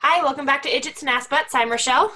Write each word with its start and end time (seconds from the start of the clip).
Hi, 0.00 0.22
welcome 0.22 0.46
back 0.46 0.62
to 0.62 0.70
Idgits 0.70 1.00
and 1.00 1.10
Ass 1.10 1.26
Butts. 1.26 1.56
I'm 1.56 1.70
Rochelle. 1.70 2.12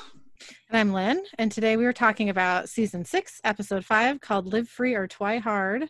And 0.71 0.79
I'm 0.79 0.93
Lynn, 0.93 1.21
and 1.37 1.51
today 1.51 1.77
we 1.77 1.83
were 1.83 1.93
talking 1.93 2.29
about 2.29 2.69
season 2.69 3.05
six, 3.05 3.41
episode 3.43 3.85
five, 3.85 4.21
called 4.21 4.53
Live 4.53 4.69
Free 4.69 4.95
or 4.95 5.09
Twi 5.09 5.39
Hard. 5.39 5.83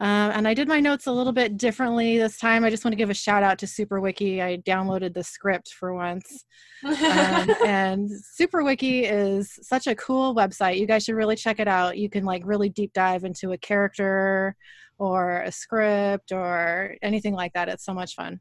Um, 0.00 0.30
and 0.30 0.48
I 0.48 0.54
did 0.54 0.66
my 0.66 0.80
notes 0.80 1.06
a 1.06 1.12
little 1.12 1.34
bit 1.34 1.58
differently 1.58 2.16
this 2.16 2.38
time. 2.38 2.64
I 2.64 2.70
just 2.70 2.86
want 2.86 2.92
to 2.92 2.96
give 2.96 3.10
a 3.10 3.14
shout 3.14 3.42
out 3.42 3.58
to 3.58 3.66
SuperWiki. 3.66 4.40
I 4.40 4.56
downloaded 4.58 5.12
the 5.12 5.22
script 5.22 5.74
for 5.78 5.92
once. 5.92 6.46
Um, 6.82 6.94
and 7.66 8.10
SuperWiki 8.40 9.02
is 9.10 9.58
such 9.60 9.86
a 9.86 9.94
cool 9.94 10.34
website. 10.34 10.78
You 10.78 10.86
guys 10.86 11.04
should 11.04 11.16
really 11.16 11.36
check 11.36 11.60
it 11.60 11.68
out. 11.68 11.98
You 11.98 12.08
can 12.08 12.24
like 12.24 12.42
really 12.46 12.70
deep 12.70 12.94
dive 12.94 13.24
into 13.24 13.52
a 13.52 13.58
character 13.58 14.56
or 14.96 15.42
a 15.42 15.52
script 15.52 16.32
or 16.32 16.96
anything 17.02 17.34
like 17.34 17.52
that. 17.52 17.68
It's 17.68 17.84
so 17.84 17.92
much 17.92 18.14
fun. 18.14 18.40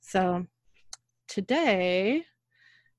So 0.00 0.46
today 1.32 2.24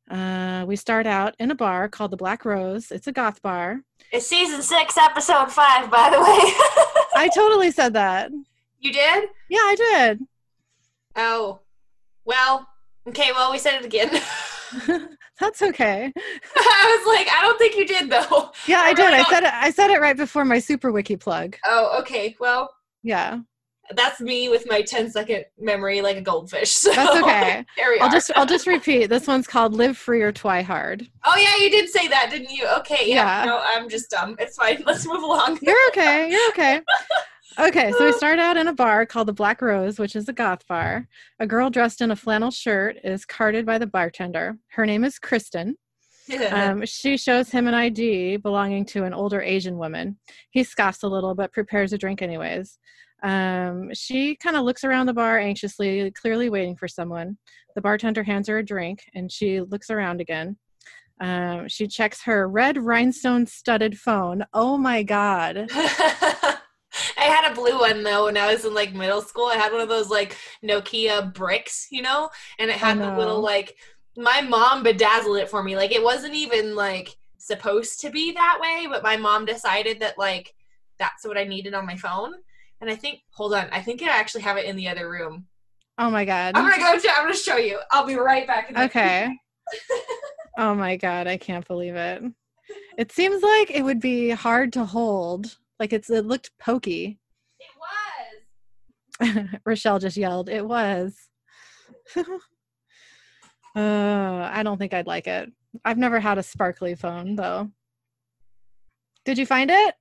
uh, 0.10 0.66
we 0.68 0.76
start 0.76 1.06
out 1.06 1.36
in 1.40 1.52
a 1.52 1.56
bar 1.56 1.88
called 1.88 2.10
the 2.12 2.18
Black 2.18 2.46
Rose. 2.46 2.92
It's 2.92 3.06
a 3.06 3.12
goth 3.12 3.42
bar. 3.44 3.82
It's 4.12 4.26
season 4.28 4.62
six, 4.64 4.98
episode 4.98 5.52
five, 5.52 5.90
by 5.92 6.10
the 6.10 6.20
way. 6.20 6.26
I 7.16 7.30
totally 7.34 7.70
said 7.70 7.94
that. 7.94 8.32
you 8.80 8.92
did? 8.92 9.30
Yeah, 9.50 9.60
I 9.60 9.76
did. 9.78 10.20
Oh, 11.16 11.60
well, 12.26 12.68
okay, 13.08 13.32
well, 13.34 13.52
we 13.52 13.60
said 13.60 13.76
it 13.76 13.86
again. 13.86 14.10
That's 15.40 15.62
okay. 15.62 16.12
I 16.56 16.98
was 17.06 17.16
like, 17.16 17.28
I 17.32 17.42
don't 17.44 17.58
think 17.60 17.76
you 17.78 17.86
did, 17.86 18.10
though. 18.10 18.52
Yeah, 18.68 18.82
I, 18.82 18.90
I 18.90 18.94
did. 18.94 19.04
really 19.06 19.20
I 19.20 19.24
said 19.24 19.44
it. 19.44 19.54
I 19.54 19.70
said 19.72 19.92
it 19.92 20.02
right 20.02 20.18
before 20.18 20.44
my 20.44 20.58
Super 20.58 20.92
Wiki 20.92 21.18
plug. 21.18 21.56
Oh, 21.66 22.00
okay, 22.02 22.36
well, 22.40 22.74
Yeah, 23.04 23.40
that's 23.92 24.22
me 24.22 24.50
with 24.50 24.66
my 24.68 24.82
10 24.82 25.12
second 25.12 25.46
memory 25.60 26.02
like 26.02 26.18
a 26.18 26.22
goldfish. 26.22 26.74
So 26.84 26.92
that's 26.92 27.22
okay. 27.22 27.66
I'll 28.02 28.12
just 28.12 28.32
I'll 28.36 28.46
just 28.46 28.68
repeat. 28.68 29.08
This 29.08 29.26
one's 29.28 29.48
called 29.48 29.74
"Live 29.74 29.98
Free 29.98 30.22
or 30.22 30.32
Twi 30.32 30.62
Hard." 30.62 31.08
Oh, 31.24 31.38
yeah, 31.38 31.64
you 31.64 31.70
did 31.70 31.90
say 31.90 32.08
that, 32.10 32.30
didn't 32.30 32.52
you? 32.52 32.68
Okay, 32.80 33.08
yeah. 33.08 33.44
Yeah. 33.44 33.46
No, 33.46 33.62
I'm 33.64 33.88
just 33.88 34.10
dumb. 34.10 34.36
It's 34.40 34.58
fine. 34.58 34.84
Let's 34.86 35.06
move 35.06 35.24
along. 35.24 35.60
You're 35.62 35.78
okay. 35.90 36.30
You're 36.30 36.50
okay. 36.50 36.82
Okay, 37.60 37.92
so 37.92 38.06
we 38.06 38.12
start 38.14 38.40
out 38.40 38.58
in 38.58 38.68
a 38.68 38.74
bar 38.74 39.06
called 39.06 39.28
the 39.28 39.34
Black 39.34 39.62
Rose, 39.62 40.00
which 40.00 40.16
is 40.16 40.28
a 40.28 40.34
goth 40.34 40.68
bar. 40.68 41.08
A 41.40 41.48
girl 41.48 41.70
dressed 41.70 42.02
in 42.02 42.12
a 42.12 42.16
flannel 42.16 42.52
shirt 42.52 42.98
is 43.04 43.26
carted 43.26 43.66
by 43.66 43.78
the 43.78 43.88
bartender. 43.88 44.58
Her 44.70 44.86
name 44.86 45.04
is 45.04 45.20
Kristen. 45.20 45.78
Um, 46.52 46.86
she 46.86 47.18
shows 47.18 47.50
him 47.50 47.68
an 47.68 47.74
ID 47.74 48.38
belonging 48.38 48.86
to 48.88 49.04
an 49.04 49.14
older 49.14 49.42
Asian 49.42 49.78
woman. 49.78 50.18
He 50.52 50.64
scoffs 50.64 51.04
a 51.04 51.08
little, 51.08 51.36
but 51.36 51.52
prepares 51.52 51.94
a 51.94 51.98
drink 51.98 52.22
anyways. 52.22 52.80
Um, 53.24 53.90
she 53.94 54.36
kind 54.36 54.58
of 54.58 54.64
looks 54.64 54.84
around 54.84 55.06
the 55.06 55.14
bar 55.14 55.40
anxiously, 55.40 56.12
clearly 56.12 56.50
waiting 56.50 56.76
for 56.76 56.88
someone. 56.88 57.38
The 57.76 57.82
bartender 57.82 58.24
hands 58.24 58.50
her 58.50 58.60
a 58.60 58.66
drink, 58.66 59.00
and 59.16 59.32
she 59.32 59.62
looks 59.62 59.90
around 59.90 60.22
again. 60.22 60.58
Um, 61.20 61.70
she 61.70 61.88
checks 61.88 62.24
her 62.24 62.48
red 62.50 62.78
rhinestone 62.78 63.46
studded 63.46 63.98
phone. 63.98 64.44
Oh 64.54 64.78
my 64.78 65.04
God. 65.04 65.70
I 65.72 66.58
had 67.18 67.52
a 67.52 67.56
blue 67.56 67.80
one 67.80 68.04
though 68.04 68.26
when 68.26 68.38
I 68.38 68.52
was 68.52 68.66
in 68.66 68.74
like 68.74 68.94
middle 68.94 69.22
school. 69.22 69.46
I 69.46 69.56
had 69.56 69.72
one 69.72 69.82
of 69.82 69.90
those 69.90 70.10
like 70.10 70.38
Nokia 70.64 71.34
bricks, 71.34 71.88
you 71.92 72.02
know, 72.02 72.30
and 72.60 72.70
it 72.70 72.76
had 72.76 73.00
the 73.00 73.16
little 73.16 73.42
like 73.42 73.76
my 74.18 74.42
mom 74.42 74.84
bedazzled 74.84 75.38
it 75.38 75.50
for 75.50 75.64
me. 75.64 75.76
Like 75.76 75.92
it 75.92 76.04
wasn't 76.04 76.36
even 76.36 76.76
like 76.76 77.16
supposed 77.38 78.00
to 78.02 78.10
be 78.10 78.32
that 78.34 78.60
way, 78.62 78.88
but 78.90 79.04
my 79.04 79.18
mom 79.18 79.46
decided 79.46 80.02
that 80.02 80.18
like 80.18 80.54
that's 81.00 81.26
what 81.26 81.38
I 81.38 81.46
needed 81.46 81.74
on 81.74 81.86
my 81.86 81.96
phone. 81.96 82.34
And 82.84 82.92
I 82.92 82.98
think 82.98 83.22
hold 83.32 83.54
on, 83.54 83.70
I 83.72 83.82
think 83.82 84.02
I 84.02 84.10
actually 84.10 84.42
have 84.42 84.58
it 84.58 84.66
in 84.66 84.76
the 84.76 84.90
other 84.90 85.10
room. 85.10 85.48
Oh 85.98 86.10
my 86.10 86.26
God. 86.26 86.58
I'm 86.58 86.70
gonna 86.70 86.84
go 86.84 87.00
to 87.00 87.10
I'm 87.16 87.24
gonna 87.24 87.34
show 87.34 87.56
you. 87.56 87.80
I'll 87.92 88.06
be 88.06 88.16
right 88.16 88.46
back. 88.46 88.70
In 88.70 88.78
Okay. 88.78 89.34
oh 90.58 90.76
my 90.76 90.98
god, 90.98 91.26
I 91.26 91.38
can't 91.38 91.66
believe 91.66 91.96
it. 91.96 92.22
It 92.98 93.12
seems 93.12 93.42
like 93.42 93.72
it 93.72 93.84
would 93.84 94.00
be 94.00 94.32
hard 94.32 94.74
to 94.74 94.86
hold. 94.86 95.58
Like 95.80 95.94
it's 95.94 96.10
it 96.10 96.26
looked 96.26 96.52
pokey. 96.60 97.20
It 99.20 99.28
was. 99.28 99.48
Rochelle 99.66 100.00
just 100.00 100.18
yelled, 100.18 100.50
"It 100.50 100.66
was." 100.66 101.16
uh, 102.16 102.24
I 103.76 104.62
don't 104.64 104.78
think 104.78 104.94
I'd 104.94 105.08
like 105.08 105.28
it. 105.28 105.52
I've 105.84 105.98
never 105.98 106.20
had 106.20 106.38
a 106.38 106.44
sparkly 106.44 106.96
phone 106.96 107.36
though. 107.36 107.70
Did 109.26 109.38
you 109.38 109.46
find 109.46 109.72
it? 109.72 109.96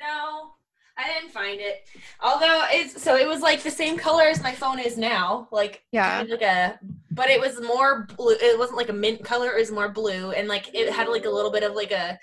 No, 0.00 0.54
I 1.00 1.06
didn't 1.14 1.30
find 1.32 1.60
it. 1.60 1.86
Although 2.22 2.64
it's 2.70 3.02
so 3.02 3.16
it 3.16 3.26
was 3.26 3.40
like 3.40 3.62
the 3.62 3.70
same 3.70 3.96
color 3.96 4.24
as 4.24 4.42
my 4.42 4.52
phone 4.52 4.78
is 4.78 4.98
now, 4.98 5.48
like 5.50 5.82
Yeah. 5.92 6.10
kind 6.18 6.30
of 6.30 6.40
like 6.40 6.48
a, 6.48 6.78
but 7.10 7.30
it 7.30 7.40
was 7.40 7.60
more 7.62 8.06
blue. 8.16 8.34
It 8.40 8.58
wasn't 8.58 8.76
like 8.76 8.90
a 8.90 8.92
mint 8.92 9.24
color. 9.24 9.50
It 9.56 9.58
was 9.60 9.70
more 9.70 9.88
blue, 9.88 10.32
and 10.32 10.46
like 10.48 10.74
it 10.74 10.92
had 10.92 11.08
like 11.08 11.24
a 11.24 11.30
little 11.30 11.50
bit 11.50 11.62
of 11.62 11.74
like 11.74 11.90
a 11.92 12.18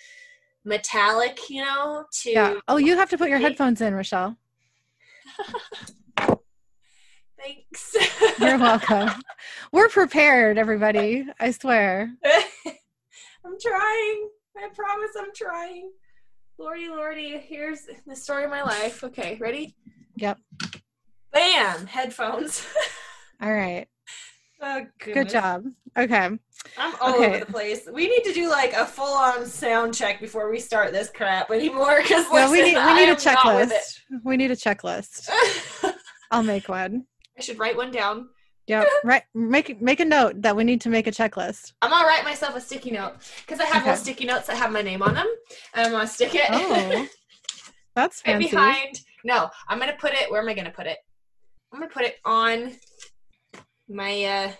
metallic, 0.63 1.39
you 1.49 1.63
know. 1.63 2.05
To 2.21 2.31
Yeah. 2.31 2.53
Oh, 2.67 2.77
you 2.77 2.95
have 2.97 3.09
to 3.09 3.17
put 3.17 3.29
your 3.29 3.39
headphones 3.39 3.81
in, 3.81 3.95
Rochelle. 3.95 4.37
thanks. 7.37 7.95
You're 8.39 8.57
welcome. 8.57 9.09
We're 9.71 9.89
prepared, 9.89 10.57
everybody. 10.57 11.25
I 11.39 11.51
swear. 11.51 12.11
I'm 12.25 13.57
trying. 13.59 14.29
I 14.57 14.69
promise 14.75 15.11
I'm 15.19 15.31
trying. 15.35 15.91
Lordy, 16.59 16.87
lordy, 16.89 17.37
here's 17.37 17.81
the 18.07 18.15
story 18.15 18.43
of 18.43 18.49
my 18.49 18.63
life. 18.63 19.03
Okay, 19.03 19.37
ready? 19.39 19.75
Yep. 20.15 20.39
Bam! 21.31 21.85
Headphones. 21.85 22.65
All 23.41 23.53
right. 23.53 23.85
oh, 24.61 24.85
Good 24.99 25.29
job. 25.29 25.65
Okay. 25.95 26.29
I'm 26.77 26.95
all 26.99 27.13
Okay. 27.15 27.27
over 27.27 27.39
the 27.45 27.45
place. 27.51 27.87
We 27.91 28.07
need 28.09 28.23
to 28.23 28.33
do 28.33 28.49
like 28.49 28.73
a 28.73 28.85
full 28.85 29.15
on 29.15 29.45
sound 29.45 29.93
check 29.93 30.19
before 30.19 30.49
we 30.49 30.59
start 30.59 30.91
this 30.91 31.09
crap 31.11 31.51
anymore. 31.51 31.99
Because 32.01 32.25
Well, 32.31 32.51
we 32.51 32.61
need 32.63 32.75
we 32.75 32.93
need 32.95 33.09
a 33.09 33.15
checklist. 33.15 33.71
checklist. 33.71 34.23
We 34.23 34.37
need 34.37 34.49
a 34.51 34.55
checklist. 34.55 35.29
I'll 36.31 36.43
make 36.43 36.67
one. 36.67 37.05
I 37.37 37.41
should 37.41 37.59
write 37.59 37.77
one 37.77 37.91
down. 37.91 38.29
Yep. 38.67 38.87
Right. 39.03 39.23
Make 39.33 39.81
make 39.81 39.99
a 40.01 40.05
note 40.05 40.41
that 40.41 40.55
we 40.55 40.63
need 40.63 40.81
to 40.81 40.89
make 40.89 41.07
a 41.07 41.11
checklist. 41.11 41.73
I'm 41.81 41.89
gonna 41.89 42.05
write 42.07 42.23
myself 42.25 42.55
a 42.55 42.61
sticky 42.61 42.91
note 42.91 43.13
because 43.45 43.59
I 43.59 43.65
have 43.65 43.83
Okay. 43.83 43.95
sticky 43.95 44.25
notes 44.25 44.47
that 44.47 44.57
have 44.57 44.71
my 44.71 44.81
name 44.81 45.01
on 45.01 45.13
them, 45.15 45.27
and 45.73 45.85
I'm 45.85 45.91
gonna 45.91 46.07
stick 46.07 46.35
it 46.35 46.43
Oh, 46.49 47.07
That's 47.95 48.21
right 48.25 48.33
fancy. 48.33 48.49
behind. 48.49 48.99
No, 49.23 49.49
I'm 49.69 49.79
gonna 49.79 49.95
put 49.99 50.13
it. 50.13 50.29
Where 50.29 50.41
am 50.41 50.49
I 50.49 50.53
gonna 50.53 50.71
put 50.71 50.85
it? 50.87 50.97
I'm 51.71 51.79
gonna 51.79 51.91
put 51.91 52.03
it 52.03 52.15
on 52.25 52.73
my. 53.87 54.23
uh 54.25 54.51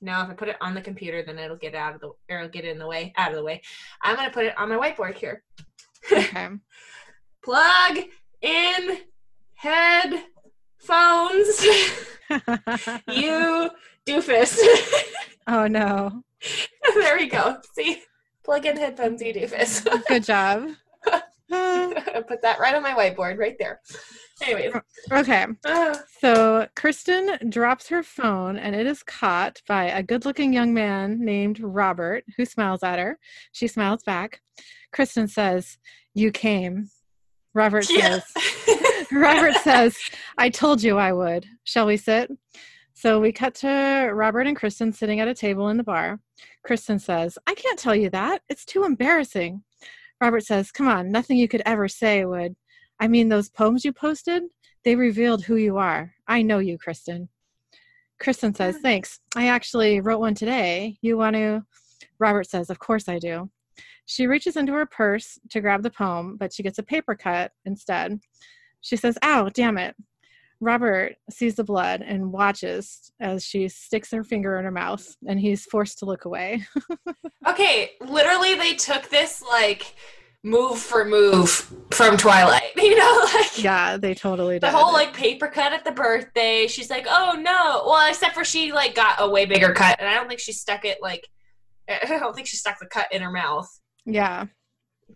No, 0.00 0.22
if 0.22 0.30
I 0.30 0.34
put 0.34 0.48
it 0.48 0.56
on 0.60 0.74
the 0.74 0.80
computer, 0.82 1.22
then 1.24 1.38
it'll 1.38 1.56
get 1.56 1.74
out 1.76 1.94
of 1.94 2.00
the 2.00 2.08
or 2.08 2.38
it'll 2.38 2.48
get 2.48 2.64
in 2.64 2.78
the 2.78 2.86
way. 2.88 3.12
Out 3.16 3.30
of 3.30 3.36
the 3.36 3.44
way. 3.44 3.62
I'm 4.02 4.16
gonna 4.16 4.30
put 4.30 4.46
it 4.46 4.58
on 4.58 4.68
my 4.68 4.76
whiteboard 4.76 5.14
here. 5.14 5.42
Okay. 6.10 6.48
plug 7.44 7.98
in 8.42 8.98
headphones. 9.54 10.26
you 13.08 13.70
doofus. 14.06 14.58
oh 15.46 15.66
no. 15.66 16.22
there 16.94 17.16
we 17.16 17.26
go. 17.26 17.58
See? 17.74 18.02
Plug 18.44 18.66
in 18.66 18.76
headphones, 18.76 19.22
you 19.22 19.32
doofus. 19.32 19.86
Good 20.06 20.24
job. 20.24 20.68
Put 21.48 22.42
that 22.42 22.58
right 22.58 22.74
on 22.74 22.82
my 22.82 22.92
whiteboard, 22.92 23.38
right 23.38 23.56
there. 23.58 23.80
Anyways. 24.42 24.74
okay. 25.12 25.46
Uh, 25.64 25.96
So 26.20 26.66
Kristen 26.74 27.38
drops 27.50 27.88
her 27.88 28.02
phone 28.02 28.56
and 28.56 28.74
it 28.74 28.86
is 28.86 29.02
caught 29.02 29.60
by 29.68 29.84
a 29.84 30.02
good 30.02 30.24
looking 30.24 30.52
young 30.52 30.74
man 30.74 31.24
named 31.24 31.60
Robert 31.60 32.24
who 32.36 32.44
smiles 32.44 32.82
at 32.82 32.98
her. 32.98 33.18
She 33.52 33.66
smiles 33.68 34.02
back. 34.02 34.40
Kristen 34.92 35.28
says, 35.28 35.78
You 36.14 36.30
came. 36.30 36.88
Robert 37.54 37.86
yeah. 37.88 38.18
says, 38.20 38.78
Robert 39.14 39.54
says, 39.62 39.96
I 40.38 40.50
told 40.50 40.82
you 40.82 40.98
I 40.98 41.12
would. 41.12 41.46
Shall 41.62 41.86
we 41.86 41.96
sit? 41.96 42.32
So 42.94 43.20
we 43.20 43.30
cut 43.30 43.54
to 43.56 44.10
Robert 44.12 44.48
and 44.48 44.56
Kristen 44.56 44.92
sitting 44.92 45.20
at 45.20 45.28
a 45.28 45.34
table 45.34 45.68
in 45.68 45.76
the 45.76 45.84
bar. 45.84 46.18
Kristen 46.64 46.98
says, 46.98 47.38
I 47.46 47.54
can't 47.54 47.78
tell 47.78 47.94
you 47.94 48.10
that. 48.10 48.42
It's 48.48 48.64
too 48.64 48.82
embarrassing. 48.82 49.62
Robert 50.20 50.44
says, 50.44 50.72
Come 50.72 50.88
on, 50.88 51.12
nothing 51.12 51.36
you 51.36 51.46
could 51.46 51.62
ever 51.64 51.86
say 51.86 52.24
would. 52.24 52.56
I 52.98 53.06
mean, 53.06 53.28
those 53.28 53.50
poems 53.50 53.84
you 53.84 53.92
posted, 53.92 54.42
they 54.84 54.96
revealed 54.96 55.44
who 55.44 55.56
you 55.56 55.76
are. 55.76 56.12
I 56.26 56.42
know 56.42 56.58
you, 56.58 56.76
Kristen. 56.76 57.28
Kristen 58.18 58.52
says, 58.52 58.78
Thanks. 58.78 59.20
I 59.36 59.46
actually 59.46 60.00
wrote 60.00 60.20
one 60.20 60.34
today. 60.34 60.96
You 61.02 61.18
want 61.18 61.36
to? 61.36 61.64
Robert 62.18 62.48
says, 62.48 62.68
Of 62.68 62.80
course 62.80 63.08
I 63.08 63.20
do. 63.20 63.48
She 64.06 64.26
reaches 64.26 64.56
into 64.56 64.72
her 64.72 64.86
purse 64.86 65.38
to 65.50 65.60
grab 65.60 65.82
the 65.82 65.90
poem, 65.90 66.36
but 66.36 66.52
she 66.52 66.64
gets 66.64 66.78
a 66.78 66.82
paper 66.82 67.14
cut 67.14 67.52
instead. 67.64 68.18
She 68.84 68.96
says, 68.96 69.16
Ow, 69.24 69.48
damn 69.52 69.78
it. 69.78 69.96
Robert 70.60 71.16
sees 71.30 71.56
the 71.56 71.64
blood 71.64 72.00
and 72.00 72.32
watches 72.32 73.10
as 73.20 73.44
she 73.44 73.68
sticks 73.68 74.10
her 74.12 74.22
finger 74.22 74.58
in 74.58 74.64
her 74.64 74.70
mouth, 74.70 75.04
and 75.26 75.40
he's 75.40 75.64
forced 75.64 75.98
to 75.98 76.04
look 76.04 76.24
away. 76.26 76.64
okay, 77.48 77.90
literally, 78.00 78.54
they 78.54 78.74
took 78.74 79.08
this 79.08 79.42
like 79.42 79.94
move 80.42 80.78
for 80.78 81.04
move 81.04 81.50
from 81.90 82.16
Twilight. 82.16 82.62
You 82.76 82.96
know, 82.98 83.28
like 83.34 83.62
Yeah, 83.62 83.96
they 83.96 84.14
totally 84.14 84.56
did. 84.56 84.62
the 84.62 84.66
did. 84.66 84.74
whole 84.76 84.92
like 84.92 85.14
paper 85.14 85.48
cut 85.48 85.72
at 85.72 85.84
the 85.86 85.90
birthday. 85.92 86.66
She's 86.66 86.90
like, 86.90 87.06
"Oh 87.08 87.32
no!" 87.38 87.82
Well, 87.86 88.08
except 88.10 88.34
for 88.34 88.44
she 88.44 88.72
like 88.72 88.94
got 88.94 89.16
a 89.18 89.28
way 89.28 89.46
bigger 89.46 89.72
cut, 89.72 89.96
and 89.98 90.08
I 90.08 90.14
don't 90.14 90.28
think 90.28 90.40
she 90.40 90.52
stuck 90.52 90.84
it 90.84 90.98
like. 91.02 91.26
I 91.88 92.18
don't 92.18 92.34
think 92.34 92.46
she 92.46 92.56
stuck 92.58 92.78
the 92.78 92.86
cut 92.86 93.06
in 93.10 93.22
her 93.22 93.30
mouth. 93.32 93.68
yeah. 94.06 94.46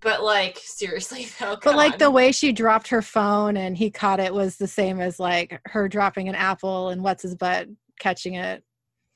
But 0.00 0.23
like 0.23 0.59
seriously 0.62 1.27
though, 1.41 1.56
But 1.62 1.77
like 1.77 1.93
on. 1.95 1.99
the 1.99 2.11
way 2.11 2.33
she 2.33 2.53
dropped 2.53 2.89
her 2.89 3.03
phone 3.03 3.56
and 3.56 3.77
he 3.77 3.91
caught 3.91 4.21
it 4.21 4.33
was 4.33 4.56
the 4.56 4.69
same 4.69 5.00
as 5.00 5.19
like 5.19 5.61
her 5.67 5.89
dropping 5.89 6.29
an 6.29 6.35
apple 6.35 6.89
and 6.91 7.03
what's 7.03 7.23
his 7.23 7.35
butt 7.35 7.69
catching 7.99 8.35
it. 8.35 8.62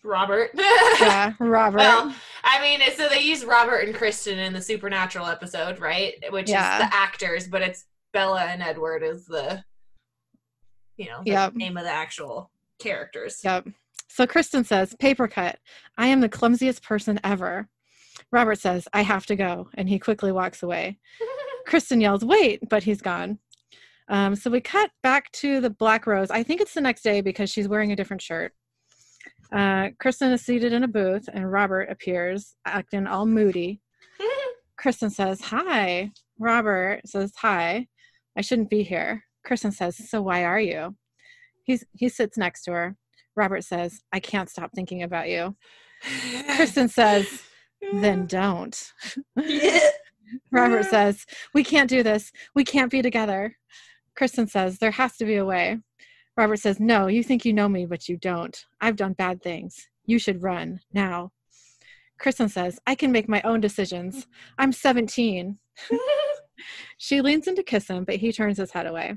Robert. 0.05 0.51
Yeah, 1.01 1.33
Robert. 1.41 1.79
Well, 1.79 2.15
I 2.45 2.61
mean, 2.61 2.81
so 2.97 3.09
they 3.09 3.21
use 3.21 3.45
Robert 3.45 3.87
and 3.87 3.95
Kristen 3.95 4.39
in 4.39 4.53
the 4.53 4.61
Supernatural 4.63 5.27
episode, 5.27 5.79
right? 5.81 6.15
Which 6.31 6.49
Yeah. 6.51 6.79
is 6.85 6.89
the 6.91 6.95
actors, 6.97 7.49
but 7.49 7.63
it's 7.63 7.85
Bella 8.13 8.43
and 8.45 8.63
Edward 8.63 9.03
is 9.03 9.27
the, 9.27 9.65
you 10.97 11.07
know, 11.07 11.23
the 11.25 11.31
Yep. 11.31 11.55
name 11.55 11.77
of 11.77 11.85
the 11.85 11.91
actual 11.91 12.51
characters. 12.79 13.41
Yep. 13.45 13.69
So 14.09 14.27
Kristen 14.27 14.65
says, 14.65 14.95
paper 14.99 15.27
cut. 15.29 15.59
I 15.97 16.09
am 16.09 16.21
the 16.21 16.29
clumsiest 16.29 16.83
person 16.83 17.19
ever. 17.25 17.69
Robert 18.33 18.59
says, 18.59 18.89
I 18.93 19.03
have 19.03 19.27
to 19.27 19.37
go. 19.37 19.69
And 19.75 19.89
he 19.89 19.99
quickly 19.99 20.33
walks 20.33 20.63
away. 20.63 20.99
Kristen 21.67 22.01
yells, 22.01 22.25
wait, 22.25 22.67
but 22.69 22.83
he's 22.83 23.03
gone. 23.03 23.39
Um, 24.09 24.35
so 24.35 24.51
we 24.51 24.61
cut 24.61 24.91
back 25.03 25.31
to 25.33 25.61
the 25.61 25.71
Black 25.71 26.07
Rose. 26.07 26.31
I 26.31 26.43
think 26.43 26.61
it's 26.61 26.75
the 26.75 26.81
next 26.81 27.03
day 27.03 27.21
because 27.21 27.51
she's 27.51 27.69
wearing 27.69 27.93
a 27.93 27.97
different 27.97 28.23
shirt. 28.23 28.53
Uh, 29.53 29.91
Kristen 30.01 30.33
is 30.33 30.43
seated 30.43 30.73
in 30.73 30.83
a 30.83 30.89
booth 30.89 31.29
and 31.33 31.51
Robert 31.51 31.91
appears, 31.91 32.57
acting 32.65 33.07
all 33.07 33.27
moody. 33.27 33.81
Kristen 34.77 35.11
says, 35.11 35.41
Hi. 35.43 36.11
Robert 36.39 37.03
says, 37.07 37.33
Hi. 37.37 37.87
I 38.37 38.41
shouldn't 38.41 38.71
be 38.71 38.83
here. 38.83 39.25
Kristen 39.45 39.73
says, 39.73 39.97
So 40.09 40.23
why 40.23 40.45
are 40.45 40.61
you? 40.61 40.97
He's, 41.65 41.85
he 41.93 42.09
sits 42.09 42.39
next 42.39 42.65
to 42.65 42.73
her. 42.73 42.97
Robert 43.37 43.63
says, 43.65 44.01
I 44.13 44.21
can't 44.21 44.51
stop 44.51 44.73
thinking 44.75 45.03
about 45.03 45.29
you. 45.29 45.55
Kristen 46.57 46.89
says, 46.89 47.43
Then 47.93 48.27
don't. 48.27 48.93
Robert 50.51 50.85
says, 50.85 51.27
We 51.55 51.65
can't 51.65 51.91
do 51.91 52.03
this. 52.03 52.33
We 52.55 52.65
can't 52.65 52.91
be 52.91 53.03
together. 53.03 53.57
Kristen 54.17 54.47
says, 54.47 54.79
There 54.79 54.91
has 54.91 55.17
to 55.17 55.25
be 55.25 55.37
a 55.37 55.45
way. 55.45 55.79
Robert 56.37 56.59
says, 56.59 56.81
No, 56.81 57.07
you 57.07 57.23
think 57.23 57.45
you 57.45 57.53
know 57.53 57.69
me, 57.69 57.87
but 57.87 58.09
you 58.09 58.17
don't. 58.17 58.65
I've 58.81 58.97
done 58.97 59.13
bad 59.15 59.43
things. 59.43 59.89
You 60.07 60.19
should 60.19 60.43
run 60.43 60.81
now. 60.93 61.33
Kristen 62.19 62.49
says, 62.49 62.79
I 62.87 62.95
can 62.95 63.11
make 63.11 63.29
my 63.29 63.43
own 63.43 63.61
decisions. 63.61 64.27
I'm 64.59 64.73
17. 64.73 65.59
she 66.99 67.21
leans 67.21 67.49
in 67.49 67.57
to 67.57 67.63
kiss 67.63 67.89
him, 67.89 68.05
but 68.05 68.17
he 68.17 68.33
turns 68.33 68.59
his 68.59 68.71
head 68.71 68.87
away. 68.87 69.15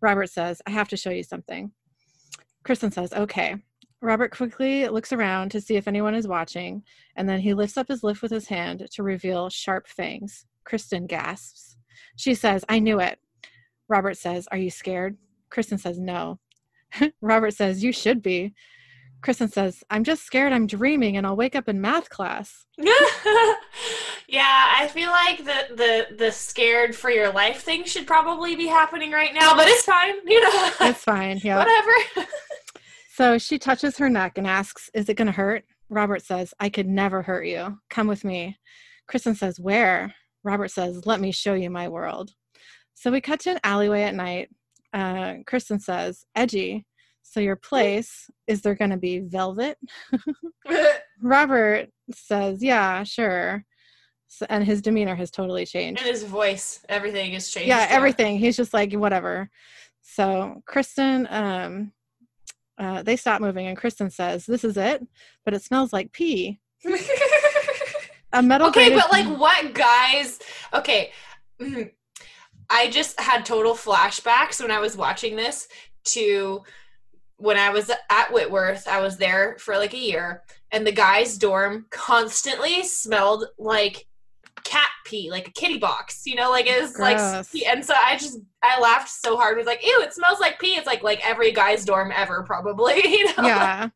Robert 0.00 0.30
says, 0.30 0.60
I 0.66 0.70
have 0.70 0.88
to 0.88 0.96
show 0.96 1.10
you 1.10 1.22
something. 1.22 1.72
Kristen 2.64 2.90
says, 2.90 3.12
Okay. 3.12 3.56
Robert 4.02 4.32
quickly 4.32 4.88
looks 4.88 5.12
around 5.12 5.52
to 5.52 5.60
see 5.60 5.76
if 5.76 5.86
anyone 5.86 6.14
is 6.14 6.26
watching, 6.26 6.82
and 7.14 7.28
then 7.28 7.38
he 7.38 7.54
lifts 7.54 7.76
up 7.76 7.86
his 7.86 8.02
lift 8.02 8.20
with 8.20 8.32
his 8.32 8.48
hand 8.48 8.86
to 8.92 9.02
reveal 9.04 9.48
sharp 9.48 9.86
fangs. 9.86 10.44
Kristen 10.64 11.06
gasps. 11.06 11.76
She 12.16 12.34
says, 12.34 12.64
I 12.68 12.80
knew 12.80 13.00
it. 13.00 13.18
Robert 13.88 14.16
says, 14.16 14.48
Are 14.50 14.58
you 14.58 14.70
scared? 14.70 15.16
Kristen 15.50 15.78
says, 15.78 16.00
No. 16.00 16.40
Robert 17.20 17.54
says, 17.54 17.84
You 17.84 17.92
should 17.92 18.22
be. 18.22 18.54
Kristen 19.22 19.48
says, 19.48 19.84
I'm 19.88 20.02
just 20.02 20.24
scared 20.24 20.52
I'm 20.52 20.66
dreaming 20.66 21.16
and 21.16 21.24
I'll 21.24 21.36
wake 21.36 21.54
up 21.54 21.68
in 21.68 21.80
math 21.80 22.10
class. 22.10 22.66
yeah, 22.78 24.72
I 24.76 24.90
feel 24.92 25.10
like 25.10 25.38
the, 25.38 25.76
the 25.76 26.16
the 26.16 26.32
scared 26.32 26.96
for 26.96 27.08
your 27.08 27.32
life 27.32 27.62
thing 27.62 27.84
should 27.84 28.06
probably 28.06 28.56
be 28.56 28.66
happening 28.66 29.12
right 29.12 29.32
now, 29.32 29.54
but 29.54 29.68
it's 29.68 29.84
fine, 29.84 30.16
you 30.26 30.40
know. 30.40 30.70
It's 30.80 31.04
fine. 31.04 31.38
Yeah. 31.44 31.58
Whatever. 31.58 32.28
So 33.14 33.36
she 33.36 33.58
touches 33.58 33.98
her 33.98 34.08
neck 34.08 34.38
and 34.38 34.46
asks, 34.46 34.88
Is 34.94 35.08
it 35.08 35.14
going 35.18 35.26
to 35.26 35.32
hurt? 35.32 35.64
Robert 35.90 36.22
says, 36.22 36.54
I 36.58 36.70
could 36.70 36.86
never 36.88 37.20
hurt 37.20 37.46
you. 37.46 37.78
Come 37.90 38.06
with 38.06 38.24
me. 38.24 38.56
Kristen 39.06 39.34
says, 39.34 39.60
Where? 39.60 40.14
Robert 40.44 40.70
says, 40.70 41.04
Let 41.04 41.20
me 41.20 41.30
show 41.30 41.52
you 41.54 41.68
my 41.68 41.88
world. 41.88 42.30
So 42.94 43.10
we 43.10 43.20
cut 43.20 43.40
to 43.40 43.50
an 43.50 43.60
alleyway 43.64 44.02
at 44.04 44.14
night. 44.14 44.48
Uh, 44.94 45.34
Kristen 45.46 45.78
says, 45.78 46.24
Edgy. 46.34 46.86
So 47.22 47.38
your 47.40 47.56
place, 47.56 48.30
is 48.46 48.62
there 48.62 48.74
going 48.74 48.90
to 48.90 48.96
be 48.96 49.20
velvet? 49.20 49.78
Robert 51.22 51.90
says, 52.14 52.62
Yeah, 52.62 53.04
sure. 53.04 53.64
So, 54.28 54.46
and 54.48 54.64
his 54.64 54.80
demeanor 54.80 55.14
has 55.16 55.30
totally 55.30 55.66
changed. 55.66 56.00
and 56.00 56.10
his 56.10 56.24
voice, 56.24 56.80
everything 56.88 57.32
has 57.32 57.50
changed. 57.50 57.68
yeah 57.68 57.86
everything 57.90 58.38
he's 58.38 58.56
just 58.56 58.72
like 58.72 58.90
whatever 58.94 59.50
so 60.00 60.62
kristen 60.66 61.28
um 61.30 61.92
uh, 62.78 63.02
they 63.02 63.16
stop 63.16 63.40
moving 63.40 63.66
and 63.66 63.76
kristen 63.76 64.10
says 64.10 64.46
this 64.46 64.64
is 64.64 64.76
it 64.76 65.06
but 65.44 65.54
it 65.54 65.62
smells 65.62 65.92
like 65.92 66.12
pee 66.12 66.58
a 68.32 68.42
metal 68.42 68.68
okay, 68.68 68.94
but 68.94 69.10
like 69.12 69.26
what 69.38 69.74
guys? 69.74 70.38
Okay, 70.72 71.12
mhm. 71.60 71.90
I 72.70 72.88
just 72.88 73.20
had 73.20 73.44
total 73.44 73.74
flashbacks 73.74 74.60
when 74.60 74.70
I 74.70 74.80
was 74.80 74.96
watching 74.96 75.36
this 75.36 75.68
to 76.04 76.62
when 77.36 77.58
I 77.58 77.70
was 77.70 77.90
at 77.90 78.32
Whitworth. 78.32 78.88
I 78.88 79.00
was 79.00 79.16
there 79.16 79.56
for 79.58 79.76
like 79.76 79.94
a 79.94 79.98
year, 79.98 80.42
and 80.70 80.86
the 80.86 80.92
guys' 80.92 81.38
dorm 81.38 81.86
constantly 81.90 82.82
smelled 82.82 83.46
like 83.58 84.06
cat 84.64 84.90
pee, 85.04 85.30
like 85.30 85.48
a 85.48 85.52
kitty 85.52 85.78
box. 85.78 86.22
You 86.24 86.36
know, 86.36 86.50
like 86.50 86.66
it 86.66 86.80
was 86.80 86.98
like, 86.98 87.18
and 87.18 87.84
so 87.84 87.94
I 87.94 88.16
just 88.16 88.38
I 88.62 88.80
laughed 88.80 89.08
so 89.08 89.36
hard. 89.36 89.54
I 89.54 89.58
was 89.58 89.66
like, 89.66 89.84
ew, 89.84 90.00
it 90.02 90.14
smells 90.14 90.40
like 90.40 90.58
pee. 90.58 90.76
It's 90.76 90.86
like 90.86 91.02
like 91.02 91.26
every 91.26 91.52
guy's 91.52 91.84
dorm 91.84 92.12
ever, 92.14 92.42
probably. 92.42 93.02
You 93.06 93.26
know, 93.26 93.46
yeah 93.46 93.88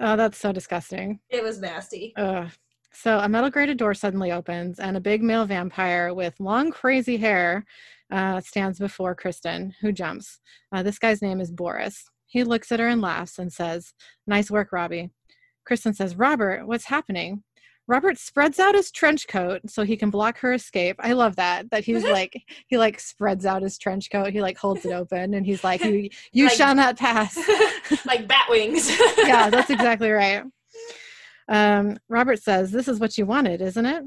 oh 0.00 0.16
that's 0.16 0.38
so 0.38 0.52
disgusting 0.52 1.20
it 1.30 1.42
was 1.42 1.60
nasty. 1.60 2.12
Ugh. 2.16 2.50
So 2.94 3.18
a 3.18 3.28
metal 3.28 3.48
grated 3.48 3.78
door 3.78 3.94
suddenly 3.94 4.32
opens, 4.32 4.78
and 4.78 4.98
a 4.98 5.00
big 5.00 5.22
male 5.22 5.46
vampire 5.46 6.12
with 6.12 6.38
long, 6.38 6.70
crazy 6.70 7.16
hair 7.16 7.64
uh, 8.10 8.38
stands 8.42 8.78
before 8.78 9.14
Kristen, 9.14 9.72
who 9.80 9.92
jumps. 9.92 10.40
Uh, 10.72 10.82
this 10.82 10.98
guy's 10.98 11.22
name 11.22 11.40
is 11.40 11.50
Boris. 11.50 12.04
He 12.26 12.44
looks 12.44 12.70
at 12.70 12.80
her 12.80 12.88
and 12.88 13.00
laughs 13.00 13.38
and 13.38 13.50
says, 13.50 13.94
"Nice 14.26 14.50
work, 14.50 14.72
Robbie." 14.72 15.10
Kristen 15.66 15.94
says, 15.94 16.16
"Robert, 16.16 16.66
what's 16.66 16.84
happening?" 16.84 17.42
Robert 17.88 18.16
spreads 18.18 18.58
out 18.58 18.74
his 18.74 18.90
trench 18.90 19.26
coat 19.28 19.60
so 19.66 19.82
he 19.82 19.96
can 19.96 20.08
block 20.10 20.38
her 20.38 20.52
escape. 20.52 20.96
I 21.00 21.12
love 21.14 21.36
that. 21.36 21.70
That 21.70 21.84
he's 21.84 22.04
like 22.18 22.40
he 22.68 22.78
like 22.78 23.00
spreads 23.00 23.44
out 23.46 23.62
his 23.62 23.76
trench 23.78 24.10
coat. 24.10 24.32
He 24.32 24.40
like 24.40 24.56
holds 24.56 24.84
it 24.84 24.92
open 24.92 25.34
and 25.34 25.44
he's 25.44 25.64
like, 25.64 25.82
"You 25.84 26.08
you 26.32 26.44
Like- 26.46 26.54
shall 26.54 26.74
not 26.74 26.96
pass." 26.98 27.36
like 28.06 28.26
bat 28.28 28.46
wings. 28.48 28.90
yeah, 29.18 29.50
that's 29.50 29.70
exactly 29.70 30.10
right. 30.10 30.44
Um, 31.48 31.98
Robert 32.08 32.40
says, 32.42 32.70
This 32.70 32.88
is 32.88 33.00
what 33.00 33.18
you 33.18 33.26
wanted, 33.26 33.60
isn't 33.60 33.84
it? 33.84 34.04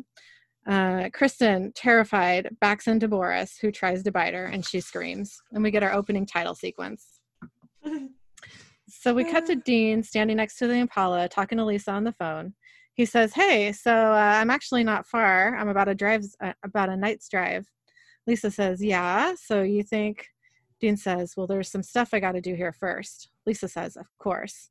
Uh, 0.66 1.10
Kristen, 1.14 1.72
terrified, 1.76 2.50
backs 2.60 2.88
into 2.88 3.08
Boris, 3.08 3.58
who 3.62 3.72
tries 3.72 4.02
to 4.04 4.12
bite 4.12 4.34
her, 4.34 4.46
and 4.46 4.66
she 4.66 4.80
screams. 4.80 5.38
And 5.52 5.62
we 5.62 5.70
get 5.70 5.84
our 5.84 5.94
opening 5.94 6.26
title 6.26 6.56
sequence. 6.56 7.06
So 8.88 9.14
we 9.14 9.24
cut 9.30 9.46
to 9.48 9.56
Dean 9.56 10.02
standing 10.02 10.38
next 10.38 10.58
to 10.58 10.68
the 10.68 10.74
Impala, 10.76 11.28
talking 11.30 11.58
to 11.60 11.66
Lisa 11.66 11.92
on 11.92 12.04
the 12.04 12.14
phone. 12.14 12.54
He 12.96 13.06
says, 13.06 13.34
"Hey, 13.34 13.74
so 13.74 13.92
uh, 13.94 14.38
I'm 14.40 14.50
actually 14.50 14.84
not 14.84 15.06
far. 15.06 15.56
I'm 15.58 15.68
about 15.68 15.90
a 15.90 15.96
drive, 15.96 16.24
uh, 16.42 16.54
about 16.64 16.90
a 16.90 16.96
night's 16.98 17.30
drive." 17.30 17.68
Lisa 18.26 18.50
says, 18.50 18.84
"Yeah. 18.84 19.36
So 19.36 19.62
you 19.62 19.84
think?" 19.84 20.28
Dean 20.80 20.98
says, 20.98 21.36
"Well, 21.36 21.46
there's 21.48 21.70
some 21.70 21.84
stuff 21.84 22.14
I 22.14 22.20
got 22.20 22.34
to 22.34 22.42
do 22.42 22.56
here 22.56 22.72
first. 22.74 23.30
Lisa 23.46 23.68
says, 23.68 23.98
"Of 23.98 24.08
course." 24.18 24.70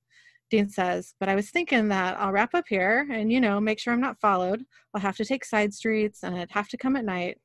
Dean 0.50 0.68
says, 0.68 1.14
"But 1.20 1.28
I 1.28 1.34
was 1.34 1.50
thinking 1.50 1.88
that 1.88 2.18
I'll 2.18 2.32
wrap 2.32 2.54
up 2.54 2.64
here 2.68 3.06
and 3.10 3.30
you 3.30 3.40
know 3.40 3.60
make 3.60 3.78
sure 3.78 3.92
I'm 3.92 4.00
not 4.00 4.20
followed. 4.20 4.64
I'll 4.94 5.00
have 5.02 5.16
to 5.16 5.24
take 5.24 5.44
side 5.44 5.74
streets 5.74 6.22
and 6.22 6.34
I'd 6.34 6.52
have 6.52 6.68
to 6.68 6.78
come 6.78 6.96
at 6.96 7.04
night." 7.04 7.38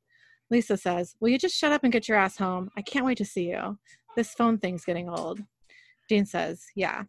Lisa 0.49 0.77
says, 0.77 1.15
"Will 1.19 1.29
you 1.29 1.37
just 1.37 1.55
shut 1.57 1.73
up 1.73 1.83
and 1.83 1.93
get 1.93 2.07
your 2.07 2.17
ass 2.17 2.37
home? 2.37 2.69
I 2.77 2.81
can't 2.81 3.05
wait 3.05 3.17
to 3.17 3.25
see 3.25 3.49
you. 3.49 3.77
This 4.15 4.33
phone 4.33 4.57
thing's 4.57 4.85
getting 4.85 5.09
old." 5.09 5.43
Dean 6.07 6.25
says, 6.25 6.65
"Yeah." 6.73 7.03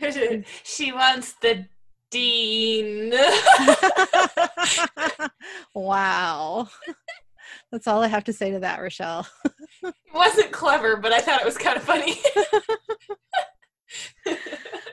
she 0.64 0.92
wants 0.92 1.34
the 1.34 1.66
dean. 2.12 3.12
wow. 5.74 6.68
That's 7.72 7.88
all 7.88 8.02
I 8.02 8.06
have 8.06 8.24
to 8.24 8.32
say 8.32 8.52
to 8.52 8.60
that, 8.60 8.80
Rochelle. 8.80 9.26
it 9.82 9.94
wasn't 10.14 10.52
clever, 10.52 10.96
but 10.96 11.12
I 11.12 11.20
thought 11.20 11.40
it 11.40 11.46
was 11.46 11.58
kind 11.58 11.76
of 11.76 11.82
funny. 11.82 12.20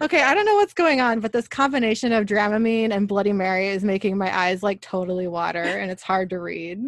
Okay, 0.02 0.24
I 0.24 0.34
don't 0.34 0.46
know 0.46 0.56
what's 0.56 0.74
going 0.74 1.02
on, 1.02 1.20
but 1.20 1.34
this 1.34 1.50
combination 1.50 2.14
of 2.14 2.26
Dramamine 2.26 2.94
and 2.94 3.06
Bloody 3.06 3.34
Mary 3.34 3.68
is 3.68 3.84
making 3.84 4.18
my 4.18 4.34
eyes 4.36 4.64
like 4.64 4.80
totally 4.80 5.28
water 5.28 5.62
and 5.62 5.92
it's 5.92 6.04
hard 6.04 6.30
to 6.30 6.40
read. 6.40 6.82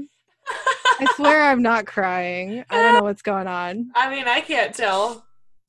I 0.47 1.07
swear 1.15 1.43
I'm 1.43 1.61
not 1.61 1.85
crying. 1.85 2.63
I 2.69 2.81
don't 2.81 2.93
know 2.93 3.03
what's 3.03 3.21
going 3.21 3.47
on. 3.47 3.91
I 3.95 4.09
mean, 4.09 4.29
I 4.29 4.39
can't 4.39 4.73
tell. 4.73 5.25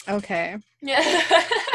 Okay. 0.08 0.56
Yeah. 0.82 1.22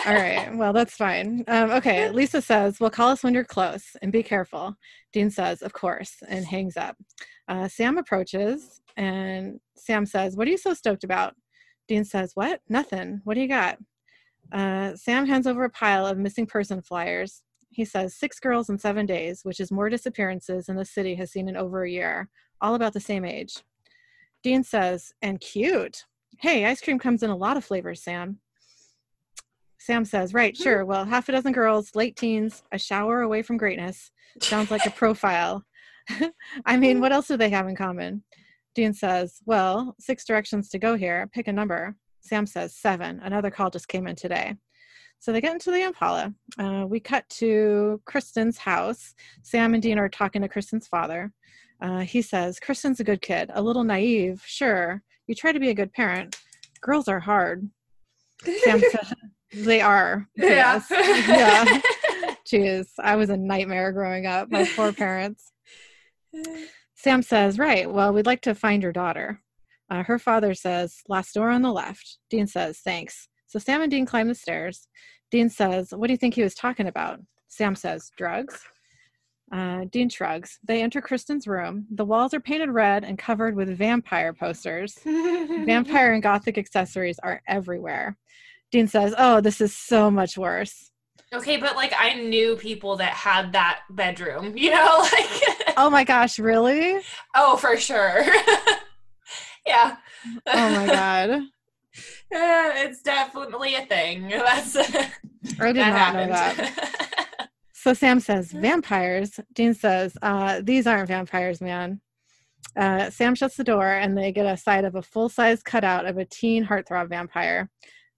All 0.05 0.13
right. 0.13 0.53
Well, 0.53 0.73
that's 0.73 0.95
fine. 0.95 1.45
Um, 1.47 1.71
okay. 1.71 2.09
Lisa 2.09 2.41
says, 2.41 2.79
Well, 2.79 2.89
call 2.89 3.09
us 3.09 3.23
when 3.23 3.33
you're 3.33 3.45
close 3.45 3.95
and 4.01 4.11
be 4.11 4.21
careful. 4.21 4.75
Dean 5.13 5.29
says, 5.29 5.61
Of 5.61 5.71
course, 5.71 6.17
and 6.27 6.45
hangs 6.45 6.75
up. 6.75 6.97
Uh, 7.47 7.69
Sam 7.69 7.97
approaches 7.97 8.81
and 8.97 9.59
Sam 9.77 10.05
says, 10.05 10.35
What 10.35 10.47
are 10.47 10.51
you 10.51 10.57
so 10.57 10.73
stoked 10.73 11.05
about? 11.05 11.35
Dean 11.87 12.03
says, 12.03 12.33
What? 12.35 12.59
Nothing. 12.67 13.21
What 13.23 13.35
do 13.35 13.41
you 13.41 13.47
got? 13.47 13.77
Uh, 14.51 14.95
Sam 14.95 15.25
hands 15.25 15.47
over 15.47 15.63
a 15.63 15.69
pile 15.69 16.05
of 16.05 16.17
missing 16.17 16.45
person 16.45 16.81
flyers. 16.81 17.43
He 17.69 17.85
says, 17.85 18.13
Six 18.13 18.41
girls 18.41 18.69
in 18.69 18.77
seven 18.77 19.05
days, 19.05 19.41
which 19.43 19.61
is 19.61 19.71
more 19.71 19.89
disappearances 19.89 20.65
than 20.65 20.75
the 20.75 20.85
city 20.85 21.15
has 21.15 21.31
seen 21.31 21.47
in 21.47 21.55
over 21.55 21.83
a 21.83 21.89
year, 21.89 22.29
all 22.59 22.75
about 22.75 22.91
the 22.91 22.99
same 22.99 23.23
age. 23.23 23.63
Dean 24.43 24.63
says, 24.63 25.13
And 25.21 25.39
cute. 25.39 26.03
Hey, 26.39 26.65
ice 26.65 26.81
cream 26.81 26.99
comes 26.99 27.23
in 27.23 27.29
a 27.29 27.35
lot 27.35 27.55
of 27.55 27.63
flavors, 27.63 28.03
Sam. 28.03 28.39
Sam 29.79 30.05
says, 30.05 30.33
Right, 30.33 30.55
sure. 30.55 30.85
Well, 30.85 31.05
half 31.05 31.29
a 31.29 31.31
dozen 31.31 31.53
girls, 31.53 31.95
late 31.95 32.15
teens, 32.15 32.63
a 32.71 32.77
shower 32.77 33.21
away 33.21 33.41
from 33.41 33.57
greatness. 33.57 34.11
Sounds 34.41 34.71
like 34.71 34.85
a 34.85 34.91
profile. 34.91 35.63
I 36.65 36.77
mean, 36.77 36.99
what 36.99 37.11
else 37.11 37.27
do 37.27 37.37
they 37.37 37.49
have 37.49 37.67
in 37.67 37.75
common? 37.75 38.23
Dean 38.75 38.93
says, 38.93 39.41
Well, 39.45 39.95
six 39.99 40.25
directions 40.25 40.69
to 40.69 40.79
go 40.79 40.95
here. 40.95 41.29
Pick 41.33 41.47
a 41.47 41.53
number. 41.53 41.95
Sam 42.21 42.45
says, 42.45 42.75
Seven. 42.75 43.19
Another 43.23 43.51
call 43.51 43.69
just 43.69 43.87
came 43.87 44.07
in 44.07 44.15
today. 44.15 44.55
So 45.19 45.31
they 45.31 45.41
get 45.41 45.53
into 45.53 45.71
the 45.71 45.81
Impala. 45.81 46.33
Uh, 46.59 46.85
we 46.87 46.99
cut 46.99 47.27
to 47.29 48.01
Kristen's 48.05 48.57
house. 48.57 49.15
Sam 49.41 49.73
and 49.73 49.81
Dean 49.81 49.97
are 49.97 50.09
talking 50.09 50.41
to 50.43 50.47
Kristen's 50.47 50.87
father. 50.87 51.33
Uh, 51.81 51.99
he 51.99 52.21
says, 52.21 52.59
Kristen's 52.59 52.99
a 52.99 53.03
good 53.03 53.21
kid, 53.21 53.51
a 53.53 53.61
little 53.61 53.83
naive, 53.83 54.43
sure. 54.45 55.01
You 55.27 55.35
try 55.35 55.51
to 55.51 55.59
be 55.59 55.69
a 55.69 55.75
good 55.75 55.93
parent. 55.93 56.37
Girls 56.81 57.07
are 57.07 57.19
hard. 57.19 57.69
Sam 58.63 58.79
says, 58.91 59.13
They 59.53 59.81
are. 59.81 60.27
Yeah. 60.35 60.81
Yes. 60.89 61.27
yeah. 61.27 61.81
Jeez, 62.47 62.87
I 62.99 63.15
was 63.15 63.29
a 63.29 63.37
nightmare 63.37 63.91
growing 63.91 64.25
up. 64.25 64.49
My 64.51 64.65
poor 64.75 64.91
parents. 64.93 65.51
Sam 66.95 67.21
says, 67.21 67.59
Right, 67.59 67.91
well, 67.91 68.13
we'd 68.13 68.25
like 68.25 68.41
to 68.41 68.55
find 68.55 68.81
your 68.81 68.91
daughter. 68.91 69.41
Uh, 69.89 70.03
her 70.03 70.19
father 70.19 70.53
says, 70.53 70.97
Last 71.07 71.33
door 71.33 71.49
on 71.49 71.61
the 71.61 71.71
left. 71.71 72.17
Dean 72.29 72.47
says, 72.47 72.79
Thanks. 72.79 73.27
So 73.47 73.59
Sam 73.59 73.81
and 73.81 73.91
Dean 73.91 74.05
climb 74.05 74.27
the 74.27 74.35
stairs. 74.35 74.87
Dean 75.31 75.49
says, 75.49 75.91
What 75.91 76.07
do 76.07 76.13
you 76.13 76.17
think 76.17 76.33
he 76.33 76.43
was 76.43 76.55
talking 76.55 76.87
about? 76.87 77.19
Sam 77.47 77.75
says, 77.75 78.11
Drugs. 78.17 78.61
Uh, 79.51 79.85
Dean 79.91 80.09
shrugs. 80.09 80.59
They 80.67 80.81
enter 80.81 80.99
Kristen's 81.01 81.47
room. 81.47 81.85
The 81.93 82.03
walls 82.03 82.33
are 82.33 82.39
painted 82.39 82.69
red 82.69 83.05
and 83.05 83.17
covered 83.17 83.55
with 83.55 83.77
vampire 83.77 84.33
posters. 84.33 84.97
Vampire 85.05 86.13
and 86.13 86.21
gothic 86.21 86.57
accessories 86.57 87.17
are 87.23 87.41
everywhere. 87.47 88.17
Dean 88.71 88.87
says, 88.87 89.13
Oh, 89.17 89.41
this 89.41 89.61
is 89.61 89.75
so 89.75 90.11
much 90.11 90.37
worse. 90.37 90.91
Okay, 91.33 91.57
but 91.57 91.75
like 91.75 91.93
I 91.97 92.13
knew 92.13 92.55
people 92.55 92.97
that 92.97 93.11
had 93.11 93.53
that 93.53 93.81
bedroom, 93.89 94.57
you 94.57 94.71
know, 94.71 94.97
like 95.11 95.73
Oh 95.77 95.89
my 95.89 96.03
gosh, 96.03 96.39
really? 96.39 96.99
oh, 97.35 97.57
for 97.57 97.77
sure. 97.77 98.25
yeah. 99.67 99.97
Oh 100.47 100.69
my 100.69 100.87
god. 100.87 101.29
Uh, 102.29 102.71
it's 102.75 103.01
definitely 103.01 103.75
a 103.75 103.85
thing. 103.85 104.27
That's 104.29 104.75
I 104.75 105.67
did 105.67 105.77
that 105.77 106.13
not 106.13 106.13
know 106.15 106.27
that. 106.27 107.49
So 107.73 107.93
Sam 107.93 108.19
says, 108.19 108.51
vampires. 108.51 109.39
Dean 109.53 109.73
says, 109.73 110.17
uh, 110.21 110.59
these 110.61 110.87
aren't 110.87 111.07
vampires, 111.07 111.61
man. 111.61 112.01
Uh, 112.75 113.09
Sam 113.09 113.33
shuts 113.33 113.55
the 113.55 113.63
door 113.63 113.87
and 113.87 114.17
they 114.17 114.31
get 114.31 114.45
a 114.45 114.57
sight 114.57 114.83
of 114.83 114.95
a 114.95 115.01
full 115.01 115.29
size 115.29 115.63
cutout 115.63 116.05
of 116.05 116.17
a 116.17 116.25
teen 116.25 116.65
heartthrob 116.65 117.07
vampire. 117.07 117.69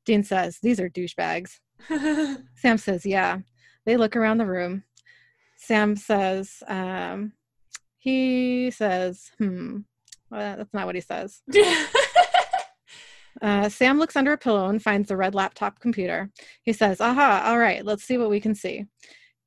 Dean 0.10 0.24
says, 0.24 0.58
these 0.64 0.80
are 0.80 0.90
douchebags. 0.90 1.60
Sam 2.56 2.80
says, 2.80 3.06
yeah. 3.06 3.38
They 3.86 3.96
look 3.96 4.16
around 4.16 4.40
the 4.40 4.48
room. 4.48 4.84
Sam 5.56 5.96
says, 5.96 6.64
um, 6.68 7.34
he 8.00 8.72
says, 8.72 9.30
hmm. 9.38 9.82
Well, 10.32 10.58
that's 10.58 10.74
not 10.74 10.88
what 10.88 10.96
he 10.96 11.02
says. 11.02 11.44
Uh, 13.42 13.70
Sam 13.70 13.98
looks 13.98 14.18
under 14.18 14.34
a 14.34 14.38
pillow 14.38 14.68
and 14.68 14.84
finds 14.84 15.08
the 15.08 15.16
red 15.16 15.34
laptop 15.34 15.80
computer. 15.80 16.30
He 16.64 16.74
says, 16.74 17.00
Aha, 17.00 17.44
all 17.46 17.58
right, 17.58 17.86
let's 17.86 18.04
see 18.04 18.18
what 18.18 18.30
we 18.30 18.42
can 18.42 18.54
see. 18.54 18.84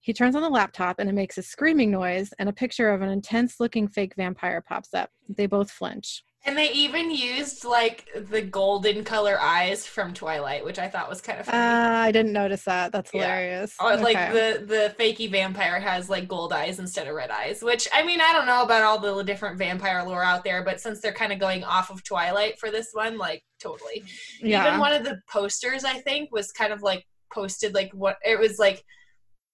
He 0.00 0.14
turns 0.14 0.34
on 0.34 0.40
the 0.40 0.48
laptop 0.48 0.98
and 0.98 1.10
it 1.10 1.14
makes 1.14 1.36
a 1.36 1.42
screaming 1.42 1.90
noise, 1.90 2.32
and 2.38 2.48
a 2.48 2.54
picture 2.54 2.88
of 2.88 3.02
an 3.02 3.10
intense 3.10 3.60
looking 3.60 3.86
fake 3.88 4.14
vampire 4.16 4.62
pops 4.66 4.94
up. 4.94 5.10
They 5.28 5.44
both 5.44 5.70
flinch. 5.70 6.22
And 6.44 6.58
they 6.58 6.70
even 6.72 7.10
used 7.10 7.64
like 7.64 8.08
the 8.16 8.42
golden 8.42 9.04
color 9.04 9.38
eyes 9.40 9.86
from 9.86 10.12
Twilight, 10.12 10.64
which 10.64 10.78
I 10.78 10.88
thought 10.88 11.08
was 11.08 11.20
kind 11.20 11.38
of 11.40 11.48
Uh, 11.48 11.52
funny. 11.52 11.62
I 11.96 12.10
didn't 12.12 12.32
notice 12.32 12.64
that. 12.64 12.90
That's 12.90 13.12
Yeah. 13.14 13.22
hilarious. 13.22 13.74
Or 13.80 13.96
like 13.96 14.16
Okay. 14.16 14.32
the 14.32 14.66
the 14.66 14.94
fakey 14.98 15.30
vampire 15.30 15.78
has 15.78 16.10
like 16.10 16.26
gold 16.26 16.52
eyes 16.52 16.78
instead 16.80 17.06
of 17.06 17.14
red 17.14 17.30
eyes, 17.30 17.62
which 17.62 17.86
I 17.92 18.02
mean 18.02 18.20
I 18.20 18.32
don't 18.32 18.46
know 18.46 18.62
about 18.62 18.82
all 18.82 18.98
the 18.98 19.22
different 19.22 19.56
vampire 19.58 20.02
lore 20.02 20.24
out 20.24 20.42
there, 20.42 20.62
but 20.64 20.80
since 20.80 21.00
they're 21.00 21.12
kind 21.12 21.32
of 21.32 21.38
going 21.38 21.62
off 21.64 21.90
of 21.90 22.02
Twilight 22.02 22.58
for 22.58 22.70
this 22.70 22.88
one, 22.92 23.18
like 23.18 23.44
totally. 23.60 24.02
yeah. 24.40 24.66
Even 24.66 24.80
one 24.80 24.92
of 24.92 25.04
the 25.04 25.20
posters 25.30 25.84
I 25.84 26.00
think 26.00 26.30
was 26.32 26.50
kind 26.50 26.72
of 26.72 26.82
like 26.82 27.06
posted 27.32 27.72
like 27.74 27.90
what 27.92 28.16
it 28.24 28.38
was 28.38 28.58
like 28.58 28.84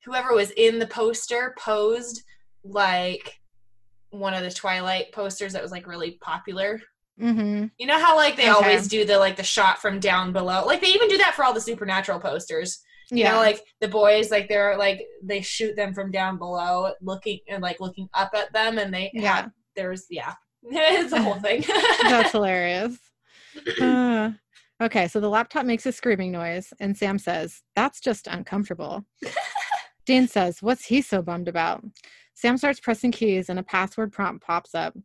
whoever 0.04 0.32
was 0.34 0.50
in 0.52 0.78
the 0.78 0.86
poster 0.86 1.54
posed 1.58 2.22
like 2.64 3.37
one 4.10 4.34
of 4.34 4.42
the 4.42 4.50
Twilight 4.50 5.12
posters 5.12 5.52
that 5.52 5.62
was 5.62 5.70
like 5.72 5.86
really 5.86 6.12
popular. 6.20 6.80
hmm 7.18 7.66
You 7.78 7.86
know 7.86 7.98
how 7.98 8.16
like 8.16 8.36
they 8.36 8.44
Okay. 8.44 8.52
always 8.52 8.88
do 8.88 9.04
the 9.04 9.18
like 9.18 9.36
the 9.36 9.42
shot 9.42 9.78
from 9.80 10.00
down 10.00 10.32
below. 10.32 10.64
Like 10.66 10.80
they 10.80 10.88
even 10.88 11.08
do 11.08 11.18
that 11.18 11.34
for 11.34 11.44
all 11.44 11.52
the 11.54 11.60
supernatural 11.60 12.20
posters. 12.20 12.80
You 13.10 13.24
Yeah. 13.24 13.32
know, 13.32 13.38
like 13.38 13.62
the 13.80 13.88
boys, 13.88 14.30
like 14.30 14.48
they're 14.48 14.76
like 14.76 15.00
they 15.22 15.40
shoot 15.40 15.74
them 15.76 15.94
from 15.94 16.10
down 16.10 16.36
below, 16.38 16.92
looking 17.00 17.40
and 17.48 17.62
like 17.62 17.80
looking 17.80 18.08
up 18.14 18.30
at 18.34 18.52
them, 18.52 18.78
and 18.78 18.92
they 18.92 19.10
Yeah. 19.14 19.34
have 19.36 19.50
there's 19.76 20.06
yeah, 20.10 20.34
it's 20.64 21.12
a 21.12 21.22
whole 21.22 21.34
thing. 21.40 21.64
That's 22.08 22.32
hilarious. 22.32 22.98
Uh, 23.80 24.32
okay, 24.82 25.08
so 25.08 25.20
the 25.20 25.28
laptop 25.28 25.64
makes 25.64 25.86
a 25.86 25.92
screaming 25.92 26.32
noise, 26.32 26.72
and 26.80 26.96
Sam 26.96 27.18
says, 27.18 27.62
That's 27.74 28.00
just 28.00 28.26
uncomfortable. 28.26 29.04
Dean 30.04 30.26
says, 30.28 30.62
What's 30.62 30.84
he 30.86 31.00
so 31.02 31.22
bummed 31.22 31.48
about? 31.48 31.84
Sam 32.38 32.56
starts 32.56 32.78
pressing 32.78 33.10
keys, 33.10 33.48
and 33.48 33.58
a 33.58 33.64
password 33.64 34.12
prompt 34.12 34.46
pops 34.46 34.72
up. 34.72 34.96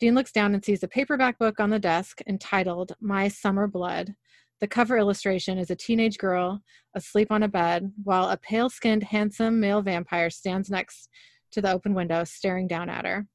Dean 0.00 0.14
looks 0.14 0.32
down 0.32 0.52
and 0.52 0.62
sees 0.62 0.82
a 0.82 0.88
paperback 0.88 1.38
book 1.38 1.58
on 1.58 1.70
the 1.70 1.78
desk 1.78 2.20
entitled 2.26 2.92
My 3.00 3.26
Summer 3.26 3.66
Blood. 3.66 4.14
The 4.60 4.68
cover 4.68 4.98
illustration 4.98 5.56
is 5.56 5.70
a 5.70 5.76
teenage 5.76 6.18
girl 6.18 6.62
asleep 6.94 7.28
on 7.30 7.42
a 7.42 7.48
bed, 7.48 7.90
while 8.02 8.28
a 8.28 8.36
pale 8.36 8.68
skinned, 8.68 9.02
handsome 9.02 9.60
male 9.60 9.80
vampire 9.80 10.28
stands 10.28 10.68
next 10.68 11.08
to 11.52 11.62
the 11.62 11.72
open 11.72 11.94
window, 11.94 12.22
staring 12.22 12.68
down 12.68 12.90
at 12.90 13.06
her. 13.06 13.26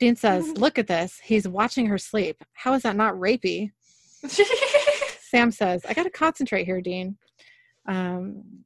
Dean 0.00 0.16
says, 0.16 0.48
Look 0.56 0.76
at 0.76 0.88
this. 0.88 1.20
He's 1.22 1.46
watching 1.46 1.86
her 1.86 1.98
sleep. 1.98 2.42
How 2.54 2.74
is 2.74 2.82
that 2.82 2.96
not 2.96 3.14
rapey? 3.14 3.70
Sam 5.20 5.52
says, 5.52 5.86
I 5.88 5.94
got 5.94 6.02
to 6.02 6.10
concentrate 6.10 6.64
here, 6.64 6.80
Dean. 6.80 7.16
Um, 7.86 8.64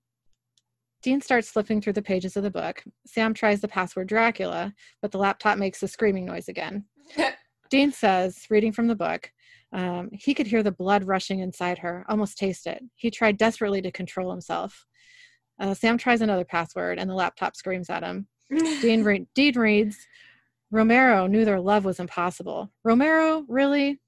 Dean 1.07 1.21
starts 1.21 1.49
flipping 1.49 1.81
through 1.81 1.93
the 1.93 2.03
pages 2.03 2.37
of 2.37 2.43
the 2.43 2.51
book. 2.51 2.83
Sam 3.07 3.33
tries 3.33 3.61
the 3.61 3.69
password 3.69 4.09
Dracula, 4.09 4.75
but 5.01 5.13
the 5.13 5.19
laptop 5.19 5.57
makes 5.57 5.81
a 5.85 5.87
screaming 5.87 6.25
noise 6.25 6.49
again. 6.49 6.85
Dean 7.71 7.93
says, 7.93 8.45
reading 8.51 8.73
from 8.73 8.89
the 8.89 8.97
book, 8.97 9.31
um, 9.73 10.09
he 10.11 10.35
could 10.35 10.49
hear 10.49 10.65
the 10.65 10.73
blood 10.73 11.05
rushing 11.05 11.39
inside 11.39 11.79
her, 11.79 12.05
almost 12.09 12.37
taste 12.39 12.67
it. 12.67 12.83
He 12.97 13.13
tried 13.13 13.37
desperately 13.37 13.81
to 13.83 13.93
control 13.93 14.33
himself. 14.33 14.85
Uh, 15.61 15.75
Sam 15.75 15.97
tries 15.97 16.23
another 16.23 16.45
password, 16.45 16.99
and 16.99 17.09
the 17.09 17.15
laptop 17.15 17.55
screams 17.55 17.89
at 17.89 18.03
him. 18.03 18.27
Dean, 18.51 19.05
re- 19.05 19.29
Dean 19.37 19.57
reads, 19.57 19.97
Romero 20.73 21.29
knew 21.29 21.45
their 21.45 21.61
love 21.61 21.85
was 21.85 22.01
impossible. 22.01 22.73
Romero, 22.83 23.45
really? 23.47 24.01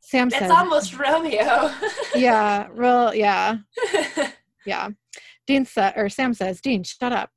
Sam 0.00 0.28
it's 0.28 0.36
says, 0.36 0.50
almost 0.50 0.98
Romeo. 0.98 1.70
yeah, 2.14 2.68
real, 2.72 3.14
yeah, 3.14 3.56
yeah. 4.66 4.90
Dean 5.50 5.64
said, 5.64 5.94
or 5.96 6.08
Sam 6.08 6.32
says, 6.32 6.60
Dean, 6.60 6.84
shut 6.84 7.12
up. 7.12 7.30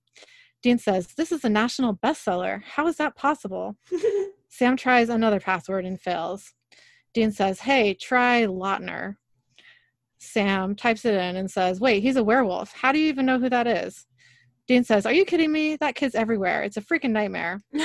Dean 0.61 0.77
says, 0.77 1.07
this 1.17 1.31
is 1.31 1.43
a 1.43 1.49
national 1.49 1.95
bestseller. 1.95 2.61
How 2.61 2.85
is 2.85 2.97
that 2.97 3.15
possible? 3.15 3.75
Sam 4.49 4.77
tries 4.77 5.09
another 5.09 5.39
password 5.39 5.83
and 5.83 5.99
fails. 5.99 6.53
Dean 7.15 7.31
says, 7.31 7.61
hey, 7.61 7.95
try 7.95 8.43
Lautner. 8.43 9.15
Sam 10.19 10.75
types 10.75 11.05
it 11.05 11.15
in 11.15 11.37
and 11.37 11.49
says, 11.49 11.79
wait, 11.79 12.03
he's 12.03 12.15
a 12.15 12.23
werewolf. 12.23 12.71
How 12.73 12.91
do 12.91 12.99
you 12.99 13.09
even 13.09 13.25
know 13.25 13.39
who 13.39 13.49
that 13.49 13.65
is? 13.65 14.05
Dean 14.67 14.83
says, 14.83 15.07
are 15.07 15.13
you 15.13 15.25
kidding 15.25 15.51
me? 15.51 15.75
That 15.77 15.95
kid's 15.95 16.13
everywhere. 16.13 16.61
It's 16.61 16.77
a 16.77 16.81
freaking 16.81 17.13
nightmare. 17.13 17.61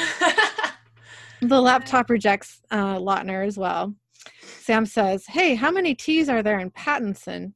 The 1.40 1.60
laptop 1.60 2.10
rejects 2.10 2.60
uh, 2.70 2.96
Lautner 2.96 3.46
as 3.46 3.56
well. 3.56 3.94
Sam 4.42 4.84
says, 4.84 5.24
Hey, 5.26 5.54
how 5.54 5.70
many 5.70 5.94
T's 5.94 6.28
are 6.28 6.42
there 6.42 6.58
in 6.58 6.70
Pattinson? 6.72 7.52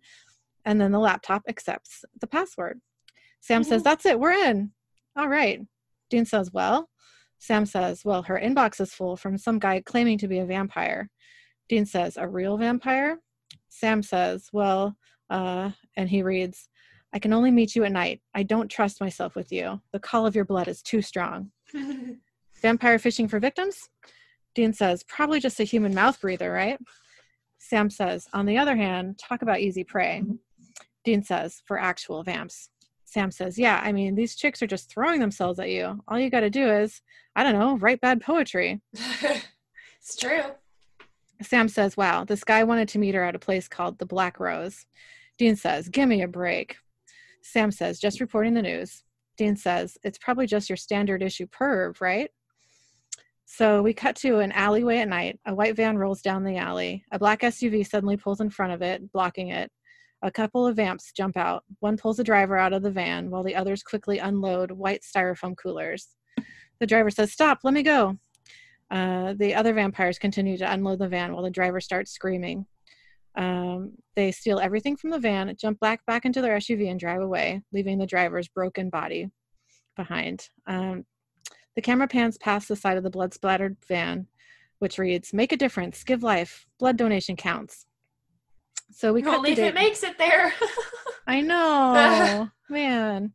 And 0.64 0.80
then 0.80 0.92
the 0.92 0.98
laptop 0.98 1.42
accepts 1.48 2.04
the 2.20 2.26
password. 2.26 2.80
Sam 3.40 3.64
says, 3.64 3.82
Mhm. 3.82 3.84
That's 3.84 4.06
it, 4.06 4.20
we're 4.20 4.32
in. 4.32 4.72
All 5.16 5.28
right. 5.28 5.60
Dean 6.10 6.24
says, 6.24 6.52
Well, 6.52 6.88
Sam 7.38 7.66
says, 7.66 8.04
Well, 8.04 8.22
her 8.22 8.38
inbox 8.38 8.80
is 8.80 8.94
full 8.94 9.16
from 9.16 9.36
some 9.38 9.58
guy 9.58 9.80
claiming 9.84 10.18
to 10.18 10.28
be 10.28 10.38
a 10.38 10.46
vampire. 10.46 11.10
Dean 11.68 11.84
says, 11.86 12.16
A 12.16 12.28
real 12.28 12.56
vampire? 12.56 13.18
Sam 13.68 14.02
says, 14.02 14.48
Well, 14.52 14.96
Uh, 15.30 15.70
and 15.96 16.10
he 16.10 16.22
reads, 16.22 16.68
I 17.14 17.18
can 17.18 17.32
only 17.32 17.50
meet 17.50 17.74
you 17.74 17.84
at 17.84 17.92
night. 17.92 18.20
I 18.34 18.42
don't 18.42 18.68
trust 18.70 19.00
myself 19.00 19.34
with 19.34 19.50
you. 19.50 19.80
The 19.92 19.98
call 19.98 20.26
of 20.26 20.34
your 20.34 20.44
blood 20.44 20.68
is 20.68 20.82
too 20.82 21.00
strong. 21.02 21.50
Vampire 22.62 22.98
fishing 22.98 23.28
for 23.28 23.38
victims? 23.40 23.88
Dean 24.54 24.72
says, 24.72 25.02
probably 25.04 25.40
just 25.40 25.58
a 25.60 25.64
human 25.64 25.94
mouth 25.94 26.20
breather, 26.20 26.52
right? 26.52 26.78
Sam 27.58 27.88
says, 27.90 28.28
on 28.32 28.44
the 28.46 28.58
other 28.58 28.76
hand, 28.76 29.18
talk 29.18 29.42
about 29.42 29.60
easy 29.60 29.84
prey. 29.84 30.22
Dean 31.04 31.22
says, 31.22 31.62
for 31.66 31.78
actual 31.78 32.22
vamps. 32.22 32.68
Sam 33.04 33.30
says, 33.30 33.58
yeah, 33.58 33.80
I 33.84 33.92
mean, 33.92 34.14
these 34.14 34.36
chicks 34.36 34.62
are 34.62 34.66
just 34.66 34.90
throwing 34.90 35.20
themselves 35.20 35.58
at 35.58 35.68
you. 35.68 36.00
All 36.08 36.18
you 36.18 36.30
got 36.30 36.40
to 36.40 36.50
do 36.50 36.70
is, 36.70 37.02
I 37.36 37.42
don't 37.42 37.58
know, 37.58 37.76
write 37.76 38.00
bad 38.00 38.22
poetry. 38.22 38.80
it's 38.94 40.16
true. 40.18 40.42
Sam 41.42 41.68
says, 41.68 41.96
wow, 41.96 42.24
this 42.24 42.44
guy 42.44 42.64
wanted 42.64 42.88
to 42.88 42.98
meet 42.98 43.14
her 43.14 43.24
at 43.24 43.34
a 43.34 43.40
place 43.40 43.68
called 43.68 43.98
the 43.98 44.06
Black 44.06 44.40
Rose. 44.40 44.86
Dean 45.38 45.56
says, 45.56 45.88
give 45.88 46.08
me 46.08 46.22
a 46.22 46.28
break. 46.28 46.76
Sam 47.42 47.70
says, 47.70 47.98
just 47.98 48.20
reporting 48.20 48.54
the 48.54 48.62
news. 48.62 49.02
Dean 49.36 49.56
says, 49.56 49.98
it's 50.04 50.18
probably 50.18 50.46
just 50.46 50.70
your 50.70 50.76
standard 50.76 51.22
issue 51.22 51.46
perv, 51.46 52.00
right? 52.00 52.30
So 53.44 53.82
we 53.82 53.92
cut 53.92 54.16
to 54.16 54.38
an 54.38 54.52
alleyway 54.52 54.98
at 54.98 55.08
night. 55.08 55.38
A 55.46 55.54
white 55.54 55.76
van 55.76 55.98
rolls 55.98 56.22
down 56.22 56.44
the 56.44 56.56
alley. 56.56 57.04
A 57.12 57.18
black 57.18 57.40
SUV 57.40 57.86
suddenly 57.86 58.16
pulls 58.16 58.40
in 58.40 58.48
front 58.50 58.72
of 58.72 58.80
it, 58.80 59.12
blocking 59.12 59.48
it. 59.48 59.70
A 60.22 60.30
couple 60.30 60.66
of 60.66 60.76
vamps 60.76 61.12
jump 61.12 61.36
out. 61.36 61.64
One 61.80 61.96
pulls 61.96 62.16
the 62.16 62.24
driver 62.24 62.56
out 62.56 62.72
of 62.72 62.82
the 62.82 62.90
van 62.90 63.28
while 63.30 63.42
the 63.42 63.56
others 63.56 63.82
quickly 63.82 64.18
unload 64.18 64.70
white 64.70 65.02
styrofoam 65.02 65.56
coolers. 65.56 66.16
The 66.78 66.86
driver 66.86 67.10
says, 67.10 67.32
Stop, 67.32 67.60
let 67.64 67.74
me 67.74 67.82
go. 67.82 68.16
Uh, 68.90 69.34
the 69.34 69.54
other 69.54 69.72
vampires 69.72 70.18
continue 70.18 70.56
to 70.58 70.70
unload 70.70 70.98
the 70.98 71.08
van 71.08 71.32
while 71.32 71.42
the 71.42 71.50
driver 71.50 71.80
starts 71.80 72.12
screaming. 72.12 72.66
Um, 73.34 73.92
they 74.14 74.30
steal 74.30 74.60
everything 74.60 74.96
from 74.96 75.10
the 75.10 75.18
van, 75.18 75.54
jump 75.58 75.80
back 75.80 76.04
back 76.06 76.24
into 76.24 76.42
their 76.42 76.56
SUV, 76.58 76.90
and 76.90 77.00
drive 77.00 77.22
away, 77.22 77.62
leaving 77.72 77.98
the 77.98 78.06
driver's 78.06 78.48
broken 78.48 78.90
body 78.90 79.30
behind. 79.96 80.48
Um, 80.66 81.06
the 81.74 81.82
camera 81.82 82.06
pans 82.06 82.36
past 82.36 82.68
the 82.68 82.76
side 82.76 82.98
of 82.98 83.02
the 83.02 83.10
blood 83.10 83.32
splattered 83.32 83.78
van, 83.88 84.26
which 84.78 84.98
reads, 84.98 85.32
"Make 85.32 85.52
a 85.52 85.56
difference, 85.56 86.04
give 86.04 86.22
life, 86.22 86.66
blood 86.78 86.98
donation 86.98 87.34
counts." 87.34 87.86
So 88.92 89.12
we 89.12 89.24
only 89.24 89.52
if 89.52 89.58
it 89.58 89.74
makes 89.74 90.02
it 90.02 90.18
there. 90.18 90.52
I 91.26 91.40
know, 91.52 92.48
man. 92.68 93.32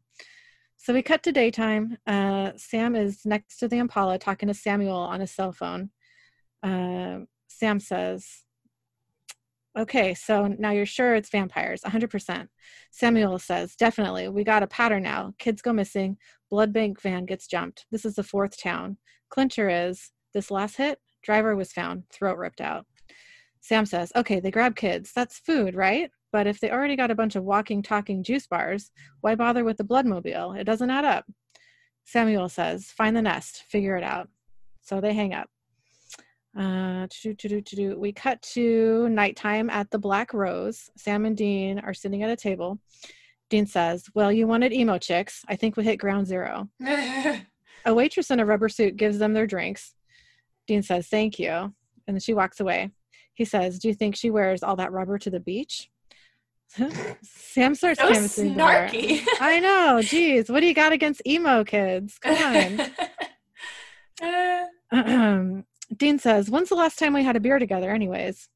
So 0.77 0.93
we 0.93 1.01
cut 1.01 1.23
to 1.23 1.31
daytime. 1.31 1.97
Uh, 2.07 2.51
Sam 2.55 2.95
is 2.95 3.25
next 3.25 3.57
to 3.57 3.67
the 3.67 3.77
Impala 3.77 4.19
talking 4.19 4.47
to 4.47 4.53
Samuel 4.53 4.95
on 4.95 5.19
his 5.19 5.31
cell 5.31 5.51
phone. 5.51 5.89
Uh, 6.63 7.19
Sam 7.47 7.79
says, 7.79 8.43
Okay, 9.77 10.13
so 10.13 10.47
now 10.47 10.71
you're 10.71 10.87
sure 10.87 11.13
it's 11.13 11.29
vampires, 11.29 11.81
100%. 11.81 12.47
Samuel 12.91 13.37
says, 13.37 13.75
Definitely. 13.75 14.29
We 14.29 14.43
got 14.43 14.63
a 14.63 14.67
pattern 14.67 15.03
now. 15.03 15.33
Kids 15.37 15.61
go 15.61 15.73
missing. 15.73 16.17
Blood 16.49 16.71
bank 16.71 17.01
van 17.01 17.25
gets 17.25 17.47
jumped. 17.47 17.85
This 17.91 18.05
is 18.05 18.15
the 18.15 18.23
fourth 18.23 18.57
town. 18.59 18.97
Clincher 19.29 19.69
is 19.69 20.11
this 20.33 20.49
last 20.49 20.77
hit, 20.77 20.99
driver 21.21 21.55
was 21.55 21.73
found, 21.73 22.03
throat 22.11 22.37
ripped 22.37 22.61
out. 22.61 22.85
Sam 23.67 23.85
says, 23.85 24.13
Okay, 24.15 24.39
they 24.39 24.49
grab 24.49 24.77
kids. 24.77 25.11
That's 25.13 25.39
food, 25.39 25.75
right? 25.75 26.09
But 26.31 26.47
if 26.47 26.61
they 26.61 26.71
already 26.71 26.95
got 26.95 27.11
a 27.11 27.15
bunch 27.15 27.35
of 27.35 27.43
walking, 27.43 27.81
talking 27.83 28.23
juice 28.23 28.47
bars, 28.47 28.91
why 29.19 29.35
bother 29.35 29.65
with 29.65 29.75
the 29.75 29.83
bloodmobile? 29.83 30.57
It 30.57 30.63
doesn't 30.63 30.89
add 30.89 31.03
up. 31.03 31.25
Samuel 32.05 32.47
says, 32.47 32.85
Find 32.85 33.13
the 33.13 33.21
nest, 33.21 33.63
figure 33.67 33.97
it 33.97 34.05
out. 34.05 34.29
So 34.83 35.01
they 35.01 35.13
hang 35.13 35.33
up. 35.33 35.49
Uh, 36.57 37.07
to 37.09 37.33
do, 37.33 37.59
to 37.59 37.75
do, 37.75 37.99
We 37.99 38.13
cut 38.13 38.41
to 38.53 39.09
nighttime 39.09 39.69
at 39.69 39.91
the 39.91 39.99
Black 39.99 40.33
Rose. 40.33 40.89
Sam 40.95 41.25
and 41.25 41.35
Dean 41.35 41.79
are 41.79 41.93
sitting 41.93 42.23
at 42.23 42.29
a 42.29 42.37
table. 42.37 42.79
Dean 43.49 43.65
says, 43.65 44.05
Well, 44.15 44.31
you 44.31 44.47
wanted 44.47 44.71
emo 44.71 44.97
chicks. 44.97 45.43
I 45.49 45.57
think 45.57 45.75
we 45.75 45.83
hit 45.83 45.97
ground 45.97 46.25
zero. 46.25 46.69
a 46.85 47.43
waitress 47.85 48.31
in 48.31 48.39
a 48.39 48.45
rubber 48.45 48.69
suit 48.69 48.95
gives 48.95 49.19
them 49.19 49.33
their 49.33 49.45
drinks. 49.45 49.93
Dean 50.67 50.83
says, 50.83 51.07
Thank 51.07 51.37
you. 51.37 51.51
And 51.51 52.15
then 52.15 52.21
she 52.21 52.33
walks 52.33 52.61
away. 52.61 52.91
He 53.37 53.45
says, 53.45 53.77
Do 53.77 53.87
you 53.87 53.93
think 53.93 54.15
she 54.15 54.31
wears 54.31 54.63
all 54.63 54.75
that 54.77 54.91
rubber 54.91 55.19
to 55.19 55.29
the 55.29 55.39
beach? 55.39 55.91
Sam 57.21 57.75
starts 57.75 57.99
so 57.99 58.11
canvassing 58.11 58.55
snarky. 58.55 59.23
I 59.39 59.59
know. 59.59 60.01
Geez, 60.01 60.49
what 60.49 60.61
do 60.61 60.65
you 60.65 60.73
got 60.73 60.91
against 60.91 61.21
emo 61.27 61.63
kids? 61.63 62.17
Come 62.17 62.81
on. 64.19 65.63
Dean 65.97 66.17
says, 66.17 66.49
When's 66.49 66.69
the 66.69 66.75
last 66.75 66.97
time 66.97 67.13
we 67.13 67.23
had 67.23 67.35
a 67.35 67.39
beer 67.39 67.59
together, 67.59 67.91
anyways? 67.91 68.49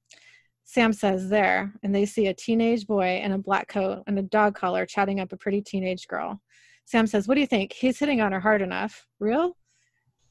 Sam 0.63 0.93
says, 0.93 1.29
There. 1.29 1.71
And 1.83 1.93
they 1.93 2.07
see 2.07 2.25
a 2.25 2.33
teenage 2.33 2.87
boy 2.87 3.21
in 3.23 3.33
a 3.33 3.37
black 3.37 3.67
coat 3.67 4.01
and 4.07 4.17
a 4.17 4.23
dog 4.23 4.55
collar 4.55 4.87
chatting 4.87 5.19
up 5.19 5.31
a 5.31 5.37
pretty 5.37 5.61
teenage 5.61 6.07
girl. 6.07 6.41
Sam 6.85 7.05
says, 7.05 7.27
What 7.27 7.35
do 7.35 7.41
you 7.41 7.47
think? 7.47 7.71
He's 7.71 7.99
hitting 7.99 8.19
on 8.19 8.31
her 8.31 8.39
hard 8.39 8.63
enough. 8.63 9.05
Real? 9.19 9.55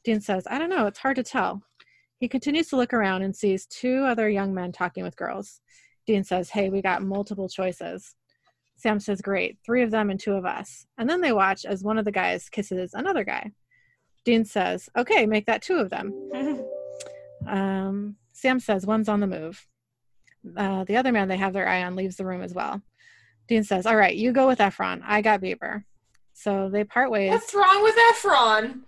Dean 0.03 0.19
says, 0.19 0.45
I 0.49 0.59
don't 0.59 0.69
know. 0.69 0.87
It's 0.87 0.99
hard 0.99 1.15
to 1.15 1.23
tell. 1.23 1.63
He 2.21 2.27
continues 2.27 2.67
to 2.67 2.75
look 2.77 2.93
around 2.93 3.23
and 3.23 3.35
sees 3.35 3.65
two 3.65 4.03
other 4.03 4.29
young 4.29 4.53
men 4.53 4.71
talking 4.71 5.03
with 5.03 5.15
girls. 5.15 5.59
Dean 6.05 6.23
says, 6.23 6.51
Hey, 6.51 6.69
we 6.69 6.79
got 6.79 7.01
multiple 7.01 7.49
choices. 7.49 8.15
Sam 8.77 8.99
says, 8.99 9.23
Great, 9.23 9.57
three 9.65 9.81
of 9.81 9.89
them 9.89 10.11
and 10.11 10.19
two 10.19 10.33
of 10.33 10.45
us. 10.45 10.85
And 10.99 11.09
then 11.09 11.19
they 11.19 11.31
watch 11.31 11.65
as 11.65 11.83
one 11.83 11.97
of 11.97 12.05
the 12.05 12.11
guys 12.11 12.47
kisses 12.47 12.93
another 12.93 13.23
guy. 13.23 13.51
Dean 14.23 14.45
says, 14.45 14.87
Okay, 14.95 15.25
make 15.25 15.47
that 15.47 15.63
two 15.63 15.77
of 15.77 15.89
them. 15.89 16.13
um, 17.47 18.15
Sam 18.33 18.59
says, 18.59 18.85
One's 18.85 19.09
on 19.09 19.19
the 19.19 19.25
move. 19.25 19.67
Uh, 20.55 20.83
the 20.83 20.97
other 20.97 21.11
man 21.11 21.27
they 21.27 21.37
have 21.37 21.53
their 21.53 21.67
eye 21.67 21.83
on 21.83 21.95
leaves 21.95 22.17
the 22.17 22.25
room 22.25 22.43
as 22.43 22.53
well. 22.53 22.83
Dean 23.47 23.63
says, 23.63 23.87
All 23.87 23.97
right, 23.97 24.15
you 24.15 24.31
go 24.31 24.45
with 24.45 24.59
Efron. 24.59 25.01
I 25.03 25.23
got 25.23 25.41
Bieber. 25.41 25.85
So 26.33 26.69
they 26.69 26.83
part 26.83 27.09
ways. 27.09 27.31
What's 27.31 27.55
wrong 27.55 27.81
with 27.81 27.95
Efron? 28.13 28.81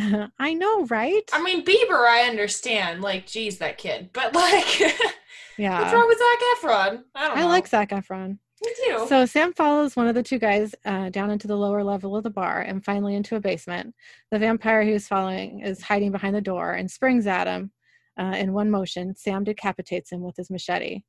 I 0.38 0.54
know, 0.54 0.84
right? 0.86 1.28
I 1.32 1.42
mean, 1.42 1.64
Bieber, 1.64 2.06
I 2.06 2.26
understand. 2.28 3.02
Like, 3.02 3.26
geez, 3.26 3.58
that 3.58 3.78
kid. 3.78 4.10
But 4.12 4.34
like, 4.34 4.80
yeah, 5.58 5.80
what's 5.80 5.92
wrong 5.92 6.08
with 6.08 6.18
Zac 6.18 6.38
Efron? 6.56 7.04
I 7.14 7.28
don't. 7.28 7.38
I 7.38 7.44
like 7.44 7.66
Zac 7.66 7.90
Efron. 7.90 8.38
Me 8.62 8.72
too. 8.84 9.06
So 9.08 9.24
Sam 9.24 9.54
follows 9.54 9.96
one 9.96 10.06
of 10.06 10.14
the 10.14 10.22
two 10.22 10.38
guys 10.38 10.74
uh, 10.84 11.08
down 11.08 11.30
into 11.30 11.46
the 11.46 11.56
lower 11.56 11.82
level 11.82 12.14
of 12.14 12.24
the 12.24 12.30
bar 12.30 12.60
and 12.60 12.84
finally 12.84 13.14
into 13.14 13.36
a 13.36 13.40
basement. 13.40 13.94
The 14.30 14.38
vampire 14.38 14.84
who's 14.84 15.08
following 15.08 15.60
is 15.60 15.82
hiding 15.82 16.12
behind 16.12 16.34
the 16.34 16.42
door 16.42 16.72
and 16.72 16.90
springs 16.90 17.26
at 17.26 17.46
him. 17.46 17.72
Uh, 18.18 18.34
in 18.36 18.52
one 18.52 18.70
motion, 18.70 19.14
Sam 19.16 19.44
decapitates 19.44 20.12
him 20.12 20.20
with 20.20 20.36
his 20.36 20.50
machete. 20.50 21.00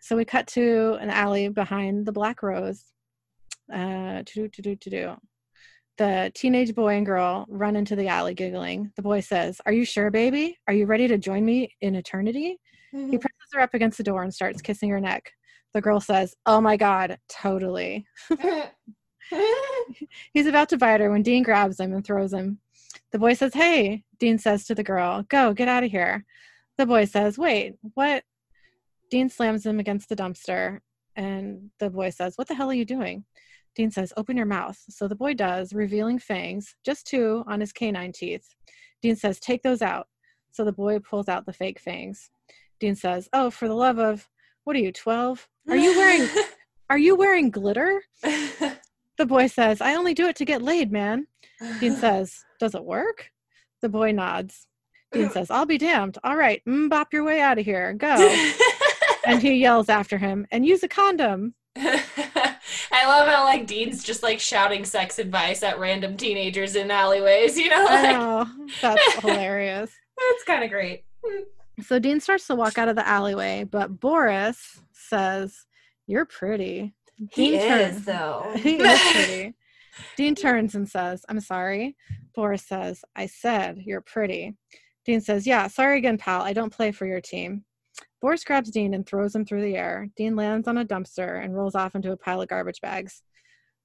So 0.00 0.16
we 0.16 0.24
cut 0.24 0.48
to 0.48 0.98
an 1.00 1.10
alley 1.10 1.48
behind 1.48 2.06
the 2.06 2.12
Black 2.12 2.42
Rose. 2.42 2.84
Uh, 3.72 4.22
to 4.24 4.34
do, 4.34 4.48
to 4.48 4.62
do, 4.62 4.76
to 4.76 4.90
do. 4.90 5.16
The 5.96 6.32
teenage 6.34 6.74
boy 6.74 6.96
and 6.96 7.06
girl 7.06 7.46
run 7.48 7.76
into 7.76 7.94
the 7.94 8.08
alley 8.08 8.34
giggling. 8.34 8.92
The 8.96 9.02
boy 9.02 9.20
says, 9.20 9.60
Are 9.64 9.72
you 9.72 9.84
sure, 9.84 10.10
baby? 10.10 10.58
Are 10.66 10.74
you 10.74 10.86
ready 10.86 11.06
to 11.08 11.18
join 11.18 11.44
me 11.44 11.74
in 11.80 11.94
eternity? 11.94 12.58
Mm-hmm. 12.94 13.10
He 13.10 13.18
presses 13.18 13.48
her 13.52 13.60
up 13.60 13.74
against 13.74 13.98
the 13.98 14.04
door 14.04 14.22
and 14.22 14.34
starts 14.34 14.60
kissing 14.60 14.90
her 14.90 15.00
neck. 15.00 15.32
The 15.72 15.80
girl 15.80 16.00
says, 16.00 16.34
Oh 16.46 16.60
my 16.60 16.76
God, 16.76 17.18
totally. 17.28 18.06
He's 20.32 20.46
about 20.46 20.68
to 20.70 20.78
bite 20.78 21.00
her 21.00 21.10
when 21.10 21.22
Dean 21.22 21.42
grabs 21.42 21.80
him 21.80 21.92
and 21.92 22.04
throws 22.04 22.32
him. 22.32 22.58
The 23.12 23.18
boy 23.18 23.34
says, 23.34 23.54
Hey, 23.54 24.04
Dean 24.18 24.38
says 24.38 24.64
to 24.66 24.74
the 24.74 24.84
girl, 24.84 25.24
Go, 25.28 25.52
get 25.52 25.68
out 25.68 25.84
of 25.84 25.90
here. 25.90 26.24
The 26.78 26.86
boy 26.86 27.04
says, 27.04 27.38
Wait, 27.38 27.74
what? 27.94 28.24
Dean 29.10 29.28
slams 29.28 29.64
him 29.64 29.78
against 29.78 30.08
the 30.08 30.16
dumpster, 30.16 30.80
and 31.14 31.70
the 31.78 31.90
boy 31.90 32.10
says, 32.10 32.36
What 32.36 32.48
the 32.48 32.54
hell 32.54 32.70
are 32.70 32.74
you 32.74 32.84
doing? 32.84 33.24
Dean 33.74 33.90
says, 33.90 34.12
Open 34.16 34.36
your 34.36 34.46
mouth. 34.46 34.78
So 34.88 35.08
the 35.08 35.16
boy 35.16 35.34
does, 35.34 35.72
revealing 35.72 36.18
fangs, 36.18 36.74
just 36.84 37.06
two 37.06 37.44
on 37.46 37.60
his 37.60 37.72
canine 37.72 38.12
teeth. 38.12 38.54
Dean 39.02 39.16
says, 39.16 39.40
Take 39.40 39.62
those 39.62 39.82
out. 39.82 40.08
So 40.50 40.64
the 40.64 40.72
boy 40.72 40.98
pulls 41.00 41.28
out 41.28 41.46
the 41.46 41.52
fake 41.52 41.80
fangs. 41.80 42.30
Dean 42.80 42.94
says, 42.94 43.28
Oh, 43.32 43.50
for 43.50 43.68
the 43.68 43.74
love 43.74 43.98
of, 43.98 44.28
what 44.64 44.76
are 44.76 44.80
you, 44.80 44.92
12? 44.92 45.48
Are 45.68 45.76
you 45.76 45.96
wearing, 45.96 46.28
are 46.90 46.98
you 46.98 47.16
wearing 47.16 47.50
glitter? 47.50 48.02
the 48.22 49.26
boy 49.26 49.46
says, 49.48 49.80
I 49.80 49.94
only 49.94 50.14
do 50.14 50.26
it 50.26 50.36
to 50.36 50.44
get 50.44 50.62
laid, 50.62 50.92
man. 50.92 51.26
Dean 51.80 51.96
says, 52.00 52.44
Does 52.60 52.74
it 52.74 52.84
work? 52.84 53.30
The 53.82 53.88
boy 53.88 54.12
nods. 54.12 54.66
Dean 55.12 55.30
says, 55.30 55.50
I'll 55.50 55.66
be 55.66 55.78
damned. 55.78 56.18
All 56.24 56.36
right, 56.36 56.60
mm, 56.68 56.88
bop 56.88 57.12
your 57.12 57.22
way 57.24 57.40
out 57.40 57.58
of 57.58 57.64
here. 57.64 57.92
Go. 57.92 58.34
and 59.26 59.40
he 59.40 59.54
yells 59.54 59.88
after 59.88 60.18
him, 60.18 60.46
and 60.50 60.66
use 60.66 60.82
a 60.82 60.88
condom. 60.88 61.54
I 62.92 63.06
love 63.06 63.28
how 63.28 63.44
like 63.44 63.66
Dean's 63.66 64.02
just 64.02 64.22
like 64.22 64.40
shouting 64.40 64.84
sex 64.84 65.18
advice 65.18 65.62
at 65.62 65.78
random 65.78 66.16
teenagers 66.16 66.76
in 66.76 66.90
alleyways, 66.90 67.58
you 67.58 67.70
know? 67.70 67.84
Like, 67.84 68.04
I 68.04 68.12
know. 68.12 68.46
That's 68.80 69.14
hilarious. 69.20 69.90
That's 70.16 70.44
kind 70.44 70.64
of 70.64 70.70
great. 70.70 71.04
So 71.82 71.98
Dean 71.98 72.20
starts 72.20 72.46
to 72.46 72.54
walk 72.54 72.78
out 72.78 72.88
of 72.88 72.96
the 72.96 73.06
alleyway, 73.06 73.64
but 73.64 74.00
Boris 74.00 74.80
says, 74.92 75.66
You're 76.06 76.24
pretty. 76.24 76.94
Dean 77.34 77.54
he 77.54 77.58
turns, 77.58 77.96
is, 77.98 78.04
though. 78.04 78.52
he 78.56 78.76
is 78.76 79.00
pretty. 79.12 79.54
Dean 80.16 80.34
turns 80.34 80.74
and 80.74 80.88
says, 80.88 81.24
I'm 81.28 81.40
sorry. 81.40 81.96
Boris 82.34 82.62
says, 82.62 83.04
I 83.16 83.26
said, 83.26 83.78
You're 83.84 84.00
pretty. 84.00 84.56
Dean 85.04 85.20
says, 85.20 85.46
Yeah, 85.46 85.66
sorry 85.68 85.98
again, 85.98 86.18
pal. 86.18 86.42
I 86.42 86.52
don't 86.52 86.72
play 86.72 86.92
for 86.92 87.06
your 87.06 87.20
team. 87.20 87.64
Boris 88.24 88.42
grabs 88.42 88.70
Dean 88.70 88.94
and 88.94 89.04
throws 89.04 89.34
him 89.34 89.44
through 89.44 89.60
the 89.60 89.76
air. 89.76 90.08
Dean 90.16 90.34
lands 90.34 90.66
on 90.66 90.78
a 90.78 90.84
dumpster 90.86 91.44
and 91.44 91.54
rolls 91.54 91.74
off 91.74 91.94
into 91.94 92.10
a 92.10 92.16
pile 92.16 92.40
of 92.40 92.48
garbage 92.48 92.80
bags. 92.80 93.22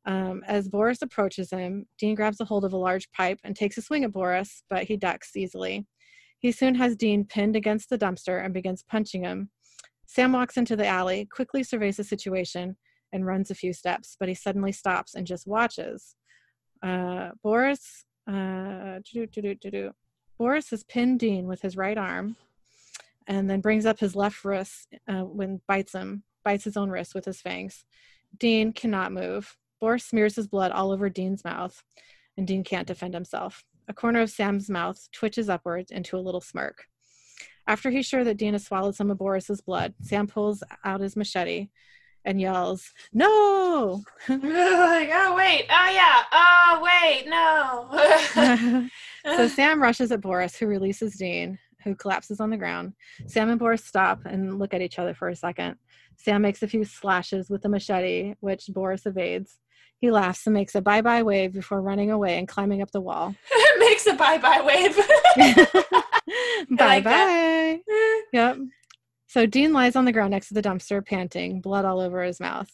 Um, 0.06 0.44
as 0.48 0.70
Boris 0.70 1.02
approaches 1.02 1.52
him, 1.52 1.88
Dean 1.98 2.16
grabs 2.16 2.40
a 2.40 2.46
hold 2.46 2.64
of 2.64 2.72
a 2.72 2.78
large 2.78 3.12
pipe 3.12 3.38
and 3.44 3.54
takes 3.54 3.78
a 3.78 3.82
swing 3.82 4.06
at 4.06 4.14
Boris, 4.14 4.64
but 4.70 4.86
he 4.86 4.96
ducks 4.96 5.36
easily. 5.36 5.86
He 6.40 6.54
soon 6.54 6.74
has 6.76 6.96
Dean 6.96 7.26
pinned 7.26 7.58
against 7.58 7.90
the 7.90 7.98
dumpster 7.98 8.42
and 8.42 8.54
begins 8.54 8.82
punching 8.82 9.26
him. 9.26 9.50
Sam 10.06 10.32
walks 10.32 10.56
into 10.56 10.78
the 10.78 10.88
alley, 10.88 11.28
quickly 11.30 11.62
surveys 11.62 11.98
the 11.98 12.06
situation, 12.06 12.78
and 13.12 13.26
runs 13.26 13.52
a 13.52 13.56
few 13.56 13.74
steps, 13.74 14.16
but 14.18 14.30
he 14.30 14.36
suddenly 14.36 14.72
stops 14.72 15.16
and 15.16 15.28
just 15.28 15.48
watches. 15.48 16.16
Uh, 16.82 17.32
Boris, 17.44 18.06
uh, 18.26 19.00
Boris 20.38 20.70
has 20.70 20.86
pinned 20.86 21.20
Dean 21.20 21.46
with 21.46 21.62
his 21.62 21.76
right 21.76 21.98
arm, 21.98 22.38
and 23.30 23.48
then 23.48 23.62
brings 23.62 23.86
up 23.86 24.00
his 24.00 24.16
left 24.16 24.44
wrist 24.44 24.96
uh, 25.08 25.22
when 25.22 25.62
bites 25.68 25.94
him, 25.94 26.24
bites 26.44 26.64
his 26.64 26.76
own 26.76 26.90
wrist 26.90 27.14
with 27.14 27.26
his 27.26 27.40
fangs. 27.40 27.86
Dean 28.38 28.74
cannot 28.74 29.14
move. 29.14 29.56
Boris 29.80 30.04
smears 30.04 30.36
his 30.36 30.48
blood 30.48 30.72
all 30.72 30.92
over 30.92 31.10
Dean's 31.10 31.46
mouth, 31.46 31.82
and 32.36 32.48
Dean 32.48 32.64
can't 32.64 32.88
defend 32.88 33.14
himself. 33.14 33.64
A 33.88 33.94
corner 33.94 34.22
of 34.22 34.32
Sam's 34.32 34.70
mouth 34.70 35.08
twitches 35.12 35.48
upwards 35.48 35.92
into 35.92 36.18
a 36.18 36.20
little 36.20 36.42
smirk. 36.42 36.86
After 37.68 37.92
he's 37.92 38.08
sure 38.08 38.24
that 38.24 38.38
Dean 38.38 38.54
has 38.54 38.66
swallowed 38.66 38.96
some 38.96 39.12
of 39.12 39.20
Boris's 39.20 39.62
blood, 39.62 39.94
Sam 40.02 40.26
pulls 40.26 40.64
out 40.84 41.02
his 41.02 41.16
machete 41.16 41.70
and 42.26 42.42
yells, 42.42 42.92
No! 43.14 44.04
like, 44.28 45.10
oh, 45.14 45.36
wait. 45.38 45.66
Oh, 45.70 45.90
yeah. 45.92 46.24
Oh, 46.32 46.80
wait. 46.84 47.28
No. 47.28 48.88
so 49.38 49.48
Sam 49.48 49.82
rushes 49.82 50.12
at 50.12 50.22
Boris, 50.22 50.58
who 50.58 50.66
releases 50.66 51.16
Dean, 51.16 51.60
who 51.84 51.96
collapses 51.96 52.40
on 52.40 52.50
the 52.50 52.58
ground. 52.58 52.94
Hmm. 53.20 53.28
Sam 53.28 53.50
and 53.50 53.60
Boris 53.60 53.84
stop 53.84 54.26
and 54.26 54.60
look 54.60 54.74
at 54.74 54.82
each 54.82 55.00
other 55.00 55.14
for 55.14 55.30
a 55.30 55.36
second. 55.36 55.76
Sam 56.18 56.42
makes 56.42 56.62
a 56.64 56.68
few 56.68 56.84
slashes 56.84 57.50
with 57.50 57.62
the 57.62 57.70
machete, 57.70 58.36
which 58.40 58.68
Boris 58.70 59.06
evades. 59.06 59.60
He 60.00 60.12
laughs 60.12 60.48
and 60.48 60.54
makes 60.54 60.76
a 60.76 60.82
bye 60.82 61.02
bye 61.02 61.24
wave 61.24 61.54
before 61.54 61.82
running 61.82 62.12
away 62.12 62.38
and 62.38 62.48
climbing 62.48 62.82
up 62.82 62.92
the 62.92 63.02
wall. 63.02 63.36
makes 63.80 64.08
a 64.08 64.14
bye 64.14 64.38
bye 64.38 64.62
wave. 64.62 64.96
bye 66.78 67.02
bye. 67.02 67.82
Eh. 67.88 68.18
yep. 68.32 68.58
So 69.28 69.46
Dean 69.46 69.74
lies 69.74 69.96
on 69.96 70.06
the 70.06 70.12
ground 70.12 70.32
next 70.32 70.48
to 70.48 70.54
the 70.54 70.62
dumpster, 70.62 71.06
panting, 71.06 71.62
blood 71.62 71.86
all 71.86 72.00
over 72.00 72.24
his 72.24 72.40
mouth. 72.40 72.70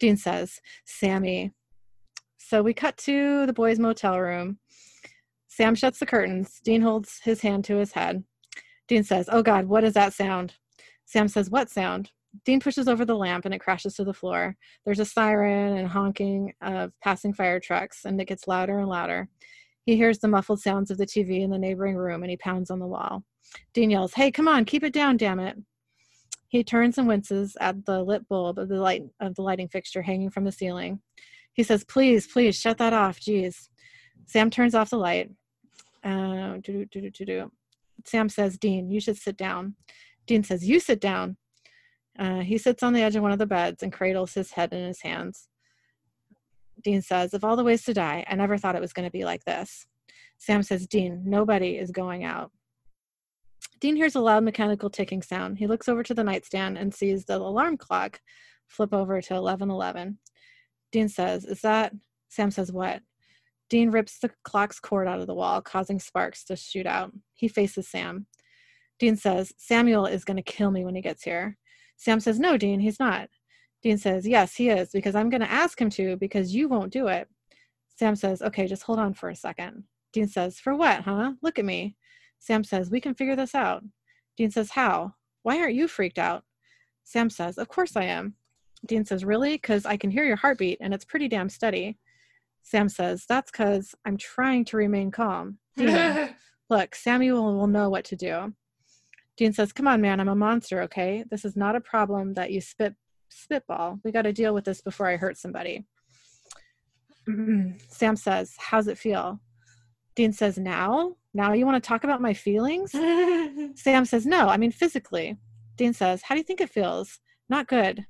Dean 0.00 0.16
says, 0.16 0.60
Sammy. 0.84 1.52
So 2.38 2.62
we 2.62 2.74
cut 2.74 2.96
to 2.98 3.46
the 3.46 3.52
boys' 3.52 3.78
motel 3.78 4.18
room. 4.18 4.58
Sam 5.46 5.74
shuts 5.74 5.98
the 5.98 6.06
curtains. 6.06 6.60
Dean 6.64 6.80
holds 6.80 7.20
his 7.22 7.42
hand 7.42 7.64
to 7.66 7.76
his 7.76 7.92
head. 7.92 8.24
Dean 8.90 9.04
says, 9.04 9.28
Oh 9.30 9.40
God, 9.40 9.66
what 9.66 9.84
is 9.84 9.94
that 9.94 10.14
sound? 10.14 10.54
Sam 11.04 11.28
says, 11.28 11.48
What 11.48 11.70
sound? 11.70 12.10
Dean 12.44 12.58
pushes 12.58 12.88
over 12.88 13.04
the 13.04 13.14
lamp 13.14 13.44
and 13.44 13.54
it 13.54 13.60
crashes 13.60 13.94
to 13.94 14.04
the 14.04 14.12
floor. 14.12 14.56
There's 14.84 14.98
a 14.98 15.04
siren 15.04 15.76
and 15.76 15.86
honking 15.86 16.54
of 16.60 16.90
passing 17.00 17.32
fire 17.32 17.60
trucks, 17.60 18.04
and 18.04 18.20
it 18.20 18.26
gets 18.26 18.48
louder 18.48 18.80
and 18.80 18.88
louder. 18.88 19.28
He 19.86 19.96
hears 19.96 20.18
the 20.18 20.26
muffled 20.26 20.60
sounds 20.60 20.90
of 20.90 20.98
the 20.98 21.06
TV 21.06 21.42
in 21.42 21.50
the 21.50 21.58
neighboring 21.58 21.94
room 21.94 22.24
and 22.24 22.30
he 22.30 22.36
pounds 22.36 22.68
on 22.68 22.80
the 22.80 22.86
wall. 22.88 23.22
Dean 23.74 23.90
yells, 23.90 24.14
Hey, 24.14 24.32
come 24.32 24.48
on, 24.48 24.64
keep 24.64 24.82
it 24.82 24.92
down, 24.92 25.16
damn 25.16 25.38
it. 25.38 25.56
He 26.48 26.64
turns 26.64 26.98
and 26.98 27.06
winces 27.06 27.56
at 27.60 27.86
the 27.86 28.02
lit 28.02 28.28
bulb 28.28 28.58
of 28.58 28.68
the 28.68 28.80
light 28.80 29.04
of 29.20 29.36
the 29.36 29.42
lighting 29.42 29.68
fixture 29.68 30.02
hanging 30.02 30.30
from 30.30 30.42
the 30.42 30.50
ceiling. 30.50 31.00
He 31.52 31.62
says, 31.62 31.84
Please, 31.84 32.26
please, 32.26 32.58
shut 32.58 32.78
that 32.78 32.92
off, 32.92 33.20
jeez. 33.20 33.68
Sam 34.26 34.50
turns 34.50 34.74
off 34.74 34.90
the 34.90 34.98
light. 34.98 35.30
Uh, 36.02 36.58
Sam 38.06 38.28
says, 38.28 38.58
Dean, 38.58 38.90
you 38.90 39.00
should 39.00 39.16
sit 39.16 39.36
down. 39.36 39.76
Dean 40.26 40.42
says, 40.42 40.68
You 40.68 40.80
sit 40.80 41.00
down. 41.00 41.36
Uh, 42.18 42.40
he 42.40 42.58
sits 42.58 42.82
on 42.82 42.92
the 42.92 43.02
edge 43.02 43.16
of 43.16 43.22
one 43.22 43.32
of 43.32 43.38
the 43.38 43.46
beds 43.46 43.82
and 43.82 43.92
cradles 43.92 44.34
his 44.34 44.52
head 44.52 44.72
in 44.72 44.84
his 44.84 45.02
hands. 45.02 45.48
Dean 46.82 47.02
says, 47.02 47.34
Of 47.34 47.44
all 47.44 47.56
the 47.56 47.64
ways 47.64 47.84
to 47.84 47.94
die, 47.94 48.24
I 48.28 48.34
never 48.34 48.58
thought 48.58 48.76
it 48.76 48.80
was 48.80 48.92
going 48.92 49.06
to 49.06 49.12
be 49.12 49.24
like 49.24 49.44
this. 49.44 49.86
Sam 50.38 50.62
says, 50.62 50.86
Dean, 50.86 51.22
nobody 51.24 51.76
is 51.76 51.90
going 51.90 52.24
out. 52.24 52.50
Dean 53.80 53.96
hears 53.96 54.14
a 54.14 54.20
loud 54.20 54.44
mechanical 54.44 54.90
ticking 54.90 55.22
sound. 55.22 55.58
He 55.58 55.66
looks 55.66 55.88
over 55.88 56.02
to 56.02 56.14
the 56.14 56.24
nightstand 56.24 56.78
and 56.78 56.94
sees 56.94 57.24
the 57.24 57.36
alarm 57.36 57.76
clock 57.76 58.20
flip 58.68 58.92
over 58.92 59.20
to 59.20 59.34
1111. 59.34 60.18
Dean 60.92 61.08
says, 61.08 61.44
Is 61.44 61.60
that? 61.62 61.92
Sam 62.28 62.50
says, 62.50 62.72
What? 62.72 63.02
Dean 63.70 63.92
rips 63.92 64.18
the 64.18 64.30
clock's 64.42 64.80
cord 64.80 65.06
out 65.06 65.20
of 65.20 65.28
the 65.28 65.34
wall, 65.34 65.62
causing 65.62 66.00
sparks 66.00 66.44
to 66.44 66.56
shoot 66.56 66.86
out. 66.86 67.12
He 67.34 67.48
faces 67.48 67.88
Sam. 67.88 68.26
Dean 68.98 69.16
says, 69.16 69.54
Samuel 69.56 70.06
is 70.06 70.24
going 70.24 70.36
to 70.36 70.42
kill 70.42 70.72
me 70.72 70.84
when 70.84 70.96
he 70.96 71.00
gets 71.00 71.22
here. 71.22 71.56
Sam 71.96 72.20
says, 72.20 72.38
No, 72.38 72.56
Dean, 72.56 72.80
he's 72.80 73.00
not. 73.00 73.30
Dean 73.80 73.96
says, 73.96 74.26
Yes, 74.26 74.56
he 74.56 74.68
is, 74.68 74.90
because 74.90 75.14
I'm 75.14 75.30
going 75.30 75.40
to 75.40 75.50
ask 75.50 75.80
him 75.80 75.88
to, 75.90 76.16
because 76.16 76.54
you 76.54 76.68
won't 76.68 76.92
do 76.92 77.06
it. 77.06 77.28
Sam 77.96 78.16
says, 78.16 78.42
Okay, 78.42 78.66
just 78.66 78.82
hold 78.82 78.98
on 78.98 79.14
for 79.14 79.30
a 79.30 79.36
second. 79.36 79.84
Dean 80.12 80.26
says, 80.26 80.58
For 80.58 80.74
what, 80.74 81.02
huh? 81.02 81.32
Look 81.40 81.58
at 81.58 81.64
me. 81.64 81.96
Sam 82.40 82.64
says, 82.64 82.90
We 82.90 83.00
can 83.00 83.14
figure 83.14 83.36
this 83.36 83.54
out. 83.54 83.84
Dean 84.36 84.50
says, 84.50 84.70
How? 84.70 85.14
Why 85.44 85.58
aren't 85.60 85.74
you 85.74 85.86
freaked 85.86 86.18
out? 86.18 86.42
Sam 87.04 87.30
says, 87.30 87.56
Of 87.56 87.68
course 87.68 87.96
I 87.96 88.04
am. 88.04 88.34
Dean 88.84 89.04
says, 89.04 89.24
Really? 89.24 89.54
Because 89.54 89.86
I 89.86 89.96
can 89.96 90.10
hear 90.10 90.24
your 90.24 90.36
heartbeat 90.36 90.78
and 90.80 90.92
it's 90.92 91.04
pretty 91.04 91.28
damn 91.28 91.48
steady. 91.48 91.98
Sam 92.62 92.88
says, 92.88 93.24
That's 93.28 93.50
because 93.50 93.94
I'm 94.04 94.16
trying 94.16 94.64
to 94.66 94.76
remain 94.76 95.10
calm. 95.10 95.58
Dean, 95.76 96.34
look, 96.70 96.94
Samuel 96.94 97.56
will 97.56 97.66
know 97.66 97.88
what 97.88 98.04
to 98.06 98.16
do. 98.16 98.54
Dean 99.36 99.52
says, 99.52 99.72
Come 99.72 99.88
on, 99.88 100.00
man, 100.00 100.20
I'm 100.20 100.28
a 100.28 100.34
monster, 100.34 100.82
okay? 100.82 101.24
This 101.30 101.44
is 101.44 101.56
not 101.56 101.76
a 101.76 101.80
problem 101.80 102.34
that 102.34 102.52
you 102.52 102.60
spit 102.60 102.94
spitball. 103.28 104.00
We 104.04 104.12
got 104.12 104.22
to 104.22 104.32
deal 104.32 104.52
with 104.54 104.64
this 104.64 104.80
before 104.80 105.06
I 105.08 105.16
hurt 105.16 105.38
somebody. 105.38 105.86
Sam 107.88 108.16
says, 108.16 108.54
How's 108.58 108.88
it 108.88 108.98
feel? 108.98 109.40
Dean 110.14 110.32
says, 110.32 110.58
Now? 110.58 111.16
Now 111.32 111.52
you 111.52 111.64
want 111.64 111.82
to 111.82 111.88
talk 111.88 112.04
about 112.04 112.20
my 112.20 112.34
feelings? 112.34 112.92
Sam 113.80 114.04
says, 114.04 114.26
No, 114.26 114.48
I 114.48 114.56
mean 114.56 114.72
physically. 114.72 115.36
Dean 115.76 115.92
says, 115.92 116.22
How 116.22 116.34
do 116.34 116.40
you 116.40 116.44
think 116.44 116.60
it 116.60 116.70
feels? 116.70 117.20
Not 117.48 117.66
good. 117.66 118.06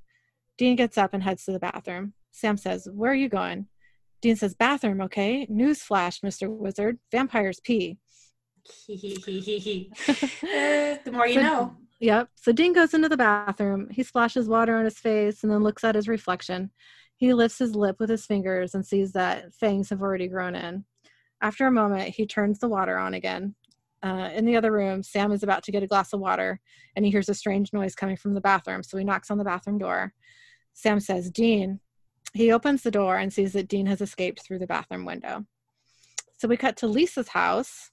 Dean 0.59 0.77
gets 0.77 0.99
up 0.99 1.15
and 1.15 1.23
heads 1.23 1.45
to 1.45 1.53
the 1.53 1.59
bathroom. 1.59 2.15
Sam 2.33 2.57
says, 2.57 2.89
Where 2.93 3.13
are 3.13 3.15
you 3.15 3.29
going? 3.29 3.67
Dean 4.21 4.37
says, 4.37 4.55
Bathroom, 4.55 5.01
okay? 5.03 5.47
Newsflash, 5.51 6.23
Mr. 6.23 6.49
Wizard. 6.49 6.99
Vampires 7.11 7.61
pee. 7.61 7.99
the 10.09 11.11
more 11.13 11.27
you 11.27 11.35
so, 11.35 11.41
know. 11.41 11.77
Yep. 12.01 12.29
So 12.35 12.53
Dean 12.53 12.73
goes 12.73 12.95
into 12.95 13.09
the 13.09 13.17
bathroom. 13.17 13.89
He 13.91 14.03
splashes 14.03 14.49
water 14.49 14.77
on 14.77 14.85
his 14.85 14.99
face 14.99 15.43
and 15.43 15.53
then 15.53 15.63
looks 15.63 15.85
at 15.85 15.95
his 15.95 16.09
reflection. 16.09 16.71
He 17.17 17.35
lifts 17.35 17.59
his 17.59 17.75
lip 17.75 17.97
with 18.01 18.09
his 18.09 18.25
fingers 18.25 18.75
and 18.75 18.85
sees 18.85 19.13
that 19.13 19.53
fangs 19.55 19.91
have 19.91 20.01
already 20.01 20.27
grown 20.27 20.55
in. 20.55 20.85
After 21.43 21.67
a 21.67 21.73
moment, 21.73 22.15
he 22.15 22.27
turns 22.27 22.59
the 22.59 22.69
water 22.69 22.99
on 22.99 23.15
again. 23.15 23.55
Uh, 24.03 24.31
in 24.35 24.47
the 24.47 24.57
other 24.57 24.73
room, 24.73 25.03
Sam 25.03 25.31
is 25.31 25.43
about 25.43 25.63
to 25.65 25.73
get 25.73 25.83
a 25.83 25.87
glass 25.87 26.15
of 26.15 26.21
water 26.21 26.59
and 26.97 27.05
he 27.05 27.11
hears 27.11 27.29
a 27.29 27.35
strange 27.35 27.73
noise 27.75 27.95
coming 27.95 28.17
from 28.17 28.33
the 28.33 28.41
bathroom. 28.41 28.83
So 28.83 28.97
he 28.97 29.05
knocks 29.05 29.31
on 29.31 29.37
the 29.37 29.45
bathroom 29.45 29.79
door. 29.79 30.15
Sam 30.73 31.01
says, 31.01 31.31
Dean. 31.31 31.81
He 32.33 32.53
opens 32.53 32.83
the 32.83 32.91
door 32.91 33.17
and 33.17 33.33
sees 33.33 33.53
that 33.55 33.69
Dean 33.69 33.87
has 33.87 34.01
escaped 34.01 34.43
through 34.43 34.61
the 34.61 34.67
bathroom 34.67 35.05
window. 35.05 35.45
So 36.39 36.49
we 36.49 36.57
cut 36.57 36.77
to 36.79 36.87
Lisa's 36.87 37.29
house 37.29 37.91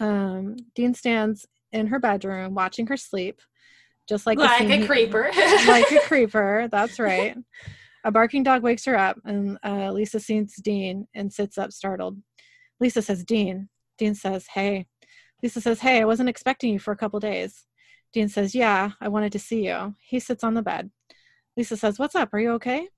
um, 0.00 0.56
Dean 0.74 0.94
stands 0.94 1.46
in 1.72 1.86
her 1.88 2.00
bedroom 2.00 2.54
watching 2.54 2.86
her 2.88 2.96
sleep, 2.96 3.40
just 4.08 4.26
like 4.26 4.38
like 4.38 4.68
a 4.68 4.86
creeper. 4.86 5.30
like 5.66 5.92
a 5.92 6.00
creeper. 6.00 6.68
That's 6.70 6.98
right. 6.98 7.36
A 8.02 8.10
barking 8.10 8.42
dog 8.42 8.62
wakes 8.62 8.86
her 8.86 8.96
up, 8.96 9.18
and 9.24 9.58
uh, 9.62 9.92
Lisa 9.92 10.18
sees 10.18 10.56
Dean 10.56 11.06
and 11.14 11.32
sits 11.32 11.58
up 11.58 11.70
startled. 11.70 12.18
Lisa 12.80 13.02
says, 13.02 13.24
"Dean." 13.24 13.68
Dean 13.98 14.14
says, 14.14 14.46
"Hey." 14.46 14.86
Lisa 15.42 15.60
says, 15.60 15.80
"Hey, 15.80 16.00
I 16.00 16.06
wasn't 16.06 16.28
expecting 16.28 16.72
you 16.72 16.78
for 16.78 16.92
a 16.92 16.96
couple 16.96 17.20
days." 17.20 17.66
Dean 18.12 18.28
says, 18.28 18.54
"Yeah, 18.54 18.92
I 19.00 19.08
wanted 19.08 19.32
to 19.32 19.38
see 19.38 19.66
you." 19.66 19.94
He 20.00 20.18
sits 20.18 20.42
on 20.42 20.54
the 20.54 20.62
bed. 20.62 20.90
Lisa 21.56 21.76
says, 21.76 21.98
"What's 21.98 22.14
up? 22.14 22.32
Are 22.32 22.40
you 22.40 22.52
okay?" 22.52 22.88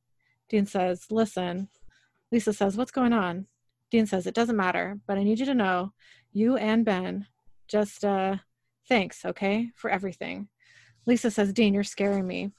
Dean 0.52 0.66
says, 0.66 1.06
"Listen." 1.10 1.68
Lisa 2.30 2.52
says, 2.52 2.76
"What's 2.76 2.92
going 2.92 3.12
on?" 3.12 3.48
Dean 3.92 4.06
says, 4.06 4.26
It 4.26 4.34
doesn't 4.34 4.56
matter, 4.56 4.98
but 5.06 5.18
I 5.18 5.22
need 5.22 5.38
you 5.38 5.44
to 5.44 5.54
know, 5.54 5.92
you 6.32 6.56
and 6.56 6.82
Ben, 6.82 7.26
just 7.68 8.06
uh, 8.06 8.36
thanks, 8.88 9.22
okay, 9.26 9.68
for 9.76 9.90
everything. 9.90 10.48
Lisa 11.06 11.30
says, 11.30 11.52
Dean, 11.52 11.74
you're 11.74 11.84
scaring 11.84 12.26
me. 12.26 12.52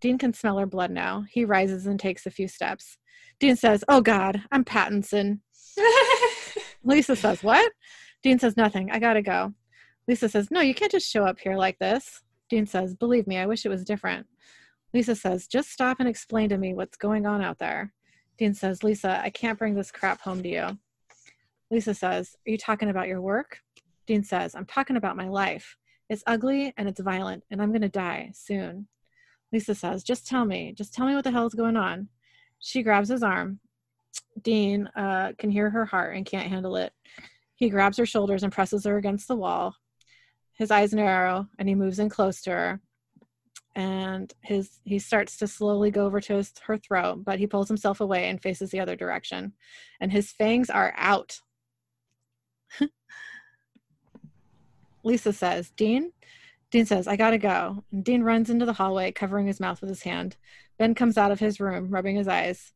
Dean 0.00 0.16
can 0.16 0.32
smell 0.32 0.58
her 0.58 0.66
blood 0.66 0.92
now. 0.92 1.24
He 1.28 1.44
rises 1.44 1.86
and 1.86 1.98
takes 1.98 2.24
a 2.24 2.30
few 2.30 2.46
steps. 2.46 2.98
Dean 3.40 3.56
says, 3.56 3.82
Oh 3.88 4.00
God, 4.00 4.42
I'm 4.52 4.64
Pattinson. 4.64 5.40
Lisa 6.84 7.16
says, 7.16 7.42
What? 7.42 7.72
Dean 8.22 8.38
says, 8.38 8.56
Nothing. 8.56 8.92
I 8.92 9.00
gotta 9.00 9.22
go. 9.22 9.52
Lisa 10.06 10.28
says, 10.28 10.52
No, 10.52 10.60
you 10.60 10.74
can't 10.74 10.92
just 10.92 11.10
show 11.10 11.24
up 11.24 11.40
here 11.40 11.56
like 11.56 11.80
this. 11.80 12.22
Dean 12.48 12.66
says, 12.66 12.94
Believe 12.94 13.26
me, 13.26 13.38
I 13.38 13.46
wish 13.46 13.66
it 13.66 13.70
was 13.70 13.84
different. 13.84 14.28
Lisa 14.92 15.14
says, 15.14 15.46
Just 15.46 15.70
stop 15.70 16.00
and 16.00 16.08
explain 16.08 16.48
to 16.48 16.58
me 16.58 16.74
what's 16.74 16.96
going 16.96 17.26
on 17.26 17.42
out 17.42 17.58
there. 17.58 17.92
Dean 18.38 18.54
says, 18.54 18.82
Lisa, 18.82 19.20
I 19.22 19.30
can't 19.30 19.58
bring 19.58 19.74
this 19.74 19.92
crap 19.92 20.20
home 20.20 20.42
to 20.42 20.48
you. 20.48 20.78
Lisa 21.70 21.94
says, 21.94 22.36
Are 22.46 22.50
you 22.50 22.58
talking 22.58 22.90
about 22.90 23.08
your 23.08 23.20
work? 23.20 23.60
Dean 24.06 24.24
says, 24.24 24.54
I'm 24.54 24.66
talking 24.66 24.96
about 24.96 25.16
my 25.16 25.28
life. 25.28 25.76
It's 26.08 26.24
ugly 26.26 26.74
and 26.76 26.88
it's 26.88 27.00
violent, 27.00 27.44
and 27.50 27.62
I'm 27.62 27.70
going 27.70 27.82
to 27.82 27.88
die 27.88 28.32
soon. 28.34 28.88
Lisa 29.52 29.74
says, 29.74 30.02
Just 30.02 30.26
tell 30.26 30.44
me. 30.44 30.72
Just 30.72 30.92
tell 30.92 31.06
me 31.06 31.14
what 31.14 31.24
the 31.24 31.30
hell 31.30 31.46
is 31.46 31.54
going 31.54 31.76
on. 31.76 32.08
She 32.58 32.82
grabs 32.82 33.08
his 33.08 33.22
arm. 33.22 33.60
Dean 34.42 34.88
uh, 34.96 35.32
can 35.38 35.50
hear 35.50 35.70
her 35.70 35.84
heart 35.84 36.16
and 36.16 36.26
can't 36.26 36.48
handle 36.48 36.76
it. 36.76 36.92
He 37.54 37.68
grabs 37.68 37.98
her 37.98 38.06
shoulders 38.06 38.42
and 38.42 38.52
presses 38.52 38.84
her 38.84 38.96
against 38.96 39.28
the 39.28 39.36
wall. 39.36 39.76
His 40.54 40.70
eyes 40.70 40.92
narrow 40.92 41.46
and 41.58 41.68
he 41.68 41.74
moves 41.74 41.98
in 41.98 42.08
close 42.08 42.40
to 42.42 42.50
her. 42.50 42.80
And 43.76 44.32
his 44.42 44.80
he 44.84 44.98
starts 44.98 45.36
to 45.38 45.46
slowly 45.46 45.90
go 45.90 46.04
over 46.04 46.20
to 46.20 46.36
his, 46.36 46.52
her 46.66 46.76
throat, 46.76 47.24
but 47.24 47.38
he 47.38 47.46
pulls 47.46 47.68
himself 47.68 48.00
away 48.00 48.28
and 48.28 48.42
faces 48.42 48.70
the 48.70 48.80
other 48.80 48.96
direction. 48.96 49.52
And 50.00 50.10
his 50.10 50.32
fangs 50.32 50.70
are 50.70 50.92
out. 50.96 51.40
Lisa 55.04 55.32
says, 55.32 55.70
Dean? 55.70 56.12
Dean 56.70 56.86
says, 56.86 57.08
I 57.08 57.16
gotta 57.16 57.38
go. 57.38 57.84
And 57.92 58.04
Dean 58.04 58.22
runs 58.22 58.50
into 58.50 58.66
the 58.66 58.72
hallway, 58.72 59.12
covering 59.12 59.46
his 59.46 59.60
mouth 59.60 59.80
with 59.80 59.90
his 59.90 60.02
hand. 60.02 60.36
Ben 60.78 60.94
comes 60.94 61.18
out 61.18 61.32
of 61.32 61.40
his 61.40 61.60
room, 61.60 61.90
rubbing 61.90 62.16
his 62.16 62.28
eyes. 62.28 62.72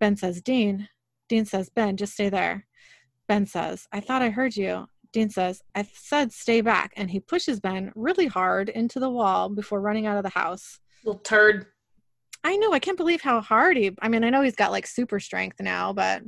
Ben 0.00 0.16
says, 0.16 0.40
Dean. 0.42 0.88
Dean 1.28 1.44
says, 1.44 1.68
Ben, 1.68 1.96
just 1.96 2.14
stay 2.14 2.28
there. 2.28 2.66
Ben 3.28 3.46
says, 3.46 3.88
I 3.92 4.00
thought 4.00 4.22
I 4.22 4.30
heard 4.30 4.56
you. 4.56 4.86
Dean 5.16 5.30
says, 5.30 5.62
I 5.74 5.88
said 5.94 6.30
stay 6.30 6.60
back. 6.60 6.92
And 6.94 7.10
he 7.10 7.20
pushes 7.20 7.58
Ben 7.58 7.90
really 7.94 8.26
hard 8.26 8.68
into 8.68 9.00
the 9.00 9.08
wall 9.08 9.48
before 9.48 9.80
running 9.80 10.04
out 10.04 10.18
of 10.18 10.22
the 10.24 10.28
house. 10.28 10.78
Little 11.04 11.18
turd. 11.20 11.64
I 12.44 12.56
know. 12.58 12.74
I 12.74 12.78
can't 12.80 12.98
believe 12.98 13.22
how 13.22 13.40
hard 13.40 13.78
he. 13.78 13.92
I 14.02 14.10
mean, 14.10 14.24
I 14.24 14.28
know 14.28 14.42
he's 14.42 14.54
got 14.56 14.72
like 14.72 14.86
super 14.86 15.18
strength 15.18 15.58
now, 15.58 15.94
but 15.94 16.20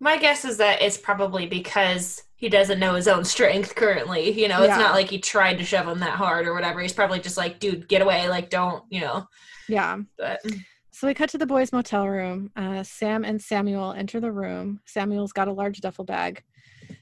My 0.00 0.16
guess 0.16 0.46
is 0.46 0.56
that 0.56 0.80
it's 0.80 0.96
probably 0.96 1.44
because 1.46 2.22
he 2.36 2.48
doesn't 2.48 2.80
know 2.80 2.94
his 2.94 3.08
own 3.08 3.24
strength 3.26 3.74
currently. 3.74 4.30
You 4.40 4.48
know, 4.48 4.62
it's 4.62 4.68
Yeah. 4.68 4.78
not 4.78 4.94
like 4.94 5.10
he 5.10 5.18
tried 5.18 5.58
to 5.58 5.64
shove 5.64 5.86
him 5.86 5.98
that 5.98 6.16
hard 6.16 6.46
or 6.46 6.54
whatever. 6.54 6.80
He's 6.80 6.94
probably 6.94 7.20
just 7.20 7.36
like, 7.36 7.60
dude, 7.60 7.88
get 7.88 8.00
away. 8.00 8.26
Like, 8.30 8.48
don't, 8.48 8.84
you 8.88 9.00
know. 9.02 9.26
yeah. 9.68 9.98
But 10.16 10.40
So 10.92 11.06
we 11.08 11.12
cut 11.12 11.28
to 11.30 11.38
the 11.38 11.44
boys' 11.46 11.72
motel 11.74 12.08
room. 12.08 12.50
Uh, 12.56 12.82
Sam 12.84 13.22
and 13.22 13.42
Samuel 13.42 13.92
enter 13.92 14.18
the 14.18 14.32
room. 14.32 14.80
Samuel's 14.86 15.32
got 15.34 15.48
a 15.48 15.52
large 15.52 15.82
duffel 15.82 16.06
bag. 16.06 16.42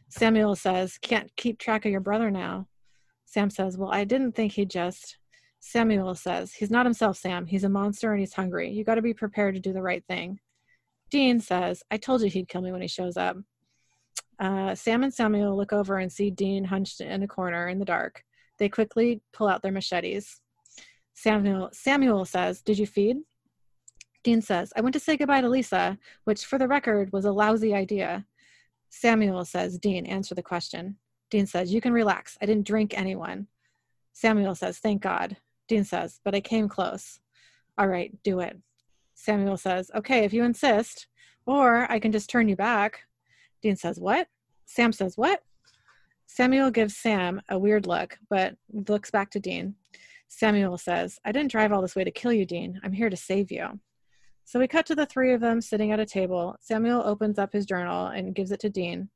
Samuel 0.08 0.56
says, 0.56 0.98
Can't 0.98 1.34
keep 1.36 1.58
track 1.58 1.84
of 1.84 1.92
your 1.92 2.00
brother 2.00 2.30
now. 2.30 2.68
Sam 3.24 3.50
says, 3.50 3.76
Well, 3.76 3.92
I 3.92 4.04
didn't 4.04 4.32
think 4.32 4.52
he'd 4.52 4.70
just. 4.70 5.18
Samuel 5.60 6.14
says, 6.14 6.52
He's 6.52 6.70
not 6.70 6.86
himself, 6.86 7.16
Sam. 7.16 7.46
He's 7.46 7.64
a 7.64 7.68
monster 7.68 8.12
and 8.12 8.20
he's 8.20 8.34
hungry. 8.34 8.70
You 8.70 8.84
got 8.84 8.96
to 8.96 9.02
be 9.02 9.14
prepared 9.14 9.54
to 9.54 9.60
do 9.60 9.72
the 9.72 9.82
right 9.82 10.04
thing. 10.06 10.38
Dean 11.10 11.40
says, 11.40 11.82
I 11.90 11.96
told 11.96 12.22
you 12.22 12.28
he'd 12.28 12.48
kill 12.48 12.62
me 12.62 12.72
when 12.72 12.82
he 12.82 12.88
shows 12.88 13.16
up. 13.16 13.36
Uh, 14.38 14.74
Sam 14.74 15.02
and 15.02 15.14
Samuel 15.14 15.56
look 15.56 15.72
over 15.72 15.98
and 15.98 16.12
see 16.12 16.30
Dean 16.30 16.64
hunched 16.64 17.00
in 17.00 17.22
a 17.22 17.28
corner 17.28 17.68
in 17.68 17.78
the 17.78 17.84
dark. 17.84 18.22
They 18.58 18.68
quickly 18.68 19.22
pull 19.32 19.48
out 19.48 19.62
their 19.62 19.72
machetes. 19.72 20.40
Samuel, 21.14 21.70
Samuel 21.72 22.24
says, 22.24 22.62
Did 22.62 22.78
you 22.78 22.86
feed? 22.86 23.18
Dean 24.22 24.42
says, 24.42 24.72
I 24.76 24.80
went 24.80 24.92
to 24.94 25.00
say 25.00 25.16
goodbye 25.16 25.40
to 25.40 25.48
Lisa, 25.48 25.98
which 26.24 26.44
for 26.44 26.58
the 26.58 26.68
record 26.68 27.12
was 27.12 27.24
a 27.24 27.32
lousy 27.32 27.74
idea. 27.74 28.26
Samuel 28.88 29.44
says, 29.44 29.78
Dean, 29.78 30.06
answer 30.06 30.34
the 30.34 30.42
question. 30.42 30.96
Dean 31.30 31.46
says, 31.46 31.72
You 31.72 31.80
can 31.80 31.92
relax. 31.92 32.38
I 32.40 32.46
didn't 32.46 32.66
drink 32.66 32.96
anyone. 32.96 33.46
Samuel 34.12 34.54
says, 34.54 34.78
Thank 34.78 35.02
God. 35.02 35.36
Dean 35.68 35.84
says, 35.84 36.20
But 36.24 36.34
I 36.34 36.40
came 36.40 36.68
close. 36.68 37.20
All 37.78 37.88
right, 37.88 38.12
do 38.22 38.40
it. 38.40 38.58
Samuel 39.14 39.56
says, 39.56 39.90
Okay, 39.94 40.24
if 40.24 40.32
you 40.32 40.44
insist, 40.44 41.08
or 41.46 41.90
I 41.90 41.98
can 41.98 42.12
just 42.12 42.30
turn 42.30 42.48
you 42.48 42.56
back. 42.56 43.04
Dean 43.62 43.76
says, 43.76 43.98
What? 43.98 44.28
Sam 44.64 44.92
says, 44.92 45.16
What? 45.16 45.42
Samuel 46.26 46.70
gives 46.70 46.96
Sam 46.96 47.40
a 47.48 47.58
weird 47.58 47.86
look, 47.86 48.18
but 48.28 48.56
looks 48.88 49.10
back 49.10 49.30
to 49.30 49.40
Dean. 49.40 49.74
Samuel 50.28 50.76
says, 50.76 51.20
I 51.24 51.32
didn't 51.32 51.52
drive 51.52 51.72
all 51.72 51.82
this 51.82 51.94
way 51.94 52.04
to 52.04 52.10
kill 52.10 52.32
you, 52.32 52.44
Dean. 52.44 52.80
I'm 52.82 52.92
here 52.92 53.08
to 53.08 53.16
save 53.16 53.50
you. 53.50 53.78
So 54.46 54.60
we 54.60 54.68
cut 54.68 54.86
to 54.86 54.94
the 54.94 55.06
three 55.06 55.32
of 55.34 55.40
them 55.40 55.60
sitting 55.60 55.90
at 55.90 56.00
a 56.00 56.06
table. 56.06 56.56
Samuel 56.60 57.02
opens 57.04 57.36
up 57.38 57.52
his 57.52 57.66
journal 57.66 58.06
and 58.06 58.34
gives 58.34 58.52
it 58.52 58.60
to 58.60 58.70
Dean. 58.70 59.08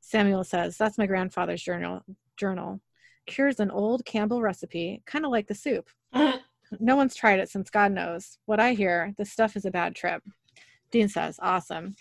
Samuel 0.00 0.44
says, 0.44 0.76
That's 0.76 0.98
my 0.98 1.06
grandfather's 1.06 1.62
journal. 1.62 2.04
Journal 2.36 2.80
cures 3.26 3.58
an 3.58 3.70
old 3.70 4.04
Campbell 4.04 4.42
recipe, 4.42 5.02
kind 5.06 5.24
of 5.24 5.30
like 5.30 5.48
the 5.48 5.54
soup. 5.54 5.88
No 6.78 6.94
one's 6.94 7.16
tried 7.16 7.40
it 7.40 7.48
since 7.48 7.68
God 7.68 7.90
knows. 7.90 8.38
What 8.46 8.60
I 8.60 8.74
hear, 8.74 9.12
this 9.18 9.32
stuff 9.32 9.56
is 9.56 9.64
a 9.64 9.72
bad 9.72 9.96
trip. 9.96 10.22
Dean 10.92 11.08
says, 11.08 11.36
Awesome. 11.42 11.96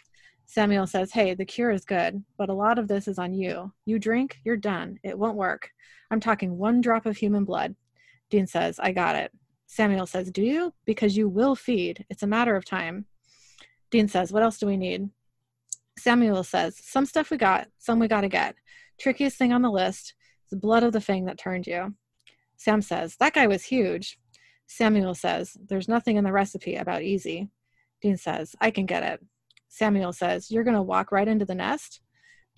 Samuel 0.45 0.85
says, 0.85 1.11
Hey, 1.11 1.33
the 1.33 1.45
cure 1.45 1.71
is 1.71 1.85
good, 1.85 2.23
but 2.37 2.49
a 2.49 2.53
lot 2.53 2.77
of 2.77 2.87
this 2.87 3.07
is 3.07 3.17
on 3.17 3.33
you. 3.33 3.73
You 3.85 3.97
drink, 3.97 4.37
you're 4.43 4.57
done. 4.57 4.99
It 5.01 5.17
won't 5.17 5.37
work. 5.37 5.71
I'm 6.11 6.19
talking 6.19 6.57
one 6.57 6.81
drop 6.81 7.07
of 7.07 7.17
human 7.17 7.45
blood. 7.45 7.75
Dean 8.29 8.45
says, 8.45 8.79
I 8.79 8.91
got 8.91 9.15
it. 9.15 9.31
Samuel 9.71 10.07
says, 10.07 10.31
Do 10.31 10.41
you? 10.41 10.73
Because 10.83 11.15
you 11.15 11.29
will 11.29 11.55
feed. 11.55 12.03
It's 12.09 12.23
a 12.23 12.27
matter 12.27 12.55
of 12.55 12.65
time. 12.65 13.05
Dean 13.91 14.07
says, 14.07 14.33
What 14.33 14.41
else 14.41 14.57
do 14.57 14.65
we 14.65 14.77
need? 14.77 15.11
Samuel 15.97 16.43
says, 16.43 16.75
Some 16.81 17.05
stuff 17.05 17.29
we 17.29 17.37
got, 17.37 17.67
some 17.77 17.99
we 17.99 18.07
got 18.07 18.21
to 18.21 18.29
get. 18.29 18.55
Trickiest 18.99 19.37
thing 19.37 19.53
on 19.53 19.61
the 19.61 19.69
list 19.69 20.15
is 20.43 20.49
the 20.49 20.57
blood 20.57 20.81
of 20.81 20.91
the 20.91 20.99
thing 20.99 21.25
that 21.25 21.37
turned 21.37 21.67
you. 21.67 21.93
Sam 22.57 22.81
says, 22.81 23.15
That 23.17 23.35
guy 23.35 23.45
was 23.45 23.63
huge. 23.63 24.17
Samuel 24.65 25.13
says, 25.13 25.55
There's 25.67 25.87
nothing 25.87 26.17
in 26.17 26.23
the 26.23 26.31
recipe 26.31 26.75
about 26.75 27.03
easy. 27.03 27.49
Dean 28.01 28.17
says, 28.17 28.55
I 28.59 28.71
can 28.71 28.87
get 28.87 29.03
it. 29.03 29.23
Samuel 29.67 30.13
says, 30.13 30.49
You're 30.49 30.63
going 30.63 30.75
to 30.77 30.81
walk 30.81 31.11
right 31.11 31.27
into 31.27 31.45
the 31.45 31.53
nest? 31.53 32.01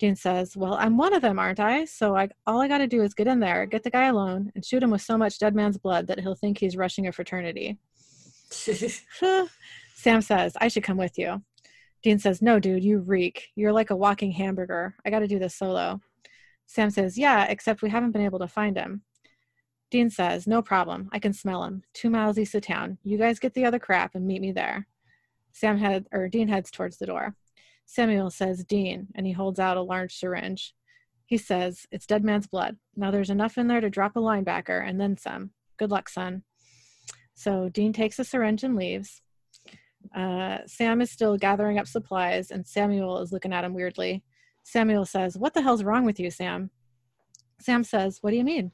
Dean 0.02 0.16
says, 0.16 0.56
Well, 0.56 0.74
I'm 0.74 0.96
one 0.96 1.14
of 1.14 1.22
them, 1.22 1.38
aren't 1.38 1.60
I? 1.60 1.84
So 1.84 2.16
I, 2.16 2.28
all 2.44 2.60
I 2.60 2.66
got 2.66 2.78
to 2.78 2.88
do 2.88 3.02
is 3.02 3.14
get 3.14 3.28
in 3.28 3.38
there, 3.38 3.66
get 3.66 3.84
the 3.84 3.90
guy 3.90 4.06
alone, 4.06 4.50
and 4.56 4.64
shoot 4.64 4.82
him 4.82 4.90
with 4.90 5.00
so 5.00 5.16
much 5.16 5.38
dead 5.38 5.54
man's 5.54 5.78
blood 5.78 6.08
that 6.08 6.18
he'll 6.18 6.34
think 6.34 6.58
he's 6.58 6.76
rushing 6.76 7.06
a 7.06 7.12
fraternity. 7.12 7.78
Sam 8.50 10.20
says, 10.20 10.56
I 10.60 10.66
should 10.66 10.82
come 10.82 10.96
with 10.96 11.16
you. 11.20 11.40
Dean 12.02 12.18
says, 12.18 12.42
No, 12.42 12.58
dude, 12.58 12.82
you 12.82 12.98
reek. 12.98 13.50
You're 13.54 13.72
like 13.72 13.90
a 13.90 13.96
walking 13.96 14.32
hamburger. 14.32 14.96
I 15.06 15.10
got 15.10 15.20
to 15.20 15.28
do 15.28 15.38
this 15.38 15.54
solo. 15.54 16.00
Sam 16.66 16.90
says, 16.90 17.16
Yeah, 17.16 17.44
except 17.44 17.80
we 17.80 17.90
haven't 17.90 18.10
been 18.10 18.24
able 18.24 18.40
to 18.40 18.48
find 18.48 18.76
him. 18.76 19.02
Dean 19.92 20.10
says, 20.10 20.48
No 20.48 20.62
problem. 20.62 21.10
I 21.12 21.20
can 21.20 21.32
smell 21.32 21.62
him. 21.62 21.84
Two 21.94 22.10
miles 22.10 22.40
east 22.40 22.56
of 22.56 22.62
town. 22.62 22.98
You 23.04 23.18
guys 23.18 23.38
get 23.38 23.54
the 23.54 23.66
other 23.66 23.78
crap 23.78 24.16
and 24.16 24.26
meet 24.26 24.42
me 24.42 24.50
there. 24.50 24.88
Sam 25.52 25.78
head 25.78 26.06
or 26.10 26.28
Dean 26.28 26.48
heads 26.48 26.72
towards 26.72 26.96
the 26.96 27.06
door. 27.06 27.36
Samuel 27.92 28.30
says, 28.30 28.64
Dean, 28.64 29.08
and 29.14 29.26
he 29.26 29.32
holds 29.32 29.60
out 29.60 29.76
a 29.76 29.82
large 29.82 30.16
syringe. 30.16 30.74
He 31.26 31.36
says, 31.36 31.86
It's 31.92 32.06
dead 32.06 32.24
man's 32.24 32.46
blood. 32.46 32.78
Now 32.96 33.10
there's 33.10 33.28
enough 33.28 33.58
in 33.58 33.66
there 33.66 33.82
to 33.82 33.90
drop 33.90 34.16
a 34.16 34.18
linebacker 34.18 34.82
and 34.82 34.98
then 34.98 35.18
some. 35.18 35.50
Good 35.78 35.90
luck, 35.90 36.08
son. 36.08 36.42
So 37.34 37.68
Dean 37.68 37.92
takes 37.92 38.16
the 38.16 38.24
syringe 38.24 38.64
and 38.64 38.76
leaves. 38.76 39.20
Uh, 40.16 40.60
Sam 40.66 41.02
is 41.02 41.10
still 41.10 41.36
gathering 41.36 41.78
up 41.78 41.86
supplies, 41.86 42.50
and 42.50 42.66
Samuel 42.66 43.20
is 43.20 43.30
looking 43.30 43.52
at 43.52 43.62
him 43.62 43.74
weirdly. 43.74 44.22
Samuel 44.64 45.04
says, 45.04 45.36
What 45.36 45.52
the 45.52 45.60
hell's 45.60 45.84
wrong 45.84 46.06
with 46.06 46.18
you, 46.18 46.30
Sam? 46.30 46.70
Sam 47.60 47.84
says, 47.84 48.20
What 48.22 48.30
do 48.30 48.38
you 48.38 48.44
mean? 48.44 48.72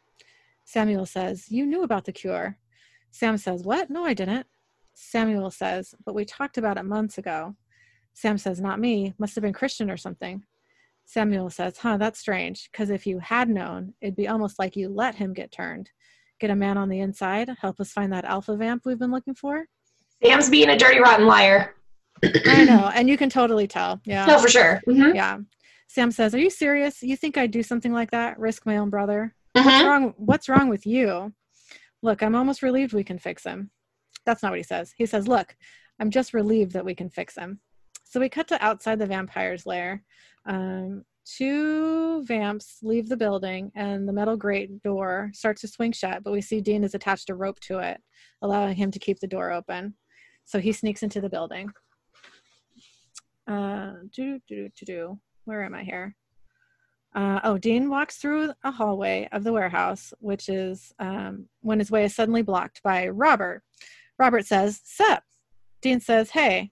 Samuel 0.64 1.07
says, 1.07 1.50
You 1.50 1.66
knew 1.66 1.83
about 1.83 2.04
the 2.04 2.12
cure. 2.12 2.57
Sam 3.11 3.37
says, 3.37 3.64
What? 3.64 3.90
No, 3.90 4.04
I 4.04 4.14
didn't. 4.14 4.46
Samuel 4.94 5.50
says, 5.50 5.92
But 6.07 6.14
we 6.14 6.24
talked 6.24 6.57
about 6.57 6.78
it 6.78 6.85
months 6.85 7.18
ago. 7.18 7.57
Sam 8.18 8.37
says, 8.37 8.61
Not 8.61 8.81
me. 8.81 9.14
Must 9.18 9.37
have 9.37 9.42
been 9.42 9.52
Christian 9.52 9.88
or 9.88 9.96
something. 9.96 10.42
Samuel 11.04 11.50
says, 11.50 11.78
Huh, 11.78 11.98
that's 11.98 12.18
strange, 12.18 12.68
because 12.72 12.90
if 12.90 13.07
you 13.07 13.20
had 13.20 13.48
known, 13.48 13.94
it'd 14.00 14.16
be 14.16 14.26
almost 14.26 14.59
like 14.59 14.74
you 14.74 14.88
let 14.88 15.14
him 15.14 15.33
get 15.33 15.52
turned. 15.52 15.88
Get 16.40 16.50
a 16.50 16.57
man 16.57 16.76
on 16.76 16.88
the 16.88 16.98
inside, 16.98 17.48
help 17.61 17.78
us 17.78 17.92
find 17.92 18.12
that 18.12 18.24
alpha 18.24 18.57
vamp 18.57 18.83
we've 18.85 18.98
been 18.98 19.12
looking 19.12 19.37
for. 19.37 19.66
Sam's 20.20 20.50
being 20.50 20.68
a 20.68 20.76
dirty, 20.76 20.98
rotten 20.98 21.26
liar. 21.28 21.76
I 22.46 22.64
know, 22.64 22.90
and 22.92 23.09
you 23.09 23.16
can 23.16 23.31
totally 23.31 23.68
tell. 23.68 24.00
Yeah. 24.04 24.26
No, 24.26 24.40
for 24.40 24.48
sure. 24.48 24.81
Mhm. 24.88 25.14
Yeah. 25.14 25.38
Sam 25.87 26.11
says, 26.11 26.35
Are 26.35 26.40
you 26.40 26.50
serious? 26.50 27.00
You 27.04 27.16
think 27.16 27.38
I'd 27.38 27.52
do 27.52 27.62
something 27.62 27.92
like 27.92 28.11
that? 28.11 28.37
Risk 28.37 28.66
my 28.66 28.78
own 28.78 28.90
brother? 28.90 29.33
Mhm. 29.57 29.64
What's 29.64 29.85
wrong 29.85 30.14
what's 30.16 30.48
wrong 30.48 30.68
with 30.68 30.85
you? 30.87 31.33
Look, 32.02 32.20
I'm 32.24 32.35
almost 32.35 32.62
relieved 32.64 32.92
we 32.94 33.04
can 33.04 33.20
fix 33.20 33.44
him. 33.44 33.70
That's 34.26 34.42
not 34.42 34.50
what 34.50 34.59
he 34.59 34.64
says. 34.64 34.92
He 34.98 35.07
says, 35.07 35.28
Look, 35.28 35.57
I'm 36.00 36.11
just 36.11 36.35
relieved 36.35 36.72
that 36.72 36.85
we 36.85 36.96
can 36.96 37.11
fix 37.11 37.37
him. 37.37 37.61
So 38.09 38.21
we 38.21 38.29
cut 38.31 38.49
to 38.49 38.64
outside 38.64 38.99
the 38.99 39.07
vampire's 39.07 39.66
lair. 39.66 40.03
Um, 40.47 41.05
two 41.27 42.25
vamps 42.25 42.79
leave 42.83 43.09
the 43.09 43.16
building 43.16 43.71
and 43.75 44.09
the 44.09 44.12
metal 44.14 44.37
grate 44.37 44.83
door 44.83 45.31
starts 45.35 45.61
to 45.61 45.68
swing 45.68 45.92
shut, 45.92 46.25
but 46.25 46.33
we 46.33 46.40
see 46.40 46.62
Dean 46.62 46.83
has 46.83 46.94
attached 46.94 47.29
a 47.29 47.35
rope 47.35 47.61
to 47.61 47.81
it, 47.81 48.01
allowing 48.40 48.75
him 48.77 48.90
to 48.90 48.99
keep 48.99 49.21
the 49.21 49.27
door 49.27 49.53
open. 49.53 49.94
So 50.47 50.59
he 50.59 50.73
sneaks 50.73 51.03
into 51.03 51.21
the 51.21 51.29
building. 51.29 51.71
Uh, 53.47 53.92
do, 54.14 54.40
do, 54.49 54.71
do, 54.75 54.87
do. 54.87 55.21
Where 55.44 55.62
am 55.62 55.75
I 55.75 55.83
here? 55.83 56.16
Uh, 57.14 57.40
oh, 57.44 57.59
Dean 57.59 57.90
walks 57.90 58.16
through 58.16 58.53
a 58.64 58.71
hallway 58.71 59.29
of 59.33 59.44
the 59.44 59.53
warehouse, 59.53 60.14
which 60.21 60.49
is 60.49 60.92
um, 60.99 61.47
when 61.61 61.79
his 61.79 61.90
way 61.90 62.05
is 62.05 62.14
suddenly 62.14 62.42
blocked 62.42 62.83
by 62.83 63.09
Robert. 63.09 63.62
Robert 64.18 64.47
says, 64.47 64.81
Sup? 64.85 65.23
Dean 65.83 66.01
says, 66.01 66.31
Hey, 66.31 66.71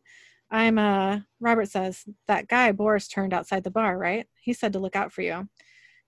I'm, 0.51 0.79
uh, 0.79 1.21
Robert 1.41 1.69
says, 1.69 2.05
That 2.29 2.49
guy 2.49 2.73
Boris 2.73 3.09
turned 3.09 3.33
outside 3.33 3.65
the 3.65 3.71
bar, 3.71 3.99
right? 3.99 4.27
He 4.41 4.53
said 4.53 4.73
to 4.73 4.79
look 4.79 4.97
out 4.97 5.13
for 5.13 5.23
you. 5.23 5.49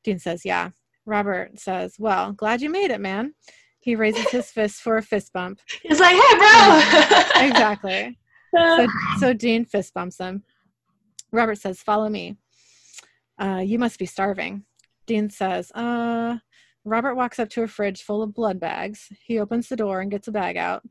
Dean 0.05 0.19
says, 0.19 0.45
Yeah. 0.45 0.71
Robert 1.07 1.59
says, 1.59 1.97
Well, 1.99 2.33
glad 2.33 2.61
you 2.61 2.71
made 2.71 2.91
it, 2.91 3.01
man. 3.01 3.35
He 3.81 3.97
raises 3.97 4.29
his 4.31 4.51
fist 4.51 4.81
for 4.83 4.97
a 4.97 5.03
fist 5.03 5.33
bump. 5.33 5.61
He's 5.83 6.01
like, 6.01 6.17
hey, 6.17 6.37
bro. 6.37 7.47
Exactly. 7.47 8.19
So, 8.55 8.87
so 9.19 9.33
Dean 9.33 9.65
fist 9.65 9.95
bumps 9.95 10.19
him. 10.19 10.43
Robert 11.33 11.59
says, 11.59 11.83
Follow 11.83 12.09
me. 12.09 12.37
Uh, 13.39 13.63
you 13.65 13.79
must 13.79 13.99
be 13.99 14.07
starving. 14.07 14.65
Dean 15.07 15.31
says, 15.31 15.71
Uh, 15.73 16.39
Robert 16.85 17.15
walks 17.15 17.39
up 17.39 17.51
to 17.51 17.63
a 17.63 17.69
fridge 17.69 18.03
full 18.03 18.23
of 18.23 18.35
blood 18.35 18.59
bags. 18.59 19.09
He 19.21 19.39
opens 19.39 19.69
the 19.69 19.77
door 19.77 20.01
and 20.01 20.11
gets 20.11 20.29
a 20.29 20.33
bag 20.33 20.57
out. 20.57 20.83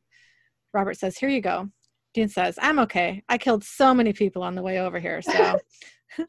Robert 0.74 0.98
says, 0.98 1.18
Here 1.18 1.30
you 1.30 1.42
go. 1.42 1.70
Dean 2.18 2.30
says, 2.30 2.58
I'm 2.60 2.80
okay. 2.80 3.22
I 3.30 3.38
killed 3.38 3.64
so 3.64 3.94
many 3.94 4.12
people 4.12 4.42
on 4.42 4.56
the 4.56 4.64
way 4.64 4.80
over 4.80 4.98
here. 4.98 5.22
So 5.22 5.60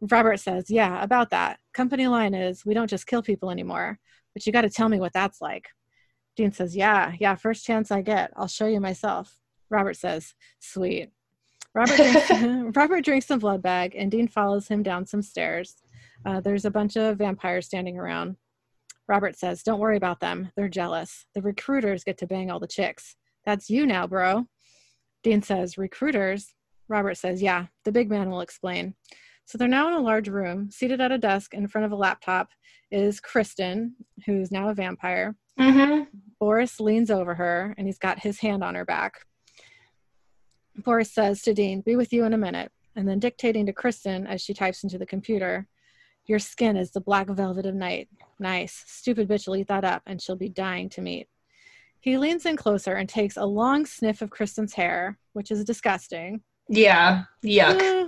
Robert 0.00 0.40
says, 0.40 0.68
Yeah, 0.68 1.00
about 1.00 1.30
that. 1.30 1.60
Company 1.72 2.08
line 2.08 2.34
is, 2.34 2.66
We 2.66 2.74
don't 2.74 2.90
just 2.90 3.06
kill 3.06 3.22
people 3.22 3.48
anymore, 3.48 4.00
but 4.34 4.44
you 4.44 4.52
got 4.52 4.62
to 4.62 4.68
tell 4.68 4.88
me 4.88 4.98
what 4.98 5.12
that's 5.12 5.40
like. 5.40 5.68
Dean 6.34 6.50
says, 6.50 6.74
Yeah, 6.74 7.12
yeah, 7.20 7.36
first 7.36 7.64
chance 7.64 7.92
I 7.92 8.02
get. 8.02 8.32
I'll 8.34 8.48
show 8.48 8.66
you 8.66 8.80
myself. 8.80 9.38
Robert 9.70 9.94
says, 9.94 10.34
Sweet. 10.58 11.10
Robert 11.72 11.94
drinks, 11.96 12.30
Robert 12.76 13.04
drinks 13.04 13.26
some 13.26 13.38
blood 13.38 13.62
bag, 13.62 13.94
and 13.94 14.10
Dean 14.10 14.26
follows 14.26 14.66
him 14.66 14.82
down 14.82 15.06
some 15.06 15.22
stairs. 15.22 15.76
Uh, 16.26 16.40
there's 16.40 16.64
a 16.64 16.70
bunch 16.72 16.96
of 16.96 17.18
vampires 17.18 17.66
standing 17.66 17.96
around. 17.96 18.34
Robert 19.06 19.38
says, 19.38 19.62
Don't 19.62 19.78
worry 19.78 19.96
about 19.98 20.18
them. 20.18 20.50
They're 20.56 20.68
jealous. 20.68 21.26
The 21.36 21.42
recruiters 21.42 22.02
get 22.02 22.18
to 22.18 22.26
bang 22.26 22.50
all 22.50 22.58
the 22.58 22.66
chicks. 22.66 23.14
That's 23.44 23.70
you 23.70 23.86
now, 23.86 24.08
bro. 24.08 24.48
Dean 25.28 25.42
says, 25.42 25.76
Recruiters? 25.76 26.54
Robert 26.88 27.18
says, 27.18 27.42
Yeah, 27.42 27.66
the 27.84 27.92
big 27.92 28.08
man 28.08 28.30
will 28.30 28.40
explain. 28.40 28.94
So 29.44 29.58
they're 29.58 29.68
now 29.68 29.88
in 29.88 29.92
a 29.92 30.00
large 30.00 30.26
room. 30.28 30.70
Seated 30.70 31.02
at 31.02 31.12
a 31.12 31.18
desk 31.18 31.52
in 31.52 31.68
front 31.68 31.84
of 31.84 31.92
a 31.92 31.96
laptop 31.96 32.48
is 32.90 33.20
Kristen, 33.20 33.94
who's 34.24 34.50
now 34.50 34.70
a 34.70 34.74
vampire. 34.74 35.36
hmm 35.58 36.04
Boris 36.40 36.80
leans 36.80 37.10
over 37.10 37.34
her 37.34 37.74
and 37.76 37.86
he's 37.86 37.98
got 37.98 38.20
his 38.20 38.40
hand 38.40 38.64
on 38.64 38.74
her 38.74 38.86
back. 38.86 39.20
Boris 40.76 41.12
says 41.12 41.42
to 41.42 41.52
Dean, 41.52 41.82
Be 41.82 41.94
with 41.94 42.10
you 42.10 42.24
in 42.24 42.32
a 42.32 42.38
minute, 42.38 42.72
and 42.96 43.06
then 43.06 43.18
dictating 43.18 43.66
to 43.66 43.72
Kristen 43.74 44.26
as 44.26 44.40
she 44.40 44.54
types 44.54 44.82
into 44.82 44.96
the 44.96 45.04
computer, 45.04 45.68
Your 46.24 46.38
skin 46.38 46.74
is 46.74 46.90
the 46.92 47.02
black 47.02 47.28
velvet 47.28 47.66
of 47.66 47.74
night. 47.74 48.08
Nice. 48.38 48.82
Stupid 48.86 49.28
bitch 49.28 49.46
will 49.46 49.56
eat 49.56 49.68
that 49.68 49.84
up, 49.84 50.00
and 50.06 50.22
she'll 50.22 50.36
be 50.36 50.48
dying 50.48 50.88
to 50.88 51.02
meet. 51.02 51.28
He 52.00 52.16
leans 52.16 52.46
in 52.46 52.56
closer 52.56 52.94
and 52.94 53.08
takes 53.08 53.36
a 53.36 53.44
long 53.44 53.86
sniff 53.86 54.22
of 54.22 54.30
Kristen's 54.30 54.74
hair, 54.74 55.18
which 55.32 55.50
is 55.50 55.64
disgusting. 55.64 56.42
Yeah. 56.68 57.24
Yuck. 57.44 57.80
Eh. 57.80 58.06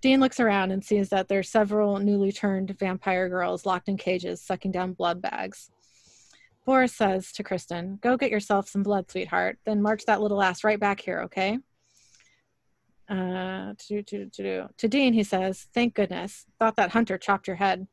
Dean 0.00 0.20
looks 0.20 0.40
around 0.40 0.72
and 0.72 0.84
sees 0.84 1.10
that 1.10 1.28
there's 1.28 1.48
several 1.48 1.98
newly 1.98 2.32
turned 2.32 2.76
vampire 2.78 3.28
girls 3.28 3.64
locked 3.64 3.88
in 3.88 3.96
cages 3.96 4.42
sucking 4.42 4.72
down 4.72 4.94
blood 4.94 5.22
bags. 5.22 5.70
Boris 6.64 6.94
says 6.94 7.32
to 7.32 7.42
Kristen, 7.42 7.98
Go 8.00 8.16
get 8.16 8.30
yourself 8.30 8.68
some 8.68 8.82
blood, 8.82 9.10
sweetheart, 9.10 9.58
then 9.64 9.82
march 9.82 10.04
that 10.06 10.20
little 10.20 10.42
ass 10.42 10.64
right 10.64 10.78
back 10.78 11.00
here, 11.00 11.20
okay? 11.22 11.58
Uh, 13.08 13.74
to, 13.78 14.02
to, 14.02 14.26
to, 14.30 14.68
to 14.76 14.88
Dean, 14.88 15.12
he 15.12 15.22
says, 15.22 15.68
Thank 15.74 15.94
goodness. 15.94 16.46
Thought 16.58 16.76
that 16.76 16.90
hunter 16.90 17.18
chopped 17.18 17.46
your 17.46 17.56
head. 17.56 17.86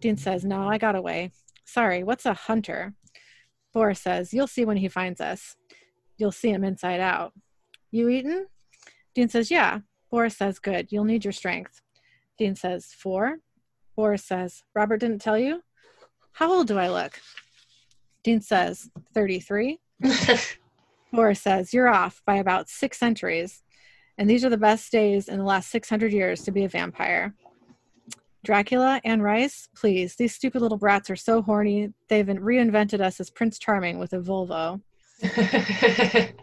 Dean 0.00 0.16
says, 0.16 0.44
No, 0.44 0.68
I 0.68 0.78
got 0.78 0.94
away. 0.96 1.32
Sorry, 1.64 2.02
what's 2.02 2.26
a 2.26 2.34
hunter? 2.34 2.94
Boris 3.72 4.00
says, 4.00 4.32
You'll 4.34 4.46
see 4.46 4.64
when 4.64 4.76
he 4.76 4.88
finds 4.88 5.20
us. 5.20 5.56
You'll 6.16 6.32
see 6.32 6.50
him 6.50 6.64
inside 6.64 7.00
out. 7.00 7.32
You 7.90 8.08
eaten? 8.08 8.46
Dean 9.14 9.28
says, 9.28 9.50
Yeah. 9.50 9.80
Boris 10.10 10.36
says, 10.36 10.58
Good. 10.58 10.88
You'll 10.90 11.04
need 11.04 11.24
your 11.24 11.32
strength. 11.32 11.80
Dean 12.38 12.54
says, 12.54 12.86
Four? 12.86 13.38
Boris 13.96 14.24
says, 14.24 14.62
Robert 14.74 14.98
didn't 14.98 15.20
tell 15.20 15.38
you? 15.38 15.62
How 16.32 16.52
old 16.52 16.68
do 16.68 16.78
I 16.78 16.88
look? 16.88 17.20
Dean 18.24 18.40
says, 18.40 18.88
33. 19.14 19.78
Boris 21.12 21.40
says, 21.40 21.72
You're 21.72 21.88
off 21.88 22.22
by 22.26 22.36
about 22.36 22.68
six 22.68 22.98
centuries. 22.98 23.62
And 24.18 24.28
these 24.28 24.44
are 24.44 24.50
the 24.50 24.58
best 24.58 24.92
days 24.92 25.28
in 25.28 25.38
the 25.38 25.44
last 25.44 25.70
600 25.70 26.12
years 26.12 26.42
to 26.42 26.52
be 26.52 26.64
a 26.64 26.68
vampire. 26.68 27.34
Dracula 28.44 29.00
Anne 29.04 29.20
Rice, 29.20 29.68
please. 29.76 30.16
These 30.16 30.34
stupid 30.34 30.62
little 30.62 30.78
brats 30.78 31.10
are 31.10 31.16
so 31.16 31.42
horny. 31.42 31.92
They've 32.08 32.26
reinvented 32.26 33.00
us 33.00 33.20
as 33.20 33.30
Prince 33.30 33.58
Charming 33.58 33.98
with 33.98 34.12
a 34.12 34.20
Volvo. 34.20 34.80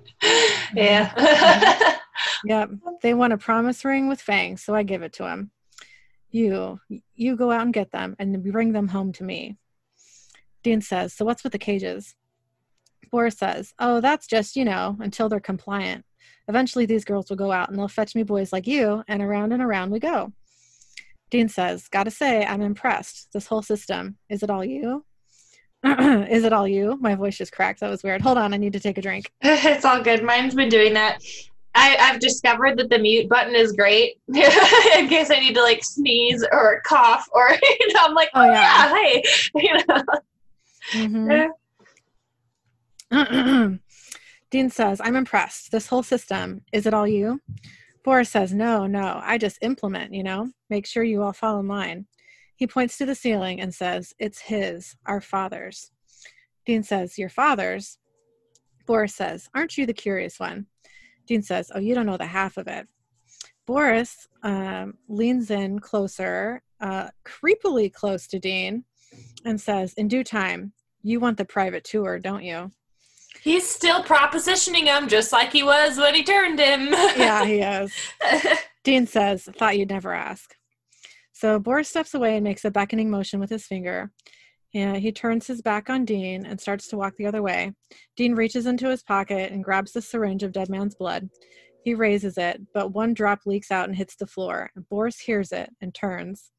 yeah. 0.74 1.94
Yep. 2.46 2.70
They 3.02 3.14
want 3.14 3.34
a 3.34 3.38
promise 3.38 3.84
ring 3.84 4.08
with 4.08 4.22
fangs, 4.22 4.64
so 4.64 4.76
I 4.76 4.84
give 4.84 5.02
it 5.02 5.14
to 5.14 5.28
him. 5.28 5.52
You, 6.30 6.80
you 7.16 7.36
go 7.36 7.52
out 7.52 7.64
and 7.64 7.74
get 7.74 7.92
them 7.92 8.16
and 8.20 8.44
bring 8.52 8.74
them 8.74 8.88
home 8.88 9.12
to 9.14 9.24
me. 9.24 9.58
Dean 10.64 10.82
says, 10.82 11.14
So 11.14 11.26
what's 11.26 11.44
with 11.44 11.54
the 11.54 11.60
cages? 11.60 12.16
Boris 13.12 13.38
says, 13.38 13.74
Oh, 13.80 14.02
that's 14.02 14.28
just, 14.28 14.56
you 14.56 14.66
know, 14.66 14.98
until 15.00 15.30
they're 15.30 15.40
compliant. 15.40 16.06
Eventually, 16.48 16.86
these 16.86 17.06
girls 17.06 17.30
will 17.30 17.38
go 17.38 17.52
out 17.52 17.70
and 17.70 17.78
they'll 17.78 17.88
fetch 17.88 18.16
me 18.16 18.24
boys 18.24 18.54
like 18.54 18.68
you, 18.68 19.04
and 19.08 19.22
around 19.22 19.52
and 19.52 19.62
around 19.62 19.92
we 19.92 20.00
go. 20.00 20.32
Dean 21.30 21.50
says, 21.50 21.88
Gotta 21.90 22.12
say, 22.12 22.46
I'm 22.46 22.62
impressed. 22.62 23.30
This 23.34 23.48
whole 23.48 23.62
system. 23.62 24.18
Is 24.30 24.44
it 24.44 24.50
all 24.50 24.63
you? 24.63 25.04
Is 25.84 26.44
it 26.44 26.54
all 26.54 26.68
you? 26.68 26.98
My 27.02 27.16
voice 27.16 27.38
just 27.38 27.52
cracked. 27.52 27.82
That 27.82 27.90
was 27.90 28.04
weird. 28.04 28.22
Hold 28.22 28.38
on, 28.38 28.54
I 28.54 28.58
need 28.58 28.74
to 28.74 28.80
take 28.80 28.98
a 28.98 29.02
drink. 29.02 29.32
it's 29.42 29.86
all 29.86 30.02
good. 30.02 30.24
Mine's 30.24 30.56
been 30.56 30.70
doing 30.70 30.94
that. 30.94 31.20
I, 31.76 31.96
I've 32.00 32.20
discovered 32.20 32.80
that 32.80 32.90
the 32.90 32.98
mute 32.98 33.30
button 33.30 33.54
is 33.54 33.72
great 33.74 34.16
in 34.30 35.08
case 35.08 35.30
I 35.30 35.40
need 35.40 35.54
to 35.54 35.62
like 35.62 35.84
sneeze 35.84 36.44
or 36.52 36.82
cough 36.84 37.28
or 37.32 37.52
you 37.62 37.94
know 37.94 38.00
I'm 38.04 38.16
like 38.16 38.30
Oh, 38.34 38.42
oh, 38.42 38.46
yeah. 38.46 38.92
yeah. 38.92 38.96
hey 38.96 39.24
you 39.56 39.74
know 39.88 41.50
Mhm. 43.12 43.80
Dean 44.50 44.70
says, 44.70 45.02
I'm 45.04 45.16
impressed. 45.16 45.72
This 45.72 45.88
whole 45.88 46.02
system, 46.04 46.62
is 46.72 46.86
it 46.88 46.94
all 46.94 47.06
you? 47.08 47.42
Boris 48.08 48.30
says, 48.30 48.54
No, 48.54 48.88
no, 48.88 49.20
I 49.22 49.38
just 49.38 49.58
implement, 49.62 50.13
you 50.13 50.24
know, 50.24 50.50
make 50.70 50.86
sure 50.86 51.04
you 51.04 51.24
all 51.24 51.34
fall 51.34 51.60
in 51.60 51.67
line. 51.67 52.06
He 52.56 52.65
points 52.65 52.98
to 53.00 53.06
the 53.06 53.13
ceiling 53.13 53.60
and 53.60 53.76
says, 53.76 54.13
It's 54.17 54.39
his, 54.39 54.96
our 55.06 55.20
father's. 55.20 55.91
Dean 56.65 56.84
says, 56.84 57.17
Your 57.17 57.28
father's? 57.28 57.98
Boris 58.86 59.13
says, 59.13 59.50
Aren't 59.54 59.78
you 59.78 59.86
the 59.86 59.91
curious 59.91 60.39
one? 60.39 60.67
Dean 61.26 61.41
says, 61.41 61.70
Oh, 61.76 61.80
you 61.80 61.93
don't 61.93 62.06
know 62.06 62.15
the 62.15 62.26
half 62.26 62.56
of 62.56 62.70
it. 62.70 62.88
Boris 63.65 64.26
um, 64.41 64.93
leans 65.10 65.52
in 65.52 65.80
closer, 65.80 66.62
uh, 66.80 67.10
creepily 67.26 67.91
close 67.91 68.26
to 68.28 68.39
Dean, 68.39 68.86
and 69.43 69.60
says, 69.60 69.93
In 69.96 70.08
due 70.08 70.24
time, 70.24 70.72
you 71.04 71.20
want 71.20 71.38
the 71.38 71.43
private 71.43 71.84
tour, 71.84 72.20
don't 72.20 72.46
you? 72.46 72.72
He's 73.48 73.66
still 73.66 74.04
propositioning 74.04 74.88
him 74.88 75.08
just 75.08 75.32
like 75.32 75.54
he 75.54 75.64
was 75.64 75.98
when 75.98 76.14
he 76.14 76.22
turned 76.22 76.60
him. 76.60 76.90
Yeah, 76.92 77.46
he 77.46 77.60
is. 77.62 77.94
Dean 78.84 79.08
says, 79.08 79.46
Thought 79.46 79.78
you'd 79.78 79.90
never 79.90 80.14
ask. 80.14 80.54
So 81.32 81.58
Boris 81.58 81.88
steps 81.88 82.14
away 82.14 82.36
and 82.36 82.44
makes 82.44 82.66
a 82.66 82.72
beckoning 82.72 83.10
motion 83.10 83.40
with 83.40 83.50
his 83.50 83.66
finger. 83.66 84.12
Yeah, 84.74 84.98
he 84.98 85.14
turns 85.14 85.48
his 85.48 85.62
back 85.62 85.90
on 85.90 86.04
Dean 86.04 86.46
and 86.46 86.60
starts 86.60 86.90
to 86.90 86.98
walk 86.98 87.16
the 87.16 87.26
other 87.26 87.42
way. 87.42 87.72
Dean 88.18 88.36
reaches 88.36 88.66
into 88.66 88.90
his 88.90 89.02
pocket 89.02 89.54
and 89.54 89.64
grabs 89.64 89.94
the 89.94 90.02
syringe 90.02 90.44
of 90.44 90.52
dead 90.52 90.68
man's 90.68 90.96
blood. 90.96 91.30
He 91.86 91.94
raises 91.94 92.38
it, 92.38 92.60
but 92.74 92.92
one 92.92 93.14
drop 93.14 93.46
leaks 93.46 93.72
out 93.72 93.88
and 93.88 93.96
hits 93.96 94.18
the 94.18 94.28
floor. 94.28 94.72
Boris 94.90 95.22
hears 95.22 95.54
it 95.54 95.70
and 95.80 95.96
turns. 95.96 96.52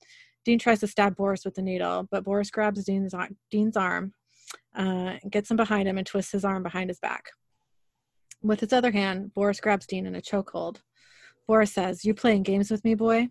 Dean 0.46 0.58
tries 0.58 0.80
to 0.80 0.86
stab 0.86 1.16
Boris 1.16 1.44
with 1.44 1.56
the 1.56 1.60
needle, 1.60 2.08
but 2.10 2.24
Boris 2.24 2.50
grabs 2.50 2.82
Dean's, 2.84 3.14
Dean's 3.50 3.76
arm, 3.76 4.14
uh, 4.74 5.14
gets 5.30 5.50
him 5.50 5.56
behind 5.56 5.88
him, 5.88 5.98
and 5.98 6.06
twists 6.06 6.32
his 6.32 6.44
arm 6.44 6.62
behind 6.62 6.90
his 6.90 7.00
back. 7.00 7.30
With 8.42 8.60
his 8.60 8.72
other 8.72 8.92
hand, 8.92 9.34
Boris 9.34 9.60
grabs 9.60 9.86
Dean 9.86 10.06
in 10.06 10.14
a 10.14 10.20
chokehold. 10.20 10.78
Boris 11.46 11.72
says, 11.72 12.04
You 12.04 12.14
playing 12.14 12.44
games 12.44 12.70
with 12.70 12.84
me, 12.84 12.94
boy? 12.94 13.28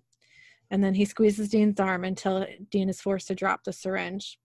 And 0.70 0.84
then 0.84 0.96
he 0.96 1.06
squeezes 1.06 1.50
Dean's 1.50 1.80
arm 1.80 2.04
until 2.04 2.46
Dean 2.72 2.90
is 2.90 3.00
forced 3.00 3.28
to 3.28 3.36
drop 3.36 3.64
the 3.64 3.72
syringe. 3.72 4.38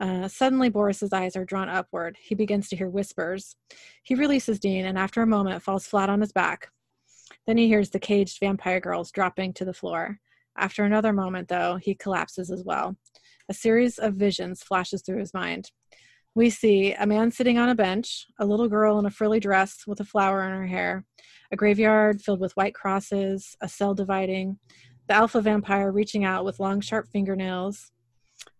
Uh, 0.00 0.28
suddenly, 0.28 0.68
Boris's 0.68 1.12
eyes 1.12 1.36
are 1.36 1.44
drawn 1.44 1.68
upward. 1.68 2.16
He 2.20 2.34
begins 2.34 2.68
to 2.68 2.76
hear 2.76 2.88
whispers. 2.88 3.56
He 4.04 4.14
releases 4.14 4.60
Dean 4.60 4.86
and, 4.86 4.96
after 4.96 5.20
a 5.20 5.26
moment, 5.26 5.62
falls 5.62 5.86
flat 5.86 6.08
on 6.08 6.20
his 6.20 6.32
back. 6.32 6.70
Then 7.46 7.58
he 7.58 7.66
hears 7.66 7.90
the 7.90 7.98
caged 7.98 8.38
vampire 8.40 8.80
girls 8.80 9.10
dropping 9.10 9.52
to 9.54 9.64
the 9.64 9.74
floor. 9.74 10.20
After 10.56 10.84
another 10.84 11.12
moment, 11.12 11.48
though, 11.48 11.76
he 11.76 11.94
collapses 11.94 12.50
as 12.50 12.62
well. 12.62 12.96
A 13.48 13.54
series 13.54 13.98
of 13.98 14.14
visions 14.14 14.62
flashes 14.62 15.02
through 15.02 15.18
his 15.18 15.34
mind. 15.34 15.70
We 16.38 16.50
see 16.50 16.92
a 16.92 17.04
man 17.04 17.32
sitting 17.32 17.58
on 17.58 17.68
a 17.68 17.74
bench, 17.74 18.28
a 18.38 18.46
little 18.46 18.68
girl 18.68 19.00
in 19.00 19.06
a 19.06 19.10
frilly 19.10 19.40
dress 19.40 19.82
with 19.88 19.98
a 19.98 20.04
flower 20.04 20.44
in 20.44 20.52
her 20.52 20.68
hair, 20.68 21.04
a 21.50 21.56
graveyard 21.56 22.22
filled 22.22 22.38
with 22.38 22.56
white 22.56 22.76
crosses, 22.76 23.56
a 23.60 23.68
cell 23.68 23.92
dividing, 23.92 24.60
the 25.08 25.14
alpha 25.14 25.40
vampire 25.40 25.90
reaching 25.90 26.24
out 26.24 26.44
with 26.44 26.60
long, 26.60 26.80
sharp 26.80 27.08
fingernails, 27.08 27.90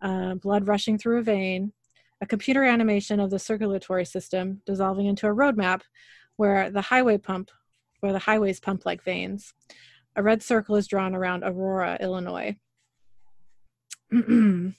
uh, 0.02 0.34
blood 0.34 0.66
rushing 0.66 0.98
through 0.98 1.18
a 1.18 1.22
vein, 1.22 1.72
a 2.20 2.26
computer 2.26 2.64
animation 2.64 3.20
of 3.20 3.30
the 3.30 3.38
circulatory 3.38 4.04
system 4.04 4.60
dissolving 4.66 5.06
into 5.06 5.28
a 5.28 5.32
roadmap 5.32 5.82
where 6.34 6.72
the 6.72 6.82
highway 6.82 7.16
pump, 7.16 7.48
where 8.00 8.12
the 8.12 8.18
highways 8.18 8.58
pump 8.58 8.86
like 8.86 9.04
veins. 9.04 9.54
A 10.16 10.22
red 10.24 10.42
circle 10.42 10.74
is 10.74 10.88
drawn 10.88 11.14
around 11.14 11.44
Aurora, 11.44 11.96
Illinois. 12.00 12.56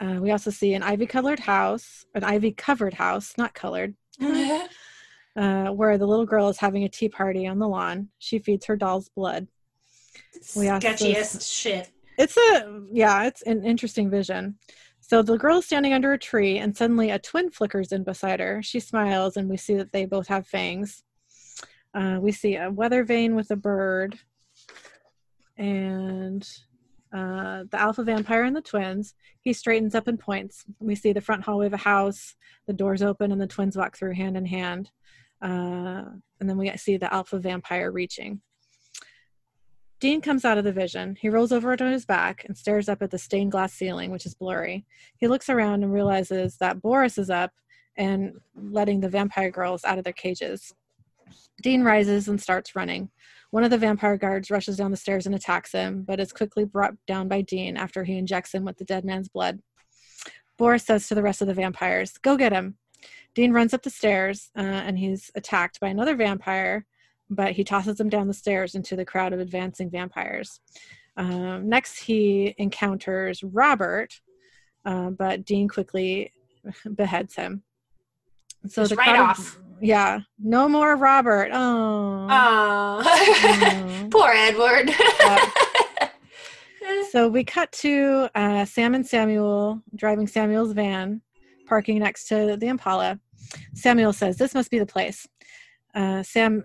Uh, 0.00 0.18
we 0.20 0.30
also 0.30 0.50
see 0.50 0.74
an 0.74 0.82
ivy 0.82 1.06
colored 1.06 1.40
house, 1.40 2.04
an 2.14 2.24
ivy 2.24 2.52
covered 2.52 2.94
house, 2.94 3.34
not 3.38 3.54
colored, 3.54 3.94
uh, 4.20 5.68
where 5.68 5.98
the 5.98 6.06
little 6.06 6.26
girl 6.26 6.48
is 6.48 6.58
having 6.58 6.84
a 6.84 6.88
tea 6.88 7.08
party 7.08 7.46
on 7.46 7.58
the 7.58 7.68
lawn. 7.68 8.08
She 8.18 8.38
feeds 8.38 8.66
her 8.66 8.76
doll's 8.76 9.08
blood. 9.08 9.46
We 10.56 10.68
also- 10.68 10.88
Sketchiest 10.88 11.52
shit. 11.52 11.90
It's 12.16 12.36
a, 12.36 12.82
yeah, 12.92 13.24
it's 13.24 13.42
an 13.42 13.64
interesting 13.64 14.08
vision. 14.10 14.56
So 15.00 15.20
the 15.22 15.36
girl 15.36 15.58
is 15.58 15.66
standing 15.66 15.92
under 15.92 16.12
a 16.12 16.18
tree, 16.18 16.58
and 16.58 16.76
suddenly 16.76 17.10
a 17.10 17.18
twin 17.18 17.50
flickers 17.50 17.92
in 17.92 18.04
beside 18.04 18.40
her. 18.40 18.62
She 18.62 18.80
smiles, 18.80 19.36
and 19.36 19.50
we 19.50 19.56
see 19.56 19.74
that 19.74 19.92
they 19.92 20.06
both 20.06 20.28
have 20.28 20.46
fangs. 20.46 21.02
Uh, 21.92 22.18
we 22.20 22.32
see 22.32 22.56
a 22.56 22.70
weather 22.70 23.04
vane 23.04 23.34
with 23.34 23.50
a 23.50 23.56
bird, 23.56 24.18
and 25.58 26.48
uh, 27.14 27.64
the 27.70 27.80
alpha 27.80 28.02
vampire 28.02 28.42
and 28.42 28.56
the 28.56 28.60
twins. 28.60 29.14
He 29.40 29.52
straightens 29.52 29.94
up 29.94 30.08
and 30.08 30.18
points. 30.18 30.64
We 30.80 30.96
see 30.96 31.12
the 31.12 31.20
front 31.20 31.44
hallway 31.44 31.66
of 31.66 31.72
a 31.72 31.78
house. 31.78 32.34
The 32.66 32.72
doors 32.72 33.02
open, 33.02 33.30
and 33.30 33.40
the 33.40 33.46
twins 33.46 33.76
walk 33.76 33.96
through 33.96 34.14
hand 34.14 34.36
in 34.36 34.46
hand. 34.46 34.90
Uh, 35.40 36.04
and 36.40 36.48
then 36.48 36.58
we 36.58 36.74
see 36.76 36.96
the 36.96 37.12
alpha 37.12 37.38
vampire 37.38 37.92
reaching. 37.92 38.40
Dean 40.00 40.20
comes 40.20 40.44
out 40.44 40.58
of 40.58 40.64
the 40.64 40.72
vision. 40.72 41.16
He 41.18 41.28
rolls 41.28 41.52
over 41.52 41.72
on 41.72 41.92
his 41.92 42.04
back 42.04 42.44
and 42.44 42.56
stares 42.56 42.88
up 42.88 43.00
at 43.00 43.10
the 43.10 43.18
stained 43.18 43.52
glass 43.52 43.72
ceiling, 43.72 44.10
which 44.10 44.26
is 44.26 44.34
blurry. 44.34 44.84
He 45.16 45.28
looks 45.28 45.48
around 45.48 45.82
and 45.82 45.92
realizes 45.92 46.56
that 46.58 46.82
Boris 46.82 47.16
is 47.16 47.30
up 47.30 47.52
and 47.96 48.32
letting 48.54 49.00
the 49.00 49.08
vampire 49.08 49.50
girls 49.50 49.84
out 49.84 49.98
of 49.98 50.04
their 50.04 50.12
cages. 50.12 50.74
Dean 51.62 51.82
rises 51.82 52.28
and 52.28 52.40
starts 52.40 52.76
running. 52.76 53.10
One 53.50 53.64
of 53.64 53.70
the 53.70 53.78
vampire 53.78 54.16
guards 54.16 54.50
rushes 54.50 54.76
down 54.76 54.90
the 54.90 54.96
stairs 54.96 55.26
and 55.26 55.34
attacks 55.34 55.72
him, 55.72 56.02
but 56.02 56.20
is 56.20 56.32
quickly 56.32 56.64
brought 56.64 56.94
down 57.06 57.28
by 57.28 57.42
Dean 57.42 57.76
after 57.76 58.04
he 58.04 58.18
injects 58.18 58.52
him 58.52 58.64
with 58.64 58.78
the 58.78 58.84
dead 58.84 59.04
man's 59.04 59.28
blood. 59.28 59.60
Boris 60.58 60.84
says 60.84 61.08
to 61.08 61.14
the 61.14 61.22
rest 61.22 61.40
of 61.40 61.48
the 61.48 61.54
vampires, 61.54 62.12
Go 62.18 62.36
get 62.36 62.52
him. 62.52 62.76
Dean 63.34 63.52
runs 63.52 63.74
up 63.74 63.82
the 63.82 63.90
stairs 63.90 64.50
uh, 64.56 64.60
and 64.60 64.98
he's 64.98 65.30
attacked 65.34 65.80
by 65.80 65.88
another 65.88 66.16
vampire 66.16 66.86
but 67.30 67.52
he 67.52 67.64
tosses 67.64 67.98
him 67.98 68.08
down 68.08 68.28
the 68.28 68.34
stairs 68.34 68.74
into 68.74 68.96
the 68.96 69.04
crowd 69.04 69.32
of 69.32 69.40
advancing 69.40 69.90
vampires. 69.90 70.60
Um, 71.16 71.68
next, 71.68 71.98
he 71.98 72.54
encounters 72.58 73.42
Robert, 73.42 74.20
uh, 74.84 75.10
but 75.10 75.44
Dean 75.44 75.68
quickly 75.68 76.32
beheads 76.94 77.34
him. 77.34 77.62
So 78.66 78.82
Just 78.82 78.90
the 78.90 78.96
right 78.96 79.16
off. 79.18 79.58
yeah, 79.80 80.20
no 80.38 80.68
more 80.68 80.96
Robert. 80.96 81.50
Oh, 81.52 82.26
Oh. 82.30 84.08
Poor 84.10 84.30
Edward. 84.34 84.90
So 87.10 87.28
we 87.28 87.44
cut 87.44 87.70
to 87.72 88.28
uh, 88.34 88.64
Sam 88.64 88.94
and 88.94 89.06
Samuel 89.06 89.80
driving 89.94 90.26
Samuel's 90.26 90.72
van, 90.72 91.22
parking 91.66 92.00
next 92.00 92.26
to 92.28 92.56
the 92.58 92.66
Impala. 92.66 93.18
Samuel 93.74 94.12
says, 94.12 94.36
This 94.36 94.52
must 94.54 94.70
be 94.70 94.78
the 94.80 94.86
place. 94.86 95.26
Uh, 95.94 96.22
Sam 96.22 96.64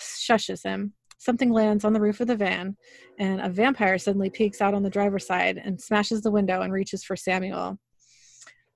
shushes 0.00 0.64
him. 0.64 0.94
Something 1.18 1.50
lands 1.52 1.84
on 1.84 1.92
the 1.92 2.00
roof 2.00 2.20
of 2.20 2.28
the 2.28 2.34
van, 2.36 2.76
and 3.18 3.40
a 3.42 3.48
vampire 3.50 3.98
suddenly 3.98 4.30
peeks 4.30 4.60
out 4.62 4.72
on 4.74 4.82
the 4.82 4.90
driver's 4.90 5.26
side 5.26 5.60
and 5.62 5.78
smashes 5.80 6.22
the 6.22 6.30
window 6.30 6.62
and 6.62 6.72
reaches 6.72 7.04
for 7.04 7.14
Samuel. 7.14 7.78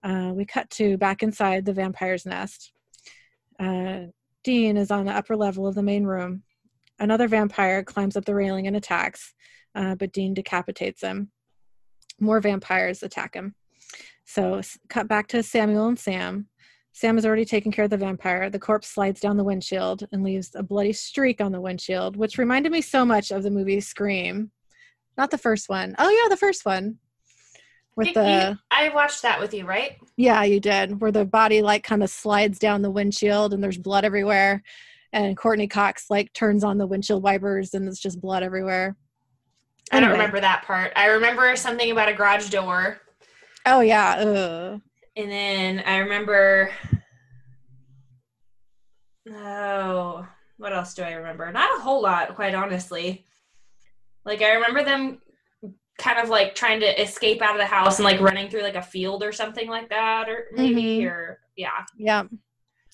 Uh, 0.05 0.32
we 0.34 0.44
cut 0.44 0.68
to 0.68 0.98
back 0.98 1.22
inside 1.22 1.64
the 1.64 1.72
vampire's 1.72 2.26
nest. 2.26 2.72
Uh, 3.59 4.00
Dean 4.44 4.76
is 4.76 4.90
on 4.90 5.07
the 5.07 5.12
upper 5.12 5.36
level 5.36 5.66
of 5.66 5.74
the 5.74 5.82
main 5.82 6.05
room. 6.05 6.42
Another 6.98 7.26
vampire 7.26 7.82
climbs 7.82 8.16
up 8.16 8.26
the 8.26 8.34
railing 8.34 8.66
and 8.66 8.76
attacks, 8.76 9.34
uh, 9.74 9.94
but 9.94 10.12
Dean 10.12 10.34
decapitates 10.34 11.00
him. 11.00 11.30
More 12.20 12.40
vampires 12.40 13.02
attack 13.02 13.34
him. 13.34 13.55
So, 14.26 14.61
cut 14.88 15.09
back 15.09 15.26
to 15.28 15.42
Samuel 15.42 15.88
and 15.88 15.98
Sam. 15.98 16.48
Sam 16.92 17.16
has 17.16 17.26
already 17.26 17.44
taken 17.44 17.72
care 17.72 17.86
of 17.86 17.90
the 17.90 17.96
vampire. 17.96 18.48
The 18.50 18.59
corpse 18.59 18.88
slides 18.88 19.20
down 19.20 19.36
the 19.36 19.42
windshield 19.42 20.07
and 20.12 20.22
leaves 20.22 20.52
a 20.55 20.62
bloody 20.62 20.92
streak 20.92 21.40
on 21.40 21.50
the 21.50 21.61
windshield, 21.61 22.16
which 22.16 22.38
reminded 22.38 22.70
me 22.70 22.80
so 22.80 23.05
much 23.05 23.32
of 23.32 23.42
the 23.42 23.50
movie 23.50 23.80
Scream. 23.80 24.52
Not 25.18 25.30
the 25.30 25.38
first 25.38 25.68
one. 25.68 25.94
Oh 25.98 26.09
yeah, 26.09 26.28
the 26.28 26.36
first 26.36 26.64
one. 26.64 26.98
With 27.97 28.14
the 28.14 28.59
I 28.70 28.88
watched 28.88 29.22
that 29.22 29.38
with 29.40 29.55
you, 29.55 29.64
right? 29.66 29.97
yeah, 30.16 30.42
you 30.42 30.59
did. 30.61 31.01
Where 31.01 31.12
the 31.12 31.24
body 31.24 31.62
like 31.62 31.84
kind 31.84 32.03
of 32.03 32.11
slides 32.11 32.59
down 32.59 32.82
the 32.82 32.90
windshield 32.90 33.55
and 33.55 33.62
there's 33.62 33.78
blood 33.78 34.05
everywhere. 34.05 34.62
And 35.12 35.36
Courteney 35.36 35.68
Cox 35.68 36.07
like 36.11 36.32
turns 36.32 36.64
on 36.64 36.76
the 36.78 36.86
windshield 36.88 37.22
wipers 37.22 37.72
and 37.74 37.86
it's 37.88 38.01
just 38.01 38.20
blood 38.20 38.42
everywhere. 38.42 38.97
I 39.92 39.97
don't 40.01 40.05
Anyway. 40.09 40.18
remember 40.18 40.40
that 40.40 40.64
part. 40.64 40.92
I 40.97 41.07
remember 41.07 41.55
something 41.57 41.90
about 41.92 42.09
a 42.09 42.14
garage 42.14 42.49
door. 42.49 43.01
Oh 43.66 43.80
yeah. 43.80 44.16
Ugh. 44.16 44.80
And 45.16 45.30
then 45.30 45.84
I 45.86 45.99
remember. 45.99 46.70
Oh, 49.30 50.26
what 50.59 50.72
else 50.72 50.95
do 50.95 51.03
I 51.03 51.12
remember? 51.12 51.51
Not 51.53 51.78
a 51.78 51.82
whole 51.82 52.03
lot, 52.03 52.34
quite 52.34 52.55
honestly. 52.55 53.24
Like 54.24 54.42
I 54.42 54.53
remember 54.55 54.82
them 54.84 55.20
kind 55.99 56.18
of 56.18 56.28
like 56.28 56.55
trying 56.55 56.80
to 56.80 57.03
escape 57.03 57.40
out 57.42 57.55
of 57.55 57.61
the 57.61 57.66
house 57.66 57.99
and 57.99 58.05
like 58.05 58.20
running 58.20 58.49
through 58.51 58.62
like 58.62 58.74
a 58.74 58.82
field 58.82 59.22
or 59.22 59.32
something 59.32 59.68
like 59.68 59.88
that, 59.90 60.28
or 60.28 60.47
maybe, 60.53 61.01
Mhm. 61.01 61.07
or 61.11 61.40
yeah. 61.57 61.84
yeah 61.97 62.24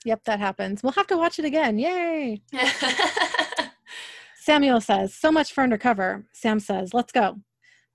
Yep, 0.05 0.25
that 0.25 0.39
happens. 0.41 0.83
We'll 0.83 0.93
have 0.93 1.07
to 1.09 1.19
watch 1.19 1.39
it 1.39 1.45
again. 1.45 1.79
Yay. 1.79 2.41
Samuel 4.37 4.81
says, 4.81 5.15
So 5.15 5.31
much 5.31 5.53
for 5.53 5.63
undercover. 5.63 6.25
Sam 6.33 6.59
says, 6.61 6.95
Let's 6.95 7.13
go. 7.13 7.37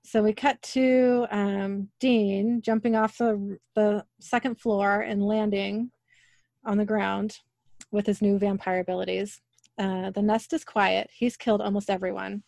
So 0.03 0.21
we 0.21 0.33
cut 0.33 0.61
to 0.73 1.25
um, 1.31 1.89
Dean 1.99 2.61
jumping 2.61 2.95
off 2.95 3.17
the, 3.17 3.57
the 3.73 4.05
second 4.19 4.59
floor 4.61 5.01
and 5.01 5.25
landing 5.25 5.89
on 6.63 6.77
the 6.77 6.85
ground 6.85 7.39
with 7.91 8.05
his 8.05 8.21
new 8.21 8.37
vampire 8.37 8.79
abilities. 8.81 9.41
Uh, 9.79 10.11
the 10.11 10.21
nest 10.21 10.53
is 10.53 10.63
quiet. 10.63 11.09
He's 11.11 11.35
killed 11.35 11.61
almost 11.61 11.89
everyone. 11.89 12.43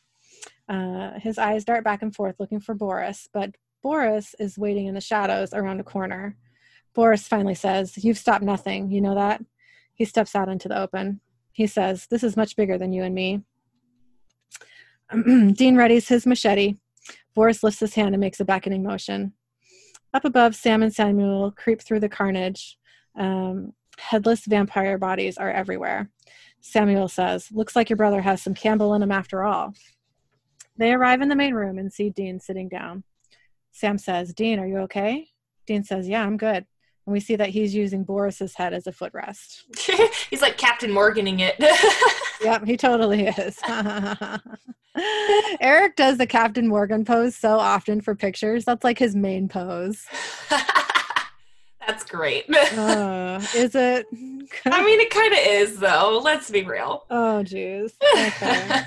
Uh, 0.69 1.19
his 1.19 1.37
eyes 1.37 1.63
dart 1.63 1.83
back 1.83 2.01
and 2.01 2.15
forth 2.15 2.35
looking 2.39 2.59
for 2.59 2.75
Boris, 2.75 3.27
but 3.33 3.55
Boris 3.83 4.35
is 4.39 4.57
waiting 4.57 4.87
in 4.87 4.95
the 4.95 5.01
shadows 5.01 5.53
around 5.53 5.79
a 5.79 5.83
corner. 5.83 6.35
Boris 6.93 7.27
finally 7.27 7.55
says, 7.55 8.03
You've 8.03 8.17
stopped 8.17 8.43
nothing. 8.43 8.91
You 8.91 9.01
know 9.01 9.15
that? 9.15 9.43
He 9.93 10.05
steps 10.05 10.35
out 10.35 10.49
into 10.49 10.67
the 10.67 10.79
open. 10.79 11.21
He 11.51 11.67
says, 11.67 12.07
This 12.09 12.23
is 12.23 12.35
much 12.35 12.55
bigger 12.55 12.77
than 12.77 12.91
you 12.91 13.03
and 13.03 13.15
me. 13.15 13.43
Dean 15.13 15.75
readies 15.75 16.07
his 16.07 16.25
machete. 16.25 16.75
Boris 17.33 17.63
lifts 17.63 17.79
his 17.79 17.95
hand 17.95 18.13
and 18.13 18.19
makes 18.19 18.39
a 18.39 18.45
beckoning 18.45 18.83
motion. 18.83 19.33
Up 20.13 20.25
above, 20.25 20.55
Sam 20.55 20.83
and 20.83 20.93
Samuel 20.93 21.51
creep 21.51 21.81
through 21.81 21.99
the 21.99 22.09
carnage. 22.09 22.77
Um, 23.17 23.73
headless 23.97 24.45
vampire 24.45 24.97
bodies 24.97 25.37
are 25.37 25.51
everywhere. 25.51 26.09
Samuel 26.61 27.07
says, 27.07 27.49
Looks 27.51 27.75
like 27.75 27.89
your 27.89 27.97
brother 27.97 28.21
has 28.21 28.41
some 28.41 28.53
Campbell 28.53 28.93
in 28.95 29.03
him 29.03 29.11
after 29.11 29.43
all. 29.43 29.73
They 30.77 30.93
arrive 30.93 31.21
in 31.21 31.29
the 31.29 31.35
main 31.35 31.53
room 31.53 31.77
and 31.77 31.91
see 31.91 32.09
Dean 32.09 32.39
sitting 32.39 32.69
down. 32.69 33.03
Sam 33.71 33.97
says, 33.97 34.33
Dean, 34.33 34.59
are 34.59 34.67
you 34.67 34.79
okay? 34.79 35.27
Dean 35.65 35.83
says, 35.83 36.07
Yeah, 36.07 36.23
I'm 36.23 36.37
good. 36.37 36.65
And 37.05 37.13
we 37.13 37.19
see 37.21 37.37
that 37.37 37.49
he's 37.49 37.73
using 37.73 38.03
Boris's 38.03 38.53
head 38.55 38.73
as 38.73 38.85
a 38.85 38.91
footrest. 38.91 39.63
He's 40.29 40.41
like 40.41 40.57
Captain 40.57 40.91
Morganing 40.91 41.39
it. 41.39 41.55
Yep, 42.43 42.65
he 42.67 42.77
totally 42.77 43.25
is. 43.25 43.57
Eric 45.59 45.95
does 45.95 46.19
the 46.19 46.27
Captain 46.27 46.67
Morgan 46.67 47.03
pose 47.03 47.35
so 47.35 47.57
often 47.57 47.99
for 47.99 48.13
pictures. 48.13 48.63
That's 48.63 48.83
like 48.83 48.99
his 48.99 49.15
main 49.15 49.47
pose. 49.47 50.05
That's 51.87 52.03
great. 52.03 52.45
Uh, 52.55 53.41
is 53.55 53.73
it? 53.73 54.05
I 54.65 54.85
mean, 54.85 54.99
it 54.99 55.09
kind 55.09 55.33
of 55.33 55.39
is, 55.41 55.79
though. 55.79 56.21
Let's 56.23 56.51
be 56.51 56.63
real. 56.63 57.05
Oh, 57.09 57.41
jeez. 57.43 57.93
Okay. 58.13 58.83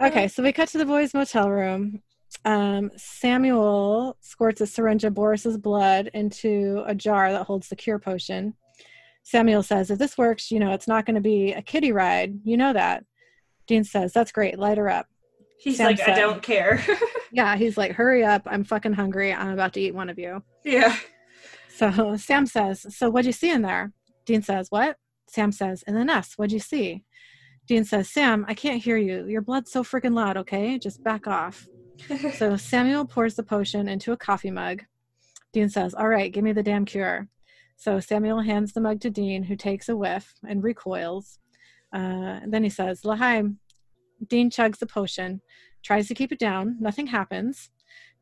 Okay, 0.00 0.28
so 0.28 0.42
we 0.42 0.52
cut 0.52 0.68
to 0.68 0.78
the 0.78 0.86
boys' 0.86 1.14
motel 1.14 1.50
room. 1.50 2.02
Um, 2.44 2.90
Samuel 2.96 4.16
squirts 4.20 4.60
a 4.60 4.66
syringe 4.66 5.04
of 5.04 5.14
Boris's 5.14 5.58
blood 5.58 6.10
into 6.14 6.82
a 6.86 6.94
jar 6.94 7.30
that 7.32 7.44
holds 7.46 7.68
the 7.68 7.76
cure 7.76 7.98
potion. 7.98 8.54
Samuel 9.22 9.62
says, 9.62 9.90
If 9.90 9.98
this 9.98 10.16
works, 10.18 10.50
you 10.50 10.58
know, 10.58 10.72
it's 10.72 10.88
not 10.88 11.06
going 11.06 11.14
to 11.14 11.20
be 11.20 11.52
a 11.52 11.62
kiddie 11.62 11.92
ride. 11.92 12.40
You 12.44 12.56
know 12.56 12.72
that. 12.72 13.04
Dean 13.66 13.84
says, 13.84 14.12
That's 14.12 14.32
great. 14.32 14.58
Light 14.58 14.78
her 14.78 14.88
up. 14.88 15.06
He's 15.58 15.76
Sam 15.76 15.86
like, 15.86 16.00
I 16.08 16.14
don't 16.18 16.42
care. 16.42 16.84
Yeah, 17.34 17.56
he's 17.56 17.78
like, 17.78 17.92
Hurry 17.92 18.24
up. 18.24 18.42
I'm 18.44 18.62
fucking 18.62 18.92
hungry. 18.92 19.32
I'm 19.32 19.52
about 19.52 19.72
to 19.74 19.80
eat 19.80 19.94
one 19.94 20.10
of 20.10 20.18
you. 20.18 20.42
yeah. 20.64 20.96
So 21.74 22.16
Sam 22.18 22.44
says, 22.44 22.84
So 22.94 23.08
what'd 23.08 23.24
you 23.26 23.32
see 23.32 23.50
in 23.50 23.62
there? 23.62 23.92
Dean 24.26 24.42
says, 24.42 24.66
What? 24.70 24.96
Sam 25.28 25.50
says, 25.52 25.82
In 25.86 25.94
the 25.94 26.04
nest, 26.04 26.34
what'd 26.36 26.52
you 26.52 26.58
see? 26.60 27.04
Dean 27.66 27.84
says, 27.84 28.10
Sam, 28.10 28.44
I 28.48 28.54
can't 28.54 28.82
hear 28.82 28.96
you. 28.96 29.26
Your 29.26 29.40
blood's 29.40 29.70
so 29.70 29.82
freaking 29.82 30.14
loud, 30.14 30.36
okay? 30.36 30.78
Just 30.78 31.02
back 31.02 31.26
off. 31.26 31.66
So 32.34 32.56
Samuel 32.56 33.06
pours 33.06 33.36
the 33.36 33.44
potion 33.44 33.88
into 33.88 34.10
a 34.10 34.16
coffee 34.16 34.50
mug. 34.50 34.82
Dean 35.52 35.68
says, 35.68 35.94
All 35.94 36.08
right, 36.08 36.32
give 36.32 36.42
me 36.42 36.52
the 36.52 36.62
damn 36.62 36.84
cure. 36.84 37.28
So 37.76 38.00
Samuel 38.00 38.40
hands 38.40 38.72
the 38.72 38.80
mug 38.80 39.00
to 39.02 39.10
Dean, 39.10 39.44
who 39.44 39.54
takes 39.54 39.88
a 39.88 39.96
whiff 39.96 40.34
and 40.48 40.64
recoils. 40.64 41.38
Uh, 41.94 42.40
and 42.42 42.52
then 42.52 42.64
he 42.64 42.70
says, 42.70 43.04
L'chaim. 43.04 43.58
Dean 44.28 44.50
chugs 44.50 44.78
the 44.78 44.86
potion, 44.86 45.40
tries 45.82 46.08
to 46.08 46.14
keep 46.14 46.32
it 46.32 46.38
down. 46.38 46.76
Nothing 46.80 47.08
happens. 47.08 47.70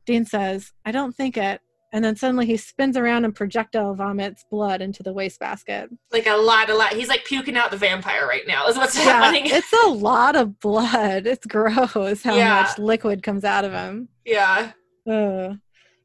Dean 0.06 0.24
says, 0.24 0.72
I 0.84 0.92
don't 0.92 1.14
think 1.14 1.36
it. 1.36 1.60
And 1.92 2.04
then 2.04 2.14
suddenly 2.16 2.46
he 2.46 2.56
spins 2.56 2.96
around 2.96 3.24
and 3.24 3.34
projectile 3.34 3.94
vomits 3.94 4.44
blood 4.50 4.80
into 4.80 5.02
the 5.02 5.12
wastebasket. 5.12 5.90
Like 6.12 6.26
a 6.26 6.36
lot, 6.36 6.70
a 6.70 6.74
lot. 6.74 6.92
He's 6.92 7.08
like 7.08 7.24
puking 7.24 7.56
out 7.56 7.70
the 7.70 7.76
vampire 7.76 8.26
right 8.26 8.46
now. 8.46 8.66
Is 8.68 8.76
what's 8.76 8.96
Yeah, 8.96 9.04
happening. 9.04 9.42
it's 9.46 9.72
a 9.84 9.88
lot 9.88 10.36
of 10.36 10.60
blood. 10.60 11.26
It's 11.26 11.46
gross 11.46 12.22
how 12.22 12.36
Yeah. 12.36 12.62
much 12.62 12.78
liquid 12.78 13.22
comes 13.22 13.44
out 13.44 13.64
of 13.64 13.72
him. 13.72 14.08
yeah. 14.24 14.72
Ugh. 15.10 15.56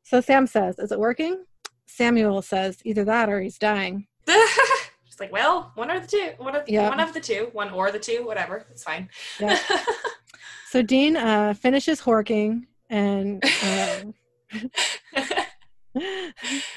So 0.04 0.22
Sam 0.22 0.48
says, 0.48 0.80
"Is 0.80 0.92
it 0.92 1.00
working?" 1.00 1.44
Samuel 1.88 2.42
says, 2.42 2.78
"Either 2.86 3.04
that 3.06 3.30
or 3.30 3.42
he's 3.42 3.58
dying." 3.58 4.08
It's 5.08 5.22
like, 5.22 5.32
well, 5.32 5.72
one 5.76 5.90
or 5.90 5.98
the 6.02 6.08
two. 6.08 6.32
One 6.40 6.56
of 6.58 6.66
the, 6.66 6.74
Yeah. 6.74 6.90
one 6.90 7.00
of 7.00 7.14
the 7.14 7.22
two. 7.22 7.48
One 7.54 7.70
or 7.70 7.90
the 7.90 8.00
two. 8.00 8.26
Whatever. 8.26 8.66
It's 8.70 8.84
fine. 8.84 9.08
So 10.70 10.82
Dean 10.82 11.16
uh, 11.16 11.54
finishes 11.54 12.02
horking 12.02 12.64
and 12.90 13.42
um, 13.64 14.14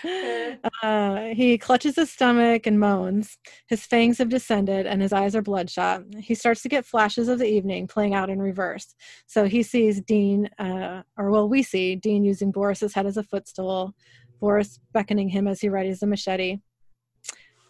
uh, 0.82 1.22
he 1.34 1.58
clutches 1.58 1.96
his 1.96 2.10
stomach 2.10 2.66
and 2.66 2.78
moans. 2.78 3.38
His 3.66 3.84
fangs 3.84 4.18
have 4.18 4.28
descended 4.28 4.86
and 4.86 5.02
his 5.02 5.12
eyes 5.12 5.34
are 5.34 5.42
bloodshot. 5.42 6.02
He 6.18 6.34
starts 6.34 6.62
to 6.62 6.68
get 6.68 6.86
flashes 6.86 7.28
of 7.28 7.38
the 7.38 7.46
evening 7.46 7.86
playing 7.86 8.14
out 8.14 8.30
in 8.30 8.40
reverse. 8.40 8.94
So 9.26 9.44
he 9.44 9.62
sees 9.62 10.00
Dean, 10.02 10.48
uh, 10.58 11.02
or 11.16 11.30
well, 11.30 11.48
we 11.48 11.62
see 11.62 11.96
Dean 11.96 12.24
using 12.24 12.52
Boris's 12.52 12.94
head 12.94 13.06
as 13.06 13.16
a 13.16 13.22
footstool, 13.22 13.94
Boris 14.40 14.78
beckoning 14.92 15.28
him 15.28 15.48
as 15.48 15.60
he 15.60 15.68
readies 15.68 16.00
the 16.00 16.06
machete, 16.06 16.58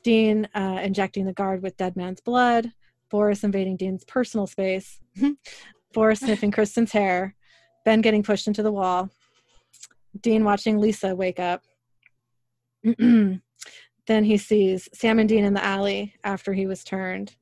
Dean 0.03 0.49
uh, 0.55 0.81
injecting 0.83 1.25
the 1.25 1.33
guard 1.33 1.63
with 1.63 1.77
dead 1.77 1.97
man's 1.97 2.21
blood, 2.21 2.73
Boris 3.11 3.45
invading 3.45 3.77
Dean's 3.77 4.05
personal 4.05 4.47
space, 4.47 5.01
Boris 5.93 6.21
sniffing 6.21 6.51
Kristen's 6.51 6.93
hair, 6.93 7.35
Ben 7.85 8.03
getting 8.03 8.23
pushed 8.23 8.47
into 8.47 8.63
the 8.63 8.73
wall, 8.73 9.11
Dean 10.21 10.45
watching 10.45 10.79
Lisa 10.79 11.15
wake 11.15 11.41
up. 11.41 11.63
then 12.99 13.41
he 14.09 14.37
sees 14.37 14.89
Sam 14.95 15.19
and 15.19 15.29
Dean 15.29 15.45
in 15.45 15.55
the 15.55 15.65
alley 15.65 16.15
after 16.25 16.53
he 16.53 16.67
was 16.67 16.85
turned. 16.85 17.37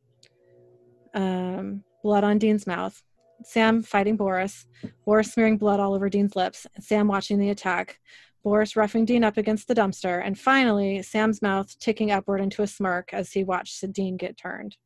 Um, 1.14 1.84
blood 2.02 2.24
on 2.24 2.38
Dean's 2.38 2.66
mouth. 2.66 3.02
Sam 3.42 3.82
fighting 3.82 4.16
Boris. 4.16 4.66
Boris 5.04 5.32
smearing 5.32 5.58
blood 5.58 5.80
all 5.80 5.94
over 5.94 6.08
Dean's 6.08 6.36
lips. 6.36 6.66
Sam 6.80 7.06
watching 7.06 7.38
the 7.38 7.50
attack. 7.50 7.98
Boris 8.42 8.76
roughing 8.76 9.04
Dean 9.04 9.24
up 9.24 9.36
against 9.36 9.68
the 9.68 9.74
dumpster. 9.74 10.24
And 10.24 10.38
finally, 10.38 11.02
Sam's 11.02 11.42
mouth 11.42 11.76
ticking 11.78 12.10
upward 12.10 12.40
into 12.40 12.62
a 12.62 12.66
smirk 12.66 13.12
as 13.12 13.32
he 13.32 13.44
watched 13.44 13.92
Dean 13.92 14.16
get 14.16 14.36
turned. 14.36 14.76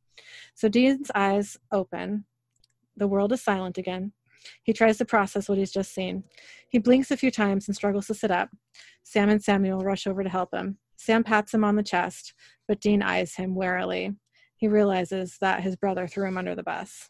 So 0.55 0.67
Dean's 0.67 1.11
eyes 1.13 1.57
open. 1.71 2.25
The 2.97 3.07
world 3.07 3.31
is 3.31 3.43
silent 3.43 3.77
again. 3.77 4.13
He 4.63 4.73
tries 4.73 4.97
to 4.97 5.05
process 5.05 5.49
what 5.49 5.57
he's 5.57 5.71
just 5.71 5.93
seen. 5.93 6.23
He 6.69 6.79
blinks 6.79 7.11
a 7.11 7.17
few 7.17 7.31
times 7.31 7.67
and 7.67 7.75
struggles 7.75 8.07
to 8.07 8.13
sit 8.13 8.31
up. 8.31 8.49
Sam 9.03 9.29
and 9.29 9.43
Samuel 9.43 9.79
rush 9.79 10.07
over 10.07 10.23
to 10.23 10.29
help 10.29 10.53
him. 10.53 10.77
Sam 10.97 11.23
pats 11.23 11.53
him 11.53 11.63
on 11.63 11.75
the 11.75 11.83
chest, 11.83 12.33
but 12.67 12.79
Dean 12.79 13.01
eyes 13.01 13.35
him 13.35 13.55
warily. 13.55 14.15
He 14.55 14.67
realizes 14.67 15.37
that 15.41 15.61
his 15.61 15.75
brother 15.75 16.07
threw 16.07 16.27
him 16.27 16.37
under 16.37 16.53
the 16.53 16.63
bus. 16.63 17.09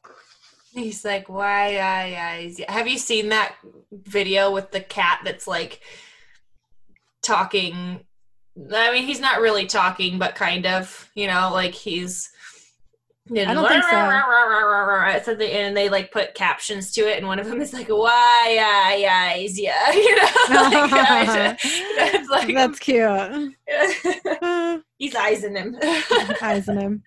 He's 0.74 1.04
like, 1.04 1.28
why? 1.28 1.80
I, 1.80 2.54
have 2.70 2.88
you 2.88 2.98
seen 2.98 3.30
that 3.30 3.56
video 3.92 4.52
with 4.52 4.72
the 4.72 4.80
cat 4.80 5.20
that's 5.26 5.46
like 5.46 5.82
talking? 7.22 8.06
I 8.74 8.94
mean, 8.94 9.04
he's 9.04 9.20
not 9.20 9.42
really 9.42 9.66
talking, 9.66 10.18
but 10.18 10.36
kind 10.36 10.66
of, 10.66 11.12
you 11.14 11.28
know, 11.28 11.50
like 11.52 11.74
he's. 11.74 12.32
I 13.38 13.54
don't 13.54 13.68
think 13.68 13.84
so. 13.84 13.90
so. 15.24 15.36
They, 15.36 15.52
and 15.54 15.76
they 15.76 15.88
like 15.88 16.12
put 16.12 16.34
captions 16.34 16.92
to 16.94 17.02
it, 17.02 17.18
and 17.18 17.28
one 17.28 17.40
of 17.40 17.48
them 17.48 17.62
is 17.62 17.72
like, 17.72 17.88
"Why, 17.88 18.58
I, 18.62 18.96
yeah," 19.58 19.92
you 19.94 20.16
know. 20.16 20.24
like, 20.50 21.60
it's 21.64 22.30
like, 22.30 22.54
That's 22.54 22.80
cute. 22.80 23.56
He's 24.98 25.14
eyesing 25.14 25.58
him. 25.58 25.78
eyes 26.42 26.68
on 26.68 26.78
him. 26.78 27.04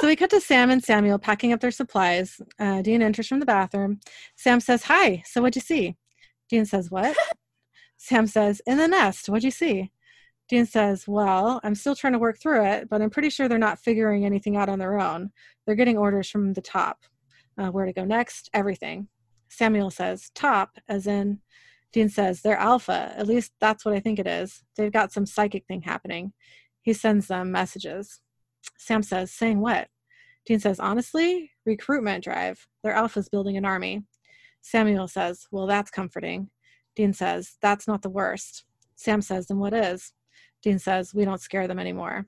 So 0.00 0.06
we 0.06 0.16
cut 0.16 0.30
to 0.30 0.40
Sam 0.40 0.70
and 0.70 0.82
Samuel 0.82 1.18
packing 1.18 1.52
up 1.52 1.60
their 1.60 1.70
supplies. 1.70 2.40
Uh, 2.58 2.82
Dean 2.82 3.02
enters 3.02 3.28
from 3.28 3.40
the 3.40 3.46
bathroom. 3.46 4.00
Sam 4.36 4.60
says, 4.60 4.84
Hi, 4.84 5.22
so 5.26 5.42
what'd 5.42 5.56
you 5.56 5.62
see? 5.62 5.96
Dean 6.48 6.64
says, 6.64 6.90
What? 6.90 7.16
Sam 7.98 8.26
says, 8.26 8.62
In 8.66 8.78
the 8.78 8.88
nest, 8.88 9.28
what'd 9.28 9.44
you 9.44 9.50
see? 9.50 9.92
Dean 10.48 10.64
says, 10.64 11.06
Well, 11.06 11.60
I'm 11.62 11.74
still 11.74 11.94
trying 11.94 12.14
to 12.14 12.18
work 12.18 12.38
through 12.40 12.64
it, 12.64 12.88
but 12.88 13.02
I'm 13.02 13.10
pretty 13.10 13.30
sure 13.30 13.48
they're 13.48 13.58
not 13.58 13.78
figuring 13.78 14.24
anything 14.24 14.56
out 14.56 14.68
on 14.68 14.78
their 14.78 14.98
own. 14.98 15.30
They're 15.66 15.74
getting 15.74 15.98
orders 15.98 16.30
from 16.30 16.54
the 16.54 16.62
top. 16.62 17.00
Uh, 17.58 17.70
where 17.70 17.86
to 17.86 17.92
go 17.92 18.04
next? 18.04 18.48
Everything. 18.54 19.08
Samuel 19.48 19.90
says, 19.90 20.30
Top, 20.34 20.78
as 20.88 21.06
in, 21.06 21.40
Dean 21.92 22.08
says, 22.08 22.40
They're 22.40 22.56
alpha. 22.56 23.12
At 23.16 23.26
least 23.26 23.52
that's 23.60 23.84
what 23.84 23.94
I 23.94 24.00
think 24.00 24.18
it 24.18 24.26
is. 24.26 24.62
They've 24.76 24.92
got 24.92 25.12
some 25.12 25.26
psychic 25.26 25.66
thing 25.66 25.82
happening. 25.82 26.32
He 26.82 26.92
sends 26.92 27.28
them 27.28 27.52
messages. 27.52 28.20
Sam 28.78 29.02
says, 29.02 29.32
Saying 29.32 29.60
what? 29.60 29.88
Dean 30.46 30.60
says, 30.60 30.80
Honestly, 30.80 31.50
recruitment 31.66 32.24
drive. 32.24 32.66
Their 32.82 32.92
alpha's 32.92 33.28
building 33.28 33.56
an 33.58 33.66
army. 33.66 34.04
Samuel 34.62 35.08
says, 35.08 35.46
Well, 35.50 35.66
that's 35.66 35.90
comforting. 35.90 36.48
Dean 36.96 37.12
says, 37.12 37.56
That's 37.60 37.86
not 37.86 38.00
the 38.02 38.10
worst. 38.10 38.64
Sam 38.96 39.20
says, 39.20 39.46
Then 39.48 39.58
what 39.58 39.74
is? 39.74 40.12
Dean 40.62 40.78
says, 40.78 41.14
We 41.14 41.24
don't 41.24 41.40
scare 41.40 41.68
them 41.68 41.78
anymore. 41.78 42.26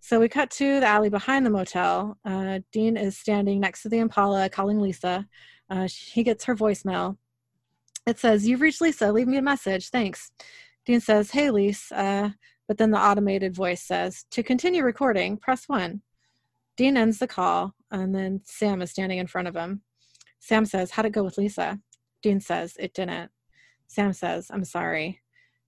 So 0.00 0.18
we 0.18 0.28
cut 0.28 0.50
to 0.52 0.80
the 0.80 0.86
alley 0.86 1.10
behind 1.10 1.44
the 1.44 1.50
motel. 1.50 2.18
Uh, 2.24 2.60
Dean 2.72 2.96
is 2.96 3.18
standing 3.18 3.60
next 3.60 3.82
to 3.82 3.88
the 3.88 3.98
Impala 3.98 4.48
calling 4.48 4.80
Lisa. 4.80 5.26
Uh, 5.68 5.88
he 5.88 6.22
gets 6.22 6.44
her 6.44 6.56
voicemail. 6.56 7.16
It 8.06 8.18
says, 8.18 8.48
You've 8.48 8.62
reached 8.62 8.80
Lisa. 8.80 9.12
Leave 9.12 9.28
me 9.28 9.36
a 9.36 9.42
message. 9.42 9.90
Thanks. 9.90 10.32
Dean 10.86 11.00
says, 11.00 11.30
Hey, 11.30 11.50
Lisa. 11.50 11.96
Uh, 11.96 12.30
but 12.66 12.78
then 12.78 12.90
the 12.90 12.98
automated 12.98 13.54
voice 13.54 13.82
says, 13.82 14.24
To 14.30 14.42
continue 14.42 14.82
recording, 14.82 15.36
press 15.36 15.68
one. 15.68 16.02
Dean 16.76 16.96
ends 16.96 17.18
the 17.18 17.26
call, 17.26 17.74
and 17.90 18.14
then 18.14 18.40
Sam 18.44 18.80
is 18.80 18.90
standing 18.90 19.18
in 19.18 19.26
front 19.26 19.48
of 19.48 19.54
him. 19.54 19.82
Sam 20.38 20.64
says, 20.64 20.92
How'd 20.92 21.06
it 21.06 21.12
go 21.12 21.22
with 21.22 21.36
Lisa? 21.36 21.78
Dean 22.22 22.40
says, 22.40 22.74
It 22.78 22.94
didn't. 22.94 23.30
Sam 23.86 24.12
says, 24.12 24.50
I'm 24.50 24.64
sorry. 24.64 25.20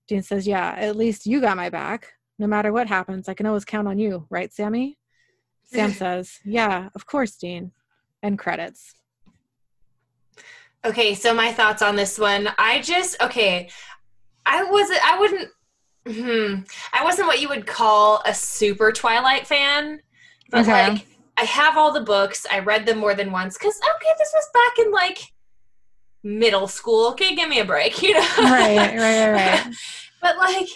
Dean 0.07 0.21
says, 0.21 0.47
Yeah, 0.47 0.73
at 0.77 0.95
least 0.95 1.25
you 1.25 1.41
got 1.41 1.57
my 1.57 1.69
back. 1.69 2.13
No 2.39 2.47
matter 2.47 2.71
what 2.73 2.87
happens, 2.87 3.29
I 3.29 3.33
can 3.33 3.45
always 3.45 3.65
count 3.65 3.87
on 3.87 3.99
you, 3.99 4.25
right, 4.29 4.53
Sammy? 4.53 4.97
Sam 5.63 5.91
says, 5.93 6.39
Yeah, 6.43 6.89
of 6.95 7.05
course, 7.05 7.35
Dean. 7.35 7.71
And 8.21 8.39
credits. 8.39 8.93
Okay, 10.85 11.13
so 11.15 11.33
my 11.33 11.51
thoughts 11.51 11.81
on 11.81 11.95
this 11.95 12.19
one. 12.19 12.49
I 12.57 12.81
just 12.81 13.21
okay. 13.21 13.69
I 14.45 14.63
wasn't. 14.63 14.99
I 15.05 15.19
wouldn't. 15.19 15.49
Hmm. 16.07 16.63
I 16.91 17.03
wasn't 17.03 17.27
what 17.27 17.41
you 17.41 17.47
would 17.49 17.65
call 17.65 18.21
a 18.25 18.33
super 18.33 18.91
Twilight 18.91 19.47
fan, 19.47 20.01
but 20.49 20.61
Okay. 20.61 20.71
like 20.91 21.07
I 21.37 21.43
have 21.45 21.77
all 21.77 21.93
the 21.93 22.01
books. 22.01 22.45
I 22.51 22.59
read 22.59 22.85
them 22.85 22.97
more 22.97 23.15
than 23.15 23.31
once 23.31 23.57
because 23.57 23.77
okay, 23.77 24.13
this 24.17 24.33
was 24.33 24.49
back 24.53 24.85
in 24.85 24.91
like 24.91 25.32
middle 26.23 26.67
school. 26.67 27.09
Okay, 27.09 27.35
give 27.35 27.49
me 27.49 27.59
a 27.59 27.65
break, 27.65 28.01
you 28.01 28.13
know. 28.13 28.27
Right, 28.39 28.95
right, 28.97 29.31
right, 29.31 29.75
but 30.21 30.37
like, 30.37 30.67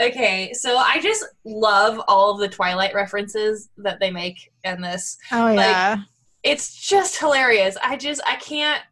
okay, 0.00 0.52
so 0.54 0.76
I 0.76 1.00
just 1.00 1.24
love 1.44 2.00
all 2.08 2.32
of 2.32 2.40
the 2.40 2.48
Twilight 2.48 2.94
references 2.94 3.68
that 3.78 4.00
they 4.00 4.10
make 4.10 4.50
in 4.64 4.80
this 4.80 5.18
Oh, 5.32 5.52
yeah. 5.52 5.98
it's 6.42 6.86
just 6.86 7.18
hilarious. 7.18 7.76
I 7.82 7.96
just 7.96 8.20
I 8.26 8.36
can't. 8.36 8.82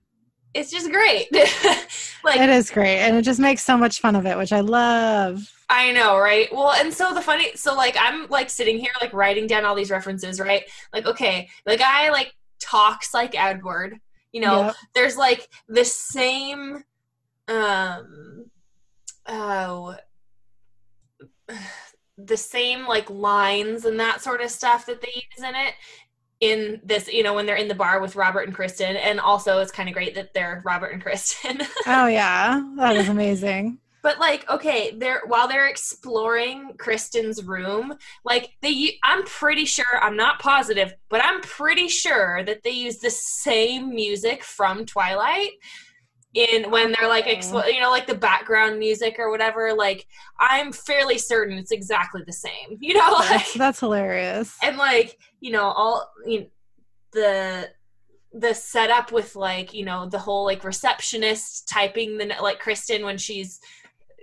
It's 0.52 0.70
just 0.70 0.90
great. 0.92 1.26
like 2.24 2.40
it 2.40 2.48
is 2.48 2.70
great. 2.70 2.98
And 2.98 3.16
it 3.16 3.22
just 3.22 3.40
makes 3.40 3.64
so 3.64 3.76
much 3.76 4.00
fun 4.00 4.14
of 4.14 4.24
it, 4.24 4.38
which 4.38 4.52
I 4.52 4.60
love. 4.60 5.50
I 5.68 5.90
know, 5.90 6.16
right? 6.18 6.48
Well, 6.52 6.70
and 6.70 6.94
so 6.94 7.12
the 7.12 7.20
funny, 7.20 7.48
so 7.56 7.74
like 7.74 7.96
I'm 7.98 8.28
like 8.28 8.50
sitting 8.50 8.78
here 8.78 8.92
like 9.00 9.12
writing 9.12 9.48
down 9.48 9.64
all 9.64 9.74
these 9.74 9.90
references, 9.90 10.38
right? 10.38 10.62
Like 10.92 11.06
okay, 11.06 11.48
the 11.66 11.76
guy 11.76 12.10
like 12.10 12.32
talks 12.60 13.12
like 13.12 13.34
Edward. 13.36 13.98
You 14.34 14.40
know, 14.40 14.60
Yep. 14.66 14.74
there's 14.94 15.16
like 15.16 15.48
the 15.68 15.84
same 15.84 16.82
um 17.48 18.46
oh 19.28 19.94
the 22.18 22.36
same 22.36 22.86
like 22.86 23.08
lines 23.10 23.84
and 23.84 23.98
that 24.00 24.20
sort 24.20 24.40
of 24.40 24.50
stuff 24.50 24.86
that 24.86 25.00
they 25.00 25.12
use 25.14 25.48
in 25.48 25.54
it 25.54 25.74
in 26.40 26.80
this 26.84 27.12
you 27.12 27.22
know 27.22 27.34
when 27.34 27.46
they're 27.46 27.56
in 27.56 27.68
the 27.68 27.74
bar 27.74 28.00
with 28.00 28.16
robert 28.16 28.42
and 28.46 28.54
kristen 28.54 28.96
and 28.96 29.18
also 29.20 29.58
it's 29.60 29.70
kind 29.72 29.88
of 29.88 29.94
great 29.94 30.14
that 30.14 30.32
they're 30.34 30.62
robert 30.64 30.92
and 30.92 31.02
kristen 31.02 31.58
Oh, 31.86 32.06
yeah. 32.06 32.62
That 32.76 32.96
is 32.96 33.08
amazing. 33.08 33.78
But 34.04 34.20
like 34.20 34.48
okay 34.48 34.94
they're 34.98 35.22
while 35.26 35.48
they're 35.48 35.66
exploring 35.66 36.74
kristen's 36.78 37.42
room 37.42 37.92
like 38.24 38.50
they 38.62 38.96
i'm 39.02 39.24
pretty 39.24 39.64
sure 39.64 39.98
i'm 40.02 40.16
not 40.16 40.38
positive 40.38 40.94
but 41.08 41.24
i'm 41.24 41.40
pretty 41.40 41.88
sure 41.88 42.44
that 42.44 42.62
they 42.62 42.70
use 42.70 42.98
the 42.98 43.10
same 43.10 43.92
music 43.92 44.44
from 44.44 44.84
twilight 44.84 45.50
in 46.34 46.70
when 46.70 46.92
they're 46.92 47.08
like 47.08 47.26
expl- 47.26 47.72
you 47.72 47.80
know 47.80 47.90
like 47.90 48.06
the 48.06 48.14
background 48.14 48.78
music 48.78 49.16
or 49.18 49.30
whatever 49.30 49.72
like 49.72 50.06
i'm 50.38 50.70
fairly 50.70 51.16
certain 51.16 51.56
it's 51.56 51.72
exactly 51.72 52.22
the 52.26 52.32
same 52.32 52.52
you 52.80 52.94
know 52.94 53.12
like 53.12 53.28
That's, 53.30 53.54
that's 53.54 53.80
hilarious. 53.80 54.56
and 54.62 54.76
like 54.76 55.18
you 55.40 55.50
know 55.50 55.64
all 55.64 56.12
you 56.26 56.40
know, 56.40 56.46
the 57.12 57.70
the 58.36 58.52
setup 58.52 59.12
with 59.12 59.36
like 59.36 59.72
you 59.72 59.84
know 59.84 60.08
the 60.08 60.18
whole 60.18 60.44
like 60.44 60.64
receptionist 60.64 61.68
typing 61.68 62.18
the 62.18 62.26
like 62.42 62.58
kristen 62.58 63.04
when 63.04 63.16
she's 63.16 63.60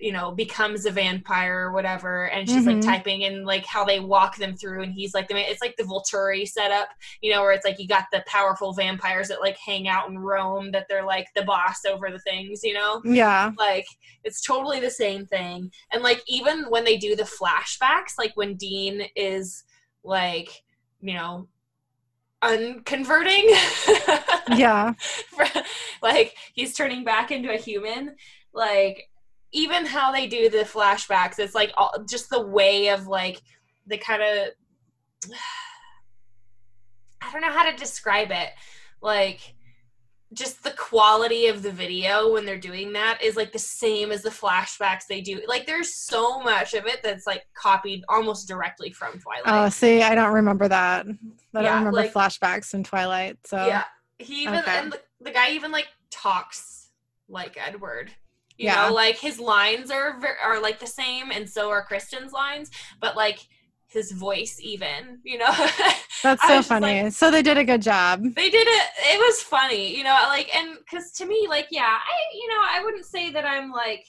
you 0.02 0.12
know 0.12 0.32
becomes 0.32 0.86
a 0.86 0.92
vampire 0.92 1.68
or 1.68 1.72
whatever 1.72 2.26
and 2.30 2.50
she's 2.50 2.66
like 2.66 2.78
Mhm. 2.78 2.86
typing 2.86 3.24
and 3.24 3.46
like 3.46 3.66
how 3.66 3.86
they 3.86 4.00
walk 4.00 4.36
them 4.38 4.56
through 4.58 4.82
and 4.82 4.92
he's 4.92 5.14
like 5.14 5.28
the 5.28 5.36
man 5.36 5.46
it's 5.48 5.62
like 5.62 5.76
the 5.78 5.84
Volturi 5.84 6.48
setup 6.48 6.90
you 7.22 7.32
know 7.32 7.42
where 7.42 7.52
it's 7.52 7.64
like 7.66 7.80
you 7.80 7.88
got 7.88 8.06
the 8.12 8.24
powerful 8.26 8.74
vampires 8.74 9.28
that 9.28 9.42
like 9.42 9.58
hang 9.58 9.88
out 9.88 10.10
in 10.10 10.18
Rome 10.18 10.72
that 10.72 10.88
they're 10.90 11.06
like 11.06 11.28
the 11.36 11.44
boss 11.44 11.86
over 11.86 12.10
the 12.10 12.20
things 12.20 12.64
you 12.64 12.74
know 12.74 13.00
Yeah. 13.06 13.52
like 13.60 13.86
it's 14.24 14.42
totally 14.42 14.80
the 14.80 14.90
same 14.90 15.28
thing 15.28 15.72
and 15.94 16.02
like 16.02 16.22
even 16.28 16.64
when 16.70 16.84
they 16.84 16.98
do 16.98 17.16
the 17.16 17.24
flashbacks 17.24 18.18
like 18.18 18.32
when 18.36 18.56
dean 18.56 19.04
is 19.16 19.64
like 20.04 20.64
you 21.00 21.14
know 21.14 21.48
unconverting 22.42 23.48
Yeah. 24.58 24.94
like 26.02 26.36
he's 26.54 26.74
turning 26.74 27.04
back 27.04 27.30
into 27.32 27.54
a 27.54 27.58
human 27.58 28.16
like 28.54 29.11
even 29.54 29.86
how 29.86 30.12
they 30.12 30.28
do 30.28 30.50
the 30.50 30.60
flashbacks 30.60 31.40
it's 31.40 31.56
like 31.56 31.72
all, 31.78 31.92
just 32.10 32.30
the 32.30 32.42
way 32.42 32.90
of 32.90 33.08
like 33.08 33.42
the 33.88 33.98
kind 33.98 34.22
of 34.22 34.50
i 37.22 37.32
don't 37.32 37.42
know 37.42 37.52
how 37.52 37.70
to 37.70 37.76
describe 37.78 38.32
it 38.32 38.50
like 39.02 39.54
just 40.34 40.64
the 40.64 40.72
quality 40.72 41.48
of 41.48 41.62
the 41.62 41.72
video 41.72 42.32
when 42.32 42.46
they're 42.46 42.58
doing 42.58 42.94
that 42.94 43.22
is 43.22 43.36
like 43.36 43.52
the 43.52 43.60
same 43.60 44.12
as 44.12 44.22
the 44.22 44.30
flashbacks 44.30 45.06
they 45.10 45.20
do 45.20 45.42
like 45.48 45.66
there's 45.66 45.94
so 45.94 46.40
much 46.40 46.74
of 46.74 46.86
it 46.86 47.04
that's 47.04 47.28
like 47.28 47.44
copied 47.54 48.02
almost 48.08 48.48
directly 48.48 48.92
from 48.92 49.20
twilight 49.20 49.44
Oh, 49.46 49.68
see, 49.68 50.02
I 50.02 50.16
don't 50.16 50.34
remember 50.34 50.70
that. 50.70 51.06
I 51.06 51.10
Yeah, 51.10 51.62
don't 51.64 51.78
remember 51.80 51.92
like- 51.98 52.14
flashbacks 52.14 52.74
in 52.74 52.84
Twilight. 52.86 53.40
So 53.46 53.66
Yeah. 53.66 53.84
He 54.20 54.44
even 54.44 54.60
Okay. 54.60 54.78
and 54.78 54.94
the, 54.94 55.02
the 55.20 55.32
guy 55.32 55.52
even 55.52 55.72
like 55.72 55.88
talks 56.12 56.92
like 57.28 57.58
Edward. 57.60 58.12
You 58.62 58.68
Yeah. 58.68 58.88
know, 58.88 58.94
like 58.94 59.18
his 59.18 59.40
lines 59.40 59.90
are 59.92 60.20
are 60.44 60.60
like 60.62 60.80
the 60.80 60.88
same 60.88 61.32
and 61.32 61.50
so 61.50 61.70
are 61.70 61.84
Kristen's 61.84 62.32
lines, 62.32 62.70
but 63.00 63.16
like 63.16 63.40
his 63.88 64.12
voice 64.12 64.58
even, 64.62 65.20
you 65.24 65.38
know. 65.38 65.52
that's 66.24 66.46
so 66.48 66.62
funny. 66.62 67.04
like- 67.04 67.12
so 67.14 67.32
they 67.32 67.42
did 67.42 67.58
a 67.58 67.64
good 67.66 67.82
job. 67.82 68.22
they 68.24 68.50
did 68.50 68.68
it 68.68 68.88
it 69.14 69.20
was 69.20 69.42
funny, 69.42 69.96
you 69.98 70.04
know, 70.04 70.18
like 70.28 70.50
and 70.56 70.78
cuz 70.90 71.12
to 71.14 71.26
me 71.26 71.48
like 71.50 71.68
yeah, 71.72 71.98
I 72.14 72.16
you 72.40 72.48
know, 72.50 72.62
I 72.76 72.84
wouldn't 72.86 73.06
say 73.06 73.32
that 73.32 73.46
I'm 73.46 73.72
like 73.72 74.06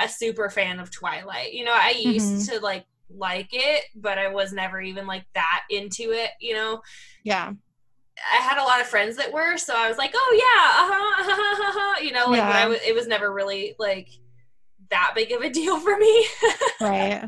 a 0.00 0.08
super 0.08 0.48
fan 0.48 0.80
of 0.80 0.90
Twilight. 0.90 1.52
You 1.52 1.64
know, 1.66 1.74
I 1.74 1.90
used 1.90 2.48
Mm-hmm. 2.48 2.56
to 2.58 2.60
like 2.64 2.86
like 3.28 3.48
it, 3.52 3.84
but 3.94 4.16
I 4.18 4.28
was 4.28 4.52
never 4.52 4.80
even 4.80 5.06
like 5.06 5.26
that 5.34 5.62
into 5.68 6.12
it, 6.12 6.30
you 6.40 6.54
know. 6.54 6.80
Yeah. 7.24 7.52
I 8.32 8.36
had 8.36 8.58
a 8.58 8.64
lot 8.64 8.80
of 8.80 8.86
friends 8.86 9.16
that 9.16 9.32
were, 9.32 9.56
so 9.56 9.74
I 9.76 9.88
was 9.88 9.98
like, 9.98 10.12
oh 10.14 10.32
yeah, 10.34 10.82
uh-huh, 10.82 11.22
uh-huh, 11.32 11.68
uh-huh, 11.68 12.00
you 12.02 12.12
know, 12.12 12.26
like 12.26 12.42
when 12.46 12.56
I 12.56 12.60
Yeah. 12.62 12.66
was, 12.68 12.78
it 12.86 12.94
was 12.94 13.06
never 13.06 13.32
really 13.32 13.74
like 13.78 14.08
that 14.90 15.12
big 15.14 15.32
of 15.32 15.42
a 15.42 15.50
deal 15.50 15.78
for 15.80 15.96
me, 15.96 16.26
Right. 16.80 17.24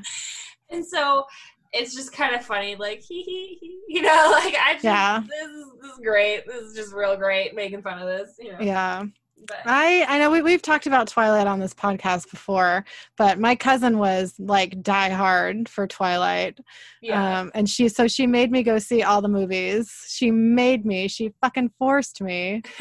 and 0.70 0.84
so 0.84 1.24
it's 1.72 1.94
just 1.94 2.12
kind 2.12 2.34
of 2.34 2.44
funny, 2.44 2.76
like 2.76 3.00
hee 3.00 3.22
hee 3.22 3.58
hee, 3.60 3.80
you 3.88 4.02
know, 4.02 4.28
like 4.32 4.54
I 4.60 4.72
just 4.74 4.84
Yeah. 4.84 5.20
this 5.20 5.48
is 5.50 5.66
this 5.80 5.92
is 5.92 5.98
great, 6.02 6.46
this 6.46 6.62
is 6.62 6.74
just 6.76 6.92
real 6.94 7.16
great, 7.16 7.54
making 7.54 7.82
fun 7.82 7.98
of 7.98 8.06
this, 8.06 8.36
you 8.38 8.52
know, 8.52 8.58
Yeah. 8.60 9.04
But 9.46 9.58
I 9.66 10.04
I 10.08 10.18
know 10.18 10.30
we 10.30 10.42
we've 10.42 10.62
talked 10.62 10.86
about 10.86 11.08
Twilight 11.08 11.46
on 11.46 11.60
this 11.60 11.74
podcast 11.74 12.30
before, 12.30 12.84
but 13.16 13.38
my 13.38 13.54
cousin 13.54 13.98
was 13.98 14.34
like 14.38 14.82
die 14.82 15.10
hard 15.10 15.68
for 15.68 15.86
Twilight. 15.86 16.58
yeah, 17.00 17.40
Um 17.40 17.50
and 17.54 17.68
she 17.68 17.88
so 17.88 18.06
she 18.08 18.26
made 18.26 18.50
me 18.50 18.62
go 18.62 18.78
see 18.78 19.02
all 19.02 19.20
the 19.22 19.28
movies. 19.28 19.92
She 20.08 20.30
made 20.30 20.84
me. 20.86 21.08
She 21.08 21.32
fucking 21.40 21.72
forced 21.78 22.20
me. 22.22 22.62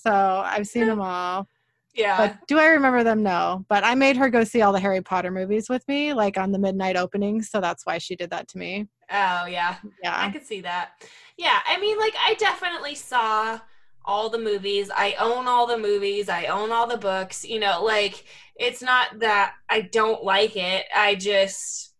So 0.00 0.10
I've 0.12 0.66
seen 0.66 0.86
them 0.86 1.00
all. 1.00 1.46
yeah, 1.94 2.16
But 2.16 2.46
do 2.46 2.58
I 2.58 2.66
remember 2.68 3.04
them? 3.04 3.22
No. 3.22 3.66
But 3.68 3.84
I 3.84 3.94
made 3.94 4.16
her 4.16 4.30
go 4.30 4.42
see 4.44 4.62
all 4.62 4.72
the 4.72 4.80
Harry 4.80 5.02
Potter 5.02 5.30
movies 5.30 5.68
with 5.68 5.86
me, 5.88 6.14
like 6.14 6.38
on 6.38 6.52
the 6.52 6.58
midnight 6.58 6.96
openings. 6.96 7.50
So 7.50 7.60
that's 7.60 7.84
why 7.84 7.98
she 7.98 8.16
did 8.16 8.30
that 8.30 8.48
to 8.48 8.58
me. 8.58 8.86
oh 9.10 9.46
yeah, 9.46 9.76
Yeah. 10.02 10.16
I 10.26 10.30
could 10.30 10.46
see 10.46 10.60
that. 10.62 11.04
Yeah, 11.36 11.58
I 11.66 11.78
mean, 11.80 11.98
like 11.98 12.14
I 12.18 12.34
definitely 12.34 12.94
saw 12.94 13.60
all 14.04 14.28
the 14.28 14.38
movies. 14.38 14.90
I 14.94 15.14
own 15.18 15.48
all 15.48 15.66
the 15.66 15.78
movies. 15.78 16.28
I 16.28 16.46
own 16.46 16.70
all 16.72 16.86
the 16.86 16.98
books. 16.98 17.44
You 17.44 17.58
know, 17.60 17.82
like 17.82 18.24
it's 18.56 18.82
not 18.82 19.18
that 19.20 19.54
I 19.68 19.80
don't 19.82 20.22
like 20.24 20.56
it. 20.56 20.84
I 20.94 21.14
just 21.14 21.92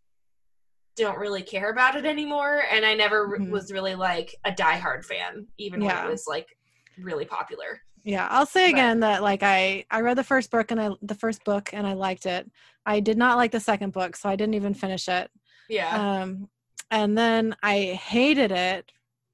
don't 0.97 1.19
really 1.19 1.43
care 1.43 1.71
about 1.71 1.97
it 1.97 2.05
anymore. 2.05 2.63
And 2.71 2.85
I 2.85 2.95
never 2.95 3.27
r 3.27 3.39
Mhm. 3.39 3.51
was 3.51 3.73
really 3.73 3.95
like 3.97 4.35
a 4.45 4.53
diehard 4.53 5.05
fan, 5.05 5.47
even 5.59 5.83
when 5.85 5.97
it 5.97 6.09
was 6.09 6.27
like 6.29 6.57
really 6.99 7.25
popular. 7.25 7.81
Yeah, 8.05 8.29
I'll 8.31 8.47
say 8.47 8.67
But- 8.67 8.75
again 8.79 9.01
that 9.01 9.23
like 9.23 9.43
I 9.43 9.87
I 9.91 10.03
read 10.03 10.17
the 10.19 10.23
first 10.25 10.51
book 10.51 10.71
and 10.71 10.81
I 10.81 10.91
the 11.03 11.15
first 11.15 11.43
book 11.45 11.71
and 11.73 11.87
I 11.87 11.95
liked 11.95 12.27
it. 12.27 12.49
I 12.87 13.01
did 13.01 13.17
not 13.17 13.39
like 13.39 13.51
the 13.51 13.61
second 13.61 13.93
book, 13.93 14.15
so 14.15 14.29
I 14.29 14.37
didn't 14.37 14.55
even 14.55 14.75
finish 14.75 15.09
it. 15.09 15.31
Yeah. 15.69 16.21
Um 16.21 16.49
and 16.91 17.17
then 17.19 17.57
I 17.63 17.99
hated 18.11 18.53
it, 18.53 18.93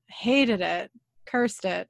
hated 0.09 0.61
it, 0.63 0.91
cursed 1.31 1.65
it. 1.65 1.89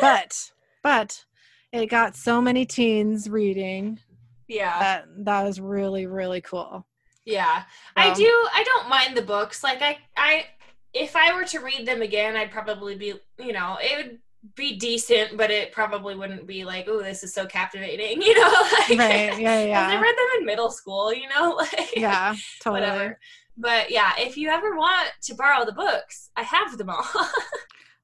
But 0.00 0.50
but 0.82 1.24
it 1.72 1.86
got 1.86 2.16
so 2.16 2.40
many 2.40 2.64
teens 2.66 3.28
reading 3.28 4.00
yeah. 4.48 4.78
that 4.80 5.04
that 5.24 5.42
was 5.44 5.60
really 5.60 6.06
really 6.06 6.40
cool. 6.40 6.86
Yeah. 7.24 7.64
I 7.96 8.08
Um, 8.10 8.14
do 8.16 8.24
I 8.54 8.62
don't 8.64 8.88
mind 8.88 9.16
the 9.16 9.22
books. 9.22 9.62
Like 9.62 9.82
I 9.82 9.98
I 10.16 10.46
if 10.94 11.14
I 11.16 11.34
were 11.34 11.44
to 11.44 11.60
read 11.60 11.86
them 11.86 12.00
again, 12.02 12.36
I'd 12.36 12.50
probably 12.50 12.94
be, 12.96 13.14
you 13.38 13.52
know, 13.52 13.76
it 13.80 13.96
would 13.96 14.18
be 14.54 14.76
decent, 14.78 15.36
but 15.36 15.50
it 15.50 15.72
probably 15.72 16.14
wouldn't 16.14 16.46
be 16.46 16.64
like, 16.64 16.86
oh, 16.88 17.02
this 17.02 17.22
is 17.22 17.34
so 17.34 17.44
captivating, 17.46 18.22
you 18.28 18.34
know? 18.34 18.50
Like, 18.88 18.98
Right. 18.98 19.38
yeah. 19.38 19.88
I 19.90 20.00
read 20.00 20.16
them 20.16 20.26
in 20.40 20.46
middle 20.46 20.70
school, 20.70 21.12
you 21.12 21.28
know, 21.28 21.50
like 21.56 21.90
Yeah, 21.96 22.34
totally. 22.62 22.80
whatever. 22.80 23.18
But 23.58 23.90
yeah, 23.90 24.12
if 24.18 24.36
you 24.38 24.48
ever 24.48 24.76
want 24.76 25.10
to 25.22 25.34
borrow 25.34 25.64
the 25.66 25.72
books, 25.72 26.30
I 26.36 26.42
have 26.44 26.78
them 26.78 26.88
all. 26.90 27.04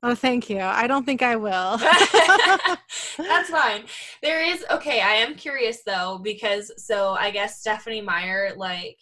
Oh, 0.07 0.15
thank 0.15 0.51
you. 0.51 0.61
I 0.61 0.87
don't 0.87 1.07
think 1.07 1.23
I 1.23 1.35
will. 1.37 1.79
That's 3.17 3.49
fine. 3.49 3.85
There 4.23 4.43
is 4.45 4.63
okay, 4.71 5.01
I 5.01 5.15
am 5.15 5.35
curious 5.35 5.83
though, 5.85 6.21
because 6.23 6.71
so 6.77 7.13
I 7.13 7.31
guess 7.31 7.61
Stephenie 7.61 8.03
Meyer, 8.03 8.53
like, 8.55 8.99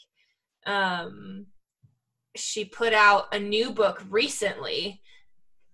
um 0.65 1.47
she 2.37 2.65
put 2.65 2.93
out 2.93 3.35
a 3.35 3.39
new 3.39 3.73
book 3.73 4.03
recently. 4.09 5.03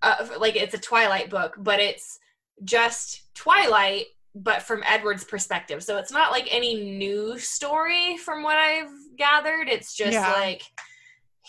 Uh, 0.01 0.27
like 0.39 0.55
it's 0.55 0.73
a 0.73 0.79
Twilight 0.79 1.29
book, 1.29 1.53
but 1.59 1.79
it's 1.79 2.17
just 2.63 3.33
Twilight, 3.35 4.05
but 4.33 4.63
from 4.63 4.81
Edward's 4.87 5.23
perspective. 5.23 5.83
So 5.83 5.97
it's 5.97 6.11
not 6.11 6.31
like 6.31 6.47
any 6.49 6.97
new 6.97 7.37
story 7.37 8.17
from 8.17 8.41
what 8.41 8.57
I've 8.57 8.89
gathered. 9.15 9.69
It's 9.69 9.95
just 9.95 10.13
Yeah. 10.13 10.31
like 10.33 10.63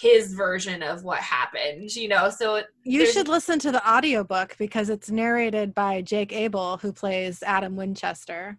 his 0.00 0.32
version 0.32 0.82
of 0.82 1.04
what 1.04 1.18
happened, 1.18 1.94
you 1.94 2.08
know. 2.08 2.30
So 2.30 2.54
it, 2.56 2.66
You 2.84 3.06
should 3.06 3.28
listen 3.28 3.58
to 3.60 3.70
the 3.70 3.86
audiobook 3.88 4.56
because 4.58 4.88
it's 4.88 5.10
narrated 5.10 5.74
by 5.74 6.00
Jake 6.00 6.32
Abel, 6.32 6.78
who 6.78 6.92
plays 6.92 7.42
Adam 7.42 7.76
Winchester. 7.76 8.58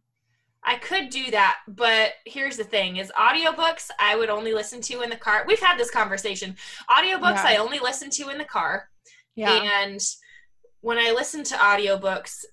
I 0.64 0.76
could 0.76 1.10
do 1.10 1.32
that, 1.32 1.58
but 1.68 2.12
here's 2.26 2.58
the 2.58 2.64
thing 2.64 2.98
is 2.98 3.12
audiobooks 3.20 3.90
I 4.00 4.16
would 4.16 4.30
only 4.30 4.54
listen 4.54 4.80
to 4.82 5.02
in 5.02 5.10
the 5.10 5.16
car. 5.16 5.44
We've 5.48 5.60
had 5.60 5.80
this 5.80 5.90
conversation. 5.90 6.56
Audiobooks 6.88 7.44
Yeah. 7.44 7.46
I 7.48 7.56
only 7.56 7.80
listen 7.80 8.12
to 8.12 8.30
in 8.30 8.38
the 8.38 8.46
car. 8.46 8.88
Yeah. 9.36 9.82
And 9.82 10.00
when 10.82 11.00
I 11.00 11.12
listen 11.12 11.44
to 11.46 11.56
audiobooks 11.56 12.46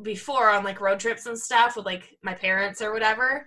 before 0.00 0.48
on 0.48 0.64
like 0.64 0.80
road 0.80 1.00
trips 1.00 1.26
and 1.26 1.38
stuff 1.38 1.76
with 1.76 1.84
like 1.84 2.16
my 2.22 2.32
parents 2.32 2.80
or 2.80 2.94
whatever, 2.94 3.46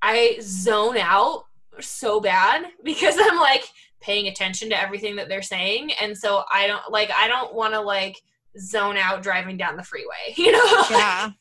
I 0.00 0.38
zone 0.40 0.98
out 0.98 1.44
so 1.80 2.20
bad 2.20 2.66
because 2.84 3.16
I'm 3.18 3.38
like 3.38 3.64
paying 4.00 4.26
attention 4.26 4.68
to 4.70 4.80
everything 4.80 5.16
that 5.16 5.28
they're 5.28 5.42
saying 5.42 5.92
and 6.00 6.16
so 6.16 6.42
I 6.52 6.66
don't 6.66 6.82
like 6.90 7.10
I 7.16 7.28
don't 7.28 7.54
want 7.54 7.74
to 7.74 7.80
like 7.80 8.16
zone 8.58 8.96
out 8.96 9.22
driving 9.22 9.56
down 9.56 9.76
the 9.76 9.82
freeway, 9.82 10.14
you 10.36 10.52
know? 10.52 10.84
yeah. 10.90 11.30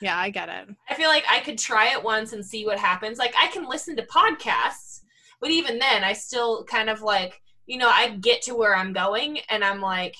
Yeah, 0.00 0.18
I 0.18 0.30
get 0.30 0.48
it. 0.48 0.66
I 0.90 0.94
feel 0.94 1.06
like 1.06 1.22
I 1.30 1.38
could 1.38 1.56
try 1.56 1.92
it 1.92 2.02
once 2.02 2.32
and 2.32 2.44
see 2.44 2.66
what 2.66 2.76
happens. 2.76 3.18
Like 3.18 3.34
I 3.40 3.46
can 3.46 3.68
listen 3.68 3.94
to 3.94 4.06
podcasts, 4.06 5.02
but 5.40 5.52
even 5.52 5.78
then 5.78 6.02
I 6.02 6.12
still 6.12 6.64
kind 6.64 6.90
of 6.90 7.02
like, 7.02 7.40
you 7.66 7.78
know, 7.78 7.88
I 7.88 8.16
get 8.16 8.42
to 8.42 8.56
where 8.56 8.74
I'm 8.74 8.92
going 8.92 9.38
and 9.48 9.62
I'm 9.62 9.80
like, 9.80 10.16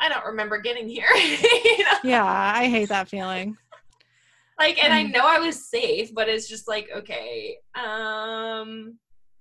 I 0.00 0.08
don't 0.08 0.24
remember 0.24 0.58
getting 0.62 0.88
here. 0.88 1.08
you 1.14 1.84
know? 1.84 1.98
Yeah, 2.04 2.24
I 2.24 2.68
hate 2.68 2.88
that 2.88 3.10
feeling. 3.10 3.58
Like 4.58 4.82
and 4.82 4.92
I 4.92 5.04
Mm. 5.04 5.12
know 5.12 5.24
I 5.26 5.38
was 5.38 5.68
safe, 5.68 6.12
but 6.14 6.28
it's 6.28 6.48
just 6.48 6.66
like, 6.68 6.88
okay, 6.94 7.58
um 7.74 8.98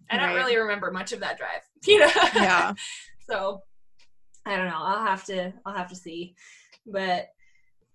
I 0.09 0.15
don't 0.17 0.27
Right. 0.27 0.35
really 0.35 0.57
remember 0.57 0.91
much 0.91 1.11
of 1.11 1.19
that 1.21 1.37
drive. 1.37 1.61
You 1.87 1.99
know? 1.99 2.11
Yeah. 2.35 2.73
so 3.29 3.63
I 4.45 4.55
don't 4.55 4.67
know. 4.67 4.77
I'll 4.79 5.05
have 5.05 5.25
to 5.25 5.53
I'll 5.65 5.73
have 5.75 5.89
to 5.89 5.95
see. 5.95 6.35
But 6.85 7.29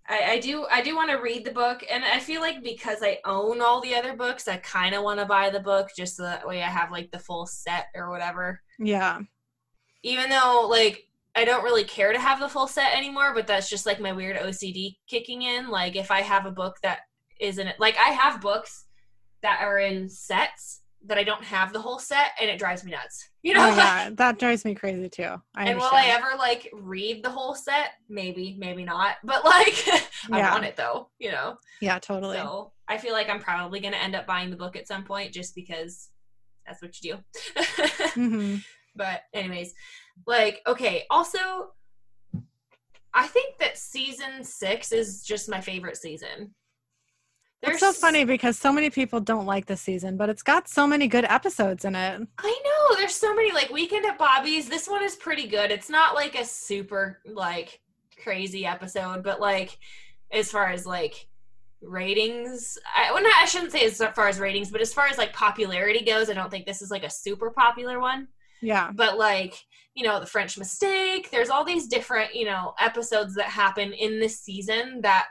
I, 0.08 0.32
I 0.32 0.38
do 0.40 0.66
I 0.70 0.82
do 0.82 0.96
want 0.96 1.10
to 1.10 1.16
read 1.16 1.44
the 1.44 1.52
book 1.52 1.84
and 1.88 2.04
I 2.04 2.18
feel 2.18 2.40
like 2.40 2.62
because 2.62 2.98
I 3.02 3.18
own 3.24 3.60
all 3.62 3.80
the 3.80 3.94
other 3.94 4.14
books, 4.16 4.48
I 4.48 4.56
kinda 4.58 5.00
wanna 5.00 5.24
buy 5.24 5.48
the 5.50 5.60
book 5.60 5.88
just 5.96 6.16
so 6.16 6.24
that 6.24 6.46
way 6.46 6.62
I 6.62 6.66
have 6.68 6.90
like 6.90 7.10
the 7.12 7.18
full 7.20 7.46
set 7.46 7.86
or 7.94 8.10
whatever. 8.10 8.60
Yeah. 8.78 9.20
Even 10.02 10.28
though 10.28 10.66
like 10.68 11.06
I 11.34 11.44
don't 11.46 11.64
really 11.64 11.84
care 11.84 12.12
to 12.12 12.18
have 12.20 12.40
the 12.40 12.48
full 12.48 12.66
set 12.66 12.94
anymore, 12.94 13.32
but 13.32 13.46
that's 13.46 13.70
just 13.70 13.86
like 13.86 14.00
my 14.00 14.12
weird 14.12 14.36
OCD 14.36 14.98
kicking 15.06 15.42
in. 15.42 15.68
Like 15.70 15.96
if 15.96 16.10
I 16.10 16.20
have 16.20 16.44
a 16.46 16.50
book 16.50 16.76
that 16.82 17.00
isn't 17.42 17.66
it 17.66 17.76
like 17.78 17.96
I 17.98 18.10
have 18.10 18.40
books 18.40 18.86
that 19.42 19.60
are 19.60 19.78
in 19.78 20.08
sets 20.08 20.80
that 21.04 21.18
I 21.18 21.24
don't 21.24 21.42
have 21.44 21.72
the 21.72 21.80
whole 21.80 21.98
set 21.98 22.28
and 22.40 22.48
it 22.48 22.58
drives 22.58 22.84
me 22.84 22.92
nuts. 22.92 23.28
You 23.44 23.54
know? 23.54 23.70
Oh, 23.72 23.76
yeah, 23.76 24.10
that 24.12 24.38
drives 24.38 24.64
me 24.64 24.72
crazy 24.76 25.08
too. 25.08 25.34
I 25.56 25.64
and 25.64 25.76
will 25.76 25.88
I 25.90 26.04
ever 26.10 26.38
like 26.38 26.70
read 26.72 27.24
the 27.24 27.30
whole 27.30 27.56
set? 27.56 27.88
Maybe, 28.08 28.54
maybe 28.56 28.84
not. 28.84 29.16
But 29.24 29.44
like 29.44 29.74
I 30.30 30.38
Yeah. 30.38 30.52
want 30.52 30.64
it 30.64 30.76
though, 30.76 31.10
you 31.18 31.32
know. 31.32 31.56
yeah, 31.80 31.98
totally. 31.98 32.36
So 32.36 32.72
I 32.86 32.98
feel 32.98 33.14
like 33.14 33.28
I'm 33.28 33.40
probably 33.40 33.80
gonna 33.80 33.96
end 33.96 34.14
up 34.14 34.28
buying 34.28 34.50
the 34.50 34.56
book 34.56 34.76
at 34.76 34.86
some 34.86 35.02
point 35.02 35.32
just 35.34 35.56
because 35.56 36.10
that's 36.64 36.80
what 36.80 36.94
you 37.02 37.14
do. 37.14 37.62
hmm 38.14 38.56
but 38.94 39.22
anyways, 39.34 39.74
like 40.24 40.60
okay, 40.68 41.02
also 41.10 41.72
I 43.12 43.26
think 43.26 43.58
that 43.58 43.76
season 43.76 44.44
six 44.44 44.92
is 44.92 45.24
just 45.24 45.48
my 45.50 45.60
favorite 45.60 45.96
season. 45.96 46.54
It's 47.62 47.80
so 47.80 47.92
funny 47.92 48.24
because 48.24 48.58
so 48.58 48.72
many 48.72 48.90
people 48.90 49.20
don't 49.20 49.46
like 49.46 49.66
this 49.66 49.80
season, 49.80 50.16
but 50.16 50.28
it's 50.28 50.42
got 50.42 50.68
so 50.68 50.86
many 50.86 51.06
good 51.06 51.24
episodes 51.24 51.84
in 51.84 51.94
it. 51.94 52.20
I 52.38 52.60
know 52.64 52.96
there's 52.96 53.14
so 53.14 53.34
many 53.34 53.52
like 53.52 53.70
Weekend 53.70 54.04
at 54.04 54.18
Bobby's. 54.18 54.68
This 54.68 54.88
one 54.88 55.04
is 55.04 55.14
pretty 55.14 55.46
good. 55.46 55.70
It's 55.70 55.88
not 55.88 56.14
like 56.14 56.34
a 56.34 56.44
super 56.44 57.20
like 57.24 57.80
crazy 58.20 58.66
episode, 58.66 59.22
but 59.22 59.40
like 59.40 59.78
as 60.32 60.50
far 60.50 60.70
as 60.70 60.86
like 60.86 61.28
ratings, 61.80 62.78
I 62.96 63.12
well, 63.12 63.22
not, 63.22 63.36
I 63.36 63.44
shouldn't 63.44 63.72
say 63.72 63.84
as 63.84 64.02
far 64.14 64.28
as 64.28 64.40
ratings, 64.40 64.70
but 64.70 64.80
as 64.80 64.92
far 64.92 65.06
as 65.06 65.16
like 65.16 65.32
popularity 65.32 66.04
goes, 66.04 66.30
I 66.30 66.34
don't 66.34 66.50
think 66.50 66.66
this 66.66 66.82
is 66.82 66.90
like 66.90 67.04
a 67.04 67.10
super 67.10 67.50
popular 67.50 68.00
one. 68.00 68.26
Yeah. 68.60 68.90
But 68.92 69.18
like 69.18 69.54
you 69.94 70.04
know, 70.04 70.18
the 70.18 70.26
French 70.26 70.58
Mistake. 70.58 71.30
There's 71.30 71.50
all 71.50 71.64
these 71.64 71.86
different 71.86 72.34
you 72.34 72.46
know 72.46 72.74
episodes 72.80 73.36
that 73.36 73.46
happen 73.46 73.92
in 73.92 74.18
this 74.18 74.40
season 74.40 75.00
that. 75.02 75.26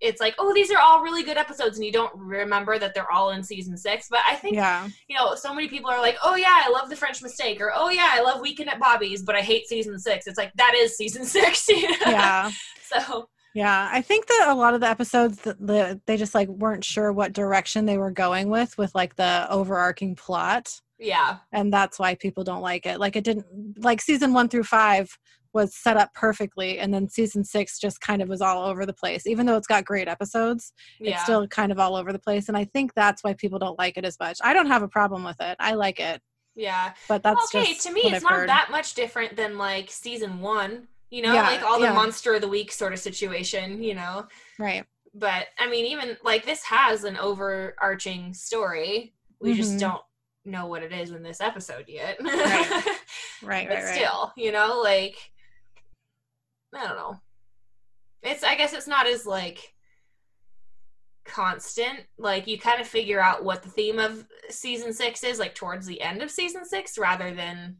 It's 0.00 0.20
like, 0.20 0.34
oh, 0.38 0.52
these 0.52 0.70
are 0.70 0.78
all 0.78 1.02
really 1.02 1.22
good 1.22 1.36
episodes, 1.38 1.76
and 1.78 1.84
you 1.86 1.92
don't 1.92 2.12
remember 2.14 2.78
that 2.78 2.94
they're 2.94 3.10
all 3.10 3.30
in 3.30 3.42
season 3.42 3.76
six. 3.76 4.06
But 4.10 4.20
I 4.28 4.34
think 4.34 4.56
Yeah. 4.56 4.88
you 5.08 5.16
know, 5.16 5.34
so 5.34 5.54
many 5.54 5.68
people 5.68 5.90
are 5.90 6.00
like, 6.00 6.16
"Oh 6.22 6.34
yeah, 6.36 6.60
I 6.64 6.70
love 6.70 6.90
the 6.90 6.96
French 6.96 7.22
Mistake," 7.22 7.60
or 7.60 7.72
"Oh 7.74 7.88
yeah, 7.90 8.10
I 8.12 8.20
love 8.20 8.40
Weekend 8.40 8.68
at 8.70 8.80
Bobby's," 8.80 9.22
but 9.22 9.34
I 9.34 9.40
hate 9.40 9.66
season 9.66 9.98
six. 9.98 10.26
It's 10.26 10.36
like 10.38 10.52
that 10.56 10.74
is 10.76 10.96
season 10.96 11.24
six. 11.36 11.66
Yeah. 11.68 12.50
So 12.86 13.28
Yeah, 13.54 13.88
I 13.90 14.02
think 14.02 14.26
that 14.26 14.48
a 14.50 14.54
lot 14.54 14.74
of 14.74 14.80
the 14.80 14.88
episodes 14.88 15.38
that 15.42 15.64
the, 15.64 16.00
they 16.06 16.16
just 16.18 16.34
like 16.34 16.48
weren't 16.48 16.84
sure 16.84 17.12
what 17.12 17.32
direction 17.32 17.86
they 17.86 17.96
were 17.98 18.10
going 18.10 18.50
with 18.50 18.76
with 18.76 18.94
like 18.94 19.16
the 19.16 19.46
overarching 19.50 20.14
plot, 20.16 20.80
yeah, 20.98 21.38
and 21.50 21.72
that's 21.72 21.98
why 21.98 22.14
people 22.14 22.44
don't 22.44 22.60
like 22.60 22.84
it. 22.84 23.00
Like 23.00 23.16
it 23.16 23.24
didn't 23.24 23.46
like 23.82 24.00
season 24.02 24.32
1 24.34 24.48
through 24.50 24.64
5 24.64 25.18
was 25.54 25.74
set 25.74 25.96
up 25.96 26.12
perfectly 26.14 26.78
and 26.80 26.92
then 26.92 27.08
season 27.08 27.44
6 27.44 27.78
just 27.78 28.00
kind 28.00 28.20
of 28.20 28.28
was 28.28 28.40
all 28.42 28.64
over 28.64 28.84
the 28.84 28.92
place. 28.92 29.26
Even 29.26 29.46
though 29.46 29.56
it's 29.56 29.66
got 29.66 29.84
great 29.84 30.08
episodes, 30.08 30.72
yeah, 31.00 31.12
it's 31.14 31.22
still 31.22 31.46
kind 31.48 31.72
of 31.72 31.78
all 31.78 31.96
over 31.96 32.12
the 32.12 32.18
place 32.18 32.48
and 32.48 32.56
I 32.56 32.64
think 32.64 32.92
that's 32.94 33.22
why 33.24 33.32
people 33.34 33.58
don't 33.58 33.78
like 33.78 33.96
it 33.96 34.04
as 34.04 34.18
much. 34.20 34.38
I 34.42 34.52
don't 34.52 34.66
have 34.66 34.82
a 34.82 34.88
problem 34.88 35.24
with 35.24 35.40
it. 35.40 35.56
I 35.60 35.74
like 35.74 36.00
it, 36.00 36.20
yeah. 36.56 36.92
but 37.08 37.22
that's 37.22 37.54
okay, 37.54 37.72
just 37.72 37.86
to 37.86 37.92
me, 37.92 38.02
it's 38.02 38.16
I've 38.16 38.22
not 38.22 38.32
heard. 38.32 38.48
that 38.48 38.68
much 38.70 38.94
different 38.94 39.36
than 39.36 39.56
like 39.56 39.90
season 39.90 40.40
one. 40.40 40.88
You 41.10 41.22
know, 41.22 41.32
Yeah, 41.32 41.42
like 41.42 41.62
all 41.62 41.78
the 41.78 41.86
yeah. 41.86 41.92
monster 41.92 42.34
of 42.34 42.40
the 42.40 42.48
week 42.48 42.72
sort 42.72 42.92
of 42.92 42.98
situation. 42.98 43.80
You 43.82 43.94
know, 43.94 44.26
right. 44.58 44.84
but 45.14 45.46
I 45.60 45.70
mean, 45.70 45.84
even 45.86 46.16
like 46.24 46.44
this 46.44 46.64
has 46.64 47.04
an 47.04 47.16
overarching 47.16 48.34
story. 48.34 49.14
We 49.40 49.54
just 49.54 49.74
Mhm. 49.74 49.80
don't 49.80 50.02
know 50.44 50.66
what 50.66 50.82
it 50.82 50.92
is 50.92 51.10
in 51.12 51.22
this 51.22 51.40
episode 51.40 51.84
yet. 51.88 52.18
Right. 52.20 52.84
Right, 53.42 53.68
but 53.68 53.74
right, 53.74 53.84
right. 53.84 53.94
still, 53.94 54.32
you 54.38 54.52
know, 54.52 54.80
like 54.82 55.16
I 56.74 56.86
don't 56.86 56.96
know. 56.96 57.20
It's 58.22 58.42
I 58.42 58.54
guess 58.56 58.72
it's 58.72 58.88
not 58.88 59.06
as 59.06 59.26
like 59.26 59.74
constant. 61.24 62.00
Like 62.18 62.46
you 62.46 62.58
kind 62.58 62.80
of 62.80 62.86
figure 62.86 63.20
out 63.20 63.44
what 63.44 63.62
the 63.62 63.70
theme 63.70 63.98
of 63.98 64.26
season 64.50 64.92
six 64.92 65.24
is, 65.24 65.38
like 65.38 65.54
towards 65.54 65.86
the 65.86 66.00
end 66.00 66.22
of 66.22 66.30
season 66.30 66.64
six, 66.64 66.98
rather 66.98 67.34
than 67.34 67.76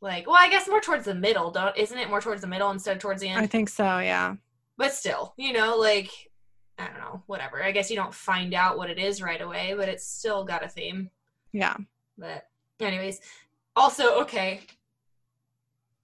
like 0.00 0.26
well, 0.26 0.36
I 0.38 0.48
guess 0.48 0.68
more 0.68 0.80
towards 0.80 1.04
the 1.04 1.14
middle, 1.14 1.50
don't 1.50 1.76
isn't 1.76 1.98
it 1.98 2.08
more 2.08 2.20
towards 2.20 2.40
the 2.40 2.48
middle 2.48 2.70
instead 2.70 2.96
of 2.96 3.02
towards 3.02 3.20
the 3.20 3.28
end? 3.28 3.40
I 3.40 3.46
think 3.46 3.68
so, 3.68 3.98
yeah. 3.98 4.36
but 4.76 4.92
still, 4.92 5.34
you 5.36 5.52
know, 5.52 5.76
like 5.76 6.10
I 6.78 6.86
don't 6.86 6.98
know, 6.98 7.22
whatever. 7.26 7.62
I 7.62 7.70
guess 7.70 7.90
you 7.90 7.96
don't 7.96 8.14
find 8.14 8.54
out 8.54 8.76
what 8.76 8.90
it 8.90 8.98
is 8.98 9.22
right 9.22 9.40
away, 9.40 9.74
but 9.76 9.88
it's 9.88 10.06
still 10.06 10.44
got 10.44 10.64
a 10.64 10.68
theme. 10.68 11.10
Yeah. 11.52 11.76
But 12.18 12.48
anyways, 12.80 13.20
also 13.76 14.20
okay. 14.22 14.62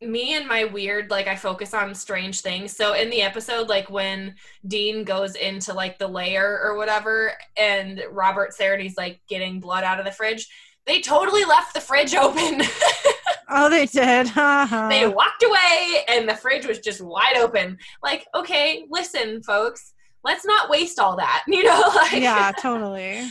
Me 0.01 0.34
and 0.34 0.46
my 0.46 0.64
weird 0.64 1.11
like 1.11 1.26
I 1.26 1.34
focus 1.34 1.74
on 1.74 1.94
strange 1.94 2.40
things. 2.40 2.76
So 2.76 2.94
in 2.94 3.11
the 3.11 3.22
episode 3.22 3.68
like 3.68 3.90
when 3.90 4.34
Dean 4.66 5.03
goes 5.03 5.34
into 5.34 5.72
like 5.72 5.99
the 5.99 6.07
lair 6.07 6.61
or 6.62 6.76
whatever 6.76 7.32
and 7.57 8.03
Robert's 8.11 8.61
already 8.61 8.94
like 8.96 9.20
getting 9.28 9.59
blood 9.59 9.82
out 9.82 9.99
of 9.99 10.05
the 10.05 10.12
fridge, 10.12 10.49
they 10.86 11.01
totally 11.01 11.44
left 11.44 11.74
the 11.74 11.80
fridge 11.80 12.14
open. 12.14 12.62
Oh, 13.51 13.68
they 13.70 13.86
did. 13.86 14.26
Uh-huh. 14.36 14.88
they 14.90 15.07
walked 15.07 15.42
away 15.42 16.05
and 16.09 16.28
the 16.28 16.36
fridge 16.36 16.66
was 16.66 16.78
just 16.78 17.01
wide 17.01 17.36
open. 17.36 17.78
Like, 18.03 18.26
okay, 18.34 18.86
listen 18.90 19.42
folks, 19.42 19.94
let's 20.22 20.44
not 20.44 20.70
waste 20.70 20.99
all 20.99 21.16
that. 21.16 21.44
You 21.49 21.64
know, 21.64 21.92
like 21.94 22.12
yeah, 22.12 22.53
totally. 22.61 23.22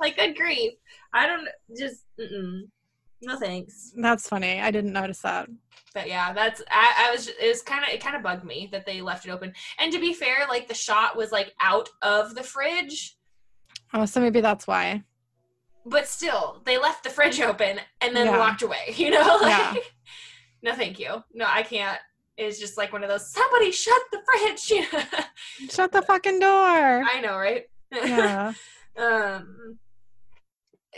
like 0.00 0.16
good 0.16 0.36
grief. 0.36 0.72
I 1.12 1.26
don't 1.26 1.48
just 1.76 2.04
mm-mm. 2.18 2.62
no 3.22 3.38
thanks. 3.38 3.92
That's 3.96 4.28
funny. 4.28 4.60
I 4.60 4.70
didn't 4.70 4.92
notice 4.92 5.20
that. 5.20 5.48
But 5.94 6.08
yeah, 6.08 6.32
that's 6.32 6.62
I, 6.70 7.08
I 7.08 7.10
was 7.12 7.28
it 7.28 7.48
was 7.48 7.62
kind 7.62 7.82
of 7.84 7.90
it 7.90 8.02
kind 8.02 8.16
of 8.16 8.22
bugged 8.22 8.44
me 8.44 8.68
that 8.72 8.86
they 8.86 9.00
left 9.02 9.26
it 9.26 9.30
open. 9.30 9.52
And 9.78 9.92
to 9.92 9.98
be 10.00 10.12
fair, 10.14 10.46
like 10.48 10.68
the 10.68 10.74
shot 10.74 11.16
was 11.16 11.32
like 11.32 11.52
out 11.60 11.88
of 12.02 12.34
the 12.34 12.42
fridge, 12.42 13.16
Oh, 13.94 14.06
so 14.06 14.20
maybe 14.20 14.40
that's 14.40 14.66
why. 14.66 15.02
but 15.84 16.06
still 16.08 16.62
they 16.64 16.78
left 16.78 17.04
the 17.04 17.10
fridge 17.10 17.40
open 17.40 17.78
and 18.00 18.16
then 18.16 18.26
Yeah. 18.26 18.38
walked 18.38 18.62
away. 18.62 18.92
You 18.96 19.10
know, 19.10 19.38
like 19.42 19.50
Yeah. 19.50 19.74
no, 20.62 20.74
thank 20.74 20.98
you. 20.98 21.22
No, 21.34 21.44
I 21.48 21.62
can't. 21.62 21.98
It's 22.38 22.58
just 22.58 22.78
like 22.78 22.92
one 22.94 23.02
of 23.04 23.10
those. 23.10 23.30
Somebody 23.30 23.70
shut 23.70 24.00
the 24.10 24.20
fridge. 24.24 24.86
Shut 25.70 25.92
the 25.92 26.00
fucking 26.02 26.38
door. 26.40 26.48
I 26.50 27.20
know, 27.22 27.36
right? 27.36 27.64
Yeah. 27.92 28.54
um 28.96 29.78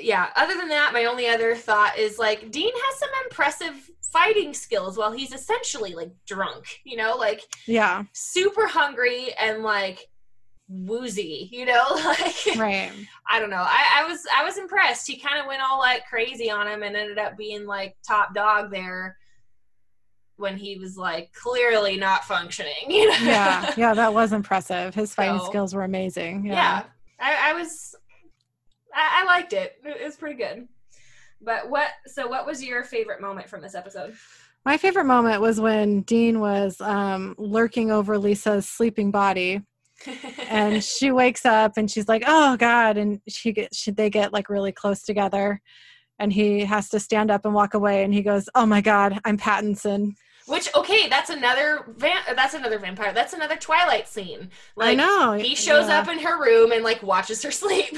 yeah 0.00 0.28
other 0.36 0.54
than 0.56 0.68
that 0.68 0.92
my 0.92 1.04
only 1.04 1.28
other 1.28 1.54
thought 1.54 1.96
is 1.98 2.18
like 2.18 2.50
dean 2.50 2.72
has 2.86 2.98
some 2.98 3.08
impressive 3.24 3.90
fighting 4.12 4.52
skills 4.54 4.96
while 4.96 5.12
he's 5.12 5.32
essentially 5.32 5.94
like 5.94 6.10
drunk 6.26 6.80
you 6.84 6.96
know 6.96 7.16
like 7.16 7.42
Yeah. 7.66 8.04
super 8.12 8.66
hungry 8.66 9.32
and 9.40 9.62
like 9.62 10.08
woozy 10.68 11.48
you 11.52 11.64
know 11.66 11.84
like 12.04 12.34
Right. 12.56 12.90
i 13.28 13.38
don't 13.38 13.50
know 13.50 13.56
I, 13.66 14.02
I 14.02 14.08
was 14.08 14.20
i 14.36 14.42
was 14.42 14.56
impressed 14.56 15.06
he 15.06 15.16
kind 15.18 15.38
of 15.38 15.46
went 15.46 15.62
all 15.62 15.78
like 15.78 16.06
crazy 16.06 16.50
on 16.50 16.66
him 16.66 16.82
and 16.82 16.96
ended 16.96 17.18
up 17.18 17.36
being 17.36 17.66
like 17.66 17.96
top 18.06 18.34
dog 18.34 18.70
there 18.70 19.16
when 20.36 20.56
he 20.56 20.78
was 20.78 20.96
like 20.96 21.32
clearly 21.32 21.96
not 21.96 22.24
functioning 22.24 22.72
you 22.88 23.08
know 23.08 23.16
Yeah. 23.22 23.72
Yeah, 23.76 23.94
that 23.94 24.12
was 24.14 24.32
impressive. 24.32 24.94
His 24.94 25.14
fighting 25.14 25.38
So- 25.38 25.46
skills 25.46 25.74
were 25.74 25.84
amazing. 25.84 26.44
yeah, 26.46 26.52
Yeah. 26.52 26.82
I, 27.20 27.50
I 27.50 27.52
was 27.54 27.94
I, 28.94 29.22
I 29.22 29.24
liked 29.26 29.52
it 29.52 29.76
it 29.84 30.00
it 30.00 30.04
was 30.04 30.16
pretty 30.16 30.36
good 30.36 30.68
but 31.40 31.68
what 31.68 31.88
so 32.06 32.26
what 32.26 32.46
was 32.46 32.62
your 32.62 32.84
favorite 32.84 33.20
moment 33.20 33.48
from 33.48 33.60
this 33.60 33.74
episode 33.74 34.14
My 34.64 34.76
favorite 34.76 35.04
moment 35.04 35.40
was 35.40 35.60
when 35.60 36.02
Dean 36.02 36.40
was 36.40 36.80
um, 36.80 37.34
lurking 37.36 37.90
over 37.90 38.16
Lisa's 38.18 38.68
sleeping 38.68 39.10
body 39.10 39.62
and 40.50 40.82
she 40.82 41.10
wakes 41.10 41.44
up 41.44 41.76
and 41.76 41.90
she's 41.90 42.08
like, 42.08 42.24
"Oh 42.26 42.56
God!" 42.56 42.96
And 42.96 43.20
she 43.28 43.52
get 43.52 43.74
she, 43.74 43.90
they 43.90 44.10
get 44.10 44.32
like 44.32 44.48
really 44.48 44.72
close 44.72 45.02
together, 45.02 45.60
and 46.18 46.32
he 46.32 46.60
has 46.64 46.88
to 46.90 47.00
stand 47.00 47.30
up 47.30 47.44
and 47.44 47.54
walk 47.54 47.74
away, 47.74 48.04
and 48.04 48.12
he 48.12 48.22
goes, 48.22 48.48
"Oh 48.54 48.66
my 48.66 48.80
God, 48.80 49.20
I'm 49.24 49.38
Pattinson." 49.38 50.14
Which 50.46 50.68
okay 50.74 51.08
that's 51.08 51.30
another 51.30 51.84
van- 51.96 52.22
that's 52.34 52.54
another 52.54 52.78
vampire 52.78 53.12
that's 53.12 53.32
another 53.32 53.56
twilight 53.56 54.06
scene 54.08 54.50
like 54.76 54.98
I 54.98 55.04
know 55.04 55.32
he 55.32 55.54
shows 55.54 55.88
yeah. 55.88 56.00
up 56.00 56.08
in 56.08 56.18
her 56.20 56.42
room 56.42 56.72
and 56.72 56.84
like 56.84 57.02
watches 57.02 57.42
her 57.42 57.50
sleep 57.62 57.96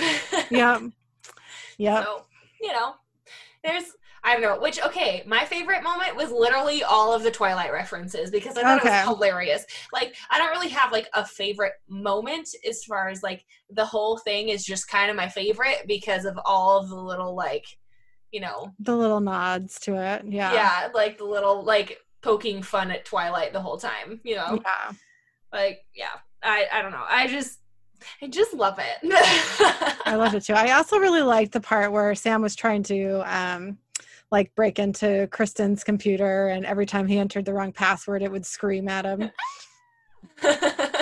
yeah. 0.50 0.80
Yeah. 1.78 2.04
so 2.04 2.24
you 2.60 2.72
know 2.72 2.94
there's 3.64 3.92
I 4.26 4.32
don't 4.32 4.42
know. 4.42 4.58
Which 4.58 4.82
okay, 4.82 5.22
my 5.24 5.44
favorite 5.44 5.84
moment 5.84 6.16
was 6.16 6.32
literally 6.32 6.82
all 6.82 7.14
of 7.14 7.22
the 7.22 7.30
Twilight 7.30 7.72
references 7.72 8.28
because 8.28 8.56
I 8.56 8.62
thought 8.62 8.84
it 8.84 8.90
was 8.90 9.16
hilarious. 9.16 9.64
Like 9.92 10.16
I 10.30 10.38
don't 10.38 10.50
really 10.50 10.68
have 10.70 10.90
like 10.90 11.08
a 11.14 11.24
favorite 11.24 11.74
moment 11.88 12.48
as 12.68 12.82
far 12.82 13.08
as 13.08 13.22
like 13.22 13.44
the 13.70 13.84
whole 13.84 14.18
thing 14.18 14.48
is 14.48 14.64
just 14.64 14.88
kind 14.88 15.10
of 15.10 15.16
my 15.16 15.28
favorite 15.28 15.84
because 15.86 16.24
of 16.24 16.36
all 16.44 16.80
of 16.80 16.88
the 16.88 16.96
little 16.96 17.36
like, 17.36 17.66
you 18.32 18.40
know, 18.40 18.72
The 18.80 18.96
little 18.96 19.20
nods 19.20 19.78
to 19.80 19.94
it. 19.94 20.24
Yeah. 20.26 20.52
yeah, 20.52 20.88
like 20.92 21.18
the 21.18 21.24
little 21.24 21.62
like 21.62 21.98
poking 22.22 22.62
fun 22.62 22.90
at 22.90 23.04
Twilight 23.04 23.52
the 23.52 23.60
whole 23.60 23.78
time. 23.78 24.20
You 24.24 24.36
know, 24.36 24.60
Yeah. 24.64 24.92
like 25.52 25.84
yeah, 25.94 26.14
I 26.42 26.66
I 26.72 26.82
don't 26.82 26.92
know. 26.92 27.04
I 27.08 27.26
just 27.28 27.60
I 28.22 28.28
just 28.28 28.52
love 28.54 28.78
it. 28.78 29.96
I 30.06 30.16
love 30.16 30.34
it 30.34 30.44
too. 30.44 30.52
I 30.54 30.72
also 30.72 30.98
really 30.98 31.22
liked 31.22 31.52
the 31.52 31.60
part 31.60 31.92
where 31.92 32.14
Sam 32.14 32.42
was 32.42 32.54
trying 32.54 32.82
to 32.84 33.22
um 33.26 33.78
like 34.30 34.54
break 34.54 34.78
into 34.78 35.28
Kristen's 35.30 35.84
computer 35.84 36.48
and 36.48 36.66
every 36.66 36.84
time 36.86 37.06
he 37.06 37.18
entered 37.18 37.44
the 37.44 37.54
wrong 37.54 37.72
password 37.72 38.22
it 38.22 38.30
would 38.30 38.44
scream 38.46 38.88
at 38.88 39.04
him. 39.04 39.30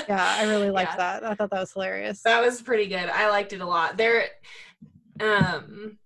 Yeah, 0.07 0.37
I 0.39 0.43
really 0.45 0.71
liked 0.71 0.93
Yeah. 0.93 0.97
that. 1.21 1.25
I 1.25 1.35
thought 1.35 1.49
that 1.51 1.61
was 1.61 1.73
hilarious. 1.73 2.21
That 2.23 2.43
was 2.45 2.61
pretty 2.61 2.87
good. 2.89 3.09
I 3.09 3.31
liked 3.31 3.55
it 3.55 3.63
a 3.63 3.67
lot. 3.67 3.97
There 3.97 4.27
um 5.19 5.99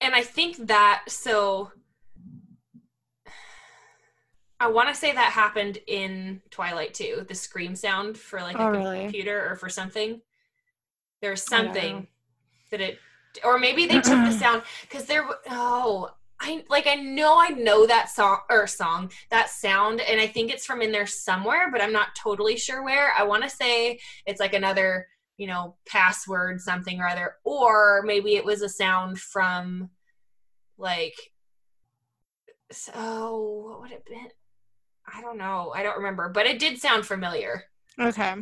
and 0.00 0.14
I 0.14 0.22
think 0.22 0.56
that 0.66 1.04
so 1.08 1.70
I 4.58 4.68
want 4.68 4.88
to 4.88 4.94
say 4.94 5.12
that 5.12 5.32
happened 5.32 5.78
in 5.86 6.40
Twilight 6.50 6.94
too. 6.94 7.24
The 7.28 7.34
scream 7.34 7.76
sound 7.76 8.16
for 8.16 8.40
like 8.40 8.56
Oh, 8.58 8.68
a 8.68 8.70
really? 8.70 9.02
computer 9.02 9.50
or 9.50 9.56
for 9.56 9.68
something. 9.68 10.20
There's 11.20 11.44
I 11.52 11.56
don't 11.56 11.66
know. 11.66 11.72
something 11.74 12.06
that 12.70 12.80
it 12.80 12.98
or 13.44 13.58
maybe 13.58 13.86
they 13.86 14.00
took 14.00 14.04
the 14.24 14.32
sound 14.32 14.62
cuz 14.90 15.04
there 15.04 15.28
oh 15.50 16.10
I 16.40 16.64
like 16.68 16.86
I 16.86 16.94
know 16.96 17.38
I 17.38 17.48
know 17.50 17.86
that 17.86 18.08
song 18.10 18.40
or 18.50 18.66
song 18.66 19.10
that 19.30 19.50
sound 19.50 20.00
and 20.00 20.20
I 20.20 20.26
think 20.26 20.50
it's 20.50 20.64
from 20.66 20.80
in 20.82 20.92
there 20.92 21.06
somewhere 21.06 21.70
but 21.70 21.80
I'm 21.82 21.92
not 21.92 22.14
totally 22.14 22.56
sure 22.56 22.82
where. 22.82 23.12
I 23.12 23.24
want 23.24 23.42
to 23.42 23.50
say 23.50 24.00
it's 24.26 24.40
like 24.40 24.54
another 24.54 25.06
you 25.36 25.46
know 25.46 25.76
password 25.86 26.60
something 26.62 26.98
or 27.00 27.06
other 27.06 27.36
or 27.44 28.02
maybe 28.06 28.36
it 28.36 28.44
was 28.44 28.62
a 28.62 28.68
sound 28.70 29.18
from 29.20 29.90
like 30.78 31.14
so 32.72 32.92
oh, 32.94 33.64
what 33.68 33.80
would 33.82 33.92
it 33.92 34.04
been 34.06 34.28
i 35.12 35.20
don't 35.20 35.38
know 35.38 35.72
i 35.74 35.82
don't 35.82 35.96
remember 35.96 36.28
but 36.28 36.46
it 36.46 36.58
did 36.58 36.78
sound 36.80 37.06
familiar 37.06 37.64
Okay. 38.00 38.34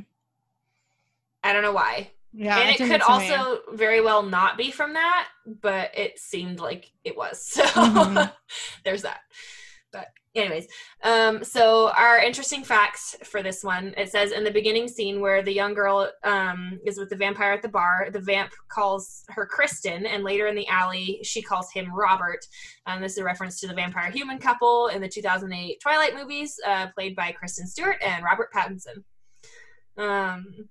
i 1.42 1.52
don't 1.52 1.62
know 1.62 1.72
why 1.72 2.10
Yeah. 2.32 2.58
and 2.58 2.70
it 2.70 2.78
could 2.78 3.00
to 3.02 3.18
me. 3.18 3.30
also 3.30 3.60
very 3.72 4.00
well 4.00 4.22
not 4.22 4.56
be 4.58 4.70
from 4.70 4.94
that 4.94 5.28
but 5.46 5.96
it 5.96 6.18
seemed 6.18 6.58
like 6.60 6.90
it 7.04 7.16
was 7.16 7.40
so 7.44 7.64
Mhm. 7.64 8.32
there's 8.84 9.02
that 9.02 9.20
but 9.94 10.08
anyways 10.34 10.66
um 11.04 11.44
so 11.44 11.90
our 11.90 12.18
interesting 12.18 12.64
facts 12.64 13.14
for 13.22 13.40
this 13.42 13.62
one 13.62 13.94
it 13.96 14.10
says 14.10 14.32
in 14.32 14.42
the 14.42 14.50
beginning 14.50 14.88
scene 14.88 15.20
where 15.20 15.42
the 15.44 15.52
young 15.52 15.72
girl 15.72 16.10
um 16.24 16.80
is 16.84 16.98
with 16.98 17.08
the 17.08 17.14
vampire 17.16 17.52
at 17.52 17.62
the 17.62 17.68
bar 17.68 18.08
the 18.12 18.20
vamp 18.20 18.50
calls 18.68 19.22
her 19.28 19.46
kristen 19.46 20.04
and 20.06 20.24
later 20.24 20.48
in 20.48 20.56
the 20.56 20.66
alley 20.66 21.20
she 21.22 21.40
calls 21.40 21.70
him 21.72 21.94
robert. 21.94 22.40
Um, 22.86 23.00
this 23.00 23.12
is 23.12 23.18
a 23.18 23.24
reference 23.24 23.60
to 23.60 23.68
the 23.68 23.74
vampire 23.74 24.10
human 24.10 24.38
couple 24.38 24.88
in 24.88 25.00
the 25.00 25.08
2008 25.08 25.78
twilight 25.80 26.14
movies 26.16 26.56
uh, 26.66 26.88
played 26.96 27.14
by 27.14 27.30
kristen 27.32 27.66
stewart 27.68 27.96
and 28.04 28.24
robert 28.24 28.48
pattinson. 28.52 29.04
Um 29.96 30.68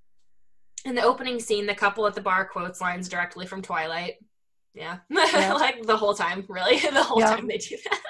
in 0.86 0.96
the 0.96 1.02
opening 1.04 1.40
scene 1.40 1.66
the 1.66 1.74
couple 1.74 2.06
at 2.06 2.14
the 2.16 2.22
bar 2.22 2.44
quotes 2.46 2.82
lines 2.82 3.08
directly 3.08 3.46
from 3.46 3.62
twilight. 3.62 4.16
Yeah, 4.74 4.98
Yeah. 5.10 5.54
like 5.54 5.84
the 5.84 5.96
whole 5.96 6.14
time 6.14 6.44
really. 6.50 6.80
The 6.92 7.02
whole 7.04 7.22
Yeah. 7.22 7.36
time 7.36 7.48
they 7.48 7.58
do 7.58 7.78
that 7.90 8.02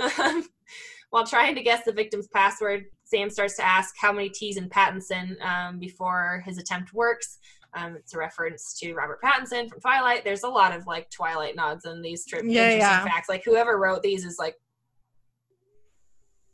while 1.10 1.26
trying 1.26 1.54
to 1.54 1.62
guess 1.62 1.84
the 1.84 1.92
victim's 1.92 2.28
password 2.28 2.84
sam 3.04 3.28
starts 3.30 3.56
to 3.56 3.64
ask 3.66 3.94
how 3.98 4.12
many 4.12 4.28
t's 4.28 4.56
in 4.56 4.68
pattinson 4.68 5.40
um, 5.44 5.78
before 5.78 6.42
his 6.46 6.58
attempt 6.58 6.92
works 6.94 7.38
um, 7.74 7.94
it's 7.96 8.14
a 8.14 8.18
reference 8.18 8.78
to 8.78 8.94
robert 8.94 9.20
pattinson 9.22 9.68
from 9.68 9.80
twilight 9.80 10.24
there's 10.24 10.42
a 10.44 10.48
lot 10.48 10.74
of 10.74 10.86
like 10.86 11.08
twilight 11.10 11.54
nods 11.56 11.84
in 11.84 12.00
these 12.02 12.24
trip 12.26 12.42
Yeah, 12.44 12.62
interesting 12.70 12.80
yeah. 12.80 13.04
facts 13.04 13.28
like 13.28 13.42
whoever 13.44 13.78
wrote 13.78 14.02
these 14.02 14.24
is 14.24 14.36
like 14.38 14.54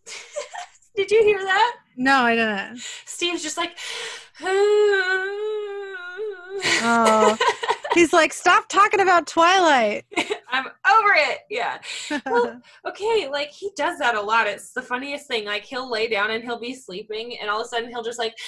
did 0.97 1.11
you 1.11 1.23
hear 1.25 1.39
that 1.39 1.77
No, 1.97 2.23
I 2.23 2.35
didn't. 2.35 2.79
steve's 3.05 3.43
just 3.43 3.57
like 3.57 3.77
Oh. 6.83 7.37
He's 7.95 8.13
like, 8.13 8.33
stop 8.33 8.69
talking 8.69 9.01
about 9.01 9.27
Twilight. 9.27 10.05
I'm 10.57 10.67
over 10.67 11.15
it. 11.17 11.39
Yeah. 11.51 11.79
Well, 12.27 12.61
okay, 12.89 13.29
like 13.31 13.51
he 13.51 13.71
does 13.77 13.99
that 13.99 14.15
a 14.15 14.21
lot. 14.21 14.47
It's 14.47 14.73
the 14.73 14.83
funniest 14.83 15.27
thing. 15.29 15.45
Like 15.45 15.65
he'll 15.65 15.91
lay 15.91 16.09
down 16.09 16.31
and 16.31 16.43
he'll 16.43 16.59
be 16.61 16.75
sleeping, 16.75 17.37
and 17.41 17.49
all 17.51 17.61
of 17.61 17.67
a 17.67 17.69
sudden 17.69 17.91
he'll 17.91 18.03
just 18.05 18.19
like. 18.19 18.35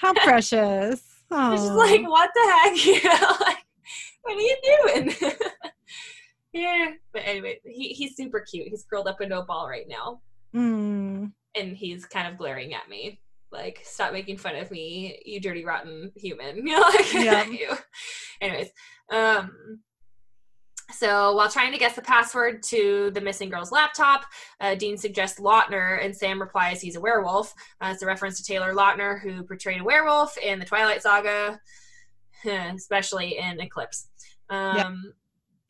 How 0.00 0.12
precious. 0.24 1.00
It's 1.34 1.62
just 1.62 1.72
like, 1.72 2.02
what 2.08 2.30
the 2.34 2.40
heck? 2.62 2.84
You 2.84 3.02
know, 3.04 3.36
like, 3.40 3.64
what 4.22 4.36
are 4.36 4.40
you 4.40 4.56
doing? 4.62 5.14
yeah. 6.52 6.90
But 7.12 7.22
anyway, 7.24 7.60
he, 7.64 7.88
he's 7.88 8.16
super 8.16 8.40
cute. 8.40 8.68
He's 8.68 8.84
curled 8.88 9.08
up 9.08 9.20
into 9.20 9.38
a 9.38 9.44
ball 9.44 9.68
right 9.68 9.86
now, 9.88 10.20
Mm. 10.54 11.32
and 11.56 11.76
he's 11.76 12.04
kind 12.04 12.28
of 12.30 12.36
glaring 12.38 12.74
at 12.74 12.88
me. 12.90 13.18
Like, 13.52 13.80
stop 13.84 14.12
making 14.12 14.38
fun 14.38 14.56
of 14.56 14.70
me, 14.70 15.20
you 15.24 15.40
dirty 15.40 15.64
rotten 15.64 16.10
human. 16.16 16.56
You 16.66 16.72
know, 16.72 16.80
like 16.80 17.12
Yeah. 17.12 17.44
you. 17.50 17.70
Anyways, 18.40 18.70
um, 19.10 19.80
so 20.90 21.34
while 21.34 21.48
trying 21.48 21.72
to 21.72 21.78
guess 21.78 21.94
the 21.96 22.02
password 22.02 22.62
to 22.64 23.10
the 23.14 23.20
missing 23.20 23.48
girl's 23.48 23.72
laptop, 23.72 24.24
uh, 24.60 24.74
Dean 24.74 24.96
suggests 24.96 25.40
Lautner, 25.40 26.04
and 26.04 26.14
Sam 26.14 26.40
replies 26.40 26.80
he's 26.80 26.96
a 26.96 27.00
werewolf. 27.00 27.52
Uh, 27.80 27.90
it's 27.92 28.02
a 28.02 28.06
reference 28.06 28.38
to 28.38 28.44
Taylor 28.44 28.74
Lautner, 28.74 29.20
who 29.20 29.42
portrayed 29.42 29.80
a 29.80 29.84
werewolf 29.84 30.36
in 30.38 30.58
the 30.58 30.64
Twilight 30.64 31.02
Saga, 31.02 31.60
especially 32.44 33.38
in 33.38 33.60
Eclipse. 33.60 34.08
Um, 34.50 35.14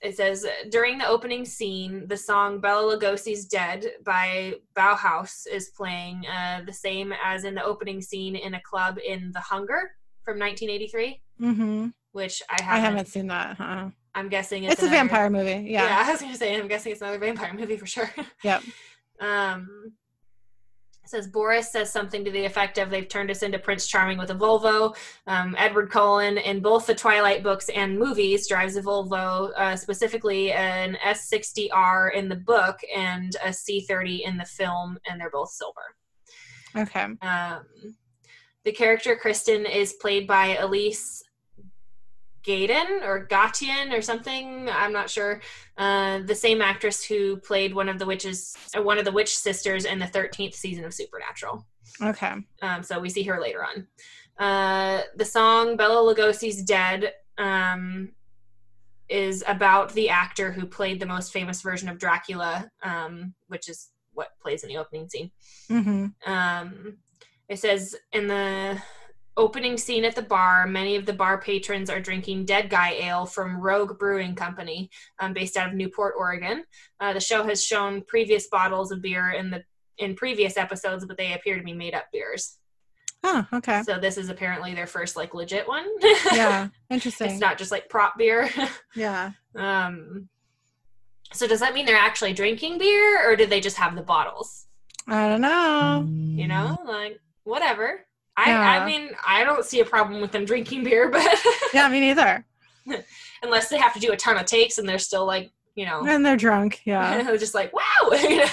It 0.03 0.17
says 0.17 0.45
during 0.71 0.99
the 0.99 1.07
opening 1.07 1.45
scene, 1.45 2.09
the 2.09 2.17
song 2.17 2.61
Bela 2.61 2.97
Lugosi's 2.97 3.45
"Dead" 3.47 3.87
by 4.05 4.55
Bauhaus 4.77 5.47
is 5.47 5.71
playing, 5.77 6.27
uh, 6.27 6.63
the 6.67 6.73
same 6.73 7.13
as 7.25 7.45
in 7.45 7.55
the 7.55 7.63
opening 7.65 8.03
scene 8.03 8.35
in 8.35 8.55
a 8.55 8.61
club 8.63 8.99
in 9.05 9.31
The 9.33 9.41
Hunger 9.41 9.93
from 10.25 10.39
1983, 10.39 11.21
hmm 11.39 11.87
which 12.13 12.43
I 12.51 12.57
I 12.59 12.63
haven't. 12.63 12.85
haven't 12.85 13.07
seen 13.09 13.27
that. 13.29 13.59
Uh-uh. 13.61 13.91
I'm 14.15 14.29
guessing 14.29 14.65
it's, 14.65 14.75
It's 14.75 14.83
a 14.83 14.89
vampire 14.89 15.31
movie. 15.31 15.71
Yeah. 15.71 15.85
Yeah. 15.85 16.03
I 16.07 16.11
was 16.13 16.21
gonna 16.21 16.37
say 16.37 16.55
I'm 16.59 16.69
guessing 16.69 16.93
it's 16.93 17.01
another 17.01 17.19
vampire 17.19 17.55
movie 17.55 17.77
for 17.77 17.87
sure. 17.87 18.11
Yep. 18.43 18.63
Um, 19.21 19.93
says 21.05 21.27
Boris 21.27 21.71
says 21.71 21.93
something 21.93 22.25
to 22.25 22.31
the 22.31 22.45
effect 22.45 22.79
of 22.79 22.91
"They've 22.91 23.09
turned 23.09 23.31
us 23.31 23.43
into 23.43 23.59
Prince 23.59 23.87
Charming 23.87 24.19
with 24.19 24.31
a 24.31 24.35
Volvo." 24.35 24.97
Um, 25.27 25.55
Edward 25.59 25.91
Cullen 25.91 26.39
in 26.39 26.61
both 26.61 26.87
the 26.87 26.95
Twilight 26.95 27.43
books 27.43 27.69
and 27.71 27.99
movies 27.99 28.49
drives 28.49 28.77
a 28.77 28.83
Volvo, 28.83 29.53
uh, 29.57 29.77
specifically 29.77 30.53
an 30.53 30.97
S60R 31.05 32.15
in 32.15 32.29
the 32.29 32.37
book 32.37 32.79
and 32.95 33.37
a 33.45 33.49
C30 33.49 34.21
in 34.27 34.37
the 34.37 34.45
film, 34.45 34.99
and 35.09 35.21
they're 35.21 35.31
both 35.31 35.51
silver. 35.51 35.97
Okay. 36.77 37.05
Um, 37.21 37.97
the 38.65 38.73
character 38.73 39.17
Kristen 39.17 39.67
is 39.67 39.95
played 39.95 40.27
by 40.27 40.57
Elise 40.57 41.23
Gaten 42.45 43.03
or 43.03 43.27
Gatian 43.27 43.97
or 43.97 44.03
something. 44.03 44.69
I'm 44.69 44.93
not 44.93 45.09
sure. 45.11 45.41
Uh, 45.77 46.21
the 46.21 46.35
same 46.35 46.61
actress 46.61 47.05
who 47.05 47.37
played 47.37 47.75
one 47.75 47.89
of 47.89 47.99
the 47.99 48.07
witches, 48.07 48.57
or 48.75 48.83
one 48.83 48.99
of 48.99 49.05
the 49.05 49.13
witch 49.13 49.37
sisters 49.37 49.85
in 49.85 49.99
the 49.99 50.07
13th 50.07 50.55
season 50.55 50.85
of 50.85 50.95
Supernatural. 50.95 51.67
Okay. 52.01 52.35
Um, 52.63 52.83
so 52.83 52.99
we 52.99 53.09
see 53.11 53.23
her 53.25 53.41
later 53.41 53.65
on. 53.65 53.87
Uh, 54.39 55.03
the 55.17 55.25
song 55.25 55.77
Bela 55.77 56.15
Lugosi's 56.15 56.63
"Dead" 56.63 57.13
um, 57.39 58.11
is 59.09 59.45
about 59.47 59.93
the 59.93 60.09
actor 60.09 60.51
who 60.53 60.67
played 60.67 60.99
the 60.99 61.07
most 61.07 61.33
famous 61.33 61.61
version 61.61 61.89
of 61.89 61.99
Dracula, 61.99 62.71
um, 62.83 63.35
which 63.49 63.69
is 63.69 63.91
what 64.15 64.31
plays 64.41 64.63
in 64.63 64.69
the 64.69 64.79
opening 64.79 65.09
scene. 65.09 65.31
hmm 65.69 66.07
Um, 66.27 66.99
it 67.49 67.59
says 67.59 67.95
in 68.13 68.27
the 68.27 68.81
opening 69.37 69.77
scene 69.79 70.05
at 70.05 70.15
the 70.15 70.23
bar, 70.23 70.67
many 70.67 70.97
of 70.97 71.07
the 71.07 71.13
bar 71.13 71.39
patrons 71.41 71.89
are 71.91 72.01
drinking 72.01 72.45
Dead 72.45 72.69
Guy 72.69 72.91
Ale 72.93 73.27
from 73.27 73.61
Rogue 73.61 73.99
Brewing 73.99 74.35
Company, 74.35 74.91
um, 75.19 75.33
based 75.33 75.57
out 75.57 75.69
of 75.69 75.75
Newport, 75.75 76.15
Oregon. 76.19 76.65
Uh, 77.01 77.13
the 77.13 77.21
show 77.21 77.45
has 77.45 77.65
shown 77.65 78.03
previous 78.03 78.49
bottles 78.49 78.93
of 78.93 79.03
beer 79.03 79.31
in 79.31 79.51
the 79.51 79.65
in 79.99 80.15
previous 80.15 80.57
episodes, 80.57 81.05
but 81.07 81.17
they 81.17 81.35
appear 81.35 81.57
to 81.57 81.63
be 81.63 81.73
made 81.73 81.95
up 81.95 82.07
beers. 82.13 82.59
Oh, 83.25 83.47
okay. 83.53 83.83
So 83.85 83.99
this 83.99 84.19
is 84.19 84.31
apparently 84.31 84.75
their 84.75 84.87
first 84.87 85.17
like 85.17 85.33
legit 85.35 85.69
one. 85.69 85.87
Yeah. 86.33 86.69
Interesting. 86.91 87.31
it's 87.31 87.41
not 87.41 87.57
just 87.57 87.71
like 87.71 87.89
prop 87.89 88.19
beer. 88.19 88.51
yeah. 88.97 89.33
um, 89.55 90.29
so 91.33 91.47
does 91.47 91.61
that 91.61 91.73
mean 91.73 91.87
they're 91.87 91.97
actually 91.97 92.33
drinking 92.33 92.79
beer, 92.79 93.31
or 93.31 93.37
do 93.37 93.47
they 93.47 93.61
just 93.61 93.77
have 93.77 93.95
the 93.95 94.03
bottles? 94.03 94.67
I 95.07 95.29
don't 95.29 95.41
know. 95.41 96.07
you 96.09 96.47
know 96.47 96.79
like 96.85 97.19
whatever 97.45 98.05
i 98.37 98.49
Yeah. 98.51 98.61
i 98.83 98.87
mean 98.87 99.11
i 99.27 99.45
don't 99.45 99.65
see 99.65 99.81
a 99.81 99.85
problem 99.85 100.21
with 100.21 100.33
them 100.33 100.45
drinking 100.45 100.85
beer 100.85 101.09
but 101.13 101.27
Yeah, 101.75 101.89
me 101.89 102.01
neither. 102.01 102.45
unless 103.43 103.69
they 103.69 103.79
have 103.79 103.93
to 103.95 104.01
do 104.01 104.13
a 104.13 104.17
ton 104.17 104.37
of 104.39 104.47
takes 104.47 104.79
and 104.79 104.89
they're 104.89 104.99
still 104.99 105.27
like 105.27 105.51
you 105.75 105.87
know 105.87 106.05
And 106.07 106.25
they're 106.25 106.37
drunk. 106.37 106.81
Yeah. 106.87 107.23
they're 107.23 107.37
just 107.39 107.55
like 107.55 107.73
wow 107.73 108.11
you 108.13 108.39
know? 108.39 108.49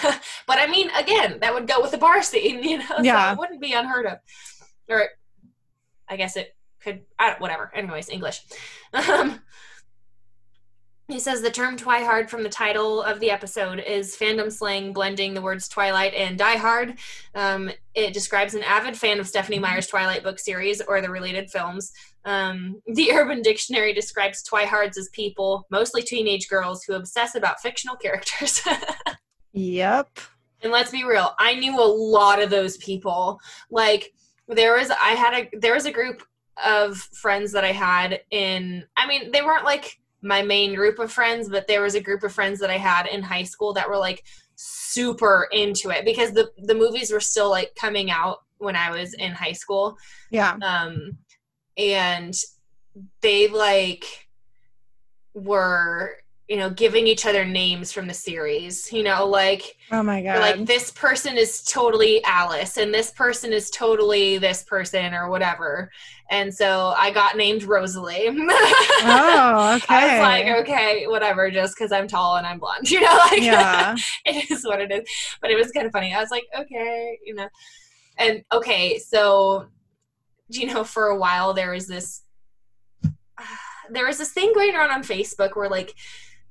but 0.47 0.57
i 0.59 0.67
mean 0.67 0.89
again 0.91 1.39
that 1.41 1.53
would 1.53 1.67
go 1.67 1.81
with 1.81 1.91
the 1.91 1.97
bar 1.97 2.21
scene 2.23 2.63
you 2.63 2.77
know 2.79 2.85
so 2.97 3.01
Yeah. 3.03 3.31
it 3.33 3.37
wouldn't 3.39 3.61
be 3.61 3.73
unheard 3.73 4.05
of 4.05 4.19
or 4.89 5.09
i 6.07 6.15
guess 6.15 6.35
it 6.37 6.55
could 6.81 7.01
I, 7.17 7.35
whatever 7.39 7.71
anyways 7.75 8.09
english 8.09 8.41
um 8.93 9.39
he 11.09 11.19
says 11.19 11.41
the 11.41 11.49
term 11.49 11.75
Twihard 11.75 12.29
from 12.29 12.43
the 12.43 12.49
title 12.49 13.01
of 13.01 13.19
the 13.19 13.31
episode 13.31 13.79
is 13.79 14.15
fandom 14.15 14.51
slang 14.51 14.93
blending 14.93 15.33
the 15.33 15.41
words 15.41 15.67
Twilight 15.67 16.13
and 16.13 16.37
Die 16.37 16.57
Hard. 16.57 16.99
Um, 17.33 17.71
it 17.95 18.13
describes 18.13 18.53
an 18.53 18.61
avid 18.61 18.95
fan 18.95 19.19
of 19.19 19.27
Stephenie 19.27 19.57
Meyer's 19.57 19.87
Twilight 19.87 20.23
book 20.23 20.37
series 20.37 20.81
or 20.81 21.01
the 21.01 21.09
related 21.09 21.49
films. 21.49 21.91
Um, 22.25 22.79
the 22.85 23.11
Urban 23.13 23.41
Dictionary 23.41 23.91
describes 23.91 24.43
Twihards 24.43 24.97
as 24.97 25.09
people, 25.11 25.65
mostly 25.71 26.03
teenage 26.03 26.47
girls, 26.47 26.83
who 26.83 26.93
obsess 26.93 27.33
about 27.33 27.59
fictional 27.59 27.95
characters. 27.95 28.61
Yep. 29.53 30.19
And 30.61 30.71
let's 30.71 30.91
be 30.91 31.03
real, 31.03 31.33
I 31.39 31.55
knew 31.55 31.79
a 31.79 31.81
lot 31.81 32.41
of 32.41 32.49
those 32.49 32.77
people. 32.77 33.39
Like 33.71 34.13
there 34.47 34.75
was 34.75 34.91
I 34.91 35.11
had 35.11 35.33
a 35.33 35.57
there 35.57 35.73
was 35.73 35.85
a 35.85 35.91
group 35.91 36.23
of 36.63 36.97
friends 36.97 37.51
that 37.53 37.63
I 37.63 37.71
had 37.71 38.21
in 38.29 38.85
I 38.95 39.07
mean, 39.07 39.31
they 39.31 39.41
weren't 39.41 39.65
like 39.65 39.99
my 40.21 40.41
main 40.41 40.75
group 40.75 40.99
of 40.99 41.11
friends, 41.11 41.49
but 41.49 41.67
there 41.67 41.81
was 41.81 41.95
a 41.95 42.01
group 42.01 42.23
of 42.23 42.33
friends 42.33 42.59
that 42.59 42.69
I 42.69 42.77
had 42.77 43.07
in 43.07 43.21
high 43.21 43.43
school 43.43 43.73
that 43.73 43.89
were 43.89 43.97
like 43.97 44.23
super 44.55 45.47
into 45.51 45.89
it 45.89 46.03
because 46.03 46.33
the 46.33 46.51
the 46.57 46.75
movies 46.75 47.11
were 47.11 47.19
still 47.21 47.49
like 47.49 47.73
coming 47.75 48.11
out 48.11 48.39
when 48.57 48.75
I 48.75 48.91
was 48.91 49.13
in 49.13 49.31
high 49.31 49.53
school. 49.53 49.97
Yeah. 50.31 50.57
Um 50.61 51.17
and 51.77 52.33
they 53.21 53.47
like 53.47 54.27
were 55.33 56.17
you 56.49 56.57
know 56.57 56.69
giving 56.71 57.05
each 57.05 57.27
other 57.27 57.45
names 57.45 57.91
from 57.91 58.07
the 58.07 58.13
series 58.13 58.91
you 58.91 59.03
know 59.03 59.25
like 59.25 59.77
Oh 59.91 60.01
my 60.01 60.21
god. 60.21 60.39
like 60.39 60.65
this 60.65 60.89
person 60.91 61.37
is 61.37 61.61
totally 61.61 62.23
alice 62.25 62.77
and 62.77 62.91
this 62.91 63.11
person 63.11 63.53
is 63.53 63.69
totally 63.69 64.39
this 64.39 64.63
person 64.63 65.13
or 65.13 65.29
whatever 65.29 65.91
and 66.31 66.51
so 66.53 66.93
i 66.97 67.11
got 67.11 67.37
named 67.37 67.63
rosalie 67.63 68.25
oh, 68.29 69.75
okay. 69.77 69.85
i 69.95 70.17
was 70.17 70.21
like 70.21 70.47
okay 70.65 71.05
whatever 71.07 71.51
just 71.51 71.75
because 71.77 71.91
i'm 71.91 72.07
tall 72.07 72.37
and 72.37 72.47
i'm 72.47 72.57
blonde 72.57 72.89
you 72.91 72.99
know 72.99 73.17
like 73.31 73.43
Yeah. 73.43 73.95
it 74.25 74.49
is 74.49 74.65
what 74.65 74.81
it 74.81 74.91
is 74.91 75.07
but 75.41 75.51
it 75.51 75.55
was 75.55 75.71
kind 75.71 75.85
of 75.85 75.91
funny 75.93 76.13
i 76.13 76.19
was 76.19 76.31
like 76.31 76.45
okay 76.57 77.17
you 77.23 77.35
know 77.35 77.47
and 78.17 78.43
okay 78.51 78.97
so 78.97 79.67
you 80.47 80.65
know 80.65 80.83
for 80.83 81.05
a 81.05 81.17
while 81.17 81.53
there 81.53 81.71
was 81.71 81.85
this 81.87 82.23
there 83.91 84.07
was 84.07 84.17
this 84.17 84.31
thing 84.31 84.51
going 84.53 84.73
around 84.75 84.89
on 84.89 85.03
facebook 85.03 85.55
where 85.55 85.69
like 85.69 85.93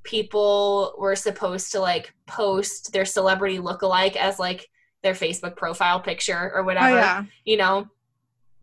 people 0.09 0.94
were 0.96 1.14
supposed 1.14 1.70
to 1.72 1.80
like 1.80 2.14
post 2.26 2.92
their 2.92 3.04
celebrity 3.04 3.59
lookalike 3.59 4.16
as 4.16 4.38
like 4.38 4.66
their 5.02 5.12
facebook 5.12 5.54
profile 5.54 6.00
picture 6.00 6.50
or 6.54 6.61
Oh 6.61 6.64
whatever 6.64 6.96
yeah. 6.96 7.24
you 7.44 7.59
know 7.59 7.86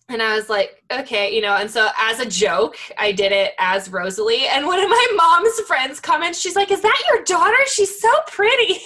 and 0.08 0.22
I 0.22 0.36
was 0.36 0.50
like, 0.50 0.84
okay, 0.92 1.34
you 1.34 1.42
know, 1.42 1.56
and 1.56 1.70
so 1.70 1.90
as 1.98 2.20
a 2.20 2.30
joke, 2.30 2.78
I 2.96 3.12
did 3.12 3.32
it 3.32 3.54
as 3.58 3.90
Rosalie. 3.90 4.46
And 4.46 4.68
one 4.68 4.80
of 4.80 4.88
my 4.88 5.08
mom's 5.16 5.60
friends 5.62 6.00
comments, 6.00 6.40
she's 6.40 6.56
like, 6.56 6.70
Is 6.70 6.82
that 6.82 7.04
your 7.10 7.24
daughter? 7.24 7.58
She's 7.66 8.00
so 8.00 8.10
pretty. 8.28 8.76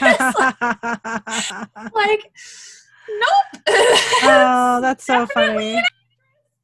like, 1.94 2.32
nope. 3.08 3.62
oh, 4.24 4.80
that's 4.82 5.04
so 5.04 5.24
funny. 5.26 5.80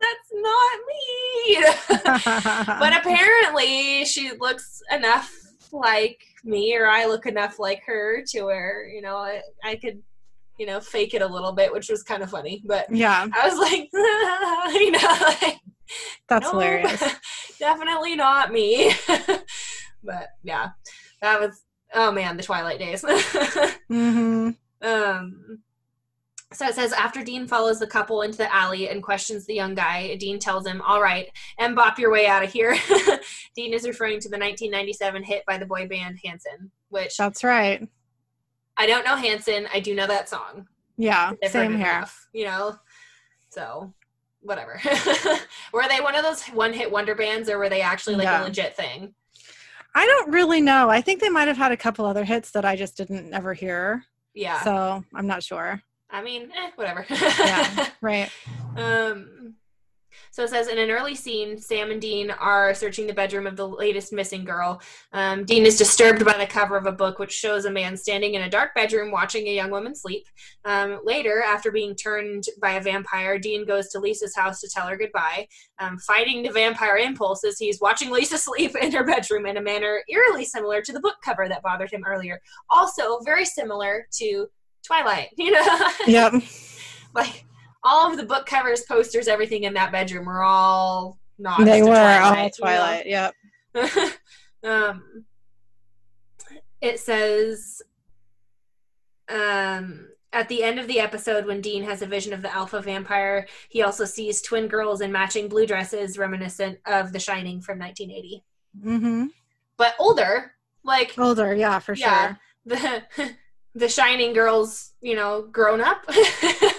That's 0.07 0.33
not 0.33 0.79
me. 0.89 2.79
but 2.81 2.97
apparently, 2.97 4.05
she 4.05 4.33
looks 4.39 4.83
enough 4.91 5.33
like 5.73 6.21
me, 6.45 6.77
or 6.77 6.87
I 6.87 7.07
look 7.07 7.27
enough 7.27 7.59
like 7.59 7.83
her 7.87 8.23
to 8.29 8.43
where, 8.45 8.87
you 8.87 9.03
know, 9.03 9.17
I, 9.17 9.43
I 9.65 9.77
could, 9.77 10.03
you 10.59 10.67
know, 10.67 10.81
fake 10.81 11.15
it 11.15 11.23
a 11.23 11.27
little 11.27 11.53
bit, 11.53 11.73
which 11.73 11.89
was 11.89 12.03
kind 12.03 12.23
of 12.23 12.31
funny. 12.31 12.63
But 12.65 12.87
yeah, 12.91 13.27
I 13.35 13.49
was 13.49 13.59
like, 13.59 13.89
you 14.81 14.91
know, 14.93 15.17
like, 15.43 15.61
that's 16.29 16.45
no, 16.45 16.53
hilarious. 16.53 17.03
definitely 17.59 18.17
not 18.17 18.53
me. 18.53 18.93
but 20.05 20.29
yeah, 20.43 20.71
that 21.21 21.41
was, 21.41 21.63
oh 21.95 22.13
man, 22.13 22.37
the 22.37 22.43
Twilight 22.43 22.79
days. 22.79 23.05
hmm 23.89 24.51
Um, 24.83 25.63
so 26.57 26.67
it 26.67 26.75
says 26.75 26.93
after 26.93 27.23
Dean 27.23 27.47
follows 27.47 27.79
the 27.79 27.87
couple 27.87 28.23
into 28.23 28.39
the 28.39 28.53
alley 28.55 28.89
and 28.89 29.03
questions 29.03 29.45
the 29.47 29.55
young 29.55 29.75
guy, 29.75 30.17
Dean 30.17 30.39
tells 30.39 30.67
him, 30.67 30.81
"All 30.83 31.01
right, 31.03 31.31
and 31.59 31.77
bop 31.77 31.99
your 31.99 32.11
way 32.11 32.27
out 32.27 32.43
of 32.43 32.53
here." 32.53 32.77
Dean 33.55 33.73
is 33.73 33.87
referring 33.87 34.21
to 34.21 34.29
the 34.29 34.39
1997 34.39 35.23
hit 35.23 35.45
by 35.47 35.59
the 35.59 35.67
boy 35.67 35.87
band 35.87 36.19
Hanson, 36.25 36.71
which 36.89 37.17
That's 37.17 37.45
right. 37.45 37.87
I 38.77 38.87
don't 38.87 39.05
know 39.05 39.17
Hanson. 39.17 39.67
I 39.73 39.81
do 39.81 39.95
know 39.95 40.07
that 40.07 40.29
song. 40.29 40.67
Yeah, 40.97 41.33
same 41.47 41.77
here. 41.77 41.89
enough, 41.91 42.29
you 42.33 42.45
know. 42.47 42.77
So 43.51 43.93
whatever. 44.41 44.81
were 45.73 45.89
they 45.89 46.01
one 46.01 46.15
of 46.15 46.23
those 46.23 46.43
one-hit 46.49 46.91
wonder 46.91 47.15
bands, 47.15 47.51
or 47.51 47.59
were 47.59 47.69
they 47.69 47.81
actually 47.83 48.17
like 48.17 48.25
Yeah. 48.25 48.43
a 48.43 48.45
legit 48.45 48.77
thing? 48.77 49.15
I 49.95 50.05
don't 50.07 50.31
really 50.31 50.61
know. 50.61 50.89
I 50.91 51.01
think 51.01 51.21
they 51.21 51.31
might 51.31 51.49
have 51.49 51.57
had 51.57 51.73
a 51.73 51.77
couple 51.77 52.05
other 52.05 52.25
hits 52.25 52.51
that 52.53 52.65
I 52.65 52.77
just 52.77 52.97
didn't 52.97 53.33
ever 53.33 53.55
hear. 53.55 54.05
Yeah. 54.35 54.61
So 54.63 55.05
I'm 55.15 55.27
not 55.27 55.43
sure. 55.43 55.83
I 56.11 56.23
mean, 56.23 56.51
eh, 56.57 56.71
whatever. 56.77 57.05
Yeah, 57.11 57.89
right. 58.01 58.31
Um, 58.77 59.55
so 60.31 60.45
it 60.45 60.51
says 60.51 60.69
in 60.69 60.79
an 60.79 60.91
early 60.91 61.15
scene, 61.15 61.59
Sam 61.59 61.91
and 61.91 62.01
Dean 62.01 62.31
are 62.31 62.75
searching 62.75 63.07
the 63.07 63.15
bedroom 63.15 63.47
of 63.47 63.57
the 63.57 63.67
latest 63.67 64.13
missing 64.13 64.45
girl. 64.45 64.81
Um, 65.13 65.45
Dean 65.45 65.65
is 65.65 65.79
disturbed 65.79 66.25
by 66.25 66.37
the 66.37 66.47
cover 66.47 66.77
of 66.77 66.87
a 66.87 66.93
book 66.93 67.19
which 67.19 67.33
shows 67.33 67.65
a 67.65 67.71
man 67.71 67.97
standing 67.97 68.35
in 68.35 68.43
a 68.43 68.51
dark 68.51 68.75
bedroom 68.75 69.11
watching 69.11 69.47
a 69.47 69.55
young 69.55 69.71
woman 69.71 69.95
sleep. 69.95 70.27
Um, 70.65 71.01
later, 71.05 71.43
after 71.43 71.71
being 71.71 71.95
turned 71.95 72.45
by 72.61 72.73
a 72.73 72.83
vampire, 72.83 73.39
Dean 73.39 73.65
goes 73.65 73.89
to 73.89 73.99
Lisa's 73.99 74.37
house 74.37 74.61
to 74.61 74.69
tell 74.69 74.87
her 74.87 74.97
goodbye. 74.97 75.49
Um, 75.79 75.99
fighting 75.99 76.43
the 76.43 76.53
vampire 76.53 76.97
impulses, 76.99 77.59
he's 77.59 77.81
watching 77.81 78.11
Lisa 78.11 78.39
sleep 78.47 78.77
in 78.77 78.93
her 78.93 79.05
bedroom 79.05 79.47
in 79.47 79.57
a 79.57 79.63
manner 79.63 80.03
eerily 80.09 80.45
similar 80.45 80.83
to 80.83 80.93
the 80.93 81.01
book 81.01 81.17
cover 81.25 81.49
that 81.49 81.63
bothered 81.63 81.91
him 81.91 82.05
earlier. 82.07 82.41
Also, 82.71 83.21
very 83.21 83.45
similar 83.45 84.07
to 84.19 84.49
Twilight. 84.87 85.28
You 85.37 85.51
know? 85.53 85.91
Yep. 86.07 86.32
like 87.14 87.45
all 87.82 88.11
of 88.11 88.16
the 88.16 88.24
book 88.24 88.47
covers, 88.47 88.82
posters, 88.82 89.28
everything 89.28 89.64
in 89.64 89.74
that 89.74 89.93
bedroom 89.93 90.26
were 90.26 90.43
all 90.43 91.18
not. 91.39 91.64
they 91.64 91.82
were 91.82 91.95
all 91.97 92.34
you 92.37 92.43
know? 92.43 92.51
Twilight. 92.59 93.07
Yep. 93.07 93.34
um, 94.64 95.24
it 96.80 96.99
says 97.01 97.82
um, 99.28 100.09
at 100.32 100.49
the 100.49 100.62
end 100.62 100.78
of 100.78 100.87
the 100.89 101.01
episode, 101.01 101.47
when 101.47 101.61
Dean 101.61 101.82
has 101.84 102.03
a 102.03 102.07
vision 102.07 102.32
of 102.32 102.43
the 102.43 102.55
alpha 102.55 102.80
vampire, 102.80 103.47
he 103.68 103.82
also 103.82 104.05
sees 104.05 104.43
twin 104.43 104.68
girls 104.68 105.01
in 105.01 105.11
matching 105.12 105.49
blue 105.49 105.66
dresses, 105.66 106.18
reminiscent 106.18 106.78
of 106.87 107.12
The 107.12 107.18
Shining 107.18 107.61
from 107.61 107.78
1980, 107.78 108.45
Mm-hmm. 108.84 109.26
but 109.78 109.95
older. 109.99 110.53
Like 110.84 111.14
Older, 111.18 111.55
yeah, 111.55 111.78
for 111.78 111.95
Yeah. 111.95 112.28
sure. 112.28 112.39
the 112.66 113.03
the 113.77 113.89
Shining 113.89 114.33
girls, 114.33 114.93
you 115.01 115.14
know, 115.14 115.43
grown 115.43 115.81
up. 115.81 116.03
if 116.09 116.74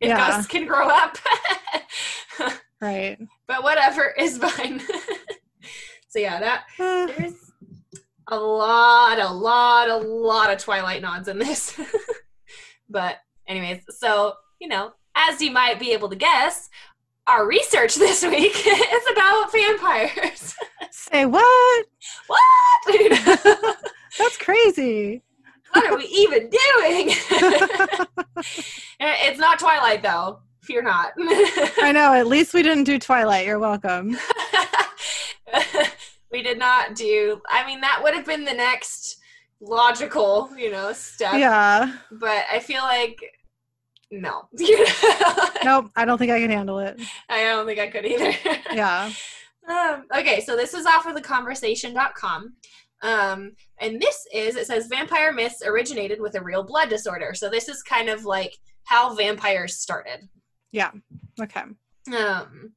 Yeah. 0.00 0.16
ghosts 0.30 0.46
can 0.50 0.66
grow 0.66 0.88
up. 0.88 1.16
Right. 2.80 3.18
but 3.46 3.62
whatever 3.62 4.14
is 4.18 4.38
fine. 4.38 4.80
so 6.08 6.18
yeah, 6.18 6.40
that 6.40 6.64
Uh, 6.78 7.06
there's 7.08 7.34
a 8.28 8.38
lot, 8.38 9.18
a 9.18 9.28
lot, 9.28 9.90
a 9.90 9.96
lot 9.98 10.50
of 10.50 10.58
Twilight 10.58 11.02
nods 11.02 11.28
in 11.28 11.38
this. 11.38 11.78
but 12.88 13.18
anyways, 13.46 13.82
so 13.90 14.32
you 14.62 14.68
know, 14.68 14.92
as 15.14 15.42
you 15.42 15.50
might 15.50 15.78
be 15.78 15.92
able 15.92 16.08
to 16.08 16.16
guess, 16.16 16.70
our 17.26 17.46
research 17.46 17.96
this 17.96 18.22
week 18.24 18.56
is 18.66 19.02
about 19.12 19.52
vampires. 19.52 20.54
say 20.90 21.26
what? 21.26 21.86
what? 22.28 23.76
That's 24.18 24.38
crazy. 24.38 25.22
What 25.72 25.86
are 25.86 25.96
we 25.96 26.04
even 26.04 26.50
doing? 26.50 27.14
it's 29.00 29.38
not 29.38 29.58
Twilight 29.58 30.02
though. 30.02 30.40
Fear 30.62 30.82
not. 30.82 31.12
I 31.18 31.90
know. 31.92 32.12
At 32.12 32.26
least 32.26 32.54
we 32.54 32.62
didn't 32.62 32.84
do 32.84 32.98
Twilight. 32.98 33.46
You're 33.46 33.58
welcome. 33.58 34.16
we 36.30 36.42
did 36.42 36.58
not 36.58 36.94
do. 36.94 37.40
I 37.48 37.66
mean, 37.66 37.80
that 37.80 38.00
would 38.02 38.14
have 38.14 38.26
been 38.26 38.44
the 38.44 38.52
next 38.52 39.18
logical, 39.60 40.50
you 40.56 40.70
know, 40.70 40.92
step. 40.92 41.34
Yeah. 41.34 41.96
But 42.12 42.44
I 42.52 42.60
feel 42.60 42.82
like 42.82 43.18
no. 44.10 44.48
Nope. 45.64 45.90
I 45.96 46.04
don't 46.04 46.18
think 46.18 46.32
I 46.32 46.40
can 46.40 46.50
handle 46.50 46.78
it. 46.80 47.00
I 47.28 47.44
don't 47.44 47.66
think 47.66 47.78
I 47.78 47.88
could 47.88 48.04
either. 48.04 48.34
Yeah. 48.72 49.12
Um, 49.68 50.04
okay, 50.16 50.40
so 50.40 50.56
this 50.56 50.74
is 50.74 50.86
off 50.86 51.06
of 51.06 51.14
theconversation.com. 51.14 52.54
Um, 53.02 53.52
and 53.78 54.00
this 54.00 54.26
is, 54.32 54.56
it 54.56 54.66
says 54.66 54.86
vampire 54.86 55.32
myths 55.32 55.62
originated 55.64 56.20
with 56.20 56.34
a 56.34 56.42
real 56.42 56.62
blood 56.62 56.88
disorder. 56.88 57.32
So 57.34 57.48
this 57.48 57.68
is 57.68 57.82
kind 57.82 58.08
of 58.08 58.24
like 58.24 58.58
how 58.84 59.14
vampires 59.14 59.76
started. 59.76 60.28
Yeah. 60.72 60.90
Okay. 61.40 61.62
Um, 62.16 62.72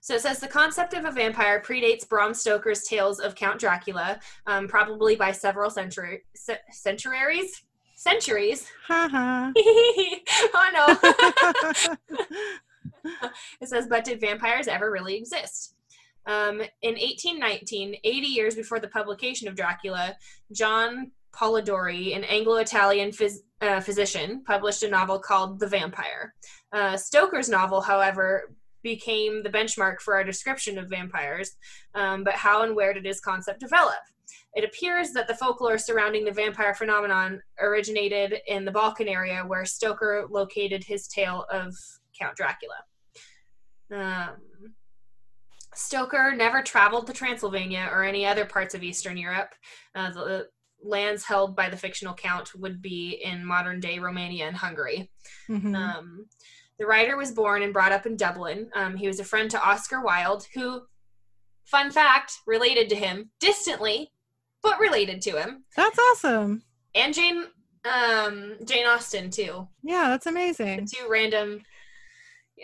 so 0.00 0.14
it 0.14 0.22
says 0.22 0.40
the 0.40 0.48
concept 0.48 0.94
of 0.94 1.04
a 1.04 1.10
vampire 1.10 1.60
predates 1.60 2.08
Bram 2.08 2.32
Stoker's 2.32 2.84
tales 2.84 3.20
of 3.20 3.34
Count 3.34 3.60
Dracula, 3.60 4.18
um, 4.46 4.66
probably 4.66 5.16
by 5.16 5.32
several 5.32 5.70
century, 5.70 6.22
ce- 6.34 6.62
centuries. 6.70 7.62
Centuries. 7.94 8.70
Ha 8.88 9.52
oh 10.54 10.68
no. 11.84 11.96
It 13.60 13.68
says, 13.68 13.86
but 13.88 14.04
did 14.04 14.20
vampires 14.20 14.68
ever 14.68 14.90
really 14.90 15.16
exist? 15.16 15.74
Um, 16.28 16.60
in 16.82 16.94
1819, 16.94 17.96
80 18.04 18.26
years 18.26 18.54
before 18.54 18.78
the 18.78 18.88
publication 18.88 19.48
of 19.48 19.56
Dracula, 19.56 20.14
John 20.52 21.10
Polidori, 21.34 22.14
an 22.14 22.22
Anglo-Italian 22.24 23.10
phys- 23.10 23.40
uh, 23.62 23.80
physician, 23.80 24.44
published 24.46 24.82
a 24.82 24.88
novel 24.88 25.18
called 25.18 25.58
The 25.58 25.66
Vampire. 25.66 26.34
Uh, 26.70 26.98
Stoker's 26.98 27.48
novel, 27.48 27.80
however, 27.80 28.52
became 28.82 29.42
the 29.42 29.48
benchmark 29.48 30.00
for 30.00 30.14
our 30.14 30.22
description 30.22 30.78
of 30.78 30.90
vampires, 30.90 31.56
um, 31.94 32.24
but 32.24 32.34
how 32.34 32.62
and 32.62 32.76
where 32.76 32.92
did 32.92 33.06
his 33.06 33.20
concept 33.20 33.60
develop? 33.60 33.96
It 34.54 34.64
appears 34.64 35.12
that 35.12 35.28
the 35.28 35.34
folklore 35.34 35.78
surrounding 35.78 36.24
the 36.24 36.32
vampire 36.32 36.74
phenomenon 36.74 37.40
originated 37.58 38.40
in 38.46 38.66
the 38.66 38.70
Balkan 38.70 39.08
area 39.08 39.42
where 39.46 39.64
Stoker 39.64 40.26
located 40.30 40.84
his 40.84 41.08
tale 41.08 41.46
of 41.50 41.74
Count 42.18 42.36
Dracula. 42.36 42.76
Um, 43.90 44.74
Stoker 45.78 46.34
never 46.34 46.60
traveled 46.62 47.06
to 47.06 47.12
Transylvania 47.12 47.88
or 47.92 48.02
any 48.04 48.26
other 48.26 48.44
parts 48.44 48.74
of 48.74 48.82
Eastern 48.82 49.16
Europe. 49.16 49.54
Uh, 49.94 50.10
the 50.10 50.48
lands 50.82 51.24
held 51.24 51.54
by 51.56 51.68
the 51.70 51.76
fictional 51.76 52.14
count 52.14 52.54
would 52.54 52.82
be 52.82 53.20
in 53.24 53.44
modern 53.44 53.80
day 53.80 53.98
Romania 53.98 54.46
and 54.48 54.56
Hungary. 54.56 55.10
Mhm. 55.48 55.74
Um, 55.76 56.26
the 56.78 56.86
writer 56.86 57.16
was 57.16 57.32
born 57.32 57.62
and 57.62 57.72
brought 57.72 57.92
up 57.92 58.06
in 58.06 58.16
Dublin. 58.16 58.70
Um, 58.74 58.96
he 58.96 59.06
was 59.08 59.20
a 59.20 59.24
friend 59.24 59.50
to 59.52 59.60
Oscar 59.62 60.00
Wilde, 60.00 60.46
who, 60.54 60.82
fun 61.64 61.90
fact, 61.90 62.34
related 62.46 62.88
to 62.90 62.96
him 62.96 63.30
distantly, 63.40 64.12
but 64.62 64.78
related 64.80 65.22
to 65.22 65.40
him, 65.40 65.64
That's 65.76 65.98
awesome. 66.10 66.62
and 66.94 67.14
Jane 67.14 67.44
um, 67.84 68.56
Jane 68.64 68.86
Austen 68.86 69.30
too. 69.30 69.68
Yeah, 69.82 70.08
that's 70.08 70.24
The 70.24 70.30
amazing. 70.30 70.86
two 70.86 71.08
random. 71.08 71.62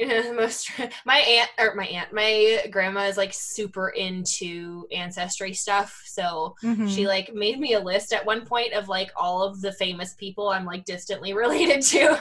most 0.34 0.70
my 1.04 1.18
aunt 1.18 1.50
or 1.58 1.74
my 1.74 1.86
aunt 1.86 2.12
my 2.12 2.64
grandma 2.70 3.02
is 3.02 3.16
like 3.16 3.32
super 3.32 3.90
into 3.90 4.86
ancestry 4.92 5.52
stuff 5.52 6.02
so 6.06 6.54
Mhm. 6.64 6.92
she 6.92 7.06
like 7.06 7.32
made 7.32 7.58
me 7.60 7.74
a 7.74 7.80
list 7.80 8.12
at 8.12 8.26
one 8.26 8.44
point 8.44 8.72
of 8.72 8.88
like 8.88 9.10
all 9.16 9.42
of 9.42 9.60
the 9.60 9.72
famous 9.72 10.14
people 10.14 10.48
i'm 10.48 10.64
like 10.64 10.84
distantly 10.84 11.32
related 11.44 11.82
to 11.82 12.18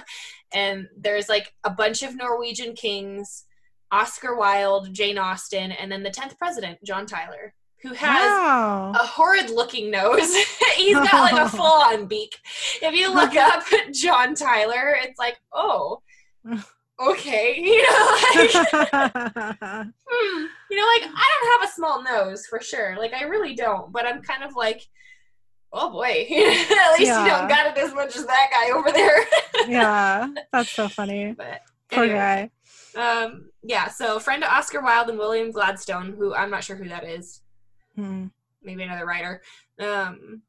and 0.54 0.88
there's 0.98 1.30
like 1.30 1.54
a 1.64 1.70
bunch 1.70 2.04
of 2.04 2.16
norwegian 2.16 2.74
kings 2.74 3.46
oscar 3.92 4.36
wilde 4.36 4.94
jane 4.94 5.18
austen 5.18 5.72
and 5.72 5.92
then 5.92 6.04
the 6.04 6.12
10th 6.12 6.38
president 6.38 6.78
john 6.84 7.06
tyler 7.06 7.54
who 7.82 7.94
has 7.94 8.30
wow. 8.30 8.92
a 8.96 9.06
horrid 9.06 9.50
looking 9.50 9.92
nose 9.92 10.34
he's 10.76 10.96
got 10.96 11.32
like 11.34 11.46
a 11.46 11.50
full 11.50 11.66
on 11.66 12.06
beak 12.06 12.34
if 12.82 12.94
you 12.96 13.14
look 13.14 13.36
up 13.36 13.64
john 13.92 14.36
tyler 14.36 14.96
it's 15.02 15.18
like 15.20 15.38
oh 15.54 16.02
okay 17.12 17.56
you 17.58 17.82
know 17.84 18.18
like 18.36 18.52
hmm, 20.08 20.46
you 20.74 20.80
know, 20.80 20.88
like 20.96 21.12
I 21.16 21.28
don't 21.42 21.62
have 21.62 21.70
a 21.70 21.74
small 21.74 22.04
nose 22.04 22.48
for 22.48 22.60
sure. 22.60 22.96
Like 22.98 23.14
I 23.14 23.24
really 23.24 23.54
don't, 23.54 23.92
but 23.92 24.08
I'm 24.08 24.22
kind 24.24 24.44
of 24.44 24.56
like, 24.56 24.88
oh 25.72 25.92
boy, 25.92 26.26
at 26.32 26.98
least 26.98 27.12
you 27.12 27.26
don't 27.28 27.48
got 27.48 27.68
it 27.68 27.78
as 27.78 27.94
much 27.94 28.16
as 28.16 28.26
that 28.26 28.50
guy 28.52 28.76
over 28.76 28.92
there. 28.92 29.26
yeah, 29.68 30.28
that's 30.52 30.72
so 30.72 30.88
funny. 30.90 31.34
but 31.38 31.62
Poor 31.92 32.06
anyway, 32.06 32.50
guy. 32.96 33.24
um, 33.24 33.50
yeah. 33.62 33.88
So 33.90 34.20
friend 34.20 34.42
to 34.42 34.52
Oscar 34.52 34.82
Wilde 34.82 35.10
and 35.10 35.20
William 35.20 35.52
Gladstone, 35.52 36.16
who 36.18 36.34
I'm 36.34 36.50
not 36.50 36.64
sure 36.64 36.76
who 36.76 36.90
that 36.90 37.04
is. 37.04 37.42
Hmm. 37.96 38.28
Maybe 38.64 38.82
another 38.84 39.06
writer. 39.06 39.42
Um, 39.80 40.42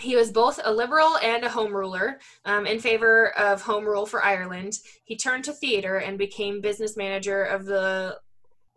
he 0.00 0.16
was 0.16 0.30
both 0.30 0.58
a 0.64 0.72
liberal 0.72 1.16
and 1.18 1.44
a 1.44 1.48
home 1.48 1.72
ruler 1.72 2.18
um, 2.44 2.66
in 2.66 2.80
favor 2.80 3.36
of 3.38 3.62
home 3.62 3.84
rule 3.84 4.06
for 4.06 4.24
Ireland. 4.24 4.74
He 5.04 5.16
turned 5.16 5.44
to 5.44 5.52
theater 5.52 5.98
and 5.98 6.18
became 6.18 6.60
business 6.60 6.96
manager 6.96 7.44
of 7.44 7.64
the 7.64 8.18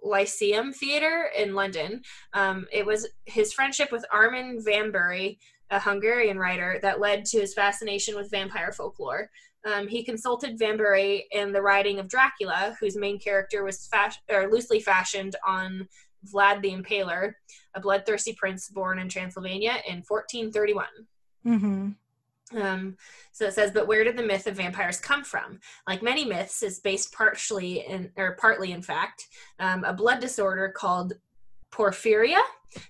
Lyceum 0.04 0.74
Theatre 0.74 1.30
in 1.36 1.56
London. 1.56 2.02
Um, 2.34 2.68
it 2.72 2.86
was 2.86 3.08
his 3.26 3.52
friendship 3.52 3.92
with 3.92 4.06
Armin 4.12 4.64
Vambery, 4.64 5.38
a 5.72 5.80
Hungarian 5.80 6.38
writer, 6.38 6.80
that 6.82 7.00
led 7.00 7.26
to 7.26 7.40
his 7.40 7.54
fascination 7.54 8.16
with 8.16 8.32
vampire 8.32 8.72
folklore. 8.72 9.30
Um, 9.66 9.88
he 9.88 10.04
consulted 10.04 10.58
Vambery 10.58 11.24
in 11.32 11.52
the 11.52 11.62
writing 11.62 12.00
of 12.00 12.08
Dracula, 12.08 12.78
whose 12.80 12.96
main 12.96 13.20
character 13.20 13.64
was 13.64 13.90
or 14.32 14.50
loosely 14.50 14.80
fashioned 14.80 15.36
on 15.46 15.88
Vlad 16.26 16.62
the 16.62 16.72
Impaler, 16.72 17.34
a 17.76 17.80
bloodthirsty 17.80 18.34
prince 18.34 18.70
born 18.70 19.00
in 19.00 19.10
Transylvania 19.10 19.78
in 19.88 20.04
1431. 20.08 20.88
Mhm. 21.46 21.96
Um, 22.56 22.98
so 23.32 23.46
it 23.46 23.54
says, 23.54 23.72
but 23.72 23.88
where 23.88 24.04
did 24.04 24.18
the 24.18 24.24
myth 24.24 24.48
of 24.48 24.56
vampires 24.56 25.00
come 25.00 25.24
from? 25.24 25.60
Like 25.88 26.02
many 26.02 26.24
myths, 26.24 26.64
it's 26.64 26.80
based 26.80 27.14
partially 27.14 27.86
in, 27.86 28.12
or 28.16 28.38
partly, 28.40 28.72
in 28.72 28.82
fact, 28.82 29.28
um, 29.60 29.84
a 29.84 29.94
blood 29.94 30.20
disorder 30.22 30.70
called 30.70 31.14
porphyria, 31.72 32.40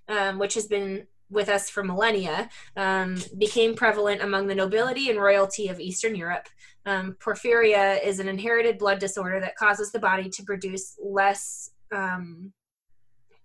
um, 0.07 0.37
which 0.37 0.53
has 0.53 0.67
been 0.67 1.07
with 1.29 1.49
us 1.49 1.69
for 1.69 1.83
millennia, 1.83 2.49
um, 2.77 3.17
became 3.37 3.75
prevalent 3.75 4.21
among 4.21 4.47
the 4.47 4.55
nobility 4.55 5.09
and 5.09 5.19
royalty 5.19 5.67
of 5.67 5.79
Eastern 5.79 6.15
Europe. 6.15 6.47
Um, 6.85 7.17
porphyria 7.19 8.01
is 8.03 8.19
an 8.19 8.29
inherited 8.29 8.77
blood 8.77 8.99
disorder 8.99 9.39
that 9.41 9.57
causes 9.57 9.91
the 9.91 9.99
body 9.99 10.29
to 10.29 10.43
produce 10.43 10.97
less 11.03 11.71
um, 11.91 12.53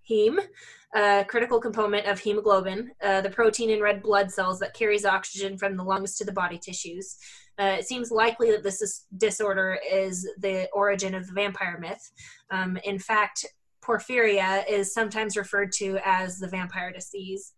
heme, 0.09 0.39
a 0.95 1.25
critical 1.27 1.61
component 1.61 2.07
of 2.07 2.19
hemoglobin, 2.19 2.91
uh, 3.03 3.21
the 3.21 3.31
protein 3.31 3.71
in 3.71 3.81
red 3.81 4.03
blood 4.03 4.31
cells 4.31 4.59
that 4.59 4.75
carries 4.75 5.05
oxygen 5.05 5.57
from 5.57 5.77
the 5.77 5.83
lungs 5.83 6.17
to 6.17 6.25
the 6.25 6.33
body 6.33 6.59
tissues. 6.59 7.17
Uh, 7.59 7.77
it 7.79 7.87
seems 7.87 8.11
likely 8.11 8.51
that 8.51 8.63
this 8.63 8.83
is, 8.83 9.07
disorder 9.17 9.79
is 9.91 10.29
the 10.39 10.69
origin 10.73 11.15
of 11.15 11.27
the 11.27 11.33
vampire 11.33 11.79
myth. 11.81 12.11
Um, 12.51 12.79
in 12.85 12.99
fact, 12.99 13.47
porphyria 13.83 14.65
is 14.69 14.93
sometimes 14.93 15.37
referred 15.37 15.73
to 15.73 15.99
as 16.05 16.39
the 16.39 16.49
vampire 16.49 16.93
disease. 16.93 17.53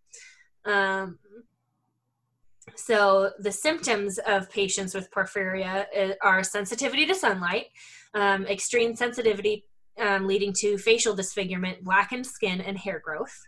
Um, 0.64 1.18
so, 2.76 3.30
the 3.38 3.53
symptoms 3.53 4.18
of 4.26 4.51
patients 4.51 4.95
with 4.95 5.11
porphyria 5.11 5.84
uh, 5.97 6.14
are 6.22 6.42
sensitivity 6.42 7.05
to 7.07 7.14
sunlight, 7.14 7.66
um, 8.14 8.47
extreme 8.47 8.97
sensitivity 8.97 9.66
um, 10.01 10.26
leading 10.26 10.53
to 10.55 10.78
facial 10.78 11.14
disfigurement, 11.14 11.84
blackened 11.84 12.26
skin, 12.26 12.61
and 12.61 12.78
hair 12.78 13.01
growth. 13.05 13.38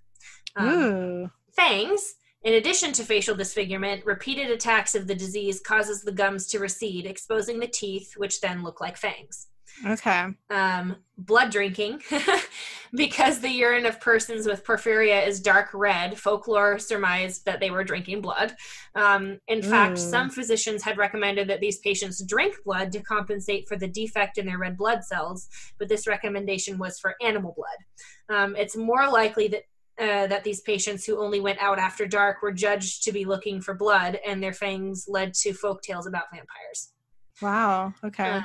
Um, 0.56 1.30
fangs 1.54 2.14
in 2.42 2.54
addition 2.54 2.92
to 2.92 3.02
facial 3.02 3.34
disfigurement 3.34 4.06
repeated 4.06 4.50
attacks 4.50 4.94
of 4.94 5.06
the 5.06 5.14
disease 5.14 5.60
causes 5.60 6.02
the 6.02 6.12
gums 6.12 6.46
to 6.46 6.58
recede 6.58 7.06
exposing 7.06 7.58
the 7.58 7.66
teeth 7.66 8.12
which 8.16 8.40
then 8.40 8.62
look 8.62 8.80
like 8.80 8.96
fangs 8.96 9.48
Okay. 9.84 10.28
um, 10.50 10.96
blood 11.18 11.50
drinking 11.50 12.02
because 12.94 13.40
the 13.40 13.50
urine 13.50 13.86
of 13.86 14.00
persons 14.00 14.46
with 14.46 14.64
porphyria 14.64 15.26
is 15.26 15.40
dark 15.40 15.68
red 15.74 16.18
folklore 16.18 16.78
surmised 16.78 17.44
that 17.44 17.60
they 17.60 17.70
were 17.70 17.84
drinking 17.84 18.20
blood 18.20 18.54
um, 18.94 19.38
in 19.48 19.62
fact 19.62 19.98
some 19.98 20.30
physicians 20.30 20.82
had 20.82 20.96
recommended 20.96 21.48
that 21.48 21.60
these 21.60 21.78
patients 21.78 22.22
drink 22.24 22.54
blood 22.64 22.92
to 22.92 23.02
compensate 23.02 23.66
for 23.68 23.76
the 23.76 23.88
defect 23.88 24.38
in 24.38 24.46
their 24.46 24.58
red 24.58 24.76
blood 24.76 25.02
cells 25.04 25.48
but 25.78 25.88
this 25.88 26.06
recommendation 26.06 26.78
was 26.78 26.98
for 26.98 27.14
animal 27.22 27.54
blood 27.56 28.38
um, 28.38 28.56
it's 28.56 28.76
more 28.76 29.08
likely 29.10 29.48
that 29.48 29.62
uh, 29.98 30.26
that 30.26 30.44
these 30.44 30.60
patients 30.60 31.06
who 31.06 31.18
only 31.18 31.40
went 31.40 31.58
out 31.58 31.78
after 31.78 32.06
dark 32.06 32.42
were 32.42 32.52
judged 32.52 33.02
to 33.02 33.12
be 33.12 33.24
looking 33.24 33.62
for 33.62 33.72
blood, 33.72 34.18
and 34.26 34.42
their 34.42 34.52
fangs 34.52 35.06
led 35.08 35.32
to 35.32 35.54
folk 35.54 35.80
tales 35.80 36.06
about 36.06 36.24
vampires. 36.30 36.92
Wow. 37.40 37.94
Okay. 38.04 38.28
Um, 38.28 38.44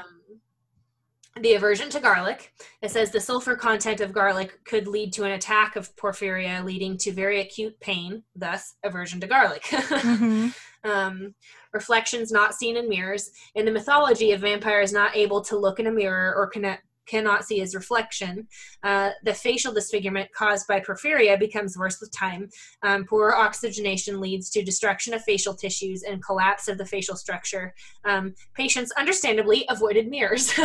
the 1.40 1.54
aversion 1.54 1.90
to 1.92 2.00
garlic. 2.00 2.54
It 2.82 2.92
says 2.92 3.12
the 3.12 3.22
sulfur 3.22 3.56
content 3.56 4.02
of 4.02 4.12
garlic 4.12 4.64
could 4.66 4.88
lead 4.88 5.14
to 5.14 5.24
an 5.24 5.32
attack 5.32 5.76
of 5.76 5.96
porphyria, 5.96 6.64
leading 6.64 6.98
to 6.98 7.12
very 7.12 7.40
acute 7.40 7.80
pain, 7.80 8.24
thus, 8.36 8.76
aversion 8.84 9.20
to 9.22 9.28
garlic. 9.28 9.66
hmm 9.72 10.50
um, 10.84 11.34
reflections 11.74 12.32
not 12.32 12.56
seen 12.56 12.78
in 12.78 12.90
mirrors. 12.90 13.32
In 13.56 13.66
the 13.66 13.72
mythology, 13.72 14.32
a 14.32 14.38
vampire 14.38 14.82
is 14.82 14.94
not 14.94 15.16
able 15.16 15.42
to 15.42 15.58
look 15.58 15.80
in 15.80 15.88
a 15.88 15.92
mirror 15.92 16.34
or 16.36 16.48
connect, 16.48 16.84
cannot 17.08 17.44
see 17.46 17.60
his 17.60 17.76
reflection. 17.76 18.48
Uh, 18.84 19.12
the 19.24 19.34
facial 19.34 19.74
disfigurement 19.74 20.30
caused 20.34 20.68
by 20.68 20.80
porphyria 20.80 21.38
becomes 21.40 21.78
worse 21.78 22.00
with 22.00 22.12
time. 22.12 22.50
Um, 22.84 23.06
poor 23.06 23.32
oxygenation 23.32 24.20
leads 24.22 24.50
to 24.52 24.64
destruction 24.64 25.14
of 25.14 25.24
facial 25.24 25.54
tissues 25.56 26.04
and 26.04 26.24
collapse 26.24 26.68
of 26.68 26.78
the 26.78 26.86
facial 26.86 27.16
structure. 27.16 27.74
Um, 28.06 28.34
patients 28.54 28.92
understandably 28.98 29.66
avoided 29.70 30.08
mirrors, 30.08 30.52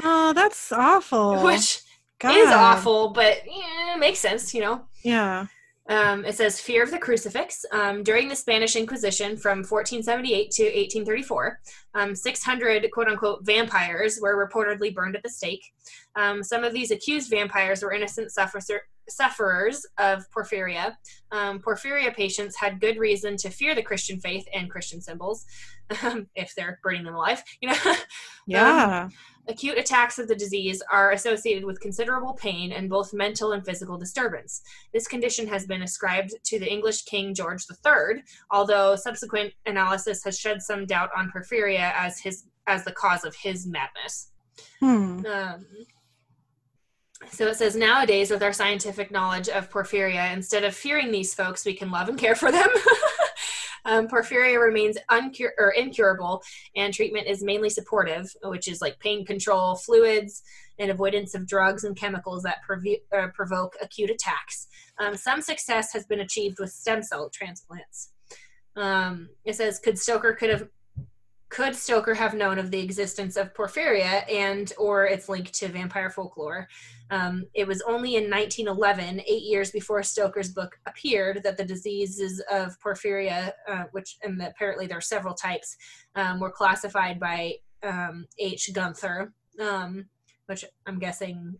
Oh, 0.00 0.32
that's 0.32 0.70
awful. 0.70 1.42
which 1.42 1.80
God. 2.20 2.36
is 2.36 2.50
awful, 2.50 3.08
but 3.10 3.38
yeah, 3.46 3.94
it 3.94 3.98
makes 3.98 4.20
sense, 4.20 4.54
you 4.54 4.60
know. 4.60 4.82
Yeah. 5.02 5.46
Um, 5.88 6.24
it 6.24 6.34
says 6.34 6.60
fear 6.60 6.82
of 6.82 6.90
the 6.90 6.98
crucifix. 6.98 7.64
Um, 7.72 8.02
during 8.02 8.28
the 8.28 8.36
Spanish 8.36 8.76
Inquisition 8.76 9.36
from 9.36 9.58
1478 9.58 10.50
to 10.52 10.64
1834, 10.64 11.60
um, 11.94 12.14
600 12.14 12.90
quote 12.92 13.08
unquote 13.08 13.44
vampires 13.44 14.18
were 14.20 14.48
reportedly 14.48 14.94
burned 14.94 15.16
at 15.16 15.22
the 15.22 15.30
stake. 15.30 15.64
Um, 16.14 16.42
some 16.42 16.62
of 16.64 16.72
these 16.72 16.90
accused 16.90 17.30
vampires 17.30 17.82
were 17.82 17.92
innocent 17.92 18.30
suffer- 18.32 18.60
sufferers 19.08 19.86
of 19.98 20.24
porphyria. 20.30 20.94
Um, 21.32 21.60
porphyria 21.60 22.14
patients 22.14 22.56
had 22.56 22.80
good 22.80 22.98
reason 22.98 23.36
to 23.38 23.50
fear 23.50 23.74
the 23.74 23.82
Christian 23.82 24.20
faith 24.20 24.46
and 24.52 24.70
Christian 24.70 25.00
symbols, 25.00 25.46
if 26.34 26.54
they're 26.54 26.78
burning 26.82 27.04
them 27.04 27.14
alive. 27.14 27.42
You 27.60 27.70
know, 27.70 27.76
Yeah. 28.46 29.08
Acute 29.48 29.78
attacks 29.78 30.18
of 30.18 30.28
the 30.28 30.34
disease 30.34 30.82
are 30.92 31.12
associated 31.12 31.64
with 31.64 31.80
considerable 31.80 32.34
pain 32.34 32.72
and 32.72 32.90
both 32.90 33.14
mental 33.14 33.52
and 33.52 33.64
physical 33.64 33.96
disturbance. 33.96 34.60
This 34.92 35.08
condition 35.08 35.46
has 35.48 35.66
been 35.66 35.82
ascribed 35.82 36.34
to 36.44 36.58
the 36.58 36.70
English 36.70 37.02
King 37.02 37.34
George 37.34 37.64
III, 37.70 38.22
although 38.50 38.94
subsequent 38.94 39.54
analysis 39.64 40.22
has 40.24 40.38
shed 40.38 40.60
some 40.60 40.84
doubt 40.84 41.10
on 41.16 41.30
porphyria 41.34 41.92
as 41.94 42.20
his 42.20 42.44
as 42.66 42.84
the 42.84 42.92
cause 42.92 43.24
of 43.24 43.34
his 43.34 43.66
madness. 43.66 44.30
hmm. 44.80 45.24
Um, 45.26 45.66
So 47.30 47.48
it 47.48 47.56
says 47.56 47.74
nowadays, 47.74 48.30
with 48.30 48.42
our 48.42 48.52
scientific 48.52 49.10
knowledge 49.10 49.48
of 49.48 49.70
porphyria, 49.70 50.32
instead 50.32 50.62
of 50.64 50.74
fearing 50.74 51.10
these 51.10 51.34
folks, 51.34 51.64
we 51.64 51.74
can 51.74 51.90
love 51.90 52.08
and 52.08 52.18
care 52.18 52.34
for 52.36 52.52
them. 52.52 52.68
um, 53.88 54.06
porphyria 54.06 54.60
remains 54.60 54.98
uncur- 55.10 55.56
or 55.58 55.70
incurable, 55.70 56.42
and 56.76 56.92
treatment 56.92 57.26
is 57.26 57.42
mainly 57.42 57.70
supportive, 57.70 58.30
which 58.44 58.68
is 58.68 58.82
like 58.82 59.00
pain 59.00 59.24
control, 59.24 59.74
fluids, 59.76 60.42
and 60.78 60.90
avoidance 60.90 61.34
of 61.34 61.46
drugs 61.46 61.84
and 61.84 61.96
chemicals 61.96 62.42
that 62.42 62.58
uh, 63.16 63.28
provoke 63.34 63.74
acute 63.80 64.10
attacks. 64.10 64.68
Um, 64.98 65.16
some 65.16 65.40
success 65.40 65.92
has 65.94 66.04
been 66.04 66.20
achieved 66.20 66.58
with 66.60 66.70
stem 66.70 67.02
cell 67.02 67.30
transplants. 67.32 68.12
Um, 68.76 69.30
it 69.44 69.56
says, 69.56 69.80
could 69.80 69.98
Stoker 69.98 70.34
could 70.34 70.50
have 70.50 70.68
could 71.48 71.74
Stoker 71.74 72.14
have 72.14 72.34
known 72.34 72.58
of 72.58 72.70
the 72.70 72.80
existence 72.80 73.36
of 73.36 73.54
porphyria 73.54 74.30
and 74.30 74.72
or 74.78 75.06
its 75.06 75.28
link 75.28 75.50
to 75.52 75.68
vampire 75.68 76.10
folklore? 76.10 76.68
Um, 77.10 77.44
it 77.54 77.66
was 77.66 77.80
only 77.82 78.16
in 78.16 78.30
1911, 78.30 79.22
eight 79.26 79.42
years 79.42 79.70
before 79.70 80.02
Stoker's 80.02 80.50
book 80.50 80.78
appeared, 80.86 81.42
that 81.42 81.56
the 81.56 81.64
diseases 81.64 82.42
of 82.50 82.78
porphyria, 82.80 83.52
uh, 83.66 83.84
which 83.92 84.18
and 84.22 84.40
apparently 84.42 84.86
there 84.86 84.98
are 84.98 85.02
several 85.02 85.34
types, 85.34 85.76
um, 86.16 86.38
were 86.38 86.50
classified 86.50 87.18
by 87.18 87.54
um, 87.82 88.26
H. 88.38 88.70
Gunther, 88.74 89.32
um, 89.58 90.06
which 90.46 90.64
I'm 90.86 90.98
guessing 90.98 91.58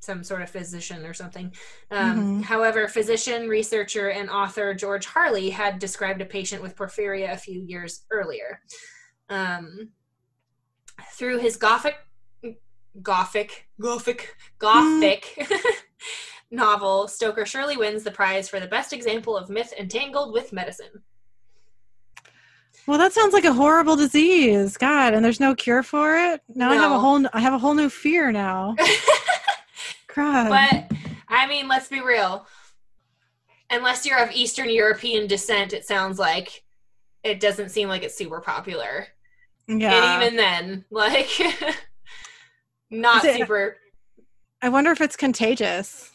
some 0.00 0.22
sort 0.22 0.42
of 0.42 0.50
physician 0.50 1.04
or 1.04 1.14
something. 1.14 1.52
Um, 1.90 2.40
Mhm. 2.40 2.44
However, 2.44 2.86
physician, 2.88 3.48
researcher, 3.48 4.10
and 4.10 4.30
author 4.30 4.72
George 4.74 5.06
Harley 5.06 5.50
had 5.50 5.78
described 5.78 6.20
a 6.20 6.26
patient 6.26 6.62
with 6.62 6.76
porphyria 6.76 7.32
a 7.32 7.36
few 7.36 7.60
years 7.60 8.04
earlier. 8.10 8.60
Um, 9.28 9.90
through 11.12 11.38
his 11.38 11.56
gothic, 11.56 11.96
gothic, 13.02 13.68
gothic, 13.80 14.36
gothic 14.58 15.48
novel, 16.50 17.08
Stoker 17.08 17.46
surely 17.46 17.76
wins 17.76 18.04
the 18.04 18.10
prize 18.10 18.48
for 18.48 18.60
the 18.60 18.66
best 18.66 18.92
example 18.92 19.36
of 19.36 19.50
myth 19.50 19.72
entangled 19.78 20.32
with 20.32 20.52
medicine. 20.52 21.02
Well, 22.86 22.98
that 22.98 23.12
sounds 23.12 23.34
like 23.34 23.44
a 23.44 23.52
horrible 23.52 23.96
disease. 23.96 24.78
God, 24.78 25.12
and 25.12 25.22
there's 25.22 25.40
no 25.40 25.54
cure 25.54 25.82
for 25.82 26.16
it. 26.16 26.40
Now 26.48 26.70
I 26.70 26.76
have 26.76 26.90
a 26.90 26.98
whole 26.98 27.22
I 27.34 27.40
have 27.40 27.52
a 27.52 27.58
whole 27.58 27.74
new 27.74 27.90
fear 27.90 28.32
now. 28.32 28.76
God. 30.14 30.48
But 30.48 30.98
I 31.28 31.46
mean, 31.46 31.68
let's 31.68 31.88
be 31.88 32.00
real. 32.00 32.46
Unless 33.70 34.06
you're 34.06 34.22
of 34.22 34.32
Eastern 34.32 34.70
European 34.70 35.26
descent, 35.26 35.74
it 35.74 35.84
sounds 35.84 36.18
like 36.18 36.64
it 37.22 37.40
doesn't 37.40 37.68
seem 37.68 37.88
like 37.88 38.02
it's 38.02 38.16
super 38.16 38.40
popular. 38.40 39.08
Yeah. 39.68 40.14
And 40.14 40.22
even 40.22 40.36
then, 40.36 40.84
like, 40.90 41.30
not 42.90 43.24
it- 43.24 43.38
super. 43.38 43.76
I 44.60 44.68
wonder 44.70 44.90
if 44.90 45.00
it's 45.00 45.16
contagious. 45.16 46.10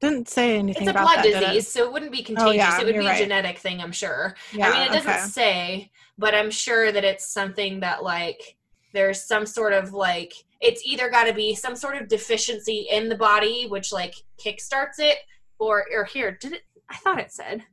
Didn't 0.00 0.28
say 0.28 0.56
anything 0.56 0.82
It's 0.82 0.88
a 0.88 0.90
about 0.92 1.04
blood 1.04 1.16
that, 1.18 1.22
did 1.24 1.34
it? 1.34 1.46
disease, 1.54 1.68
so 1.68 1.84
it 1.84 1.92
wouldn't 1.92 2.12
be 2.12 2.20
oh, 2.20 2.26
contagious. 2.26 2.54
yeah, 2.56 2.80
it 2.80 2.84
would 2.84 2.94
be 2.94 3.06
right. 3.06 3.20
a 3.20 3.24
genetic 3.24 3.58
thing, 3.58 3.80
I'm 3.80 3.90
sure. 3.90 4.36
Yeah, 4.52 4.68
I 4.68 4.72
mean, 4.72 4.82
it 4.82 4.92
doesn't 4.92 5.10
okay. 5.10 5.26
say, 5.26 5.90
but 6.16 6.34
I'm 6.34 6.52
sure 6.52 6.92
that 6.92 7.02
it's 7.02 7.26
something 7.26 7.80
that 7.80 8.04
like 8.04 8.56
there's 8.92 9.24
some 9.24 9.44
sort 9.44 9.72
of 9.72 9.92
like 9.92 10.32
it's 10.60 10.82
either 10.84 11.10
got 11.10 11.24
to 11.24 11.32
be 11.32 11.54
some 11.54 11.74
sort 11.74 12.00
of 12.00 12.08
deficiency 12.08 12.86
in 12.90 13.08
the 13.08 13.16
body, 13.16 13.66
which 13.66 13.92
like 13.92 14.14
kickstarts 14.38 14.98
it, 14.98 15.18
or 15.58 15.84
or 15.92 16.04
here 16.04 16.38
did 16.40 16.52
it? 16.52 16.62
I 16.88 16.96
thought 16.98 17.18
it 17.18 17.32
said. 17.32 17.64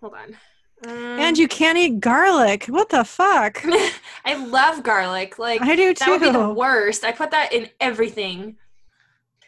Hold 0.00 0.14
on. 0.14 0.36
And 0.84 1.38
you 1.38 1.48
can't 1.48 1.78
eat 1.78 2.00
garlic. 2.00 2.66
What 2.66 2.90
the 2.90 3.04
fuck? 3.04 3.62
I 4.24 4.34
love 4.34 4.82
garlic. 4.82 5.38
Like 5.38 5.62
I 5.62 5.74
do 5.74 5.94
too. 5.94 6.04
that 6.04 6.08
would 6.10 6.20
be 6.20 6.30
the 6.30 6.48
worst. 6.52 7.04
I 7.04 7.12
put 7.12 7.30
that 7.30 7.52
in 7.52 7.68
everything. 7.80 8.56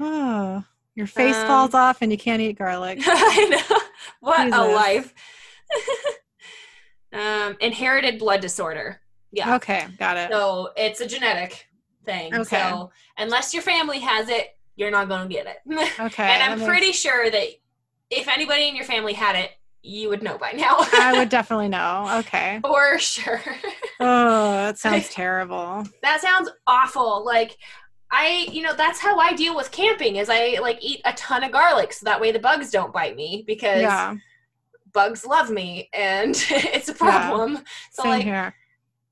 Oh, 0.00 0.64
your 0.94 1.06
face 1.06 1.36
Um, 1.36 1.46
falls 1.46 1.74
off 1.74 2.02
and 2.02 2.10
you 2.10 2.18
can't 2.18 2.40
eat 2.40 2.58
garlic. 2.58 3.00
I 3.06 3.44
know. 3.68 3.78
What 4.20 4.52
a 4.52 4.64
life. 4.64 5.12
um, 7.12 7.56
inherited 7.60 8.18
blood 8.18 8.40
disorder. 8.40 9.00
Yeah. 9.30 9.56
Okay, 9.56 9.86
got 9.98 10.16
it. 10.16 10.30
So 10.30 10.70
it's 10.76 11.00
a 11.00 11.06
genetic 11.06 11.68
thing. 12.04 12.34
Okay. 12.34 12.56
So 12.70 12.90
unless 13.18 13.52
your 13.52 13.62
family 13.62 13.98
has 14.00 14.28
it, 14.28 14.56
you're 14.76 14.90
not 14.90 15.08
going 15.08 15.28
to 15.28 15.34
get 15.34 15.46
it. 15.46 15.90
Okay. 16.00 16.22
and 16.24 16.42
I'm 16.42 16.66
pretty 16.66 16.92
sure 16.92 17.30
that 17.30 17.46
if 18.10 18.28
anybody 18.28 18.68
in 18.68 18.76
your 18.76 18.86
family 18.86 19.12
had 19.12 19.36
it, 19.36 19.50
you 19.82 20.08
would 20.08 20.22
know 20.22 20.36
by 20.38 20.52
now. 20.52 20.76
I 20.78 21.14
would 21.16 21.28
definitely 21.38 21.68
know. 21.68 22.06
Okay. 22.20 22.60
For 22.62 22.98
sure. 22.98 23.40
Oh, 24.00 24.52
that 24.52 24.78
sounds 24.78 25.08
terrible. 25.12 25.84
that 26.02 26.20
sounds 26.20 26.48
awful. 26.68 27.24
Like 27.24 27.56
I, 28.12 28.46
you 28.52 28.62
know, 28.62 28.74
that's 28.74 29.00
how 29.00 29.18
I 29.18 29.32
deal 29.32 29.56
with 29.56 29.72
camping 29.72 30.16
is 30.16 30.28
I 30.30 30.58
like 30.62 30.78
eat 30.80 31.00
a 31.04 31.12
ton 31.14 31.42
of 31.42 31.50
garlic 31.50 31.92
so 31.92 32.04
that 32.04 32.20
way 32.20 32.30
the 32.30 32.38
bugs 32.38 32.70
don't 32.70 32.92
bite 32.92 33.16
me 33.16 33.42
because 33.46 33.82
Yeah. 33.82 34.14
bugs 34.92 35.26
love 35.26 35.50
me 35.50 35.88
and 35.92 36.30
it's 36.48 36.88
a 36.88 36.94
problem. 36.94 37.56
So 37.90 38.04
Same 38.04 38.10
like 38.12 38.22
here. 38.24 38.54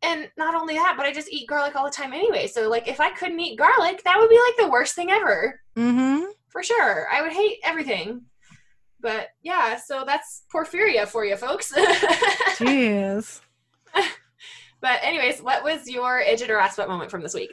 and 0.03 0.31
not 0.39 0.55
only 0.55 0.75
that, 0.75 0.95
but 0.97 1.05
I 1.05 1.13
just 1.13 1.33
eat 1.33 1.49
garlic 1.49 1.75
all 1.75 1.85
the 1.85 1.91
time 1.91 2.13
anyway. 2.13 2.47
So 2.47 2.69
like 2.69 2.87
if 2.87 3.01
I 3.01 3.11
couldn't 3.11 3.41
eat 3.41 3.59
garlic, 3.59 4.03
that 4.05 4.17
would 4.21 4.31
be 4.31 4.39
like 4.47 4.57
the 4.67 4.71
worst 4.71 4.95
thing 4.95 5.11
ever. 5.11 5.61
Mm-hmm. 5.77 6.27
For 6.49 6.63
sure. 6.63 7.09
I 7.13 7.23
would 7.23 7.33
hate 7.33 7.59
everything. 7.65 8.23
But 9.01 9.29
yeah, 9.43 9.77
so 9.77 10.05
that's 10.07 10.45
porphyria 10.53 11.07
for 11.07 11.25
you 11.25 11.37
folks. 11.37 11.73
Jeez. 12.57 13.41
but 14.81 15.01
anyways, 15.03 15.41
what 15.41 15.63
was 15.63 15.89
your 15.89 16.21
idiot 16.21 16.51
or 16.51 16.59
aspect 16.59 16.89
moment 16.89 17.11
from 17.11 17.23
this 17.23 17.35
week? 17.35 17.53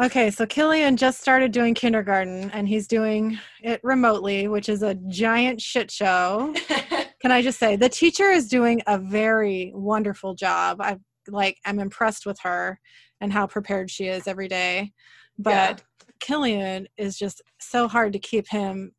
Okay, 0.00 0.30
so 0.30 0.44
Killian 0.44 0.96
just 0.96 1.20
started 1.20 1.52
doing 1.52 1.72
kindergarten 1.72 2.50
and 2.50 2.68
he's 2.68 2.88
doing 2.88 3.38
it 3.62 3.80
remotely, 3.84 4.48
which 4.48 4.68
is 4.68 4.82
a 4.82 4.96
giant 5.08 5.60
shit 5.60 5.88
show. 5.88 6.52
Can 7.22 7.30
I 7.30 7.42
just 7.42 7.60
say 7.60 7.76
the 7.76 7.88
teacher 7.88 8.30
is 8.30 8.48
doing 8.48 8.82
a 8.88 8.98
very 8.98 9.70
wonderful 9.72 10.34
job. 10.34 10.80
I 10.80 10.96
like 11.28 11.58
I'm 11.64 11.78
impressed 11.78 12.26
with 12.26 12.38
her 12.40 12.78
and 13.20 13.32
how 13.32 13.46
prepared 13.46 13.88
she 13.88 14.06
is 14.08 14.26
every 14.26 14.48
day. 14.48 14.92
But 15.38 15.50
Yeah. 15.52 15.76
Killian 16.20 16.88
is 16.96 17.16
just 17.16 17.40
so 17.60 17.86
hard 17.86 18.12
to 18.14 18.18
keep 18.18 18.48
him 18.48 18.92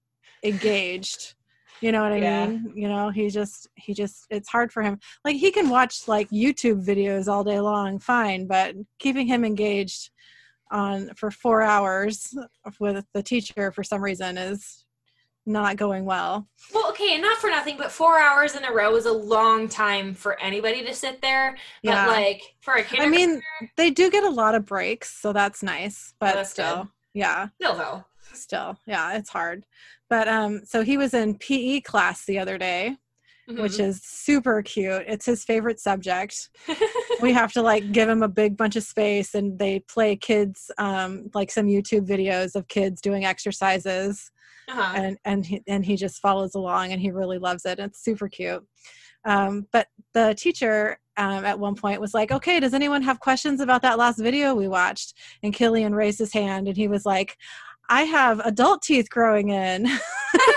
engaged. 0.43 1.34
You 1.81 1.91
know 1.91 2.01
what 2.01 2.13
I 2.13 2.17
Yeah. 2.19 2.47
mean? 2.47 2.71
You 2.75 2.87
know, 2.87 3.09
he 3.09 3.29
just 3.29 3.67
he 3.75 3.93
just 3.93 4.25
it's 4.29 4.49
hard 4.49 4.71
for 4.71 4.81
him. 4.81 4.99
Like 5.23 5.35
he 5.35 5.51
can 5.51 5.69
watch 5.69 6.07
like 6.07 6.29
YouTube 6.29 6.85
videos 6.85 7.27
all 7.27 7.43
day 7.43 7.59
long, 7.59 7.99
fine, 7.99 8.47
but 8.47 8.75
keeping 8.99 9.27
him 9.27 9.43
engaged 9.45 10.09
on 10.71 11.11
for 11.15 11.29
4 11.29 11.61
hours 11.61 12.33
with 12.79 13.05
the 13.13 13.21
teacher 13.21 13.71
for 13.71 13.83
some 13.83 14.01
reason 14.01 14.37
is 14.37 14.85
not 15.45 15.75
going 15.77 16.05
well. 16.05 16.47
Well, 16.73 16.89
okay, 16.89 17.13
and 17.13 17.21
not 17.21 17.37
for 17.37 17.51
nothing, 17.51 17.77
but 17.77 17.91
four 17.91 18.19
hours 18.19 18.55
in 18.55 18.63
a 18.63 18.71
row 18.71 18.95
is 18.95 19.05
a 19.05 19.11
long 19.13 19.69
time 19.69 20.15
for 20.15 20.39
anybody 20.39 20.83
to 20.83 20.93
sit 20.93 21.21
there. 21.21 21.51
But 21.83 21.91
Yeah. 21.91 22.07
like 22.07 22.41
for 22.61 22.73
a 22.73 22.83
kid, 22.83 22.99
I 23.01 23.05
mean, 23.05 23.41
they 23.77 23.91
do 23.91 24.09
get 24.09 24.23
a 24.23 24.29
lot 24.29 24.55
of 24.55 24.65
breaks, 24.65 25.15
so 25.21 25.33
that's 25.33 25.61
nice. 25.61 26.15
But 26.19 26.31
oh, 26.31 26.35
that's 26.37 26.49
still, 26.49 26.75
good. 26.83 26.87
yeah, 27.13 27.47
still 27.61 27.75
though. 27.75 28.05
still, 28.33 28.79
yeah, 28.87 29.17
it's 29.17 29.29
hard. 29.29 29.67
But 30.09 30.27
um, 30.27 30.61
so 30.65 30.83
he 30.83 30.97
was 30.97 31.13
in 31.13 31.37
PE 31.37 31.81
class 31.81 32.25
the 32.25 32.39
other 32.39 32.57
day, 32.57 32.97
which 33.47 33.73
Mhm. 33.73 33.87
is 33.87 34.01
super 34.03 34.61
cute. 34.61 35.03
It's 35.07 35.25
his 35.25 35.43
favorite 35.43 35.79
subject. 35.79 36.49
we 37.21 37.33
have 37.33 37.51
to 37.53 37.61
like 37.61 37.91
give 37.91 38.09
him 38.09 38.23
a 38.23 38.27
big 38.27 38.57
bunch 38.57 38.75
of 38.75 38.83
space, 38.83 39.33
and 39.33 39.57
they 39.57 39.79
play 39.79 40.15
kids 40.15 40.71
um, 40.77 41.29
like 41.33 41.51
some 41.51 41.67
YouTube 41.67 42.07
videos 42.07 42.55
of 42.55 42.67
kids 42.67 43.01
doing 43.01 43.25
exercises 43.25 44.31
uh-huh. 44.67 44.93
and 44.95 45.17
and 45.25 45.45
he, 45.45 45.63
and 45.67 45.85
he 45.85 45.95
just 45.95 46.21
follows 46.21 46.55
along 46.55 46.91
and 46.91 47.01
he 47.01 47.11
really 47.11 47.37
loves 47.37 47.65
it. 47.65 47.79
It's 47.79 48.03
super 48.03 48.27
cute. 48.27 48.65
Um, 49.25 49.67
but 49.71 49.87
the 50.13 50.35
teacher 50.37 50.99
um, 51.17 51.45
at 51.45 51.59
one 51.59 51.75
point 51.75 52.01
was 52.01 52.13
like, 52.13 52.31
"Okay, 52.31 52.59
does 52.59 52.73
anyone 52.73 53.01
have 53.01 53.19
questions 53.19 53.59
about 53.61 53.81
that 53.83 53.97
last 53.97 54.19
video 54.19 54.53
we 54.53 54.67
watched?" 54.67 55.13
And 55.43 55.53
Killian 55.53 55.95
raised 55.95 56.19
his 56.19 56.33
hand 56.33 56.67
and 56.67 56.77
he 56.77 56.87
was 56.87 57.05
like, 57.05 57.37
"I 57.89 58.03
have 58.03 58.39
adult 58.39 58.81
teeth 58.81 59.09
growing 59.09 59.49
in." 59.49 59.87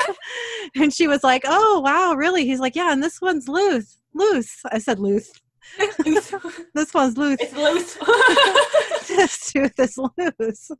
and 0.77 0.93
she 0.93 1.07
was 1.07 1.23
like, 1.25 1.43
"Oh 1.47 1.81
wow, 1.81 2.15
really?" 2.15 2.45
He's 2.45 2.61
like, 2.61 2.77
"Yeah, 2.77 2.93
and 2.93 3.03
this 3.03 3.21
one's 3.21 3.49
loose." 3.49 3.99
Loose. 4.15 4.63
I 4.73 4.79
said 4.79 4.99
loose. 4.99 5.31
This 6.75 6.95
one's 6.95 7.17
loose. 7.19 7.39
it's 7.41 7.53
loose. 7.55 7.97
this 9.09 9.53
tooth 9.53 9.79
is 9.79 9.99
loose. 9.99 10.71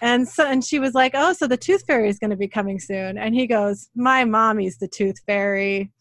And 0.00 0.28
so 0.28 0.46
and 0.46 0.64
she 0.64 0.78
was 0.78 0.94
like, 0.94 1.12
"Oh, 1.14 1.32
so 1.32 1.46
the 1.46 1.56
tooth 1.56 1.84
fairy 1.86 2.08
is 2.08 2.18
going 2.18 2.30
to 2.30 2.36
be 2.36 2.48
coming 2.48 2.80
soon." 2.80 3.18
And 3.18 3.34
he 3.34 3.46
goes, 3.46 3.88
"My 3.94 4.24
mommy's 4.24 4.78
the 4.78 4.88
tooth 4.88 5.16
fairy." 5.26 5.92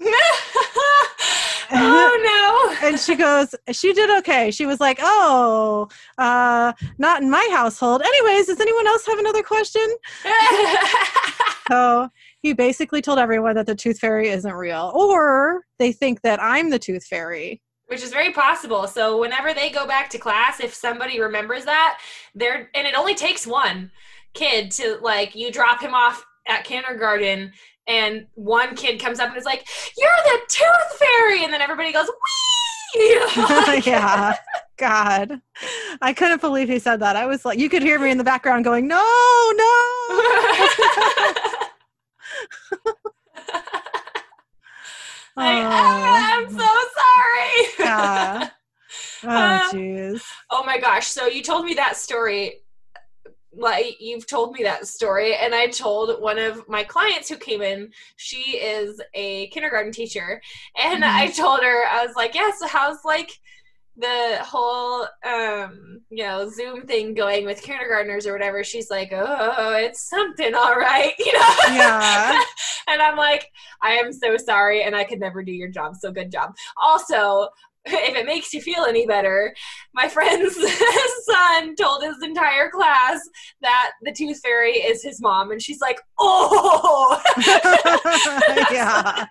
And 2.92 3.00
she 3.00 3.16
goes, 3.16 3.56
"She 3.72 3.94
did 3.94 4.10
okay." 4.20 4.52
She 4.52 4.66
was 4.66 4.82
like, 4.82 5.00
"Oh, 5.02 5.88
uh 6.18 6.74
not 6.98 7.22
in 7.22 7.30
my 7.30 7.48
household." 7.52 8.02
Anyways, 8.02 8.48
does 8.48 8.60
anyone 8.60 8.86
else 8.86 9.06
have 9.06 9.18
another 9.18 9.44
question? 9.44 9.88
So, 11.70 12.10
he 12.42 12.52
basically 12.52 13.02
told 13.02 13.18
everyone 13.18 13.56
that 13.56 13.66
the 13.66 13.76
tooth 13.76 13.98
fairy 14.00 14.28
isn't 14.28 14.54
real 14.54 14.92
or 14.94 15.62
they 15.80 15.94
think 15.94 16.22
that 16.24 16.42
I'm 16.44 16.70
the 16.70 16.80
tooth 16.80 17.06
fairy. 17.06 17.62
Which 17.88 18.04
is 18.04 18.12
very 18.12 18.34
possible. 18.34 18.88
So 18.88 19.18
whenever 19.22 19.54
they 19.54 19.70
go 19.70 19.88
back 19.88 20.10
to 20.10 20.18
class, 20.18 20.60
if 20.60 20.74
somebody 20.74 21.22
remembers 21.22 21.64
that, 21.64 22.00
they're 22.36 22.70
and 22.74 22.86
it 22.86 22.96
only 22.98 23.16
takes 23.16 23.48
one. 23.48 23.90
kid 24.34 24.70
to 24.72 24.98
like 25.02 25.34
you 25.34 25.50
drop 25.50 25.82
him 25.82 25.94
off 25.94 26.26
at 26.48 26.66
kindergarten 26.66 27.54
and 27.88 28.28
one 28.36 28.76
kid 28.76 29.00
comes 29.00 29.20
up 29.20 29.30
and 29.30 29.38
is 29.38 29.46
like, 29.46 29.68
"You're 29.98 30.10
the 30.26 30.40
tooth 30.50 31.00
fairy," 31.00 31.44
and 31.44 31.54
then 31.54 31.62
everybody 31.62 31.92
goes, 31.92 32.08
"Wee!" 32.08 32.51
Yeah. 33.86 34.36
God. 34.78 35.42
I 36.02 36.14
couldn't 36.14 36.42
believe 36.42 36.68
he 36.68 36.80
said 36.80 37.00
that. 37.02 37.16
I 37.16 37.26
was 37.26 37.46
like, 37.46 37.60
you 37.60 37.70
could 37.70 37.84
hear 37.84 38.00
me 38.00 38.10
in 38.12 38.18
the 38.18 38.24
background 38.24 38.64
going, 38.66 38.88
no, 38.88 38.98
no. 39.56 40.22
Like, 45.38 45.64
Oh. 45.64 45.70
"Ah, 45.72 46.38
I'm 46.38 46.50
so 46.50 46.58
sorry. 47.00 47.68
Yeah. 47.80 48.50
Oh, 49.24 49.28
Uh, 49.30 49.72
jeez. 49.72 50.22
Oh 50.50 50.64
my 50.66 50.80
gosh. 50.80 51.06
So 51.08 51.28
you 51.28 51.44
told 51.44 51.64
me 51.64 51.76
that 51.76 51.96
story. 51.96 52.61
Like 53.54 53.98
you've 54.00 54.28
told 54.28 54.54
me 54.54 54.64
that 54.64 54.88
story, 54.88 55.36
and 55.36 55.54
I 55.54 55.68
told 55.68 56.22
one 56.22 56.40
of 56.40 56.68
my 56.70 56.84
clients 56.84 57.28
who 57.30 57.36
came 57.38 57.62
in. 57.62 57.92
She 58.16 58.58
is 58.58 59.02
a 59.14 59.48
kindergarten 59.50 59.92
teacher, 59.92 60.42
and 60.82 61.04
Mhm. 61.04 61.06
I 61.06 61.28
told 61.32 61.62
her 61.62 61.86
I 61.88 62.06
was 62.06 62.16
like, 62.16 62.34
"Yeah, 62.34 62.52
so 62.58 62.68
how's 62.68 63.04
like 63.04 63.32
the 63.98 64.40
whole 64.42 65.06
um 65.26 66.02
you 66.10 66.24
know 66.24 66.50
Zoom 66.50 66.88
thing 66.88 67.14
going 67.14 67.46
with 67.46 67.62
kindergartners 67.62 68.26
or 68.26 68.34
whatever?" 68.34 68.64
She's 68.64 68.90
like, 68.90 69.12
"Oh, 69.14 69.74
it's 69.76 70.10
something, 70.10 70.56
all 70.56 70.76
right," 70.76 71.14
you 71.20 71.34
know. 71.34 71.56
Yeah. 71.66 72.40
and 72.88 73.02
I'm 73.02 73.18
like, 73.18 73.50
I 73.82 73.92
am 73.94 74.12
so 74.14 74.38
sorry, 74.38 74.84
and 74.84 74.96
I 74.96 75.04
could 75.04 75.20
never 75.20 75.44
do 75.44 75.52
your 75.52 75.70
job. 75.70 75.96
So 76.00 76.12
good 76.12 76.32
job. 76.32 76.56
Also, 76.82 77.50
if 77.86 78.16
it 78.16 78.26
makes 78.26 78.54
you 78.54 78.62
feel 78.62 78.84
any 78.84 79.08
better, 79.08 79.56
my 79.94 80.08
friend's 80.08 80.56
son 81.26 81.76
told 81.76 82.04
his 82.04 82.22
entire 82.22 82.70
class 82.70 83.20
that 83.62 83.92
the 84.04 84.12
tooth 84.12 84.40
fairy 84.44 84.74
is 84.74 85.02
his 85.02 85.20
mom, 85.20 85.52
and 85.52 85.62
she's 85.62 85.82
like, 85.82 86.00
"Oh." 86.20 87.20
yeah. 88.72 89.26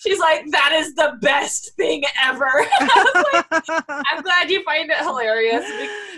she's 0.00 0.18
like, 0.18 0.44
"That 0.50 0.72
is 0.74 0.94
the 0.94 1.16
best 1.22 1.72
thing 1.76 2.04
ever." 2.22 2.66
I'm 3.88 4.22
glad 4.22 4.50
you 4.50 4.62
find 4.64 4.90
it 4.90 4.98
hilarious. 4.98 5.64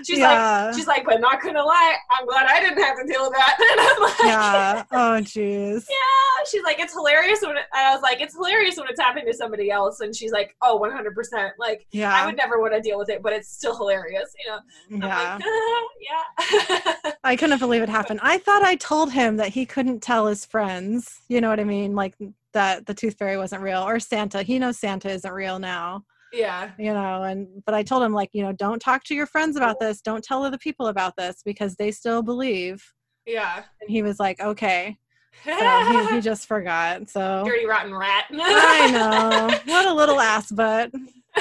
She's 0.04 0.18
yeah. 0.18 0.66
like, 0.66 0.74
she's 0.74 0.86
like, 0.86 1.04
but 1.04 1.20
not 1.20 1.42
gonna 1.42 1.62
lie, 1.62 1.96
I'm 2.10 2.26
glad 2.26 2.46
I 2.46 2.60
didn't 2.60 2.82
have 2.82 2.96
to 2.98 3.06
deal 3.06 3.22
with 3.22 3.34
that. 3.34 3.56
And 3.70 3.80
I'm 3.80 4.02
like, 4.02 4.18
yeah. 4.24 4.84
Oh, 4.90 5.20
jeez. 5.22 5.86
yeah. 5.88 6.44
She's 6.50 6.62
like, 6.64 6.80
it's 6.80 6.92
hilarious 6.92 7.40
when 7.42 7.56
it, 7.56 7.64
I 7.72 7.92
was 7.94 8.02
like, 8.02 8.20
it's 8.20 8.34
hilarious 8.34 8.76
when 8.76 8.88
it's 8.88 9.00
happening 9.00 9.26
to 9.26 9.34
somebody 9.34 9.70
else. 9.70 10.00
And 10.00 10.14
she's 10.14 10.32
like, 10.32 10.56
oh, 10.62 10.80
100%. 10.80 11.19
Like, 11.58 11.86
yeah. 11.92 12.14
I 12.14 12.26
would 12.26 12.36
never 12.36 12.60
want 12.60 12.74
to 12.74 12.80
deal 12.80 12.98
with 12.98 13.08
it, 13.08 13.22
but 13.22 13.32
it's 13.32 13.48
still 13.48 13.76
hilarious, 13.76 14.32
you 14.44 14.50
know? 14.50 15.06
Yeah. 15.06 15.38
I'm 15.40 15.40
like, 15.40 16.86
yeah. 17.04 17.12
I 17.24 17.36
couldn't 17.36 17.58
believe 17.58 17.82
it 17.82 17.88
happened. 17.88 18.20
I 18.22 18.38
thought 18.38 18.62
I 18.62 18.76
told 18.76 19.12
him 19.12 19.36
that 19.36 19.48
he 19.48 19.66
couldn't 19.66 20.00
tell 20.00 20.26
his 20.26 20.44
friends. 20.44 21.20
You 21.28 21.40
know 21.40 21.48
what 21.48 21.60
I 21.60 21.64
mean? 21.64 21.94
Like 21.94 22.14
that 22.52 22.86
the 22.86 22.94
tooth 22.94 23.16
fairy 23.18 23.36
wasn't 23.36 23.62
real 23.62 23.82
or 23.82 24.00
Santa. 24.00 24.42
He 24.42 24.58
knows 24.58 24.78
Santa 24.78 25.10
isn't 25.10 25.32
real 25.32 25.58
now. 25.58 26.04
yeah. 26.32 26.70
You 26.78 26.94
know, 26.94 27.22
and 27.22 27.62
but 27.64 27.74
I 27.74 27.82
told 27.82 28.02
him 28.02 28.12
like, 28.12 28.30
you 28.32 28.42
know, 28.42 28.52
don't 28.52 28.80
talk 28.80 29.04
to 29.04 29.14
your 29.14 29.26
friends 29.26 29.56
about 29.56 29.80
this. 29.80 30.00
Don't 30.00 30.24
tell 30.24 30.44
other 30.44 30.58
people 30.58 30.86
about 30.86 31.16
this 31.16 31.42
because 31.44 31.76
they 31.76 31.90
still 31.90 32.22
believe. 32.22 32.82
Yeah. 33.26 33.62
And 33.80 33.90
he 33.90 34.02
was 34.02 34.18
like, 34.18 34.40
okay. 34.40 34.96
So 35.44 36.08
he, 36.08 36.16
he 36.16 36.20
just 36.20 36.46
forgot. 36.46 37.08
So 37.08 37.44
Dirty 37.46 37.66
rotten 37.66 37.94
rat. 37.94 38.26
I 38.32 38.90
know. 38.90 39.58
What 39.72 39.86
a 39.86 39.94
little 39.94 40.20
ass 40.20 40.50
butt. 40.50 40.92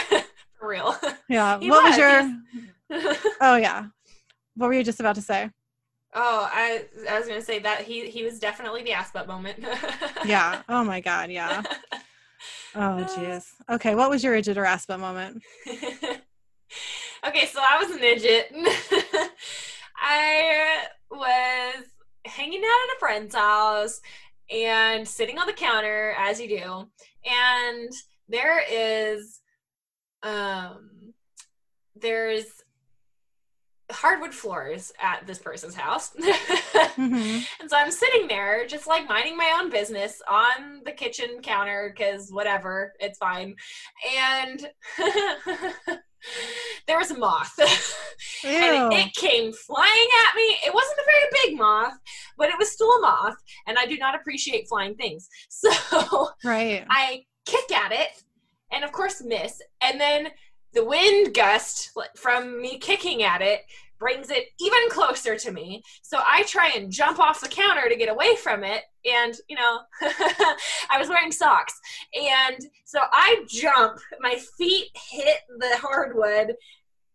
For 0.59 0.67
real. 0.67 0.95
Yeah. 1.27 1.59
He 1.59 1.69
what 1.69 1.83
was 1.83 1.97
was. 1.97 1.97
your 1.97 3.31
Oh 3.41 3.55
yeah. 3.55 3.85
What 4.55 4.67
were 4.67 4.73
you 4.73 4.83
just 4.83 4.99
about 4.99 5.15
to 5.15 5.21
say? 5.21 5.49
oh, 6.15 6.49
I 6.51 6.85
I 7.09 7.19
was 7.19 7.27
gonna 7.27 7.41
say 7.41 7.59
that 7.59 7.81
he 7.81 8.09
he 8.09 8.23
was 8.23 8.39
definitely 8.39 8.83
the 8.83 8.93
ass 8.93 9.11
butt 9.11 9.27
moment. 9.27 9.63
Yeah. 10.25 10.61
Oh 10.67 10.83
my 10.83 10.99
god, 11.01 11.29
yeah. 11.31 11.61
Oh 12.75 13.05
jeez. 13.15 13.45
Okay, 13.69 13.95
what 13.95 14.09
was 14.09 14.23
your 14.23 14.33
rigid 14.33 14.57
or 14.57 14.65
ass 14.65 14.85
butt 14.85 14.99
moment? 14.99 15.41
okay, 15.67 17.45
so 17.47 17.59
I 17.61 17.81
was 17.81 17.91
an 17.91 18.03
idiot. 18.03 18.53
I 20.01 20.85
was 21.11 21.83
hanging 22.29 22.61
out 22.63 22.89
at 22.89 22.95
a 22.95 22.99
friend's 22.99 23.35
house 23.35 23.99
and 24.51 25.07
sitting 25.07 25.37
on 25.37 25.47
the 25.47 25.53
counter 25.53 26.15
as 26.17 26.39
you 26.39 26.47
do, 26.47 26.89
and 27.29 27.91
there 28.27 28.61
is 28.71 29.39
um 30.23 31.13
there's 31.95 32.45
hardwood 33.91 34.33
floors 34.33 34.91
at 35.01 35.25
this 35.25 35.39
person's 35.39 35.75
house. 35.75 36.11
Mhm. 36.99 37.45
And 37.61 37.69
so 37.69 37.77
I'm 37.77 37.91
sitting 37.91 38.27
there, 38.27 38.65
just 38.67 38.87
like 38.87 39.07
minding 39.07 39.37
my 39.37 39.57
own 39.57 39.69
business 39.69 40.21
on 40.27 40.81
the 40.83 40.91
kitchen 40.91 41.41
counter, 41.41 41.93
because 41.95 42.29
whatever, 42.29 42.91
it's 42.99 43.17
fine. 43.17 43.55
And 44.17 44.69
there 46.87 46.97
was 46.97 47.11
a 47.11 47.17
moth. 47.17 47.57
and 48.43 48.93
it, 48.93 49.07
it 49.07 49.13
came 49.15 49.51
flying 49.53 50.09
at 50.27 50.35
me. 50.35 50.57
It 50.65 50.73
wasn't 50.73 50.99
a 50.99 51.05
very 51.05 51.25
big 51.43 51.57
moth, 51.57 51.93
but 52.37 52.49
it 52.49 52.57
was 52.57 52.71
still 52.71 52.91
a 52.91 53.01
moth. 53.01 53.35
And 53.67 53.77
I 53.77 53.85
do 53.85 53.97
not 53.97 54.15
appreciate 54.15 54.67
flying 54.67 54.95
things. 54.95 55.29
So 55.49 56.29
Right. 56.43 56.85
I 56.89 57.25
kick 57.45 57.71
at 57.71 57.91
it, 57.91 58.23
and 58.71 58.83
of 58.83 58.91
course 58.91 59.21
miss. 59.21 59.61
And 59.81 59.99
then 59.99 60.29
the 60.73 60.85
wind 60.85 61.33
gust 61.33 61.91
from 62.15 62.61
me 62.61 62.77
kicking 62.77 63.23
at 63.23 63.41
it 63.41 63.61
brings 63.99 64.29
it 64.29 64.45
even 64.59 64.89
closer 64.89 65.35
to 65.35 65.51
me. 65.51 65.83
So 66.01 66.19
I 66.25 66.43
try 66.43 66.71
and 66.75 66.91
jump 66.91 67.19
off 67.19 67.41
the 67.41 67.47
counter 67.47 67.89
to 67.89 67.95
get 67.95 68.09
away 68.09 68.35
from 68.37 68.63
it. 68.63 68.83
And, 69.05 69.35
you 69.47 69.55
know, 69.55 69.79
I 70.89 70.97
was 70.97 71.09
wearing 71.09 71.31
socks. 71.31 71.79
And 72.15 72.65
so 72.85 72.99
I 73.11 73.43
jump, 73.47 73.99
my 74.19 74.39
feet 74.57 74.87
hit 75.09 75.37
the 75.59 75.77
hardwood 75.77 76.55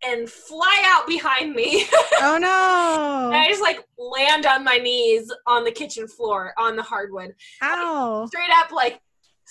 and 0.06 0.28
fly 0.28 0.82
out 0.84 1.06
behind 1.06 1.54
me. 1.54 1.86
Oh 2.26 3.26
and 3.26 3.36
I 3.36 3.48
just 3.48 3.60
like 3.60 3.84
land 3.98 4.46
on 4.46 4.64
my 4.64 4.78
knees 4.78 5.30
on 5.46 5.64
the 5.64 5.70
kitchen 5.70 6.08
floor 6.08 6.54
on 6.56 6.74
the 6.74 6.82
hardwood 6.82 7.34
Ow. 7.62 8.26
straight 8.26 8.50
up 8.56 8.70
like 8.72 9.00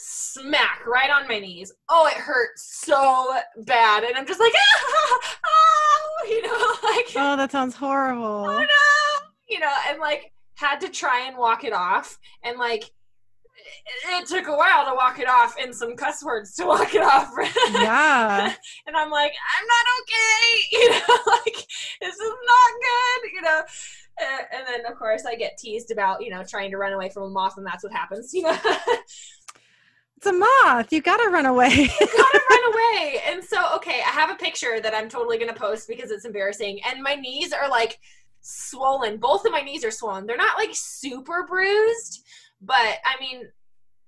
smack 0.03 0.85
right 0.85 1.09
on 1.09 1.27
my 1.27 1.39
knees. 1.39 1.71
Oh, 1.89 2.07
it 2.07 2.13
hurt 2.13 2.51
so 2.57 3.37
bad, 3.65 4.03
and 4.03 4.15
I'm 4.15 4.25
just 4.27 4.39
like, 4.39 4.53
ah, 4.55 5.19
ah, 5.45 6.25
you 6.27 6.41
know, 6.41 6.75
like 6.83 7.05
Oh, 7.15 7.35
that 7.37 7.51
sounds 7.51 7.75
oh 7.75 7.79
horrible. 7.79 8.45
no, 8.47 8.65
you 9.49 9.59
know, 9.59 9.71
and 9.89 9.99
like 9.99 10.31
had 10.55 10.79
to 10.81 10.89
try 10.89 11.27
and 11.27 11.37
walk 11.37 11.63
it 11.63 11.73
off, 11.73 12.17
and 12.43 12.57
like 12.59 12.83
it, 12.83 14.23
it 14.23 14.27
took 14.27 14.47
a 14.47 14.55
while 14.55 14.85
to 14.85 14.93
walk 14.95 15.19
it 15.19 15.27
off, 15.29 15.55
and 15.61 15.73
some 15.73 15.95
cuss 15.95 16.23
words 16.23 16.53
to 16.55 16.65
walk 16.67 16.93
it 16.93 17.01
off. 17.01 17.31
Yeah. 17.73 18.53
and 18.87 18.95
I'm 18.97 19.09
like, 19.11 19.33
I'm 19.57 19.67
not 19.67 19.85
okay, 20.01 20.63
you 20.71 20.89
know, 20.89 21.31
like 21.31 21.67
this 22.01 22.15
is 22.15 22.33
not 22.45 22.71
good, 22.81 23.31
you 23.33 23.41
know. 23.41 23.61
Uh, 24.21 24.43
and 24.51 24.67
then 24.67 24.91
of 24.91 24.95
course 24.97 25.25
I 25.25 25.33
get 25.35 25.57
teased 25.57 25.89
about 25.89 26.23
you 26.23 26.29
know 26.29 26.43
trying 26.47 26.69
to 26.69 26.77
run 26.77 26.93
away 26.93 27.09
from 27.09 27.23
a 27.23 27.29
moth, 27.29 27.57
and 27.57 27.65
that's 27.65 27.83
what 27.83 27.93
happens, 27.93 28.31
you 28.33 28.43
know. 28.43 28.57
It's 30.25 30.29
a 30.29 30.39
moth. 30.63 30.93
You 30.93 31.01
gotta 31.01 31.29
run 31.29 31.45
away. 31.45 31.67
You 31.67 31.87
gotta 31.99 32.41
run 32.49 32.73
away. 32.73 33.19
And 33.27 33.43
so, 33.43 33.75
okay, 33.75 33.99
I 34.07 34.11
have 34.11 34.29
a 34.29 34.35
picture 34.35 34.79
that 34.79 34.93
I'm 34.95 35.09
totally 35.09 35.37
gonna 35.37 35.53
post 35.53 35.85
because 35.89 36.11
it's 36.11 36.23
embarrassing. 36.23 36.79
And 36.89 37.03
my 37.03 37.15
knees 37.15 37.51
are 37.51 37.67
like 37.69 37.99
swollen. 38.39 39.17
Both 39.17 39.43
of 39.45 39.51
my 39.51 39.59
knees 39.59 39.83
are 39.83 39.91
swollen. 39.91 40.25
They're 40.25 40.37
not 40.37 40.57
like 40.57 40.69
super 40.71 41.45
bruised, 41.45 42.23
but 42.61 42.77
I 43.03 43.19
mean, 43.19 43.49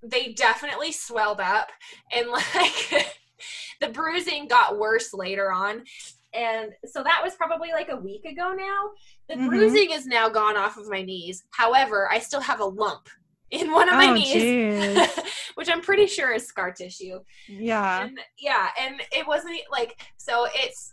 they 0.02 0.32
definitely 0.32 0.90
swelled 0.90 1.40
up. 1.40 1.68
And 2.14 2.28
like 2.30 3.18
the 3.82 3.88
bruising 3.88 4.48
got 4.48 4.78
worse 4.78 5.12
later 5.12 5.52
on. 5.52 5.84
And 6.32 6.70
so 6.86 7.02
that 7.02 7.20
was 7.22 7.34
probably 7.34 7.72
like 7.72 7.90
a 7.90 7.96
week 7.96 8.24
ago 8.24 8.54
now. 8.56 8.88
The 9.28 9.34
Mhm. 9.34 9.48
bruising 9.48 9.90
is 9.90 10.06
now 10.06 10.30
gone 10.30 10.56
off 10.56 10.78
of 10.78 10.88
my 10.88 11.02
knees. 11.02 11.44
However, 11.50 12.08
I 12.10 12.20
still 12.20 12.40
have 12.40 12.60
a 12.60 12.64
lump 12.64 13.06
in 13.50 13.70
one 13.72 13.88
of 13.88 13.94
my 13.94 14.08
oh 14.08 14.14
knees, 14.14 15.08
which 15.54 15.68
I'm 15.70 15.80
pretty 15.80 16.06
sure 16.06 16.32
is 16.32 16.46
scar 16.46 16.72
tissue 16.72 17.20
Yeah. 17.48 18.02
and 18.04 18.18
yeah 18.38 18.68
and 18.80 19.00
it 19.12 19.26
wasn't 19.26 19.58
like 19.70 20.00
so 20.16 20.46
it's 20.54 20.92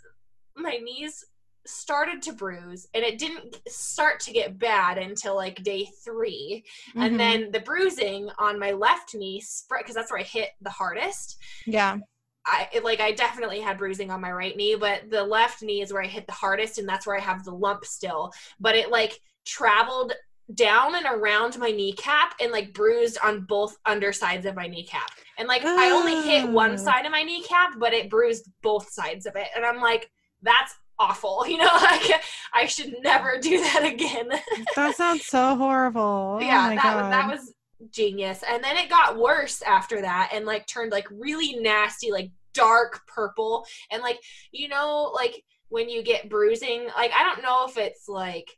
my 0.55 0.77
knees 0.77 1.25
started 1.65 2.21
to 2.21 2.33
bruise 2.33 2.87
and 2.93 3.03
it 3.05 3.17
didn't 3.17 3.57
start 3.69 4.19
to 4.19 4.33
get 4.33 4.59
bad 4.59 4.97
until 4.97 5.35
like 5.35 5.63
day 5.63 5.87
3 6.03 6.63
Mhm. 6.95 7.01
and 7.05 7.19
then 7.19 7.51
the 7.51 7.61
bruising 7.61 8.29
on 8.37 8.59
my 8.59 8.71
left 8.71 9.15
knee 9.15 9.39
spread 9.39 9.79
because 9.79 9.95
that's 9.95 10.11
where 10.11 10.19
i 10.19 10.23
hit 10.23 10.49
the 10.61 10.69
hardest 10.69 11.37
Yeah. 11.65 11.97
i 12.45 12.67
it, 12.73 12.83
like 12.83 12.99
i 12.99 13.13
definitely 13.13 13.61
had 13.61 13.77
bruising 13.77 14.11
on 14.11 14.19
my 14.19 14.31
right 14.31 14.57
knee 14.57 14.75
but 14.75 15.09
the 15.09 15.23
left 15.23 15.63
knee 15.63 15.81
is 15.81 15.93
where 15.93 16.03
i 16.03 16.07
hit 16.07 16.27
the 16.27 16.33
hardest 16.33 16.77
and 16.79 16.87
that's 16.87 17.07
where 17.07 17.15
i 17.17 17.21
have 17.21 17.45
the 17.45 17.53
lump 17.53 17.85
still 17.85 18.33
but 18.59 18.75
it 18.75 18.91
like 18.91 19.17
traveled 19.45 20.11
down 20.53 20.95
and 20.95 21.05
around 21.05 21.57
my 21.57 21.71
kneecap 21.71 22.35
and 22.41 22.51
like 22.51 22.73
bruised 22.73 23.17
on 23.23 23.41
both 23.41 23.77
undersides 23.85 24.45
of 24.45 24.55
my 24.55 24.67
kneecap. 24.67 25.09
And 25.37 25.47
like 25.47 25.63
I 25.63 25.89
only 25.91 26.21
hit 26.21 26.43
Oh. 26.45 26.51
one 26.51 26.77
side 26.77 27.05
of 27.05 27.11
my 27.11 27.23
kneecap, 27.23 27.79
but 27.79 27.93
it 27.93 28.09
bruised 28.09 28.49
both 28.61 28.89
sides 28.91 29.25
of 29.25 29.35
it. 29.35 29.47
And 29.55 29.65
I'm 29.65 29.79
like, 29.81 30.09
that's 30.41 30.75
awful. 30.99 31.45
You 31.47 31.57
know, 31.57 31.69
like 31.81 32.21
I 32.53 32.65
should 32.67 32.95
never 33.01 33.39
do 33.39 33.59
that 33.59 33.83
again. 33.85 34.29
That 34.75 34.95
sounds 34.95 35.25
so 35.25 35.55
horrible. 35.55 36.37
Oh 36.41 36.43
yeah, 36.43 36.67
my 36.69 36.75
that 36.75 36.83
God. 36.83 37.11
that 37.11 37.29
was 37.31 37.53
genius. 37.91 38.43
And 38.47 38.63
then 38.63 38.77
it 38.77 38.89
got 38.89 39.17
worse 39.17 39.61
after 39.61 40.01
that, 40.01 40.31
and 40.33 40.45
like 40.45 40.67
turned 40.67 40.91
like 40.91 41.07
really 41.11 41.55
nasty, 41.55 42.11
like 42.11 42.31
dark 42.53 43.01
purple, 43.07 43.65
and 43.91 44.01
like 44.03 44.19
you 44.51 44.67
know, 44.67 45.11
like 45.15 45.43
when 45.69 45.89
you 45.89 46.03
get 46.03 46.29
bruising, 46.29 46.87
like 46.95 47.11
I 47.13 47.23
don't 47.23 47.41
know 47.41 47.65
if 47.67 47.77
it's 47.77 48.07
like 48.07 48.49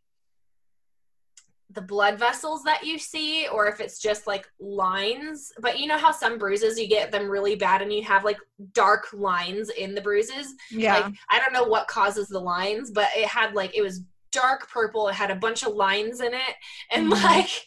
the 1.75 1.81
blood 1.81 2.17
vessels 2.17 2.63
that 2.63 2.83
you 2.83 2.97
see 2.97 3.47
or 3.49 3.67
if 3.67 3.79
it's 3.79 3.99
just 3.99 4.25
like 4.27 4.49
lines 4.59 5.51
but 5.61 5.77
you 5.79 5.87
know 5.87 5.97
how 5.97 6.11
some 6.11 6.37
bruises 6.37 6.79
you 6.79 6.87
get 6.87 7.11
them 7.11 7.29
really 7.29 7.55
bad 7.55 7.81
and 7.81 7.91
you 7.93 8.01
have 8.03 8.23
like 8.23 8.37
dark 8.73 9.07
lines 9.13 9.69
in 9.69 9.93
the 9.93 10.01
bruises 10.01 10.55
yeah. 10.71 10.95
like 10.99 11.13
I 11.29 11.39
don't 11.39 11.53
know 11.53 11.63
what 11.69 11.87
causes 11.87 12.27
the 12.27 12.39
lines, 12.39 12.91
but 12.91 13.07
it 13.15 13.27
had 13.27 13.53
like 13.53 13.75
it 13.75 13.81
was 13.81 14.03
dark 14.31 14.69
purple. 14.69 15.07
It 15.07 15.15
had 15.15 15.31
a 15.31 15.35
bunch 15.35 15.63
of 15.63 15.73
lines 15.73 16.19
in 16.21 16.33
it, 16.33 16.55
and 16.91 17.11
Mhm. 17.11 17.23
like 17.23 17.65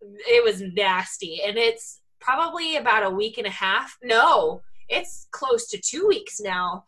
it 0.00 0.44
was 0.44 0.60
nasty. 0.60 1.42
And 1.42 1.56
it's 1.56 2.00
probably 2.20 2.76
about 2.76 3.04
a 3.04 3.10
week 3.10 3.38
and 3.38 3.46
a 3.46 3.50
half. 3.50 3.96
No, 4.02 4.62
it's 4.88 5.28
close 5.30 5.68
to 5.68 5.80
two 5.80 6.06
weeks 6.06 6.40
now 6.40 6.84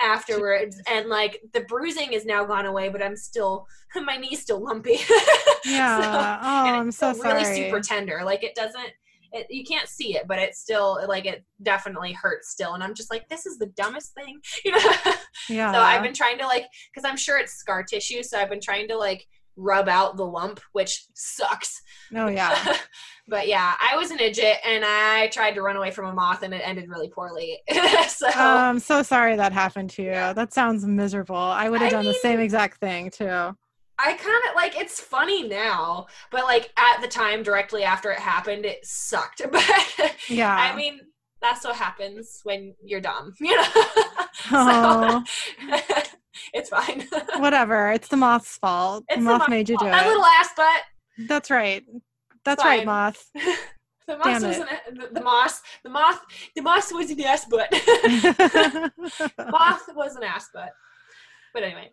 afterwards 0.00 0.80
and 0.88 1.08
like 1.08 1.40
the 1.52 1.60
bruising 1.60 2.12
is 2.12 2.24
now 2.26 2.44
gone 2.44 2.66
away 2.66 2.88
but 2.88 3.02
i'm 3.02 3.16
still 3.16 3.66
my 4.04 4.16
knee's 4.16 4.42
still 4.42 4.62
lumpy 4.62 4.98
yeah. 5.64 6.00
So- 6.00 6.48
oh, 6.48 6.66
and 6.66 6.76
I'm 6.76 6.90
so 6.90 7.12
still 7.12 7.32
really 7.32 7.44
sorry. 7.44 7.56
super 7.56 7.80
tender 7.80 8.22
like 8.24 8.44
it 8.44 8.54
doesn't 8.54 8.90
it, 9.32 9.46
you 9.50 9.64
can't 9.64 9.88
see 9.88 10.16
it 10.16 10.28
but 10.28 10.38
it's 10.38 10.60
still 10.60 11.00
like 11.08 11.26
it 11.26 11.44
definitely 11.62 12.12
hurts 12.12 12.50
still 12.50 12.74
and 12.74 12.82
i'm 12.82 12.94
just 12.94 13.10
like 13.10 13.28
this 13.28 13.44
is 13.44 13.58
the 13.58 13.66
dumbest 13.66 14.14
thing 14.14 14.38
you 14.64 14.70
know 14.70 15.12
yeah. 15.48 15.72
so 15.72 15.78
I've 15.78 16.02
been 16.02 16.14
trying 16.14 16.38
to 16.38 16.46
like, 16.46 16.66
because 16.92 17.08
I'm 17.08 17.16
sure 17.16 17.38
it's 17.38 17.52
scar 17.52 17.82
tissue. 17.82 18.22
So 18.22 18.38
I've 18.38 18.50
been 18.50 18.60
trying 18.60 18.88
to 18.88 18.96
like 18.96 19.26
rub 19.56 19.88
out 19.88 20.16
the 20.16 20.26
lump, 20.26 20.60
which 20.72 21.04
sucks. 21.14 21.82
oh 22.14 22.28
yeah. 22.28 22.76
but 23.28 23.48
yeah, 23.48 23.74
I 23.80 23.96
was 23.96 24.10
an 24.10 24.20
idiot 24.20 24.58
and 24.64 24.84
I 24.86 25.28
tried 25.28 25.54
to 25.54 25.62
run 25.62 25.76
away 25.76 25.90
from 25.90 26.06
a 26.06 26.12
moth 26.12 26.42
and 26.42 26.54
it 26.54 26.62
ended 26.64 26.88
really 26.88 27.08
poorly. 27.08 27.58
so 28.08 28.28
I'm 28.34 28.78
so 28.78 29.02
sorry 29.02 29.36
that 29.36 29.52
happened 29.52 29.90
to 29.90 30.02
you. 30.02 30.10
Yeah. 30.10 30.32
That 30.32 30.52
sounds 30.52 30.86
miserable. 30.86 31.36
I 31.36 31.68
would 31.68 31.80
have 31.80 31.90
done 31.90 32.04
the 32.04 32.14
same 32.14 32.40
exact 32.40 32.78
thing 32.78 33.10
too. 33.10 33.56
I 33.98 34.12
kind 34.12 34.42
of 34.50 34.54
like 34.54 34.78
it's 34.78 35.00
funny 35.00 35.48
now, 35.48 36.06
but 36.30 36.44
like 36.44 36.70
at 36.76 37.00
the 37.00 37.08
time, 37.08 37.42
directly 37.42 37.82
after 37.82 38.10
it 38.10 38.18
happened, 38.18 38.66
it 38.66 38.84
sucked. 38.84 39.42
But 39.50 40.14
Yeah. 40.28 40.54
I 40.54 40.76
mean, 40.76 41.00
that's 41.40 41.64
what 41.64 41.76
happens 41.76 42.40
when 42.44 42.74
you're 42.84 43.00
dumb, 43.00 43.32
you 43.40 43.56
know. 43.56 43.64
Oh. 44.52 45.24
So, 45.68 46.02
it's 46.54 46.70
fine. 46.70 47.06
Whatever. 47.38 47.92
It's 47.92 48.08
the 48.08 48.16
moth's 48.16 48.56
fault. 48.56 49.04
It's 49.08 49.18
the 49.18 49.24
the 49.24 49.38
moth 49.38 49.48
made 49.48 49.68
you 49.68 49.78
do 49.78 49.86
that 49.86 50.06
it. 50.06 50.08
little 50.08 50.24
ass 50.24 50.50
butt. 50.56 50.82
That's 51.28 51.50
right. 51.50 51.84
That's 52.44 52.64
right, 52.64 52.86
moth. 52.86 53.30
The 54.06 54.16
moth 54.18 54.42
wasn't 54.42 54.68
the, 54.92 55.08
the 55.12 55.20
moss. 55.20 55.62
The 55.82 55.90
moth. 55.90 56.20
The 56.54 56.62
moss 56.62 56.92
was 56.92 57.10
an 57.10 57.20
ass 57.22 57.44
butt. 57.46 57.72
moth 59.50 59.82
was 59.94 60.14
an 60.16 60.22
ass 60.22 60.48
butt. 60.54 60.70
But 61.56 61.62
anyway. 61.62 61.90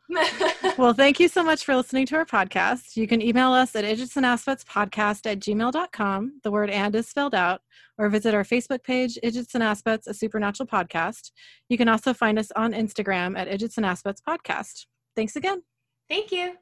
well, 0.78 0.92
thank 0.92 1.22
you 1.22 1.30
so 1.30 1.42
much 1.42 1.64
for 1.64 1.74
listening 1.74 2.06
to 2.08 2.18
our 2.18 2.26
podcast. 2.26 2.98
You 2.98 3.08
can 3.08 3.22
email 3.22 3.54
us 3.54 3.74
at 3.78 3.86
idgetsandaspectspodcast 3.86 5.26
at 5.26 5.40
gmail.com. 5.40 6.42
The 6.44 6.52
word 6.52 6.70
and 6.70 6.94
is 6.94 7.08
spelled 7.08 7.34
out, 7.34 7.62
or 7.98 8.10
visit 8.10 8.34
our 8.34 8.44
Facebook 8.44 8.84
page, 8.84 9.18
Idgits 9.24 9.54
and 9.54 9.64
Aspects, 9.64 10.08
a 10.08 10.14
supernatural 10.14 10.68
podcast. 10.68 11.32
You 11.70 11.78
can 11.78 11.88
also 11.88 12.14
find 12.14 12.38
us 12.38 12.52
on 12.58 12.74
Instagram 12.74 13.40
at 13.40 13.48
Idgits 13.48 13.78
and 13.78 13.86
Aspects 13.86 14.22
podcast. 14.28 14.86
Thanks 15.16 15.38
again. 15.38 15.64
Thank 16.10 16.34
you. 16.34 16.58